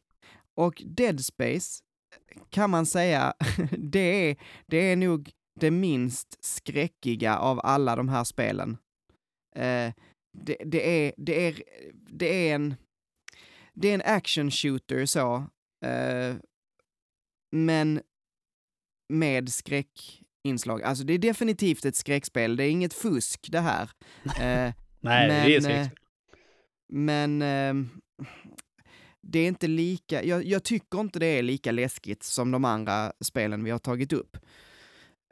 och 0.55 0.83
Dead 0.85 1.25
Space 1.25 1.83
kan 2.49 2.69
man 2.69 2.85
säga, 2.85 3.33
det 3.77 4.29
är, 4.29 4.37
det 4.65 4.77
är 4.77 4.95
nog 4.95 5.31
det 5.59 5.71
minst 5.71 6.45
skräckiga 6.45 7.37
av 7.37 7.59
alla 7.63 7.95
de 7.95 8.09
här 8.09 8.23
spelen. 8.23 8.77
Eh, 9.55 9.93
det, 10.37 10.57
det, 10.65 11.07
är, 11.07 11.13
det, 11.17 11.47
är, 11.47 11.63
det 11.93 12.49
är 12.49 12.55
en, 12.55 12.75
det 13.73 13.87
är 13.89 13.93
en 13.93 14.15
action 14.15 14.51
shooter 14.51 15.05
så, 15.05 15.35
eh, 15.85 16.35
men 17.51 18.01
med 19.11 19.53
skräckinslag. 19.53 20.83
Alltså 20.83 21.03
det 21.03 21.13
är 21.13 21.17
definitivt 21.17 21.85
ett 21.85 21.95
skräckspel, 21.95 22.55
det 22.55 22.63
är 22.63 22.69
inget 22.69 22.93
fusk 22.93 23.47
det 23.51 23.59
här. 23.59 23.89
Eh, 24.25 24.73
Nej, 25.03 25.27
men, 25.27 25.47
det 25.47 25.55
är 25.55 25.61
skräckspel. 25.61 25.97
Men 26.93 27.41
eh, 27.41 27.73
det 29.21 29.39
är 29.39 29.47
inte 29.47 29.67
lika, 29.67 30.23
jag, 30.23 30.45
jag, 30.45 30.63
tycker 30.63 30.99
inte 30.99 31.19
det 31.19 31.25
är 31.25 31.43
lika 31.43 31.71
läskigt 31.71 32.23
som 32.23 32.51
de 32.51 32.65
andra 32.65 33.13
spelen 33.23 33.63
vi 33.63 33.71
har 33.71 33.79
tagit 33.79 34.13
upp. 34.13 34.37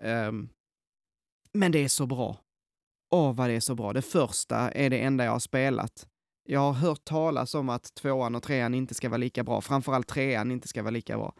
Um, 0.01 0.49
men 1.53 1.71
det 1.71 1.79
är 1.79 1.87
så 1.87 2.05
bra. 2.05 2.37
Åh, 3.11 3.35
vad 3.35 3.49
det 3.49 3.53
är 3.53 3.59
så 3.59 3.75
bra. 3.75 3.93
Det 3.93 4.01
första 4.01 4.71
är 4.71 4.89
det 4.89 4.99
enda 4.99 5.23
jag 5.23 5.31
har 5.31 5.39
spelat. 5.39 6.07
Jag 6.43 6.59
har 6.59 6.73
hört 6.73 7.05
talas 7.05 7.55
om 7.55 7.69
att 7.69 7.93
tvåan 7.93 8.35
och 8.35 8.43
trean 8.43 8.73
inte 8.73 8.93
ska 8.93 9.09
vara 9.09 9.17
lika 9.17 9.43
bra, 9.43 9.61
framförallt 9.61 10.07
trean 10.07 10.51
inte 10.51 10.67
ska 10.67 10.83
vara 10.83 10.91
lika 10.91 11.17
bra. 11.17 11.33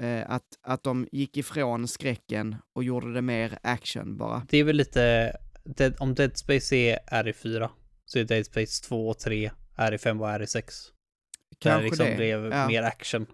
Eh, 0.00 0.30
att, 0.30 0.58
att 0.62 0.82
de 0.82 1.08
gick 1.12 1.36
ifrån 1.36 1.88
skräcken 1.88 2.56
och 2.72 2.84
gjorde 2.84 3.12
det 3.12 3.22
mer 3.22 3.58
action 3.62 4.16
bara. 4.16 4.46
Det 4.48 4.58
är 4.58 4.64
väl 4.64 4.76
lite, 4.76 5.36
Dead, 5.64 5.94
om 5.98 6.14
Dead 6.14 6.36
Space 6.36 6.76
är 6.76 6.98
RE4, 7.22 7.68
så 8.04 8.18
är 8.18 8.24
Dead 8.24 8.46
Space 8.46 8.84
2 8.84 9.08
och 9.08 9.18
3 9.18 9.50
RE5 9.76 10.20
och 10.20 10.26
RE6. 10.26 10.62
Kanske 11.58 11.80
där 11.80 11.82
liksom 11.82 12.06
det. 12.06 12.16
blev 12.16 12.44
ja. 12.44 12.66
mer 12.66 12.82
action. 12.82 13.26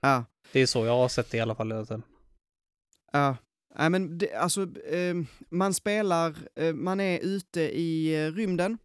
Ja. 0.00 0.24
Det 0.52 0.60
är 0.60 0.66
så 0.66 0.86
jag 0.86 0.96
har 0.96 1.08
sett 1.08 1.30
det 1.30 1.36
i 1.36 1.40
alla 1.40 1.54
fall 1.54 1.72
hela 1.72 1.84
tiden. 1.84 2.02
Ja, 3.12 3.36
Nej, 3.74 3.90
men 3.90 4.18
det, 4.18 4.34
alltså, 4.34 4.62
eh, 4.80 5.14
man 5.48 5.74
spelar, 5.74 6.36
eh, 6.54 6.74
man 6.74 7.00
är 7.00 7.18
ute 7.18 7.60
i 7.60 8.24
eh, 8.24 8.32
rymden. 8.32 8.78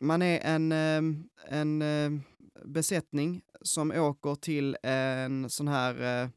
Man 0.00 0.22
är 0.22 0.40
en, 0.40 0.72
ehm, 0.72 1.24
en 1.48 1.82
eh, 1.82 2.10
besättning 2.64 3.42
som 3.64 3.90
åker 3.90 4.34
till 4.34 4.76
en 4.82 5.50
sån 5.50 5.68
här 5.68 6.22
eh, 6.22 6.28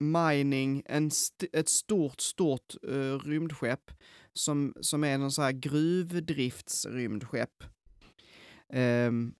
mining, 0.00 0.82
en 0.86 1.06
st 1.06 1.48
ett 1.52 1.68
stort, 1.68 2.20
stort 2.20 2.74
eh, 2.88 3.18
rymdskepp 3.18 3.90
som, 4.32 4.74
som 4.80 5.04
är 5.04 5.18
någon 5.18 5.32
sån 5.32 5.44
här 5.44 5.52
gruvdriftsrymdskepp. 5.52 7.64
Ehm, 8.72 9.28
eh, 9.28 9.32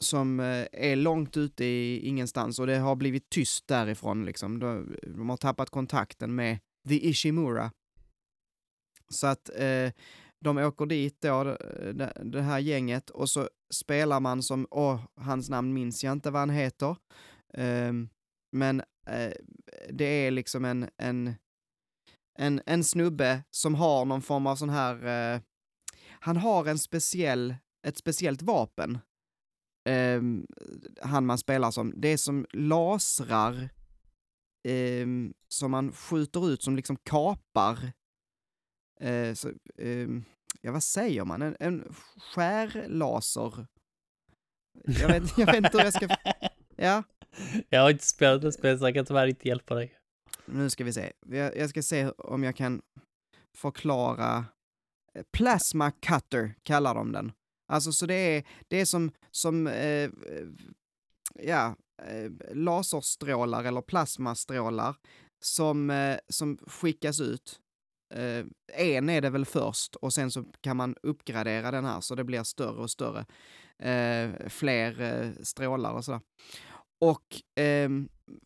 som 0.00 0.40
är 0.72 0.96
långt 0.96 1.36
ute 1.36 1.64
i 1.64 2.08
ingenstans 2.08 2.58
och 2.58 2.66
det 2.66 2.78
har 2.78 2.96
blivit 2.96 3.30
tyst 3.30 3.68
därifrån 3.68 4.24
liksom. 4.24 4.58
De, 4.58 4.96
de 5.02 5.28
har 5.28 5.36
tappat 5.36 5.70
kontakten 5.70 6.34
med 6.34 6.58
The 6.88 7.08
Ishimura. 7.08 7.72
Så 9.08 9.26
att 9.26 9.50
eh, 9.56 9.92
de 10.40 10.58
åker 10.58 10.86
dit 10.86 11.20
då, 11.20 11.50
eh, 11.50 11.94
det, 11.94 12.12
det, 12.24 12.42
här 12.42 12.58
gänget, 12.58 13.10
och 13.10 13.30
så 13.30 13.48
spelar 13.70 14.20
man 14.20 14.42
som, 14.42 14.66
åh, 14.70 15.00
hans 15.16 15.50
namn 15.50 15.72
minns 15.72 16.04
jag 16.04 16.12
inte 16.12 16.30
vad 16.30 16.40
han 16.40 16.50
heter. 16.50 16.96
Um, 17.54 18.08
men 18.52 18.80
uh, 18.80 19.32
det 19.90 20.04
är 20.04 20.30
liksom 20.30 20.64
en, 20.64 20.90
en, 20.96 21.34
en, 22.38 22.60
en 22.66 22.84
snubbe 22.84 23.42
som 23.50 23.74
har 23.74 24.04
någon 24.04 24.22
form 24.22 24.46
av 24.46 24.56
sån 24.56 24.70
här, 24.70 24.94
uh, 25.34 25.40
han 26.10 26.36
har 26.36 26.66
en 26.66 26.78
speciell, 26.78 27.56
ett 27.86 27.98
speciellt 27.98 28.42
vapen. 28.42 28.98
Um, 29.88 30.46
han 31.02 31.26
man 31.26 31.38
spelar 31.38 31.70
som, 31.70 31.92
det 31.96 32.08
är 32.08 32.16
som 32.16 32.46
lasrar 32.52 33.68
um, 35.02 35.34
som 35.48 35.70
man 35.70 35.92
skjuter 35.92 36.48
ut 36.48 36.62
som 36.62 36.76
liksom 36.76 36.96
kapar 36.96 37.92
Eh, 39.00 39.34
så, 39.34 39.48
eh, 39.76 40.08
ja, 40.60 40.72
vad 40.72 40.82
säger 40.82 41.24
man? 41.24 41.42
En, 41.42 41.56
en 41.60 41.94
skärlaser? 42.16 43.66
Jag 44.84 45.08
vet, 45.08 45.38
jag 45.38 45.46
vet 45.46 45.56
inte 45.56 45.78
hur 45.78 45.84
jag 45.84 45.94
ska... 45.94 46.08
Ja. 46.80 47.02
Jag 47.68 47.82
har 47.82 47.90
inte 47.90 48.06
spelat 48.06 48.42
det 48.42 48.52
spelet, 48.52 48.80
så 48.80 48.86
jag 48.86 48.94
kan 48.94 49.04
tyvärr 49.04 49.26
inte 49.26 49.48
hjälpa 49.48 49.74
dig. 49.74 49.98
Nu 50.46 50.70
ska 50.70 50.84
vi 50.84 50.92
se. 50.92 51.12
Jag, 51.26 51.56
jag 51.56 51.70
ska 51.70 51.82
se 51.82 52.08
om 52.08 52.44
jag 52.44 52.56
kan 52.56 52.82
förklara. 53.56 54.44
Plasma 55.32 55.90
cutter 55.90 56.54
kallar 56.62 56.94
de 56.94 57.12
den. 57.12 57.32
Alltså, 57.68 57.92
så 57.92 58.06
det 58.06 58.14
är, 58.14 58.44
det 58.68 58.80
är 58.80 58.84
som, 58.84 59.10
som 59.30 59.66
eh, 59.66 60.10
ja, 61.34 61.76
eh, 62.02 62.30
laserstrålar 62.54 63.64
eller 63.64 63.80
plasmastrålar 63.80 64.96
som, 65.40 65.90
eh, 65.90 66.18
som 66.28 66.58
skickas 66.66 67.20
ut 67.20 67.60
eh, 68.14 68.44
en 68.74 69.08
är 69.08 69.20
det 69.20 69.30
väl 69.30 69.44
först 69.44 69.96
och 69.96 70.12
sen 70.12 70.30
så 70.30 70.44
kan 70.60 70.76
man 70.76 70.94
uppgradera 71.02 71.70
den 71.70 71.84
här 71.84 72.00
så 72.00 72.14
det 72.14 72.24
blir 72.24 72.42
större 72.42 72.82
och 72.82 72.90
större. 72.90 73.26
Eh, 73.78 74.48
fler 74.48 75.00
eh, 75.00 75.30
strålar 75.42 75.92
och 75.92 76.04
sådär. 76.04 76.20
Och 77.00 77.60
eh, 77.62 77.90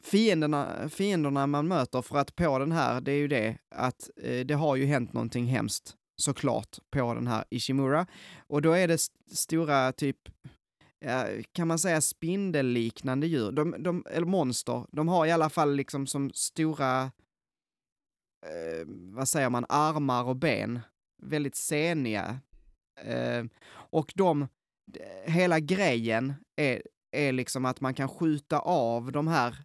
fienderna, 0.03 0.89
fienderna 0.89 1.47
man 1.47 1.69
möter 1.69 2.03
för 2.03 2.19
att 2.19 2.37
på 2.37 2.59
den 2.59 2.73
här, 2.73 3.01
det 3.01 3.13
är 3.13 3.17
ju 3.17 3.29
det 3.29 3.59
att 3.75 4.11
eh, 4.23 4.47
det 4.47 4.55
har 4.55 4.77
ju 4.77 4.87
hänt 4.87 5.13
någonting 5.13 5.47
hemskt 5.47 5.97
såklart 6.17 6.79
på 6.91 7.15
den 7.15 7.27
här 7.27 7.45
Ishimura. 7.51 8.07
Och 8.47 8.63
då 8.63 8.73
är 8.73 8.89
det 8.89 8.95
st 8.95 9.15
stora 9.35 9.93
typ 9.93 10.19
kan 11.53 11.69
man 11.69 11.79
säga 11.79 12.01
spindelliknande 12.01 13.27
djur, 13.27 13.53
de, 13.53 13.75
de, 13.79 14.05
eller 14.11 14.27
monster, 14.27 14.87
de 14.93 15.09
har 15.09 15.27
i 15.27 15.33
alla 15.33 15.51
fall 15.51 15.75
liksom 15.75 16.07
som 16.07 16.31
stora 16.35 17.11
eh, 18.47 18.87
vad 18.87 19.29
säger 19.29 19.51
man, 19.51 19.67
armar 19.69 20.25
och 20.25 20.37
ben. 20.37 20.81
Väldigt 21.23 21.57
seniga. 21.57 22.41
Eh, 23.01 23.45
och 23.73 24.13
de, 24.15 24.49
hela 25.25 25.61
grejen 25.61 26.35
är, 26.57 26.83
är 27.17 27.33
liksom 27.33 27.65
att 27.65 27.81
man 27.81 27.95
kan 27.95 28.09
skjuta 28.09 28.59
av 28.59 29.13
de 29.13 29.29
här 29.29 29.65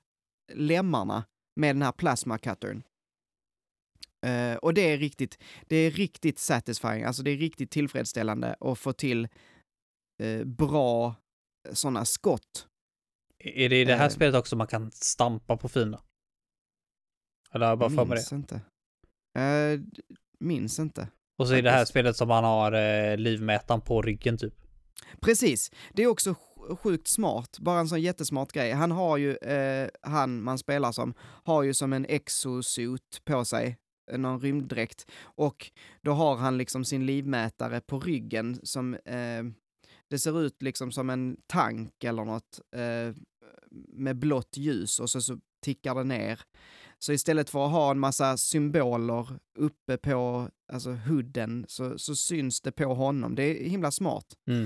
lemmarna 0.54 1.24
med 1.56 1.76
den 1.76 1.82
här 1.82 1.92
plasma 1.92 2.38
cuttern. 2.38 2.84
Uh, 4.26 4.56
och 4.56 4.74
det 4.74 4.82
är 4.82 4.98
riktigt, 4.98 5.38
det 5.68 5.76
är 5.76 5.92
riktigt 5.92 6.40
satisfying, 6.40 7.04
alltså 7.04 7.24
det 7.24 7.32
är 7.32 7.38
riktigt 7.38 7.72
tillfredsställande 7.72 8.56
att 8.60 8.80
få 8.80 8.94
till 8.94 9.28
uh, 10.24 10.44
bra 10.46 11.16
sådana 11.72 12.06
skott. 12.06 12.68
Är 13.40 13.70
det 13.70 13.82
i 13.82 13.86
det 13.86 13.96
här 13.96 14.06
uh, 14.06 14.14
spelet 14.14 14.36
också 14.36 14.56
man 14.56 14.68
kan 14.68 14.92
stampa 14.92 15.58
på 15.58 15.70
fiender? 15.70 16.00
Eller 17.58 17.66
har 17.66 17.72
jag 17.72 17.80
bara 17.80 17.90
för 17.90 18.06
mig 18.06 18.24
det? 18.30 18.36
inte. 18.36 18.56
Uh, 19.40 19.82
minns 20.40 20.80
inte. 20.80 21.08
Och 21.38 21.48
så 21.48 21.54
är 21.54 21.62
det 21.62 21.72
här 21.72 21.86
spelet 21.86 22.16
som 22.16 22.28
man 22.28 22.44
har 22.44 22.74
uh, 22.74 23.18
livmätaren 23.18 23.82
på 23.82 24.02
ryggen 24.02 24.38
typ. 24.38 24.54
Precis. 25.22 25.72
Det 25.94 26.04
är 26.04 26.08
också 26.08 26.36
sjukt 26.76 27.08
smart, 27.08 27.60
bara 27.60 27.80
en 27.80 27.88
sån 27.88 28.02
jättesmart 28.02 28.52
grej. 28.52 28.72
Han 28.72 28.92
har 28.92 29.18
ju, 29.18 29.36
eh, 29.36 29.90
han 30.02 30.44
man 30.44 30.58
spelar 30.58 30.92
som, 30.92 31.14
har 31.20 31.64
ju 31.64 31.74
som 31.74 31.94
en 31.94 32.06
exosuit 32.06 33.22
på 33.26 33.46
sig, 33.46 33.78
någon 34.12 34.42
rymddräkt. 34.42 35.12
Och 35.22 35.72
då 36.02 36.12
har 36.12 36.36
han 36.36 36.58
liksom 36.58 36.86
sin 36.86 37.06
livmätare 37.06 37.82
på 37.82 38.00
ryggen 38.00 38.60
som, 38.64 38.94
eh, 38.94 39.44
det 40.10 40.20
ser 40.20 40.42
ut 40.42 40.62
liksom 40.62 40.92
som 40.92 41.10
en 41.10 41.38
tank 41.48 42.04
eller 42.04 42.26
något, 42.26 42.60
eh, 42.76 43.16
med 43.94 44.18
blått 44.18 44.58
ljus 44.58 45.00
och 45.00 45.10
så, 45.10 45.22
så 45.22 45.40
tickar 45.64 45.96
det 45.96 46.04
ner. 46.04 46.42
Så 47.00 47.14
istället 47.14 47.50
för 47.50 47.66
att 47.66 47.72
ha 47.72 47.92
en 47.92 48.00
massa 48.00 48.38
symboler 48.38 49.40
uppe 49.60 49.98
på 49.98 50.50
alltså 50.74 50.92
hooden 50.92 51.66
så, 51.68 51.98
så 52.00 52.16
syns 52.16 52.62
det 52.62 52.72
på 52.72 52.94
honom. 52.94 53.36
Det 53.36 53.44
är 53.44 53.70
himla 53.70 53.92
smart. 53.92 54.26
Mm. 54.48 54.64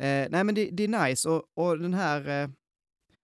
Eh, 0.00 0.30
nej 0.30 0.44
men 0.44 0.54
det, 0.54 0.70
det, 0.70 0.84
är 0.84 1.08
nice 1.08 1.28
och, 1.28 1.44
och 1.54 1.78
den 1.78 1.94
här, 1.94 2.42
eh, 2.42 2.50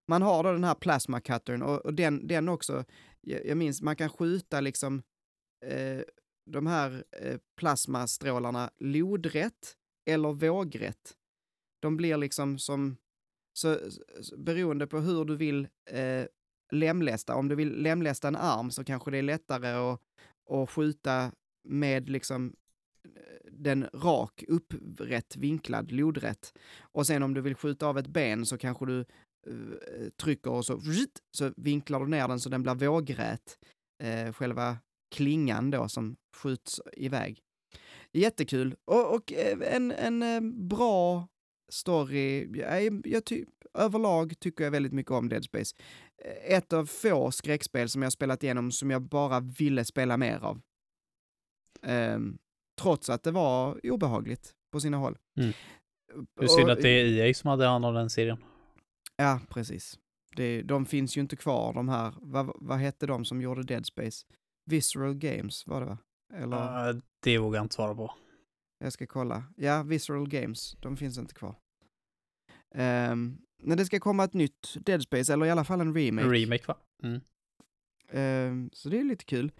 man 0.07 0.21
har 0.21 0.43
då 0.43 0.51
den 0.51 0.63
här 0.63 0.75
plasma 0.75 1.21
cuttern 1.21 1.61
och, 1.61 1.85
och 1.85 1.93
den, 1.93 2.27
den 2.27 2.49
också, 2.49 2.85
jag, 3.21 3.45
jag, 3.45 3.57
minns, 3.57 3.81
man 3.81 3.95
kan 3.95 4.09
skjuta 4.09 4.61
liksom 4.61 5.03
eh, 5.65 6.01
de 6.51 6.67
här 6.67 7.03
eh, 7.11 7.37
plasmastrålarna 7.59 8.69
lodrätt 8.79 9.75
eller 10.09 10.33
vågrätt. 10.33 11.15
De 11.81 11.97
blir 11.97 12.17
liksom 12.17 12.59
som, 12.59 12.97
så, 13.53 13.77
så 14.21 14.37
beroende 14.37 14.87
på 14.87 14.99
hur 14.99 15.25
du 15.25 15.35
vill 15.35 15.67
eh, 15.89 16.25
lemlästa. 16.71 17.35
Om 17.35 17.47
du 17.47 17.55
vill 17.55 17.81
lemlästa 17.81 18.27
en 18.27 18.35
arm 18.35 18.71
så 18.71 18.83
kanske 18.83 19.11
det 19.11 19.17
är 19.17 19.21
lättare 19.21 19.67
att, 19.67 20.01
att 20.49 20.69
skjuta 20.69 21.31
med 21.67 22.09
liksom 22.09 22.53
eh, 23.05 23.51
den 23.51 23.89
rak, 23.93 24.43
upprätt, 24.47 25.35
vinklad, 25.37 25.91
lodrätt. 25.91 26.53
Och 26.81 27.07
sen 27.07 27.23
om 27.23 27.33
du 27.33 27.41
vill 27.41 27.55
skjuta 27.55 27.87
av 27.87 27.97
ett 27.97 28.07
ben 28.07 28.45
så 28.45 28.57
kanske 28.57 28.85
du 28.85 29.05
uh, 29.47 30.09
trycker 30.21 30.51
och 30.51 30.65
så, 30.65 30.81
så 31.37 31.53
vinklar 31.57 31.99
du 31.99 32.07
ner 32.07 32.27
den 32.27 32.39
så 32.39 32.49
den 32.49 32.63
blir 32.63 32.75
vågrät. 32.75 33.57
Uh, 34.03 34.09
eh, 34.09 34.33
själva 34.33 34.77
klingan 35.15 35.71
då 35.71 35.89
som 35.89 36.15
skjuts 36.35 36.81
iväg. 36.93 37.41
Jättekul 38.13 38.75
och, 38.85 39.15
och 39.15 39.33
en, 39.61 39.91
en 39.91 40.67
bra 40.67 41.27
story. 41.69 42.59
Jag, 42.59 43.07
jag 43.07 43.25
ty, 43.25 43.45
överlag 43.73 44.39
tycker 44.39 44.63
jag 44.63 44.71
väldigt 44.71 44.93
mycket 44.93 45.11
om 45.11 45.29
Dead 45.29 45.43
Space. 45.43 45.75
Eh, 46.25 46.57
ett 46.57 46.73
av 46.73 46.85
få 46.85 47.31
skräckspel 47.31 47.89
som 47.89 48.01
jag 48.01 48.11
spelat 48.11 48.43
igenom 48.43 48.71
som 48.71 48.91
jag 48.91 49.01
bara 49.01 49.39
ville 49.39 49.85
spela 49.85 50.17
mer 50.17 50.39
av. 50.39 50.61
Um, 51.81 52.37
trots 52.81 53.09
att 53.09 53.23
det 53.23 53.31
var 53.31 53.79
obehagligt 53.83 54.53
på 54.71 54.79
sina 54.79 54.97
håll. 54.97 55.17
Mm. 55.37 55.53
Det 56.39 56.43
är 56.43 56.47
synd 56.47 56.69
att 56.69 56.81
det 56.81 56.89
är 56.89 57.05
EA 57.05 57.33
som 57.33 57.49
hade 57.49 57.65
hand 57.65 57.85
om 57.85 57.93
den 57.93 58.09
serien. 58.09 58.37
Ja, 59.15 59.39
precis. 59.49 59.99
Det, 60.35 60.61
de 60.61 60.85
finns 60.85 61.17
ju 61.17 61.21
inte 61.21 61.35
kvar, 61.35 61.73
de 61.73 61.89
här, 61.89 62.13
vad, 62.21 62.51
vad 62.55 62.77
hette 62.77 63.07
de 63.07 63.25
som 63.25 63.41
gjorde 63.41 63.63
Dead 63.63 63.85
Space? 63.85 64.25
Visceral 64.65 65.13
Games 65.13 65.67
var 65.67 65.79
det 65.79 65.85
va? 65.85 65.97
Eller? 66.33 66.89
Uh, 66.89 67.01
det 67.23 67.37
vågar 67.37 67.57
jag 67.57 67.65
inte 67.65 67.75
svara 67.75 67.95
på. 67.95 68.13
Jag 68.79 68.93
ska 68.93 69.07
kolla. 69.07 69.43
Ja, 69.55 69.83
Visceral 69.83 70.29
Games, 70.29 70.75
de 70.79 70.97
finns 70.97 71.17
inte 71.17 71.33
kvar. 71.33 71.55
Um, 72.75 73.37
när 73.63 73.75
det 73.75 73.85
ska 73.85 73.99
komma 73.99 74.23
ett 74.23 74.33
nytt 74.33 74.75
Dead 74.85 75.01
Space, 75.01 75.33
eller 75.33 75.45
i 75.45 75.49
alla 75.49 75.63
fall 75.63 75.81
en 75.81 75.93
remake. 75.93 76.27
Remake 76.27 76.63
va? 76.67 76.77
Mm. 77.03 77.21
Um, 78.11 78.69
så 78.73 78.89
det 78.89 78.99
är 78.99 79.03
lite 79.03 79.25
kul. 79.25 79.51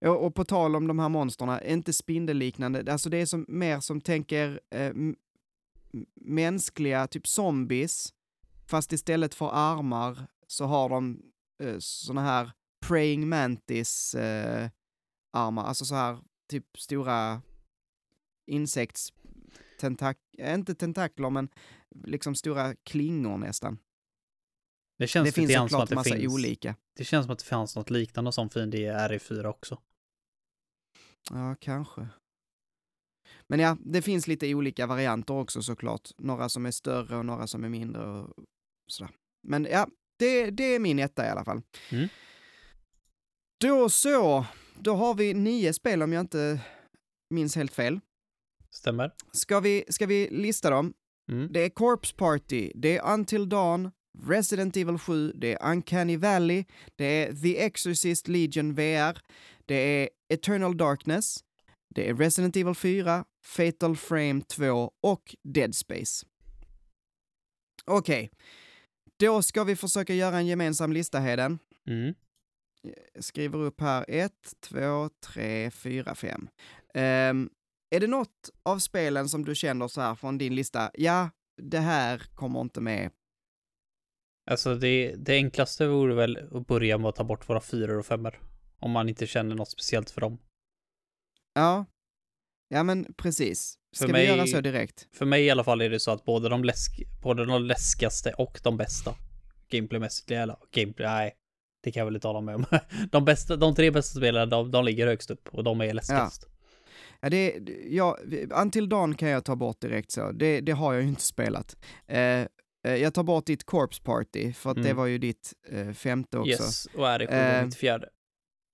Och, 0.00 0.26
och, 0.26 0.34
på 0.34 0.44
tal 0.44 0.76
om 0.76 0.86
de 0.86 0.98
här 0.98 1.08
monsterna, 1.08 1.64
inte 1.64 1.92
spindelliknande, 1.92 2.92
alltså 2.92 3.10
det 3.10 3.16
är 3.16 3.26
som, 3.26 3.46
mer 3.48 3.80
som 3.80 4.00
tänker 4.00 4.60
eh, 4.70 4.92
mänskliga, 6.20 7.06
typ 7.06 7.26
zombies, 7.26 8.14
fast 8.66 8.92
istället 8.92 9.34
för 9.34 9.50
armar 9.52 10.26
så 10.46 10.64
har 10.64 10.88
de 10.88 11.22
eh, 11.62 11.76
såna 11.78 12.20
här 12.20 12.52
praying 12.86 13.28
mantis 13.28 14.14
eh, 14.14 14.70
armar, 15.32 15.64
alltså 15.64 15.84
så 15.84 15.94
här 15.94 16.18
typ 16.50 16.78
stora 16.78 17.42
insekts 18.46 19.12
tentak 19.80 20.18
inte 20.38 20.74
tentakler 20.74 21.30
men 21.30 21.48
liksom 22.04 22.34
stora 22.34 22.74
klingor 22.74 23.38
nästan. 23.38 23.78
Det 24.98 25.06
känns 25.06 25.26
det 25.26 25.32
finns 25.32 25.52
såklart 25.52 25.90
massa 25.90 26.14
finns, 26.14 26.32
olika. 26.34 26.76
Det 26.96 27.04
känns 27.04 27.26
som 27.26 27.32
att 27.32 27.38
det 27.38 27.44
fanns 27.44 27.76
något 27.76 27.90
liknande 27.90 28.32
som 28.32 28.50
fiende 28.50 28.78
i 28.78 28.86
RE4 28.86 29.44
också. 29.44 29.78
Ja, 31.30 31.56
kanske. 31.60 32.08
Men 33.46 33.60
ja, 33.60 33.76
det 33.80 34.02
finns 34.02 34.26
lite 34.26 34.54
olika 34.54 34.86
varianter 34.86 35.34
också 35.34 35.62
såklart. 35.62 36.10
Några 36.18 36.48
som 36.48 36.66
är 36.66 36.70
större 36.70 37.16
och 37.16 37.26
några 37.26 37.46
som 37.46 37.64
är 37.64 37.68
mindre 37.68 38.06
och 38.06 38.44
sådär. 38.86 39.14
Men 39.48 39.64
ja, 39.70 39.88
det, 40.18 40.50
det 40.50 40.64
är 40.64 40.78
min 40.78 40.98
etta 40.98 41.26
i 41.26 41.28
alla 41.28 41.44
fall. 41.44 41.62
Mm. 41.90 42.08
Då 43.60 43.88
så, 43.88 44.46
då 44.78 44.94
har 44.94 45.14
vi 45.14 45.34
nio 45.34 45.72
spel 45.72 46.02
om 46.02 46.12
jag 46.12 46.20
inte 46.20 46.60
minns 47.30 47.56
helt 47.56 47.72
fel. 47.72 48.00
Stämmer. 48.74 49.10
Ska 49.32 49.60
vi, 49.60 49.84
ska 49.88 50.06
vi 50.06 50.28
lista 50.30 50.70
dem? 50.70 50.94
Mm. 51.30 51.52
Det 51.52 51.60
är 51.60 51.68
Corpse 51.68 52.14
Party, 52.14 52.72
det 52.74 52.96
är 52.96 53.14
Until 53.14 53.48
Dawn, 53.48 53.90
Resident 54.18 54.76
Evil 54.76 54.98
7, 54.98 55.32
det 55.32 55.52
är 55.52 55.70
Uncanny 55.72 56.16
Valley, 56.16 56.64
det 56.96 57.04
är 57.04 57.32
The 57.32 57.58
Exorcist 57.58 58.28
Legion 58.28 58.74
VR, 58.74 59.18
det 59.66 59.74
är 59.74 60.08
Eternal 60.28 60.76
Darkness, 60.76 61.44
det 61.94 62.08
är 62.08 62.14
Resident 62.14 62.56
Evil 62.56 62.74
4, 62.74 63.24
Fatal 63.44 63.96
Frame 63.96 64.40
2 64.40 64.92
och 65.02 65.36
Dead 65.42 65.74
Space. 65.74 66.26
Okej, 67.84 68.24
okay. 68.24 68.38
då 69.18 69.42
ska 69.42 69.64
vi 69.64 69.76
försöka 69.76 70.14
göra 70.14 70.36
en 70.36 70.46
gemensam 70.46 70.92
lista, 70.92 71.20
Heden. 71.20 71.58
Mm. 71.86 72.14
Jag 73.14 73.24
skriver 73.24 73.58
upp 73.58 73.80
här 73.80 74.04
1, 74.08 74.32
2, 74.60 75.10
3, 75.20 75.70
4, 75.70 76.14
5. 76.14 76.48
Är 77.94 78.00
det 78.00 78.06
något 78.06 78.50
av 78.62 78.78
spelen 78.78 79.28
som 79.28 79.44
du 79.44 79.54
känner 79.54 79.88
så 79.88 80.00
här 80.00 80.14
från 80.14 80.38
din 80.38 80.54
lista, 80.54 80.90
ja, 80.94 81.30
det 81.62 81.78
här 81.78 82.22
kommer 82.34 82.60
inte 82.60 82.80
med? 82.80 83.10
Alltså 84.50 84.74
det, 84.74 85.14
det 85.16 85.34
enklaste 85.34 85.86
vore 85.86 86.14
väl 86.14 86.48
att 86.52 86.66
börja 86.66 86.98
med 86.98 87.08
att 87.08 87.16
ta 87.16 87.24
bort 87.24 87.48
våra 87.48 87.60
fyror 87.60 87.98
och 87.98 88.06
femmor. 88.06 88.40
Om 88.78 88.90
man 88.90 89.08
inte 89.08 89.26
känner 89.26 89.54
något 89.54 89.70
speciellt 89.70 90.10
för 90.10 90.20
dem. 90.20 90.38
Ja, 91.54 91.86
ja 92.68 92.82
men 92.82 93.14
precis. 93.16 93.78
Ska 93.96 94.06
för 94.06 94.14
vi 94.14 94.26
göra 94.26 94.46
så 94.46 94.60
direkt? 94.60 95.08
För 95.12 95.26
mig 95.26 95.44
i 95.44 95.50
alla 95.50 95.64
fall 95.64 95.80
är 95.80 95.90
det 95.90 96.00
så 96.00 96.10
att 96.10 96.24
både 96.24 96.48
de, 96.48 96.64
läsk, 96.64 97.02
både 97.22 97.44
de 97.44 97.62
läskigaste 97.62 98.32
och 98.32 98.60
de 98.62 98.76
bästa 98.76 99.14
gameplaymässigt, 99.68 100.30
eller 100.30 100.56
gameplay, 100.70 101.06
nej, 101.06 101.34
det 101.82 101.92
kan 101.92 102.00
jag 102.00 102.04
väl 102.04 102.14
inte 102.14 102.28
hålla 102.28 102.40
med 102.40 102.54
om. 102.54 102.64
De, 103.10 103.24
bästa, 103.24 103.56
de 103.56 103.74
tre 103.74 103.90
bästa 103.90 104.18
spelarna, 104.18 104.46
de, 104.46 104.70
de 104.70 104.84
ligger 104.84 105.06
högst 105.06 105.30
upp 105.30 105.48
och 105.48 105.64
de 105.64 105.80
är 105.80 105.94
läskigast. 105.94 106.42
Ja. 106.46 106.51
Ja, 107.22 107.30
det, 107.30 107.58
ja, 107.88 108.18
Until 108.62 108.88
Dawn 108.88 109.14
kan 109.14 109.28
jag 109.28 109.44
ta 109.44 109.56
bort 109.56 109.80
direkt 109.80 110.10
så, 110.10 110.32
det, 110.32 110.60
det 110.60 110.72
har 110.72 110.92
jag 110.92 111.02
ju 111.02 111.08
inte 111.08 111.22
spelat. 111.22 111.76
Eh, 112.06 112.18
eh 112.18 112.46
jag 112.84 113.14
tar 113.14 113.22
bort 113.22 113.46
ditt 113.46 113.64
Corpse 113.64 114.02
Party, 114.02 114.52
för 114.52 114.70
att 114.70 114.76
mm. 114.76 114.88
det 114.88 114.94
var 114.94 115.06
ju 115.06 115.18
ditt 115.18 115.54
eh, 115.68 115.92
femte 115.92 116.38
också. 116.38 116.50
Yes, 116.50 116.86
och 116.86 117.08
är 117.08 117.18
det 117.18 117.24
eh, 117.24 117.64
mitt 117.64 117.74
fjärde. 117.74 118.08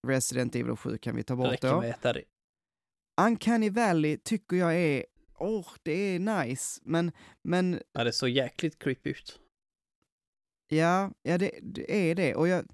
Resident 0.06 0.56
Evil 0.56 0.76
7 0.76 0.98
kan 0.98 1.16
vi 1.16 1.22
ta 1.22 1.36
bort 1.36 1.52
Räcker 1.52 1.72
då. 1.72 1.80
Med 1.80 1.90
ett 2.06 2.24
Uncanny 3.20 3.70
Valley 3.70 4.18
tycker 4.18 4.56
jag 4.56 4.76
är, 4.76 5.04
åh, 5.38 5.60
oh, 5.60 5.66
det 5.82 5.92
är 5.92 6.18
nice, 6.18 6.80
men, 6.84 7.12
men... 7.44 7.82
Ja, 7.92 8.04
det 8.04 8.10
är 8.10 8.12
så 8.12 8.28
jäkligt 8.28 8.78
creepy 8.78 9.10
ut. 9.10 9.40
Ja, 10.68 11.10
ja 11.22 11.38
det, 11.38 11.58
det 11.62 12.10
är 12.10 12.14
det, 12.14 12.34
och 12.34 12.48
jag... 12.48 12.64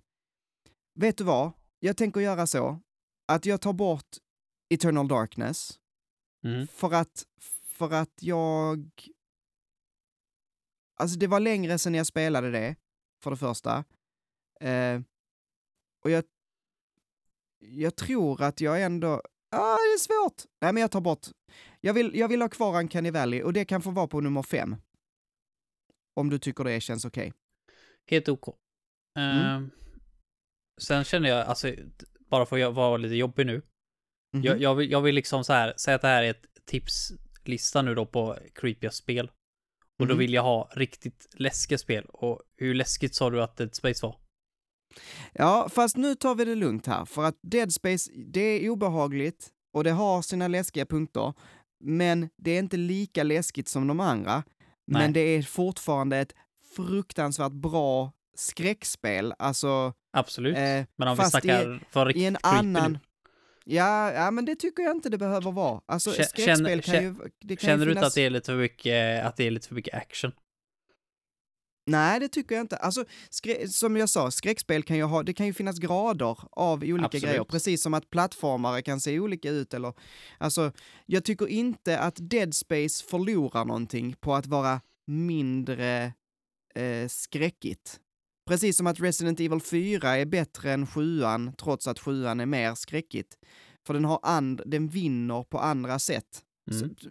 Vet 1.00 1.18
du 1.18 1.24
vad? 1.24 1.52
Jag 1.80 1.96
tänker 1.96 2.20
göra 2.20 2.46
så, 2.46 2.80
att 3.32 3.46
jag 3.46 3.60
tar 3.60 3.72
bort 3.72 4.16
Eternal 4.74 5.08
Darkness. 5.08 5.78
Mm. 6.44 6.66
För 6.66 6.94
att, 6.94 7.26
för 7.66 7.92
att 7.92 8.12
jag... 8.20 8.90
Alltså 10.96 11.18
det 11.18 11.26
var 11.26 11.40
längre 11.40 11.78
sedan 11.78 11.94
jag 11.94 12.06
spelade 12.06 12.50
det, 12.50 12.76
för 13.22 13.30
det 13.30 13.36
första. 13.36 13.84
Eh, 14.60 15.00
och 16.04 16.10
jag... 16.10 16.24
Jag 17.58 17.96
tror 17.96 18.42
att 18.42 18.60
jag 18.60 18.82
ändå... 18.82 19.22
Ah, 19.50 19.76
det 19.76 19.94
är 19.94 19.98
svårt! 19.98 20.42
Nej, 20.60 20.72
men 20.72 20.80
jag 20.80 20.90
tar 20.90 21.00
bort... 21.00 21.26
Jag 21.80 21.94
vill, 21.94 22.14
jag 22.14 22.28
vill 22.28 22.42
ha 22.42 22.48
kvar 22.48 22.78
Uncanny 22.78 23.10
Valley 23.10 23.42
och 23.42 23.52
det 23.52 23.64
kan 23.64 23.82
få 23.82 23.90
vara 23.90 24.06
på 24.06 24.20
nummer 24.20 24.42
fem. 24.42 24.76
Om 26.14 26.30
du 26.30 26.38
tycker 26.38 26.64
det 26.64 26.80
känns 26.80 27.04
okej. 27.04 27.28
Okay. 27.28 27.32
Helt 28.06 28.28
OK. 28.28 28.56
Mm. 29.18 29.62
Uh, 29.62 29.68
sen 30.80 31.04
känner 31.04 31.28
jag, 31.28 31.46
alltså, 31.46 31.74
bara 32.18 32.46
för 32.46 32.60
att 32.60 32.74
vara 32.74 32.96
lite 32.96 33.14
jobbig 33.14 33.46
nu, 33.46 33.62
Mm 34.34 34.42
-hmm. 34.42 34.46
jag, 34.46 34.60
jag, 34.60 34.74
vill, 34.74 34.90
jag 34.90 35.00
vill 35.00 35.14
liksom 35.14 35.44
så 35.44 35.52
här, 35.52 35.74
säga 35.76 35.94
att 35.94 36.02
det 36.02 36.08
här 36.08 36.22
är 36.22 36.30
ett 36.30 36.46
tipslista 36.66 37.82
nu 37.82 37.94
då 37.94 38.06
på 38.06 38.36
creepiga 38.54 38.90
spel. 38.90 39.26
Och 39.28 40.00
mm 40.00 40.06
-hmm. 40.06 40.08
då 40.08 40.14
mhm. 40.14 40.18
vill 40.18 40.34
jag 40.34 40.42
ha 40.42 40.70
riktigt 40.72 41.26
läskiga 41.34 41.78
spel. 41.78 42.04
Och 42.04 42.40
hur 42.56 42.74
läskigt 42.74 43.14
sa 43.14 43.30
du 43.30 43.42
att 43.42 43.56
Dead 43.56 43.74
Space 43.74 44.06
var? 44.06 44.16
Ja, 45.32 45.68
fast 45.72 45.96
nu 45.96 46.14
tar 46.14 46.34
vi 46.34 46.44
det 46.44 46.54
lugnt 46.54 46.86
här, 46.86 47.04
för 47.04 47.24
att 47.24 47.38
Dead 47.42 47.72
Space, 47.72 48.10
det 48.32 48.40
är 48.40 48.70
obehagligt 48.70 49.50
och 49.72 49.84
det 49.84 49.90
har 49.90 50.22
sina 50.22 50.48
läskiga 50.48 50.86
punkter, 50.86 51.34
men 51.80 52.28
det 52.36 52.50
är 52.50 52.58
inte 52.58 52.76
lika 52.76 53.22
läskigt 53.22 53.68
som 53.68 53.86
de 53.86 54.00
andra. 54.00 54.34
Nej. 54.34 55.02
Men 55.02 55.12
det 55.12 55.20
är 55.20 55.42
fortfarande 55.42 56.16
ett 56.18 56.34
fruktansvärt 56.76 57.52
bra 57.52 58.12
skräckspel, 58.36 59.34
alltså... 59.38 59.92
Absolut, 60.12 60.56
eh, 60.56 60.84
men 60.96 61.08
om 61.08 61.16
vi 61.16 61.24
snackar 61.24 61.80
för 61.90 62.06
riktigt 62.06 62.22
i 62.22 62.26
en 62.26 62.36
annan, 62.42 62.92
nu. 62.92 62.98
Ja, 63.64 64.12
ja, 64.12 64.30
men 64.30 64.44
det 64.44 64.56
tycker 64.56 64.82
jag 64.82 64.96
inte 64.96 65.08
det 65.08 65.18
behöver 65.18 65.52
vara. 65.52 65.80
Alltså, 65.86 66.10
K 66.10 66.22
skräckspel 66.22 66.82
kan 66.82 67.02
ju... 67.02 67.14
Det 67.40 67.56
kan 67.56 67.66
känner 67.68 67.86
ju 67.86 67.86
finnas... 67.86 67.86
du 67.86 67.90
inte 67.90 68.06
att 68.06 68.14
det 68.14 68.26
är 68.26 68.30
lite 68.30 68.46
för 68.46 68.56
mycket, 68.56 69.24
att 69.24 69.36
det 69.36 69.46
är 69.46 69.50
lite 69.50 69.68
för 69.68 69.74
mycket 69.74 69.94
action? 69.94 70.32
Nej, 71.86 72.20
det 72.20 72.28
tycker 72.28 72.54
jag 72.54 72.62
inte. 72.62 72.76
Alltså, 72.76 73.04
som 73.68 73.96
jag 73.96 74.08
sa, 74.08 74.30
skräckspel 74.30 74.82
kan 74.82 74.96
ju 74.96 75.02
ha, 75.02 75.22
det 75.22 75.32
kan 75.32 75.46
ju 75.46 75.52
finnas 75.52 75.78
grader 75.78 76.38
av 76.50 76.82
olika 76.82 77.06
Absolut. 77.06 77.24
grejer, 77.24 77.44
precis 77.44 77.82
som 77.82 77.94
att 77.94 78.10
plattformare 78.10 78.82
kan 78.82 79.00
se 79.00 79.20
olika 79.20 79.50
ut 79.50 79.74
eller, 79.74 79.92
alltså, 80.38 80.72
jag 81.06 81.24
tycker 81.24 81.46
inte 81.48 81.98
att 81.98 82.16
Dead 82.20 82.54
Space 82.54 83.04
förlorar 83.04 83.64
någonting 83.64 84.16
på 84.20 84.34
att 84.34 84.46
vara 84.46 84.80
mindre 85.06 86.12
eh, 86.74 87.08
skräckigt. 87.08 88.00
Precis 88.46 88.76
som 88.76 88.86
att 88.86 89.00
Resident 89.00 89.40
Evil 89.40 89.60
4 89.60 90.16
är 90.16 90.24
bättre 90.24 90.72
än 90.72 90.86
7 90.86 91.20
trots 91.58 91.86
att 91.86 91.98
7 91.98 92.26
är 92.26 92.46
mer 92.46 92.74
skräckigt. 92.74 93.38
För 93.86 93.94
den, 93.94 94.04
har 94.04 94.20
and 94.22 94.62
den 94.66 94.88
vinner 94.88 95.42
på 95.42 95.58
andra 95.58 95.98
sätt. 95.98 96.42
Mm. 96.70 96.80
Så, 96.80 97.10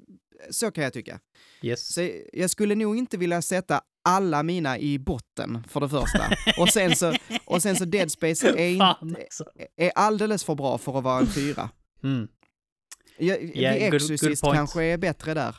så, 0.50 0.72
kan 0.72 0.84
jag 0.84 0.94
tycka. 0.94 1.20
Yes. 1.62 1.94
Så 1.94 2.10
jag 2.34 2.50
skulle 2.50 2.76
nog 2.76 2.98
inte 2.98 3.18
vilja 3.18 3.42
sätta 3.42 3.82
alla 4.04 4.44
mina 4.44 4.80
i 4.80 5.00
botten, 5.00 5.64
för 5.70 5.80
det 5.80 5.90
första. 5.90 6.24
och, 6.58 6.70
sen 6.70 6.96
så, 6.96 7.14
och 7.46 7.62
sen 7.62 7.76
så 7.76 7.86
Dead 7.86 8.12
Space 8.12 8.50
är, 8.50 8.70
inte, 9.02 9.28
är 9.78 9.92
alldeles 9.96 10.44
för 10.44 10.56
bra 10.56 10.78
för 10.78 10.98
att 10.98 11.04
vara 11.04 11.20
en 11.20 11.28
fyra. 11.28 11.70
Mm. 12.04 12.28
Ja, 13.18 13.36
yeah, 13.36 13.76
The 13.76 13.86
Exorcist 13.86 14.44
kanske 14.44 14.84
är 14.84 14.98
bättre 14.98 15.34
där. 15.34 15.56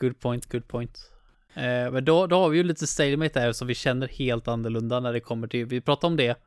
Good 0.00 0.20
point, 0.20 0.52
good 0.52 0.68
point. 0.68 1.09
Eh, 1.54 1.92
men 1.92 2.04
då, 2.04 2.26
då 2.26 2.36
har 2.36 2.48
vi 2.48 2.56
ju 2.56 2.62
lite 2.62 2.86
stalemate 2.86 3.40
där 3.40 3.52
som 3.52 3.68
vi 3.68 3.74
känner 3.74 4.08
helt 4.08 4.48
annorlunda 4.48 5.00
när 5.00 5.12
det 5.12 5.20
kommer 5.20 5.48
till, 5.48 5.66
vi 5.66 5.80
pratar 5.80 6.08
om 6.08 6.16
det. 6.16 6.38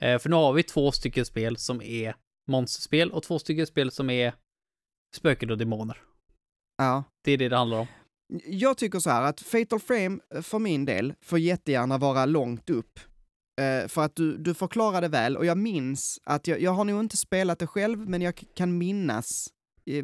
Eh, 0.00 0.18
för 0.18 0.28
nu 0.28 0.36
har 0.36 0.52
vi 0.52 0.62
två 0.62 0.92
stycken 0.92 1.24
spel 1.24 1.56
som 1.56 1.82
är 1.82 2.14
monsterspel 2.48 3.10
och 3.10 3.22
två 3.22 3.38
stycken 3.38 3.66
spel 3.66 3.90
som 3.90 4.10
är 4.10 4.32
spöken 5.16 5.50
och 5.50 5.58
demoner. 5.58 5.98
Ja. 6.78 7.04
Det 7.24 7.32
är 7.32 7.38
det 7.38 7.48
det 7.48 7.56
handlar 7.56 7.78
om. 7.78 7.86
Jag 8.46 8.78
tycker 8.78 8.98
så 8.98 9.10
här 9.10 9.22
att 9.22 9.40
Fatal 9.40 9.80
Frame 9.80 10.18
eh, 10.34 10.42
för 10.42 10.58
min 10.58 10.84
del 10.84 11.14
får 11.22 11.38
jättegärna 11.38 11.98
vara 11.98 12.26
långt 12.26 12.70
upp. 12.70 13.00
Uh, 13.60 13.88
för 13.88 14.02
att 14.04 14.16
du, 14.16 14.36
du 14.36 14.54
förklarade 14.54 15.08
väl, 15.08 15.36
och 15.36 15.46
jag 15.46 15.58
minns 15.58 16.20
att 16.24 16.46
jag, 16.46 16.60
jag 16.60 16.70
har 16.70 16.84
nog 16.84 17.00
inte 17.00 17.16
spelat 17.16 17.58
det 17.58 17.66
själv, 17.66 18.08
men 18.08 18.22
jag 18.22 18.42
kan 18.54 18.78
minnas 18.78 19.48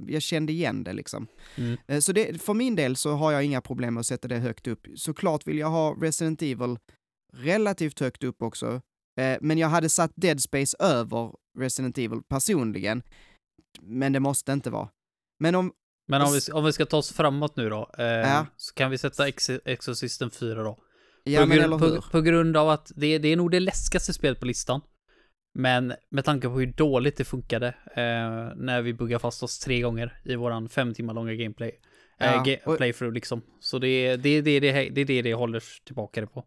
jag 0.09 0.22
kände 0.22 0.52
igen 0.52 0.84
det 0.84 0.92
liksom. 0.92 1.26
Mm. 1.56 1.76
Eh, 1.86 2.00
så 2.00 2.12
det, 2.12 2.42
för 2.42 2.54
min 2.54 2.76
del 2.76 2.96
så 2.96 3.12
har 3.12 3.32
jag 3.32 3.44
inga 3.44 3.60
problem 3.60 3.94
med 3.94 4.00
att 4.00 4.06
sätta 4.06 4.28
det 4.28 4.38
högt 4.38 4.66
upp. 4.66 4.86
Såklart 4.96 5.46
vill 5.46 5.59
jag 5.59 5.70
ha 5.70 5.96
Resident 6.00 6.42
Evil 6.42 6.76
relativt 7.36 8.00
högt 8.00 8.24
upp 8.24 8.42
också, 8.42 8.80
eh, 9.20 9.38
men 9.40 9.59
jag 9.59 9.68
hade 9.68 9.88
satt 9.88 10.12
Dead 10.14 10.40
Space 10.42 10.76
över 10.80 11.30
Resident 11.59 11.98
Evil 11.98 12.20
personligen. 12.28 13.02
Men 13.80 14.12
det 14.12 14.20
måste 14.20 14.52
inte 14.52 14.70
vara. 14.70 14.88
Men 15.40 15.54
om, 15.54 15.72
Men 16.09 16.22
om 16.22 16.32
vi, 16.32 16.52
om 16.52 16.64
vi 16.64 16.72
ska 16.72 16.86
ta 16.86 16.96
oss 16.96 17.12
framåt 17.12 17.56
nu 17.56 17.68
då, 17.68 17.90
eh, 17.98 18.04
Ja. 18.04 18.46
så 18.56 18.74
kan 18.74 18.90
vi 18.90 18.98
sätta 18.98 19.28
Ex 19.28 19.50
Exorcisten 19.50 20.30
4 20.30 20.62
då. 20.62 20.78
Ja, 21.24 21.40
på, 21.40 21.46
men 21.46 21.59
grund- 21.59 21.78
på, 21.78 22.02
på 22.10 22.20
grund 22.20 22.56
av 22.56 22.68
att 22.70 22.92
det, 22.96 23.18
det 23.18 23.28
är 23.28 23.36
nog 23.36 23.50
det 23.50 23.60
läskigaste 23.60 24.12
spelet 24.12 24.40
på 24.40 24.46
listan. 24.46 24.80
Men 25.55 25.95
med 26.11 26.24
tanke 26.24 26.49
på 26.49 26.55
hur 26.59 26.66
dåligt 26.66 27.16
det 27.16 27.24
funkade 27.24 27.69
eh, 27.95 28.57
när 28.57 28.83
vi 28.83 28.95
buggade 28.95 29.19
fast 29.20 29.43
oss 29.43 29.59
tre 29.59 29.81
gånger 29.81 30.20
i 30.24 30.35
våran 30.37 30.69
fem 30.69 30.95
timmar 30.95 31.15
långa 31.15 31.35
gameplay. 31.35 31.69
Eh, 32.20 32.27
Ja, 32.33 32.43
ga- 32.47 32.77
playthrough 32.77 33.15
liksom. 33.15 33.43
Så 33.61 33.79
det 33.79 33.89
är 33.89 34.16
det, 34.16 34.41
det, 34.41 34.61
det, 34.61 34.89
det, 34.91 35.05
det 35.05 35.23
det 35.23 35.35
håller 35.35 35.62
tillbaka 35.85 36.20
det 36.20 36.27
på. 36.27 36.45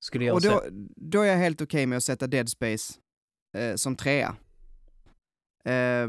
Skulle 0.00 0.24
jag 0.24 0.34
Och 0.34 0.42
säga. 0.42 0.54
då, 0.54 0.62
då 0.96 1.20
är 1.22 1.26
jag 1.26 1.36
helt 1.36 1.60
okej 1.60 1.86
med 1.86 1.96
att 1.96 2.04
sätta 2.04 2.26
Dead 2.26 2.48
Space 2.48 2.94
eh, 3.56 3.74
som 3.74 3.96
trea. 3.96 4.36
Eh, 5.64 6.08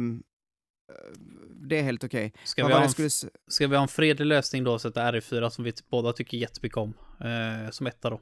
det 1.70 1.80
är 1.80 1.84
helt 1.84 2.04
okej. 2.04 2.34
Ska, 2.44 2.64
Vad 2.68 2.78
vi 2.80 2.84
en, 2.84 2.90
skulle... 2.90 3.10
ska 3.48 3.68
vi 3.68 3.76
ha 3.76 3.82
en 3.82 3.88
fredlig 3.88 4.26
lösning 4.26 4.64
då 4.64 4.74
och 4.74 4.82
sätta 4.82 5.12
RE4 5.12 5.50
som 5.50 5.64
vi 5.64 5.74
båda 5.92 6.14
tycker 6.14 6.38
jättemycket 6.38 6.78
om. 6.78 6.94
Eh, 7.20 7.70
som 7.72 7.88
etta 7.88 8.10
då. 8.10 8.22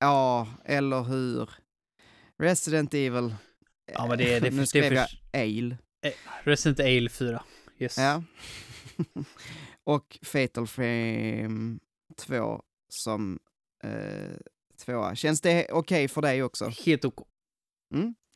Ja, 0.00 0.48
eller 0.64 1.02
hur? 1.02 1.50
Resident 2.38 2.94
Evil. 2.94 3.34
Ja 3.92 4.06
men 4.06 4.18
det, 4.18 4.40
det, 4.40 4.50
nu 4.50 4.66
skrev 4.66 4.90
det 4.90 5.08
jag 5.32 5.42
Ale. 5.42 5.78
Resident 6.42 6.80
Evil 6.80 7.10
4. 7.10 7.42
Yes. 7.78 7.98
Ja. 7.98 8.22
och 9.84 10.18
Fatal 10.22 10.66
Frame 10.66 11.78
2 12.16 12.62
som 12.88 13.38
eh, 13.84 14.36
tvåa. 14.84 15.14
Känns 15.14 15.40
det 15.40 15.66
okej 15.72 16.08
för 16.08 16.22
dig 16.22 16.42
också? 16.42 16.70
Helt 16.84 17.04
ok. 17.04 17.28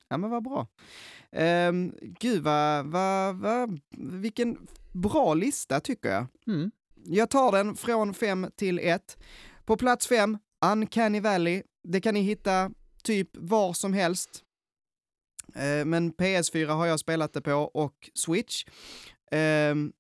Ja 0.08 0.16
men 0.16 0.30
vad 0.30 0.42
bra. 0.42 0.66
Um, 1.36 1.94
gud 2.00 2.42
vad, 2.42 2.86
vad, 2.86 3.36
vad, 3.36 3.80
vilken 3.98 4.66
bra 4.92 5.34
lista 5.34 5.80
tycker 5.80 6.08
jag. 6.08 6.26
Mm. 6.46 6.70
Jag 7.04 7.30
tar 7.30 7.52
den 7.52 7.76
från 7.76 8.14
5 8.14 8.46
till 8.56 8.78
1. 8.78 9.18
På 9.64 9.76
plats 9.76 10.06
5, 10.06 10.38
Uncanny 10.64 11.20
Valley. 11.20 11.62
Det 11.88 12.00
kan 12.00 12.14
ni 12.14 12.20
hitta 12.20 12.70
typ 13.02 13.28
var 13.32 13.72
som 13.72 13.92
helst. 13.92 14.42
Eh, 15.54 15.84
men 15.84 16.12
PS4 16.12 16.66
har 16.66 16.86
jag 16.86 17.00
spelat 17.00 17.32
det 17.32 17.40
på 17.40 17.52
och 17.54 18.10
Switch. 18.14 18.64
Ehm, 19.30 19.92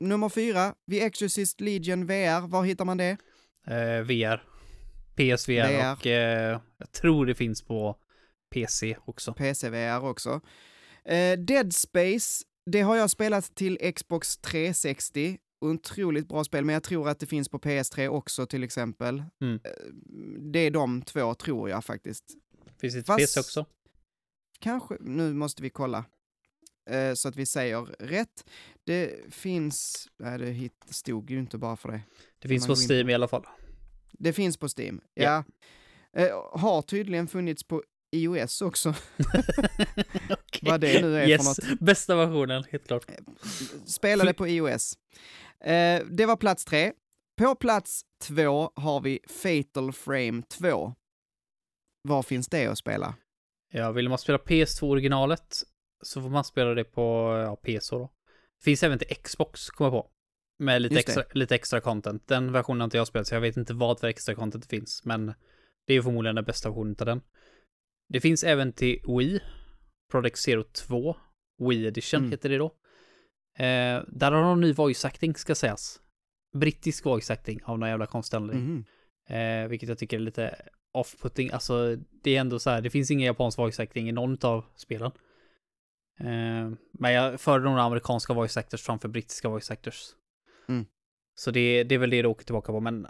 nummer 0.00 0.28
4, 0.28 0.74
The 0.90 1.00
Exorcist 1.00 1.60
Legion 1.60 2.06
VR. 2.06 2.46
Var 2.48 2.64
hittar 2.64 2.84
man 2.84 2.96
det? 2.96 3.16
Eh, 3.66 4.02
VR. 4.02 4.42
PSVR 5.16 5.68
VR. 5.68 5.92
och 5.92 6.06
eh, 6.06 6.60
jag 6.78 6.92
tror 6.92 7.26
det 7.26 7.34
finns 7.34 7.62
på 7.62 7.96
PC 8.54 8.96
också. 9.04 9.32
PC 9.32 9.70
VR 9.70 10.04
också. 10.04 10.40
Dead 11.38 11.74
Space, 11.74 12.44
det 12.70 12.80
har 12.80 12.96
jag 12.96 13.10
spelat 13.10 13.54
till 13.54 13.92
Xbox 13.94 14.36
360. 14.36 15.38
Otroligt 15.62 16.28
bra 16.28 16.44
spel, 16.44 16.64
men 16.64 16.72
jag 16.72 16.82
tror 16.82 17.08
att 17.08 17.18
det 17.18 17.26
finns 17.26 17.48
på 17.48 17.58
PS3 17.58 18.08
också 18.08 18.46
till 18.46 18.62
exempel. 18.62 19.22
Mm. 19.40 19.60
Eh, 19.64 19.70
Det 20.52 20.58
är 20.58 20.70
de 20.70 21.02
två, 21.02 21.34
tror 21.34 21.70
jag 21.70 21.84
faktiskt. 21.84 22.24
Finns 22.80 22.94
det 22.94 23.02
till 23.02 23.14
PC 23.14 23.40
också? 23.40 23.66
Kanske, 24.58 24.96
nu 25.00 25.34
måste 25.34 25.62
vi 25.62 25.70
kolla. 25.70 26.04
Eh, 26.90 27.14
så 27.14 27.28
att 27.28 27.36
vi 27.36 27.46
säger 27.46 27.80
rätt. 27.98 28.44
Det 28.84 29.34
finns, 29.34 30.08
nej 30.18 30.38
det 30.38 30.46
hit, 30.50 30.84
stod 30.90 31.30
ju 31.30 31.38
inte 31.38 31.58
bara 31.58 31.76
för 31.76 31.88
det. 31.92 32.00
Det 32.38 32.48
finns 32.48 32.66
på 32.66 32.74
Steam 32.90 33.10
i 33.10 33.14
alla 33.14 33.28
fall. 33.28 33.46
Det 34.12 34.32
finns 34.32 34.56
på 34.56 34.68
Steam, 34.78 35.00
Ja. 35.14 35.44
ja. 36.12 36.22
Eh, 36.22 36.60
har 36.60 36.82
tydligen 36.82 37.28
funnits 37.28 37.64
på 37.64 37.82
iOS 38.16 38.62
också, 38.62 38.94
Okej. 40.30 40.60
vad 40.70 40.80
det 40.80 41.02
nu 41.02 41.16
är 41.16 41.28
yes. 41.28 41.56
för 41.56 41.70
något. 41.70 41.80
Bästa 41.80 42.16
versionen, 42.16 42.64
helt 42.70 42.86
klart. 42.86 43.06
Spelade 43.86 44.34
på 44.34 44.48
iOS. 44.48 44.98
Eh, 45.64 46.02
det 46.10 46.26
var 46.26 46.36
plats 46.36 46.64
tre. 46.64 46.92
På 47.38 47.54
plats 47.54 48.02
två 48.22 48.72
har 48.74 49.00
vi 49.00 49.20
Fatal 49.28 49.92
Frame 49.92 50.42
2. 50.42 50.94
Var 52.08 52.22
finns 52.22 52.48
det 52.48 52.66
att 52.66 52.78
spela? 52.78 53.14
Ja, 53.72 53.92
vill 53.92 54.08
man 54.08 54.18
spela 54.18 54.38
PS2-originalet 54.38 55.62
så 56.02 56.22
får 56.22 56.28
man 56.28 56.44
spela 56.44 56.74
det 56.74 56.84
på 56.84 57.02
ja, 57.46 57.56
PC 57.56 57.96
då. 57.96 58.12
Finns 58.64 58.82
även 58.82 58.98
till 58.98 59.16
Xbox, 59.16 59.70
kommer 59.70 59.90
jag 59.90 60.04
på. 60.04 60.10
Med 60.58 60.82
lite 60.82 60.98
extra, 60.98 61.24
lite 61.34 61.54
extra 61.54 61.80
content. 61.80 62.28
Den 62.28 62.52
versionen 62.52 62.80
har 62.80 62.84
inte 62.84 62.96
jag 62.96 63.06
spelat, 63.06 63.26
så 63.26 63.34
jag 63.34 63.40
vet 63.40 63.56
inte 63.56 63.74
vad 63.74 64.00
för 64.00 64.08
extra 64.08 64.34
content 64.34 64.64
det 64.64 64.76
finns, 64.76 65.04
men 65.04 65.34
det 65.86 65.94
är 65.94 66.02
förmodligen 66.02 66.36
den 66.36 66.44
bästa 66.44 66.68
versionen 66.68 66.96
av 67.00 67.06
den. 67.06 67.20
Det 68.08 68.20
finns 68.20 68.44
även 68.44 68.72
till 68.72 69.00
Wii, 69.18 69.40
Project 70.10 70.38
Zero 70.38 70.62
2, 70.62 71.16
Wii 71.68 71.86
Edition 71.86 72.18
Mm. 72.20 72.30
heter 72.30 72.48
det 72.48 72.58
då. 72.58 72.76
Eh, 73.58 74.02
där 74.08 74.32
har 74.32 74.42
de 74.42 74.60
ny 74.60 74.72
voice 74.72 75.04
acting, 75.04 75.34
ska 75.34 75.54
sägas. 75.54 76.00
Brittisk 76.56 77.04
voice 77.04 77.30
acting 77.30 77.60
av 77.64 77.78
någon 77.78 77.88
jävla 77.88 78.06
konstig 78.06 78.36
anledning. 78.36 78.66
Mhm. 78.68 78.84
Eh, 79.62 79.68
vilket 79.68 79.88
jag 79.88 79.98
tycker 79.98 80.16
är 80.16 80.20
lite 80.20 80.56
off-putting. 80.98 81.50
Alltså, 81.52 81.96
det 82.22 82.36
är 82.36 82.40
ändå 82.40 82.58
så 82.58 82.70
här, 82.70 82.80
det 82.80 82.90
finns 82.90 83.10
ingen 83.10 83.26
japansk 83.26 83.58
voice 83.58 83.80
acting 83.80 84.08
i 84.08 84.12
någon 84.12 84.36
av 84.42 84.64
spelen. 84.76 85.10
Eh, 86.20 86.70
men 86.92 87.12
jag 87.12 87.40
föredrar 87.40 87.78
amerikanska 87.78 88.32
voice 88.32 88.56
actors 88.56 88.82
framför 88.82 89.08
brittiska 89.08 89.48
voice 89.48 89.70
actors. 89.70 90.00
Mm. 90.68 90.86
Så 91.34 91.50
det, 91.50 91.84
det 91.84 91.94
är 91.94 91.98
väl 91.98 92.10
det 92.10 92.22
det 92.22 92.28
åker 92.28 92.44
tillbaka 92.44 92.72
på, 92.72 92.80
men 92.80 93.06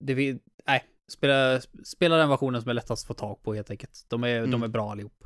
det 0.00 0.14
vi, 0.14 0.38
nej, 0.66 0.84
spela, 1.12 1.60
spela 1.84 2.16
den 2.16 2.28
versionen 2.28 2.60
som 2.62 2.70
är 2.70 2.74
lättast 2.74 3.04
att 3.04 3.06
få 3.08 3.14
tag 3.14 3.42
på 3.42 3.54
helt 3.54 3.70
enkelt. 3.70 4.06
De 4.08 4.24
är, 4.24 4.40
de 4.40 4.44
Mm. 4.46 4.62
är 4.62 4.68
bra 4.68 4.90
allihop. 4.90 5.24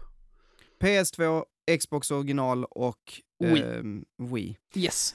PS2, 0.83 1.45
Xbox 1.81 2.11
original 2.11 2.65
och 2.65 3.21
Wii. 3.45 3.63
ehm, 3.63 4.05
Wii. 4.19 4.57
Yes. 4.75 5.15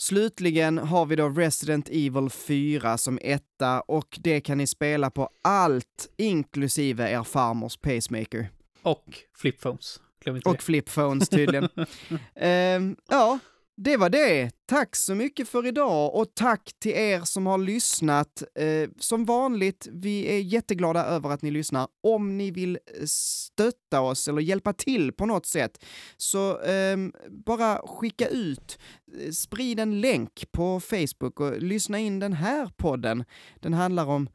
Slutligen 0.00 0.78
har 0.78 1.06
vi 1.06 1.16
då 1.16 1.28
Resident 1.28 1.88
Evil 1.88 2.30
4 2.30 2.98
som 2.98 3.18
etta 3.22 3.80
och 3.80 4.18
det 4.20 4.40
kan 4.40 4.58
ni 4.58 4.66
spela 4.66 5.10
på 5.10 5.30
allt, 5.42 6.08
inklusive 6.16 7.10
er 7.10 7.22
farmors 7.22 7.76
pacemaker. 7.76 8.48
Och 8.82 9.04
flipphones. 9.38 10.00
Och 10.44 10.62
flipphones 10.62 11.28
tydligen. 11.28 11.68
Ehm, 12.34 12.96
ja, 13.08 13.38
det 13.82 13.96
var 13.96 14.10
det. 14.10 14.50
Tack 14.66 14.96
så 14.96 15.14
mycket 15.14 15.48
för 15.48 15.66
idag 15.66 16.14
och 16.14 16.34
tack 16.34 16.70
till 16.78 16.92
er 16.92 17.20
som 17.20 17.46
har 17.46 17.58
lyssnat. 17.58 18.42
Eh, 18.54 18.90
som 18.98 19.24
vanligt, 19.24 19.88
vi 19.92 20.26
är 20.26 20.38
jätteglada 20.38 21.04
över 21.04 21.30
att 21.30 21.42
ni 21.42 21.50
lyssnar. 21.50 21.88
Om 22.02 22.38
ni 22.38 22.50
vill 22.50 22.76
eh, 22.76 23.04
stötta 23.06 24.00
oss 24.00 24.28
eller 24.28 24.42
hjälpa 24.42 24.72
till 24.72 25.12
på 25.12 25.26
något 25.26 25.46
sätt, 25.46 25.84
så 26.16 26.60
eh, 26.62 26.96
bara 27.28 27.86
skicka 27.86 28.28
ut, 28.28 28.78
eh, 29.20 29.30
sprid 29.30 29.80
en 29.80 30.00
länk 30.00 30.44
på 30.52 30.80
Facebook 30.80 31.40
och 31.40 31.62
lyssna 31.62 31.98
in 31.98 32.18
den 32.18 32.32
här 32.32 32.70
podden. 32.76 33.24
Den 33.60 33.74
handlar 33.74 34.06
om 34.06 34.28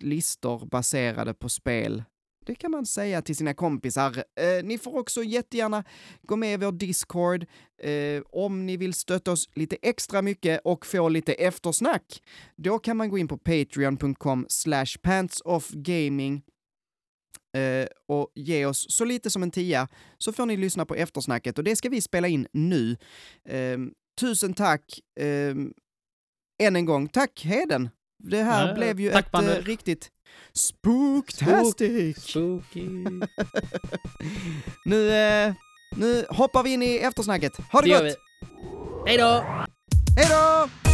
listor 0.00 0.66
baserade 0.66 1.34
på 1.34 1.48
spel. 1.48 2.02
Det 2.46 2.54
kan 2.54 2.70
man 2.70 2.86
säga 2.86 3.22
till 3.22 3.36
sina 3.36 3.54
kompisar. 3.54 4.16
Eh, 4.16 4.64
ni 4.64 4.78
får 4.78 4.98
också 4.98 5.22
jättegärna 5.22 5.84
gå 6.22 6.36
med 6.36 6.54
i 6.54 6.64
vår 6.64 6.72
Discord 6.72 7.46
eh, 7.82 8.22
om 8.32 8.66
ni 8.66 8.76
vill 8.76 8.94
stötta 8.94 9.32
oss 9.32 9.48
lite 9.54 9.76
extra 9.82 10.22
mycket 10.22 10.60
och 10.64 10.86
få 10.86 11.08
lite 11.08 11.32
eftersnack. 11.32 12.22
Då 12.56 12.78
kan 12.78 12.96
man 12.96 13.08
gå 13.10 13.18
in 13.18 13.28
på 13.28 13.38
patreon.com 13.38 14.46
slash 14.48 14.86
pantsoffgaming 15.02 16.42
eh, 17.56 17.86
och 18.08 18.30
ge 18.34 18.66
oss 18.66 18.86
så 18.88 19.04
lite 19.04 19.30
som 19.30 19.42
en 19.42 19.50
tia 19.50 19.88
så 20.18 20.32
får 20.32 20.46
ni 20.46 20.56
lyssna 20.56 20.86
på 20.86 20.94
eftersnacket 20.94 21.58
och 21.58 21.64
det 21.64 21.76
ska 21.76 21.88
vi 21.88 22.00
spela 22.00 22.28
in 22.28 22.46
nu. 22.52 22.96
Eh, 23.48 23.78
tusen 24.20 24.54
tack 24.54 25.00
eh, 25.20 25.54
än 26.62 26.76
en 26.76 26.84
gång. 26.84 27.08
Tack 27.08 27.44
Heden! 27.44 27.88
Det 28.22 28.42
här 28.42 28.68
Ja, 28.68 28.74
blev 28.74 29.00
ju 29.00 29.10
ett 29.10 29.32
Manne. 29.32 29.56
eh, 29.56 29.62
riktigt 29.64 30.10
spooktastic! 30.52 32.18
Spooky. 32.18 33.04
Nu, 34.84 35.10
eh, 35.10 35.52
nu 35.96 36.24
hoppar 36.28 36.62
vi 36.62 36.72
in 36.72 36.82
i 36.82 36.96
eftersnacket. 36.96 37.52
Ha 37.72 37.80
det, 37.80 37.88
Det 37.88 38.02
gott! 38.02 38.16
Hej 39.06 39.16
då! 39.18 39.44
Hej 40.16 40.26
då! 40.30 40.89